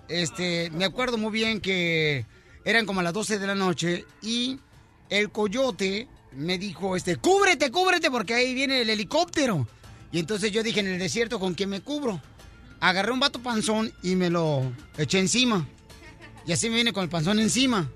este, 0.09 0.71
me 0.71 0.87
acuerdo 0.87 1.19
muy 1.19 1.33
bien 1.33 1.61
que 1.61 2.25
eran 2.65 2.87
como 2.87 3.01
a 3.01 3.03
las 3.03 3.13
12 3.13 3.39
de 3.39 3.47
la 3.47 3.55
noche 3.55 4.07
y 4.23 4.59
el 5.11 5.31
coyote 5.31 6.09
me 6.33 6.59
dijo, 6.59 6.97
este, 6.97 7.17
cúbrete, 7.17 7.71
cúbrete 7.71 8.11
porque 8.11 8.35
ahí 8.35 8.55
viene 8.55 8.83
el 8.83 8.91
helicóptero. 8.91 9.67
Y 10.13 10.19
entonces 10.19 10.53
yo 10.53 10.63
dije, 10.63 10.81
en 10.81 10.89
el 10.89 10.99
desierto, 10.99 11.39
¿con 11.39 11.55
quién 11.55 11.71
me 11.71 11.81
cubro? 11.81 12.21
Agarré 12.81 13.13
un 13.13 13.21
vato 13.21 13.41
panzón 13.41 13.93
y 14.03 14.15
me 14.15 14.31
lo 14.31 14.71
eché 14.97 15.19
encima. 15.19 15.67
Y 16.47 16.53
así 16.53 16.69
me 16.69 16.77
viene 16.77 16.93
con 16.93 17.03
el 17.03 17.11
panzón 17.11 17.39
encima. 17.41 17.91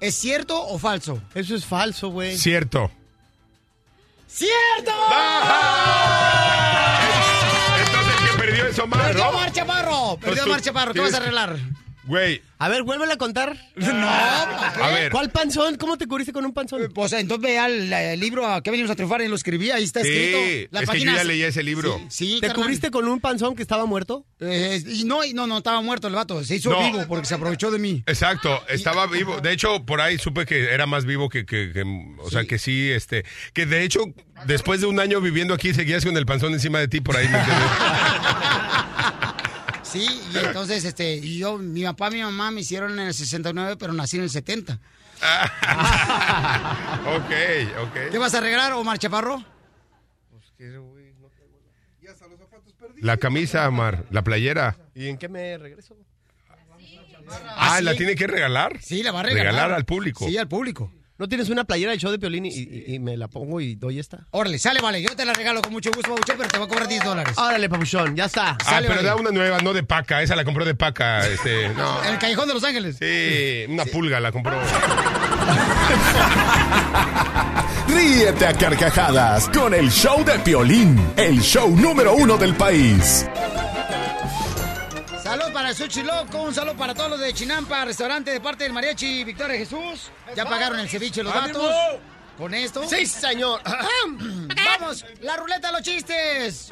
¿Es 0.00 0.14
cierto 0.14 0.62
o 0.62 0.78
falso? 0.78 1.20
Eso 1.34 1.54
es 1.54 1.64
falso, 1.64 2.08
güey. 2.10 2.36
Cierto. 2.36 2.90
¡Cierto! 4.28 4.92
Entonces 7.84 8.14
que 8.30 8.38
perdió 8.38 8.66
es 8.66 8.78
Omar, 8.78 9.06
¡Perdió 9.06 9.24
¿no? 9.24 9.32
Mar 9.32 9.52
Chaparro! 9.52 10.18
¡Perdió 10.20 10.44
tú 10.44 10.50
Mar 10.50 10.60
Chaparro! 10.60 10.92
¿Qué 10.92 11.00
vas 11.00 11.14
a 11.14 11.16
arreglar? 11.16 11.58
Güey. 12.06 12.40
A 12.58 12.68
ver, 12.70 12.84
vuélvele 12.84 13.12
a 13.12 13.16
contar. 13.18 13.54
No, 13.76 14.08
A 14.08 14.88
ver. 14.94 15.12
¿Cuál 15.12 15.30
panzón? 15.30 15.76
¿Cómo 15.76 15.98
te 15.98 16.06
cubriste 16.06 16.32
con 16.32 16.44
un 16.44 16.52
panzón? 16.54 16.90
Pues 16.94 17.12
entonces 17.12 17.42
vea 17.42 17.66
el, 17.66 17.92
el 17.92 18.18
libro 18.20 18.46
a 18.46 18.62
que 18.62 18.70
venimos 18.70 18.90
a 18.90 18.94
triunfar 18.94 19.20
y 19.22 19.28
lo 19.28 19.34
escribí, 19.36 19.70
ahí 19.70 19.84
está 19.84 20.02
Sí, 20.02 20.08
escrito. 20.08 20.68
La 20.70 20.80
es 20.80 20.82
que 20.82 20.86
página 20.86 21.10
yo 21.12 21.16
ya 21.16 21.22
es- 21.22 21.28
leí 21.28 21.42
ese 21.42 21.62
libro. 21.62 21.98
Sí, 22.08 22.34
sí, 22.34 22.40
¿Te 22.40 22.46
carnal. 22.48 22.64
cubriste 22.64 22.90
con 22.90 23.06
un 23.08 23.20
panzón 23.20 23.54
que 23.56 23.62
estaba 23.62 23.84
muerto? 23.86 24.24
Eh, 24.40 24.82
y 24.86 25.04
no, 25.04 25.24
y 25.24 25.32
no, 25.34 25.46
no, 25.46 25.58
estaba 25.58 25.80
muerto 25.82 26.08
el 26.08 26.14
vato. 26.14 26.42
Se 26.44 26.56
hizo 26.56 26.70
No. 26.70 26.80
vivo 26.80 27.04
porque 27.08 27.26
se 27.26 27.34
aprovechó 27.34 27.70
de 27.70 27.78
mí. 27.78 28.02
Exacto, 28.06 28.62
estaba 28.68 29.06
vivo. 29.06 29.40
De 29.40 29.52
hecho, 29.52 29.84
por 29.84 30.00
ahí 30.00 30.16
supe 30.18 30.46
que 30.46 30.72
era 30.72 30.86
más 30.86 31.04
vivo 31.04 31.28
que, 31.28 31.44
que- 31.44 31.72
que- 31.72 31.84
o 32.18 32.30
sea, 32.30 32.44
que 32.44 32.58
sí, 32.58 32.90
este, 32.90 33.24
que 33.52 33.66
de 33.66 33.82
hecho, 33.82 34.00
después 34.46 34.80
de 34.80 34.86
un 34.86 34.98
año 35.00 35.20
viviendo 35.20 35.52
aquí, 35.54 35.74
seguías 35.74 36.04
con 36.04 36.16
el 36.16 36.24
panzón 36.26 36.52
encima 36.54 36.78
de 36.78 36.88
ti 36.88 37.00
por 37.00 37.16
ahí. 37.16 37.28
¿me 37.28 37.38
entiendes? 37.38 37.68
Sí, 39.96 40.20
y 40.34 40.38
entonces, 40.38 40.84
este, 40.84 41.16
y 41.16 41.38
yo, 41.38 41.58
mi 41.58 41.84
papá 41.84 42.08
y 42.08 42.14
mi 42.14 42.22
mamá 42.22 42.50
me 42.50 42.60
hicieron 42.60 42.92
en 42.98 43.06
el 43.06 43.14
69, 43.14 43.76
pero 43.78 43.92
nací 43.92 44.16
en 44.16 44.24
el 44.24 44.30
70. 44.30 44.74
ok, 47.06 47.32
ok. 47.82 48.10
¿Qué 48.10 48.18
vas 48.18 48.34
a 48.34 48.38
arreglar, 48.38 48.72
Omar 48.72 48.98
Chaparro? 48.98 49.44
La 53.00 53.16
camisa, 53.16 53.68
Omar, 53.68 54.04
la 54.10 54.22
playera. 54.22 54.76
¿Y 54.94 55.08
en 55.08 55.18
qué 55.18 55.28
me 55.28 55.58
regreso? 55.58 55.96
Ah, 57.56 57.76
sí. 57.78 57.84
¿la 57.84 57.94
tiene 57.94 58.14
que 58.14 58.26
regalar? 58.26 58.80
Sí, 58.80 59.02
la 59.02 59.12
va 59.12 59.20
a 59.20 59.24
regalar. 59.24 59.72
al 59.72 59.84
público. 59.84 60.26
Sí, 60.26 60.36
al 60.38 60.48
público. 60.48 60.92
¿No 61.18 61.28
tienes 61.28 61.48
una 61.48 61.64
playera 61.64 61.92
del 61.92 62.00
show 62.00 62.10
de 62.10 62.18
Piolín 62.18 62.44
y, 62.44 62.50
y- 62.50 62.94
y 62.94 62.98
me 62.98 63.16
la 63.16 63.26
pongo 63.28 63.60
y 63.60 63.74
doy 63.74 63.98
esta? 63.98 64.26
Órale, 64.32 64.58
sale, 64.58 64.80
vale. 64.82 65.00
Yo 65.00 65.16
te 65.16 65.24
la 65.24 65.32
regalo 65.32 65.62
con 65.62 65.72
mucho 65.72 65.90
gusto, 65.90 66.10
Babuchón, 66.10 66.36
pero 66.36 66.50
te 66.50 66.58
voy 66.58 66.66
a 66.66 66.68
cobrar 66.68 66.88
10 66.88 67.04
dólares. 67.04 67.38
Órale, 67.38 67.68
papuchón, 67.70 68.14
ya 68.14 68.26
está. 68.26 68.50
Ah, 68.50 68.58
Sale, 68.64 68.86
pero 68.88 68.96
vale. 68.98 69.08
da 69.08 69.16
una 69.16 69.30
nueva, 69.30 69.58
no 69.60 69.72
de 69.72 69.82
paca. 69.82 70.20
Esa 70.22 70.36
la 70.36 70.44
compró 70.44 70.64
de 70.66 70.74
paca. 70.74 71.26
Este, 71.26 71.68
no. 71.76 72.04
En 72.04 72.12
el 72.12 72.18
Callejón 72.18 72.48
de 72.48 72.54
Los 72.54 72.64
Ángeles. 72.64 72.96
Sí, 73.00 73.64
una 73.72 73.86
pulga 73.86 74.20
la 74.20 74.30
compró. 74.30 74.60
Ríete 77.88 78.46
a 78.46 78.52
carcajadas 78.52 79.48
con 79.48 79.72
el 79.72 79.90
show 79.90 80.24
de 80.24 80.38
Piolín, 80.40 81.00
el 81.16 81.40
show 81.40 81.70
número 81.76 82.14
uno 82.14 82.36
del 82.36 82.54
país. 82.54 83.26
Para 85.66 85.74
Sushi 85.74 86.04
Loco, 86.04 86.42
un 86.42 86.54
saludo 86.54 86.76
para 86.76 86.94
todos 86.94 87.10
los 87.10 87.18
de 87.18 87.32
Chinampa, 87.32 87.84
restaurante 87.84 88.30
de 88.30 88.40
parte 88.40 88.62
del 88.62 88.72
Mariachi 88.72 89.24
Victoria 89.24 89.58
Jesús. 89.58 90.12
Ya 90.36 90.44
pagaron 90.44 90.78
el 90.78 90.88
ceviche 90.88 91.24
los 91.24 91.34
datos. 91.34 91.74
¿Con 92.36 92.52
esto? 92.54 92.86
Sí, 92.88 93.06
señor. 93.06 93.60
Vamos, 94.80 95.04
la 95.22 95.36
ruleta 95.36 95.68
de 95.68 95.72
los 95.72 95.82
chistes. 95.82 96.68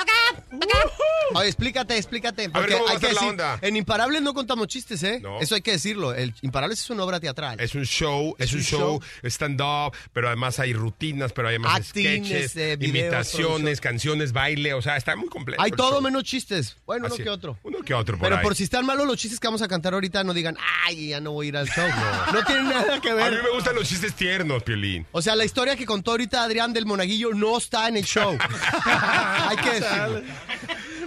Oye, 1.34 1.46
explícate, 1.46 1.96
explícate. 1.96 2.44
A 2.44 2.48
ver, 2.48 2.52
Porque 2.52 2.72
¿cómo 2.74 2.84
va 2.84 2.90
a 2.90 2.94
hay 2.94 2.98
que 3.00 3.06
la 3.06 3.12
decir, 3.12 3.28
onda? 3.28 3.58
en 3.62 3.76
Imparables 3.76 4.20
no 4.22 4.34
contamos 4.34 4.68
chistes, 4.68 5.02
¿eh? 5.02 5.20
No. 5.22 5.40
Eso 5.40 5.54
hay 5.54 5.62
que 5.62 5.72
decirlo. 5.72 6.12
El 6.14 6.34
Imparables 6.42 6.80
es 6.80 6.90
una 6.90 7.02
obra 7.04 7.18
teatral. 7.18 7.58
Es 7.60 7.74
un 7.74 7.84
show, 7.86 8.34
es, 8.38 8.52
un 8.52 8.60
show, 8.62 9.00
stand-up, 9.22 9.94
pero 10.12 10.26
además 10.28 10.58
hay 10.60 10.74
rutinas, 10.74 11.32
pero 11.32 11.48
hay 11.48 11.58
más 11.58 11.76
Actines, 11.88 12.26
sketches, 12.28 12.56
eh, 12.56 12.76
videos, 12.76 12.94
imitaciones, 13.04 13.80
producción. 13.80 13.92
canciones, 13.94 14.32
baile, 14.32 14.74
o 14.74 14.82
sea, 14.82 14.96
está 14.98 15.16
muy 15.16 15.28
completo. 15.28 15.62
Hay 15.62 15.70
el 15.70 15.76
todo 15.76 15.92
show. 15.92 16.02
menos 16.02 16.24
chistes. 16.24 16.76
Bueno, 16.84 17.06
uno 17.06 17.14
Así 17.14 17.22
que 17.22 17.28
es. 17.30 17.34
otro. 17.34 17.58
Uno 17.62 17.78
que 17.82 17.94
otro 17.94 18.18
por 18.18 18.26
Pero 18.28 18.36
ahí. 18.36 18.42
por 18.42 18.54
si 18.54 18.64
están 18.64 18.84
malos 18.84 19.06
los 19.06 19.16
chistes 19.16 19.40
que 19.40 19.46
vamos 19.46 19.62
a 19.62 19.68
cantar 19.68 19.94
ahorita, 19.94 20.22
no 20.24 20.34
digan, 20.34 20.56
ay, 20.86 21.08
ya 21.08 21.20
no 21.20 21.32
voy 21.32 21.46
a 21.46 21.48
ir 21.48 21.56
al 21.56 21.68
show. 21.68 21.88
No, 21.88 22.32
no 22.32 22.44
tiene 22.44 22.62
nada 22.64 23.00
que 23.00 23.10
A 23.10 23.14
mí 23.14 23.22
ver. 23.22 23.42
me 23.42 23.50
gustan 23.50 23.74
los 23.74 23.88
chistes 23.88 24.14
tiernos, 24.14 24.62
Piolín. 24.62 25.06
O 25.12 25.22
sea, 25.22 25.34
la 25.36 25.44
historia 25.44 25.53
que 25.54 25.86
contó 25.86 26.12
ahorita 26.12 26.42
Adrián 26.42 26.72
del 26.72 26.84
Monaguillo 26.84 27.32
no 27.32 27.56
está 27.56 27.88
en 27.88 27.96
el 27.96 28.04
show. 28.04 28.36
hay 28.84 29.56
que 29.56 29.70
decirlo. 29.70 30.22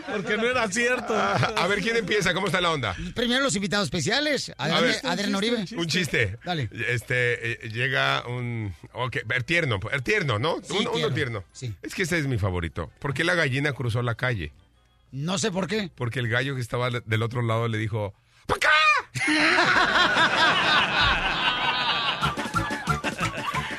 Porque 0.10 0.38
no 0.38 0.48
era 0.48 0.68
cierto. 0.70 1.14
A 1.14 1.68
ver, 1.68 1.82
¿quién 1.82 1.98
empieza? 1.98 2.34
¿Cómo 2.34 2.48
está 2.48 2.62
la 2.62 2.72
onda? 2.72 2.96
Primero 3.14 3.44
los 3.44 3.56
invitados 3.56 3.86
especiales. 3.86 4.54
Adrián, 4.58 4.84
ver. 4.84 4.96
Adrián 5.04 5.36
Oribe. 5.36 5.66
Un 5.76 5.88
chiste. 5.88 6.38
Dale. 6.44 6.70
Este, 6.88 7.66
eh, 7.66 7.70
llega 7.70 8.26
un... 8.26 8.74
Ok, 8.94 9.18
er, 9.30 9.44
tierno, 9.44 9.80
er, 9.92 10.02
tierno, 10.02 10.40
¿no? 10.40 10.58
Sí, 10.64 10.72
uno, 10.72 10.80
uno 10.80 10.92
tierno. 10.92 11.16
tierno. 11.16 11.44
Sí. 11.52 11.74
Es 11.82 11.94
que 11.94 12.04
este 12.04 12.18
es 12.18 12.28
mi 12.28 12.38
favorito. 12.38 12.90
¿Por 13.00 13.14
qué 13.14 13.26
la 13.26 13.36
gallina 13.36 13.74
cruzó 13.74 14.02
la 14.02 14.16
calle? 14.16 14.54
No 15.12 15.38
sé 15.38 15.52
por 15.52 15.68
qué. 15.68 15.92
Porque 15.94 16.20
el 16.20 16.30
gallo 16.30 16.56
que 16.56 16.62
estaba 16.62 16.90
del 16.90 17.22
otro 17.22 17.42
lado 17.42 17.68
le 17.68 17.78
dijo... 17.78 18.14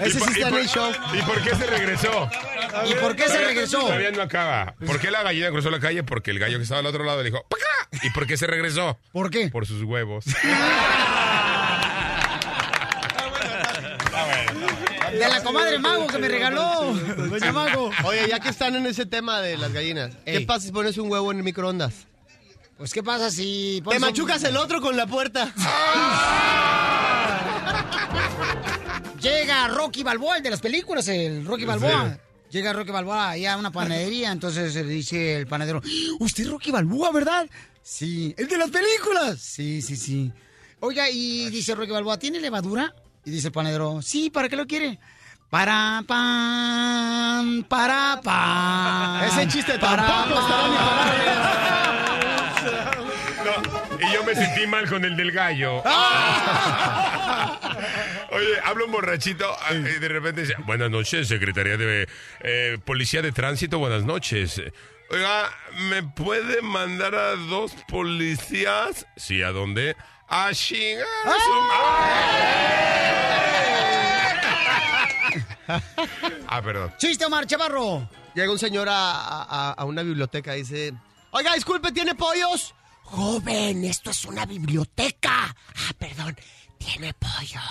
Ese 0.00 0.18
¿Y 0.18 0.20
sí 0.20 0.28
está 0.28 0.38
y 0.38 0.42
en 0.42 0.50
por- 0.50 0.60
el 0.60 0.68
show. 0.68 0.92
¿Y 1.14 1.22
por 1.22 1.42
qué 1.42 1.54
se 1.56 1.66
regresó? 1.66 2.30
¿Y 2.88 2.94
por 2.94 3.16
qué 3.16 3.28
se 3.28 3.38
regresó? 3.44 3.80
Todavía 3.80 4.10
no 4.12 4.22
acaba. 4.22 4.74
¿Por 4.86 5.00
qué 5.00 5.10
la 5.10 5.22
gallina 5.22 5.50
cruzó 5.50 5.70
la 5.70 5.80
calle? 5.80 6.02
Porque 6.04 6.30
el 6.30 6.38
gallo 6.38 6.56
que 6.58 6.62
estaba 6.62 6.80
al 6.80 6.86
otro 6.86 7.04
lado 7.04 7.18
le 7.22 7.30
dijo, 7.30 7.44
¡Pacá! 7.48 7.64
¿Y 8.06 8.10
por 8.10 8.26
qué 8.26 8.36
se 8.36 8.46
regresó? 8.46 8.98
¿Por 9.12 9.30
qué? 9.30 9.48
Por 9.48 9.66
sus 9.66 9.82
huevos. 9.82 10.24
De 15.12 15.26
la 15.28 15.42
comadre 15.42 15.78
Mago 15.78 16.06
que 16.06 16.18
me 16.18 16.28
regaló. 16.28 16.92
Doña 16.94 17.52
Mago. 17.52 17.90
Oye, 18.04 18.28
ya 18.28 18.40
que 18.40 18.50
están 18.50 18.76
en 18.76 18.86
ese 18.86 19.06
tema 19.06 19.40
de 19.40 19.56
las 19.56 19.72
gallinas, 19.72 20.12
¿qué 20.24 20.36
Ey. 20.38 20.46
pasa 20.46 20.66
si 20.66 20.72
pones 20.72 20.98
un 20.98 21.10
huevo 21.10 21.32
en 21.32 21.38
el 21.38 21.44
microondas? 21.44 22.06
Pues, 22.76 22.92
¿qué 22.92 23.02
pasa 23.02 23.30
si... 23.30 23.76
Te 23.80 23.84
pones 23.84 24.02
un- 24.02 24.08
machucas 24.08 24.44
el 24.44 24.56
otro 24.56 24.80
con 24.80 24.96
la 24.96 25.06
puerta. 25.06 25.52
Llega 29.28 29.68
Rocky 29.68 30.02
Balboa, 30.02 30.38
el 30.38 30.42
de 30.42 30.50
las 30.50 30.60
películas, 30.60 31.06
el 31.08 31.44
Rocky 31.44 31.64
Balboa. 31.64 32.18
Llega 32.50 32.72
Rocky 32.72 32.90
Balboa 32.90 33.30
ahí 33.30 33.44
a 33.44 33.58
una 33.58 33.70
panadería, 33.70 34.32
entonces 34.32 34.74
le 34.74 34.84
dice 34.84 35.36
el 35.36 35.46
panadero, 35.46 35.82
¿usted 36.18 36.44
es 36.44 36.50
Rocky 36.50 36.70
Balboa, 36.70 37.12
verdad? 37.12 37.46
Sí. 37.82 38.34
¿El 38.38 38.48
de 38.48 38.56
las 38.56 38.70
películas? 38.70 39.38
Sí, 39.38 39.82
sí, 39.82 39.96
sí. 39.96 40.32
Oiga, 40.80 41.10
y 41.10 41.50
dice 41.50 41.74
Rocky 41.74 41.90
Balboa, 41.90 42.18
¿tiene 42.18 42.40
levadura? 42.40 42.94
Y 43.24 43.30
dice 43.30 43.48
el 43.48 43.52
panadero, 43.52 44.00
sí, 44.00 44.30
¿para 44.30 44.48
qué 44.48 44.56
lo 44.56 44.66
quiere? 44.66 44.98
Para 45.50 46.02
pan, 46.06 47.66
para 47.68 48.20
pan. 48.22 49.24
Ese 49.24 49.48
chiste 49.48 49.78
para 49.78 50.06
tampoco 50.06 50.40
estará 50.40 50.64
en 50.66 50.72
No, 52.37 52.37
y 54.08 54.12
yo 54.14 54.24
me 54.24 54.34
sentí 54.34 54.66
mal 54.66 54.88
con 54.88 55.04
el 55.04 55.14
del 55.16 55.30
gallo. 55.32 55.76
Oye, 58.30 58.60
habla 58.64 58.84
un 58.84 58.92
borrachito 58.92 59.46
ah, 59.62 59.72
y 59.74 59.80
de 59.82 60.08
repente 60.08 60.42
dice, 60.42 60.54
buenas 60.66 60.90
noches, 60.90 61.28
Secretaría 61.28 61.76
de 61.76 62.08
eh, 62.40 62.78
Policía 62.84 63.22
de 63.22 63.32
Tránsito, 63.32 63.78
buenas 63.78 64.04
noches. 64.04 64.60
Oiga, 65.10 65.50
¿me 65.88 66.02
puede 66.02 66.60
mandar 66.62 67.14
a 67.14 67.36
dos 67.36 67.72
policías? 67.88 69.06
Sí, 69.16 69.42
¿a 69.42 69.50
dónde? 69.52 69.96
A 70.28 70.50
chingar 70.52 71.06
a 71.24 71.32
su- 71.32 71.38
Ah, 76.46 76.62
perdón. 76.62 76.92
¡Chiste, 76.98 77.24
Omar 77.26 77.46
Chavarro! 77.46 78.08
Llega 78.34 78.50
un 78.52 78.58
señor 78.58 78.88
a, 78.88 78.94
a- 79.42 79.72
a 79.72 79.84
una 79.84 80.02
biblioteca 80.02 80.56
y 80.56 80.60
dice, 80.60 80.92
oiga, 81.30 81.54
disculpe, 81.54 81.92
¿tiene 81.92 82.14
pollos? 82.14 82.74
Joven, 83.10 83.84
esto 83.84 84.10
es 84.10 84.24
una 84.26 84.44
biblioteca. 84.44 85.54
Ah, 85.54 85.92
perdón, 85.98 86.36
tiene 86.76 87.14
pollos. 87.14 87.62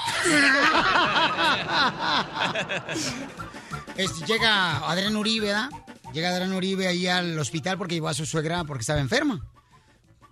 Este, 3.96 4.26
llega 4.26 4.78
Adrián 4.78 5.16
Uribe, 5.16 5.48
¿verdad? 5.48 5.70
Llega 6.14 6.30
Adrián 6.30 6.54
Uribe 6.54 6.88
ahí 6.88 7.08
al 7.08 7.38
hospital 7.38 7.78
porque 7.78 7.96
llevó 7.96 8.10
a 8.10 8.14
su 8.14 8.26
suegra 8.26 8.64
porque 8.64 8.82
estaba 8.82 9.00
enferma. 9.00 9.46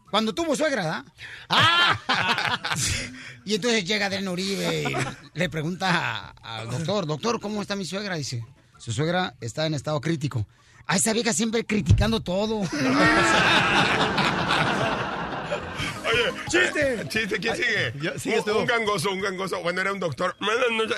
Cuando 0.09 0.33
tuvo 0.33 0.55
suegra, 0.55 0.83
¿verdad? 0.83 1.05
¡Ah! 1.49 2.75
y 3.45 3.55
entonces 3.55 3.85
llega 3.85 4.07
Adrián 4.07 4.27
Uribe 4.27 4.83
y 4.83 4.95
le 5.37 5.49
pregunta 5.49 6.29
al 6.41 6.69
doctor, 6.69 7.05
doctor, 7.05 7.39
¿cómo 7.39 7.61
está 7.61 7.75
mi 7.75 7.85
suegra? 7.85 8.15
Dice, 8.15 8.43
su 8.79 8.91
suegra 8.91 9.35
está 9.39 9.65
en 9.67 9.75
estado 9.75 10.01
crítico. 10.01 10.47
A 10.87 10.95
esa 10.95 11.13
vieja 11.13 11.33
siempre 11.33 11.65
criticando 11.65 12.21
todo. 12.21 12.61
Chiste. 16.55 17.07
Chiste, 17.09 17.39
¿quién 17.39 17.55
sigue? 17.55 18.51
un, 18.51 18.65
gangoso, 18.65 19.11
un 19.11 19.21
gangoso. 19.21 19.61
Bueno, 19.61 19.81
era 19.81 19.91
un 19.91 19.99
doctor. 19.99 20.35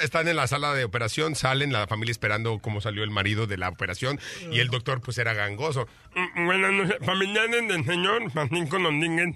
Están 0.02 0.28
en 0.28 0.36
la 0.36 0.48
sala 0.48 0.74
de 0.74 0.84
operación, 0.84 1.36
salen, 1.36 1.72
la 1.72 1.88
familia 1.88 2.12
esperando 2.12 2.60
cómo 2.60 2.82
salió 2.82 3.04
el 3.04 3.10
marido 3.10 3.48
de 3.48 3.58
la 3.58 3.70
operación. 3.70 4.20
Y 4.52 4.60
el 4.60 4.70
doctor, 4.70 5.02
pues, 5.02 5.18
era 5.18 5.34
gangoso. 5.34 5.88
Buenas 6.36 6.72
noches, 6.72 6.98
familiares 7.06 7.68
del 7.68 7.86
señor 7.86 8.32
Francisco 8.32 8.80
Domínguez. 8.80 9.36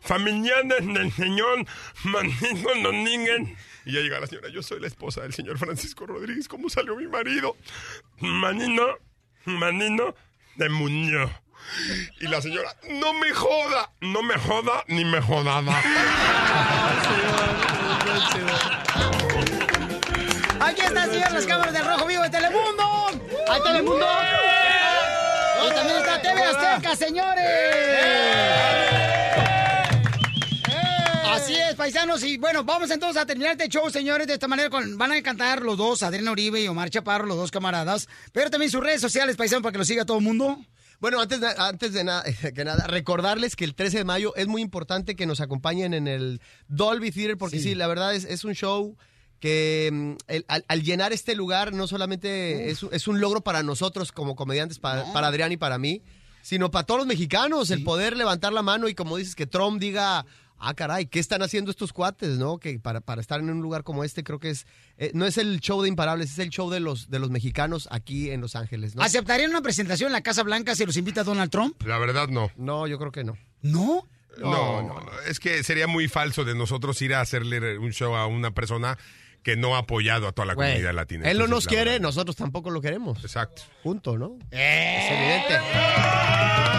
Familiares 0.00 0.86
del 0.86 1.12
señor 1.12 1.64
Francisco 1.94 2.70
Domínguez. 2.82 3.48
Y 3.86 3.92
ya 3.92 4.00
llega 4.00 4.20
la 4.20 4.26
señora, 4.26 4.48
yo 4.48 4.62
soy 4.62 4.80
la 4.80 4.86
esposa 4.86 5.22
del 5.22 5.34
señor 5.34 5.58
Francisco 5.58 6.06
Rodríguez. 6.06 6.48
¿Cómo 6.48 6.68
salió 6.70 6.96
mi 6.96 7.06
marido? 7.06 7.56
Manino, 8.20 8.98
manino 9.44 10.14
de 10.56 10.68
Muñoz. 10.68 11.30
Y 12.20 12.26
la 12.28 12.40
señora, 12.40 12.74
no 12.90 13.12
me 13.14 13.32
joda, 13.32 13.90
no 14.00 14.22
me 14.22 14.34
joda, 14.38 14.84
ni 14.88 15.04
me 15.04 15.20
jodaba. 15.20 15.74
Aquí 20.60 20.80
está, 20.80 21.04
señor, 21.06 21.32
las 21.32 21.46
cámaras 21.46 21.74
del 21.74 21.84
Rojo 21.84 22.06
Vivo 22.06 22.22
de 22.22 22.30
Telemundo. 22.30 22.84
¡Hay 23.48 23.62
Telemundo! 23.62 24.06
Y 25.66 25.74
también 25.74 25.98
está 25.98 26.22
TV 26.22 26.42
Azteca, 26.42 26.96
señores. 26.96 27.44
Así 31.24 31.54
es, 31.54 31.74
paisanos. 31.74 32.22
Y 32.22 32.38
bueno, 32.38 32.64
vamos 32.64 32.90
entonces 32.90 33.20
a 33.20 33.26
terminar 33.26 33.52
este 33.52 33.68
show, 33.68 33.90
señores. 33.90 34.26
De 34.26 34.34
esta 34.34 34.48
manera 34.48 34.70
van 34.70 35.12
a 35.12 35.22
cantar 35.22 35.62
los 35.62 35.76
dos, 35.76 36.02
Adrián 36.02 36.28
Uribe 36.28 36.62
y 36.62 36.68
Omar 36.68 36.88
Chaparro, 36.90 37.26
los 37.26 37.36
dos 37.36 37.50
camaradas. 37.50 38.08
Pero 38.32 38.50
también 38.50 38.70
sus 38.70 38.82
redes 38.82 39.00
sociales, 39.00 39.36
paisanos, 39.36 39.62
para 39.62 39.72
que 39.72 39.78
lo 39.78 39.84
siga 39.84 40.04
todo 40.04 40.18
el 40.18 40.24
mundo. 40.24 40.58
Bueno, 41.04 41.20
antes 41.20 41.38
de, 41.38 41.48
antes 41.58 41.92
de 41.92 42.02
nada, 42.02 42.24
que 42.54 42.64
nada, 42.64 42.86
recordarles 42.86 43.56
que 43.56 43.66
el 43.66 43.74
13 43.74 43.98
de 43.98 44.04
mayo 44.04 44.34
es 44.36 44.46
muy 44.46 44.62
importante 44.62 45.16
que 45.16 45.26
nos 45.26 45.42
acompañen 45.42 45.92
en 45.92 46.08
el 46.08 46.40
Dolby 46.68 47.10
Theater, 47.10 47.36
porque 47.36 47.58
sí, 47.60 47.74
la 47.74 47.86
verdad 47.88 48.14
es, 48.14 48.24
es 48.24 48.42
un 48.42 48.54
show 48.54 48.96
que 49.38 49.90
mm, 49.92 50.12
el- 50.28 50.44
al, 50.48 50.64
al 50.66 50.82
llenar 50.82 51.12
este 51.12 51.34
lugar 51.34 51.74
no 51.74 51.86
solamente 51.86 52.70
es, 52.70 52.82
un- 52.82 52.88
es 52.94 53.06
un 53.06 53.20
logro 53.20 53.42
para 53.42 53.62
nosotros 53.62 54.12
como 54.12 54.34
comediantes, 54.34 54.78
para, 54.78 55.12
para 55.12 55.26
Adrián 55.26 55.52
y 55.52 55.58
para 55.58 55.76
mí, 55.76 56.00
sino 56.40 56.70
para 56.70 56.86
todos 56.86 57.00
los 57.00 57.06
mexicanos, 57.06 57.70
el 57.70 57.84
poder 57.84 58.16
levantar 58.16 58.54
la 58.54 58.62
mano 58.62 58.88
y 58.88 58.94
como 58.94 59.18
dices, 59.18 59.34
que 59.34 59.44
Trump 59.46 59.78
diga, 59.82 60.24
ah, 60.58 60.74
caray, 60.74 61.06
¿qué 61.06 61.18
están 61.18 61.42
haciendo 61.42 61.70
estos 61.70 61.92
cuates, 61.92 62.38
no? 62.38 62.58
Que 62.58 62.78
para, 62.78 63.00
para 63.00 63.20
estar 63.20 63.40
en 63.40 63.50
un 63.50 63.60
lugar 63.60 63.84
como 63.84 64.04
este 64.04 64.24
creo 64.24 64.38
que 64.38 64.50
es, 64.50 64.66
eh, 64.96 65.10
no 65.14 65.26
es 65.26 65.38
el 65.38 65.60
show 65.60 65.82
de 65.82 65.88
Imparables, 65.88 66.32
es 66.32 66.38
el 66.38 66.50
show 66.50 66.70
de 66.70 66.80
los, 66.80 67.10
de 67.10 67.18
los 67.18 67.30
mexicanos 67.30 67.88
aquí 67.90 68.30
en 68.30 68.40
Los 68.40 68.56
Ángeles, 68.56 68.94
¿no? 68.94 69.02
¿Aceptarían 69.02 69.50
una 69.50 69.62
presentación 69.62 70.08
en 70.08 70.12
la 70.12 70.22
Casa 70.22 70.42
Blanca 70.42 70.74
si 70.74 70.86
los 70.86 70.96
invita 70.96 71.24
Donald 71.24 71.50
Trump? 71.50 71.80
La 71.82 71.98
verdad, 71.98 72.28
no. 72.28 72.50
No, 72.56 72.86
yo 72.86 72.98
creo 72.98 73.12
que 73.12 73.24
no. 73.24 73.36
¿No? 73.62 74.08
No, 74.38 74.82
no, 74.82 75.00
no. 75.00 75.10
Es 75.28 75.38
que 75.38 75.62
sería 75.62 75.86
muy 75.86 76.08
falso 76.08 76.44
de 76.44 76.54
nosotros 76.54 77.00
ir 77.02 77.14
a 77.14 77.20
hacerle 77.20 77.78
un 77.78 77.92
show 77.92 78.16
a 78.16 78.26
una 78.26 78.50
persona 78.52 78.98
que 79.44 79.56
no 79.56 79.76
ha 79.76 79.80
apoyado 79.80 80.26
a 80.26 80.32
toda 80.32 80.46
la 80.46 80.54
comunidad 80.54 80.94
latina. 80.94 81.30
Él 81.30 81.38
no 81.38 81.46
nos 81.46 81.66
quiere, 81.66 82.00
nosotros 82.00 82.34
tampoco 82.34 82.70
lo 82.70 82.80
queremos. 82.80 83.22
Exacto. 83.22 83.62
Junto, 83.82 84.18
¿no? 84.18 84.38
Es 84.50 85.10
evidente. 85.10 86.73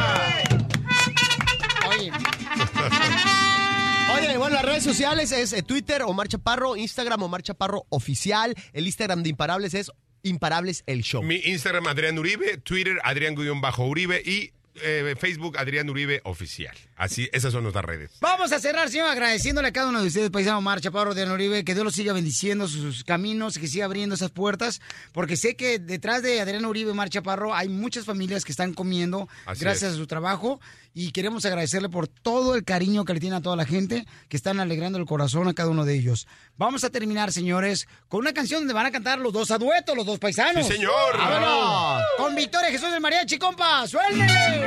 Bueno, 4.46 4.62
las 4.62 4.66
redes 4.66 4.84
sociales 4.84 5.32
es 5.32 5.54
eh, 5.54 5.64
Twitter, 5.64 6.04
Omar 6.04 6.28
Chaparro, 6.28 6.76
Instagram, 6.76 7.24
Omar 7.24 7.42
Chaparro 7.42 7.88
Oficial. 7.90 8.54
El 8.74 8.86
Instagram 8.86 9.24
de 9.24 9.30
Imparables 9.30 9.74
es 9.74 9.92
Imparables 10.22 10.84
el 10.86 11.02
Show. 11.02 11.24
Mi 11.24 11.38
Instagram, 11.38 11.88
Adrián 11.88 12.20
Uribe, 12.20 12.58
Twitter, 12.58 13.00
Adrián-Uribe 13.04 14.22
y 14.24 14.52
eh, 14.82 15.16
Facebook, 15.20 15.58
Adrián 15.58 15.90
Uribe 15.90 16.22
Oficial. 16.24 16.76
Así, 16.96 17.30
esas 17.34 17.52
son 17.52 17.64
nuestras 17.64 17.84
redes. 17.86 18.12
Vamos 18.22 18.52
a 18.52 18.60
cerrar, 18.60 18.90
señor, 18.90 19.10
agradeciéndole 19.10 19.68
a 19.68 19.74
cada 19.74 19.90
uno 19.90 20.02
de 20.02 20.08
ustedes, 20.08 20.30
paisano 20.30 20.60
Omar 20.60 20.80
Chaparro 20.82 21.14
de 21.14 21.30
Uribe, 21.30 21.64
que 21.66 21.74
Dios 21.74 21.84
los 21.84 21.94
siga 21.96 22.14
bendiciendo 22.14 22.68
sus 22.68 23.04
caminos, 23.04 23.58
que 23.58 23.68
siga 23.68 23.86
abriendo 23.86 24.16
esas 24.16 24.32
puertas, 24.32 24.82
porque 25.12 25.36
sé 25.36 25.56
que 25.56 25.80
detrás 25.80 26.22
de 26.22 26.40
Adrián 26.42 26.66
Uribe 26.66 26.90
y 26.90 26.92
Omar 26.92 27.10
Chaparro 27.10 27.54
hay 27.54 27.70
muchas 27.70 28.06
familias 28.06 28.46
que 28.46 28.52
están 28.52 28.74
comiendo 28.74 29.28
Así 29.46 29.62
gracias 29.62 29.92
es. 29.92 29.96
a 29.96 30.00
su 30.00 30.08
trabajo 30.08 30.60
y 30.94 31.12
queremos 31.12 31.46
agradecerle 31.46 31.90
por 31.90 32.08
todo 32.08 32.56
el 32.56 32.64
cariño 32.64 33.04
que 33.04 33.14
le 33.14 33.20
tiene 33.20 33.36
a 33.36 33.42
toda 33.42 33.58
la 33.58 33.66
gente 33.66 34.06
que 34.30 34.38
están 34.38 34.62
alegrando 34.62 34.98
el 34.98 35.06
corazón 35.06 35.48
a 35.50 35.54
cada 35.54 35.70
uno 35.70 35.84
de 35.84 35.96
ellos. 35.96 36.28
Vamos 36.58 36.86
a 36.86 36.90
terminar, 36.90 37.34
señores, 37.34 37.88
con 38.08 38.22
una 38.22 38.34
canción 38.34 38.62
donde 38.62 38.74
van 38.74 38.86
a 38.86 38.92
cantar 38.92 39.20
los 39.20 39.34
dos 39.34 39.52
a 39.52 39.58
dueto, 39.58 39.94
los 39.94 40.06
dos 40.06 40.20
paisanos. 40.20 40.66
Sí, 40.66 40.74
señor. 40.74 41.18
¡Vámonos! 41.18 42.02
Con 42.18 42.34
Victoria 42.36 42.70
Jesús 42.70 42.92
del 42.92 43.02
Mariachi, 43.02 43.38
compa, 43.38 43.86
suéltele. 43.88 44.65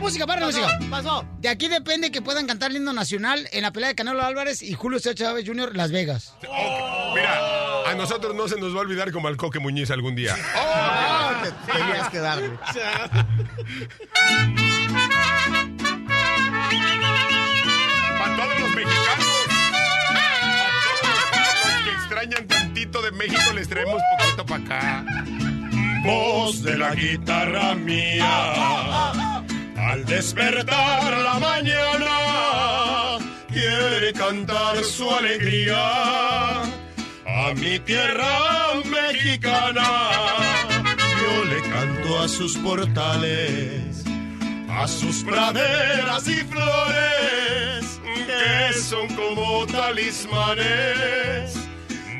Música, 0.00 0.26
para 0.26 0.40
la 0.40 0.46
música. 0.46 0.78
Pasó. 0.88 1.26
De 1.40 1.48
aquí 1.48 1.66
depende 1.66 2.12
que 2.12 2.22
puedan 2.22 2.46
cantar 2.46 2.70
el 2.70 2.76
himno 2.76 2.92
nacional 2.92 3.48
en 3.50 3.62
la 3.62 3.72
pelea 3.72 3.88
de 3.88 3.96
Canelo 3.96 4.22
Álvarez 4.22 4.62
y 4.62 4.72
Julio 4.72 5.00
César 5.00 5.16
Chávez 5.16 5.44
Jr. 5.44 5.74
Las 5.74 5.90
Vegas. 5.90 6.34
Mira, 6.42 7.90
a 7.90 7.94
nosotros 7.96 8.32
no 8.34 8.46
se 8.46 8.56
nos 8.60 8.72
va 8.72 8.78
a 8.78 8.82
olvidar 8.82 9.10
como 9.10 9.26
al 9.26 9.36
Coque 9.36 9.58
Muñiz 9.58 9.90
algún 9.90 10.14
día. 10.14 10.36
Tenías 11.66 12.08
que 12.10 12.18
darle. 12.20 12.50
Para 18.18 18.36
todos 18.36 18.60
los 18.60 18.74
mexicanos. 18.74 19.26
Para 21.02 21.30
todos 21.32 21.74
los 21.74 21.82
que 21.82 21.90
extrañan 21.90 22.46
de 23.02 23.10
México, 23.12 23.52
les 23.54 23.68
traemos 23.68 24.00
poquito 24.18 24.46
para 24.46 24.64
acá. 24.64 25.04
Voz 26.04 26.62
de 26.62 26.78
la 26.78 26.94
guitarra 26.94 27.74
mía. 27.74 29.12
Al 29.76 30.04
despertar 30.04 31.16
la 31.18 31.38
mañana, 31.38 33.18
quiere 33.48 34.12
cantar 34.12 34.82
su 34.84 35.10
alegría 35.10 36.62
a 36.62 37.54
mi 37.54 37.78
tierra 37.80 38.74
mexicana. 38.84 39.88
Yo 41.20 41.44
le 41.44 41.60
canto 41.70 42.20
a 42.20 42.28
sus 42.28 42.56
portales, 42.58 44.04
a 44.68 44.86
sus 44.88 45.24
praderas 45.24 46.28
y 46.28 46.36
flores, 46.36 48.00
que 48.26 48.72
son 48.78 49.08
como 49.14 49.66
talismanes 49.66 51.65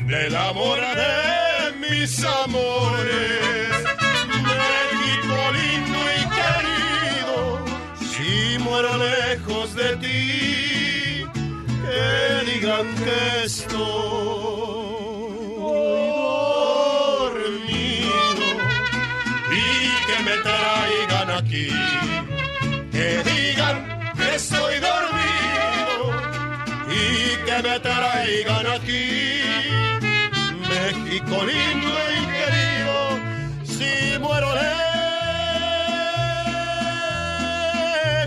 del 0.06 0.36
amor 0.36 0.78
de 0.80 1.72
mis 1.80 2.24
amores. 2.24 3.70
México 4.46 5.36
lindo 5.58 6.00
y 6.16 6.22
querido, 6.38 7.38
si 8.12 8.58
muero 8.58 8.92
lejos 8.98 9.74
de 9.74 9.96
ti, 9.96 11.26
que 11.82 12.52
digan 12.52 12.86
que 13.04 13.44
estoy 13.44 13.76
dormido 17.26 18.48
y 19.50 19.62
que 20.06 20.16
me 20.24 20.36
traigan 20.46 21.28
aquí. 21.30 21.70
Que 22.92 23.08
digan 23.24 23.76
que 24.16 24.28
estoy 24.36 24.74
dormido 24.78 26.04
y 26.88 27.00
que 27.44 27.56
me 27.62 27.80
traigan 27.80 28.66
aquí. 28.66 29.65
México 31.16 31.46
lindo 31.46 31.88
y 32.12 32.26
querido, 32.26 32.96
si 33.64 34.18
muero 34.18 34.48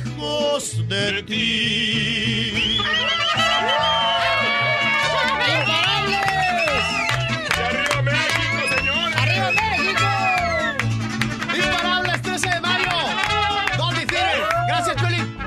lejos 0.07 0.87
de 0.87 1.23
ti. 1.23 2.79
¡Arriba 7.59 8.01
México, 8.01 8.61
señores! 8.75 9.15
¡Arriba 9.21 9.49
México! 9.51 10.07
Imparables 11.53 12.21
13 12.23 12.49
de 12.49 12.59
mayo. 12.61 12.89
Dolby 13.77 14.05
Theater. 14.07 14.47
Gracias, 14.67 14.95
Piolín. 14.95 15.37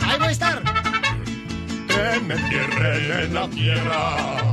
Ahí 0.00 0.18
voy 0.18 0.28
a 0.28 0.30
estar. 0.30 0.62
que 1.88 2.20
me 2.20 2.34
entierren 2.36 3.20
en 3.20 3.34
la 3.34 3.48
tierra 3.48 4.47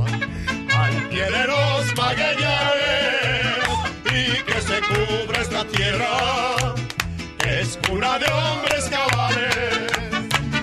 tiene 1.16 1.46
los 1.46 1.96
magueyales 1.96 2.44
y 4.04 4.42
que 4.42 4.60
se 4.60 4.80
cubre 4.82 5.40
esta 5.40 5.64
tierra, 5.64 6.74
es 7.48 7.78
cuna 7.88 8.18
de 8.18 8.26
hombres 8.26 8.84
cabales. 8.90 9.92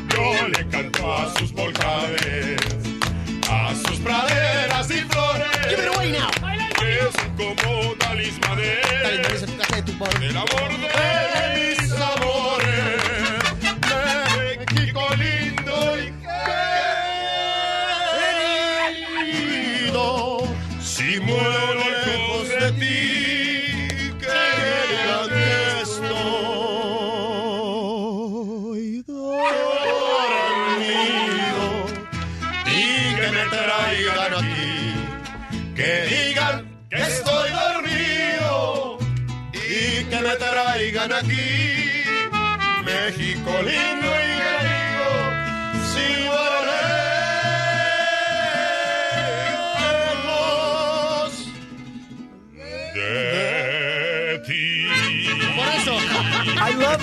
Yo 0.10 0.48
le 0.50 0.68
canto 0.70 1.12
a 1.12 1.34
sus 1.40 1.52
volcanes, 1.54 2.58
a 3.50 3.74
sus 3.74 3.98
praderas 4.02 4.92
y 4.92 5.02
flores, 5.10 5.50
que 6.80 7.10
son 7.18 7.36
como 7.56 7.96
talismanes 7.96 9.42
del 10.20 10.38
amor 10.38 10.73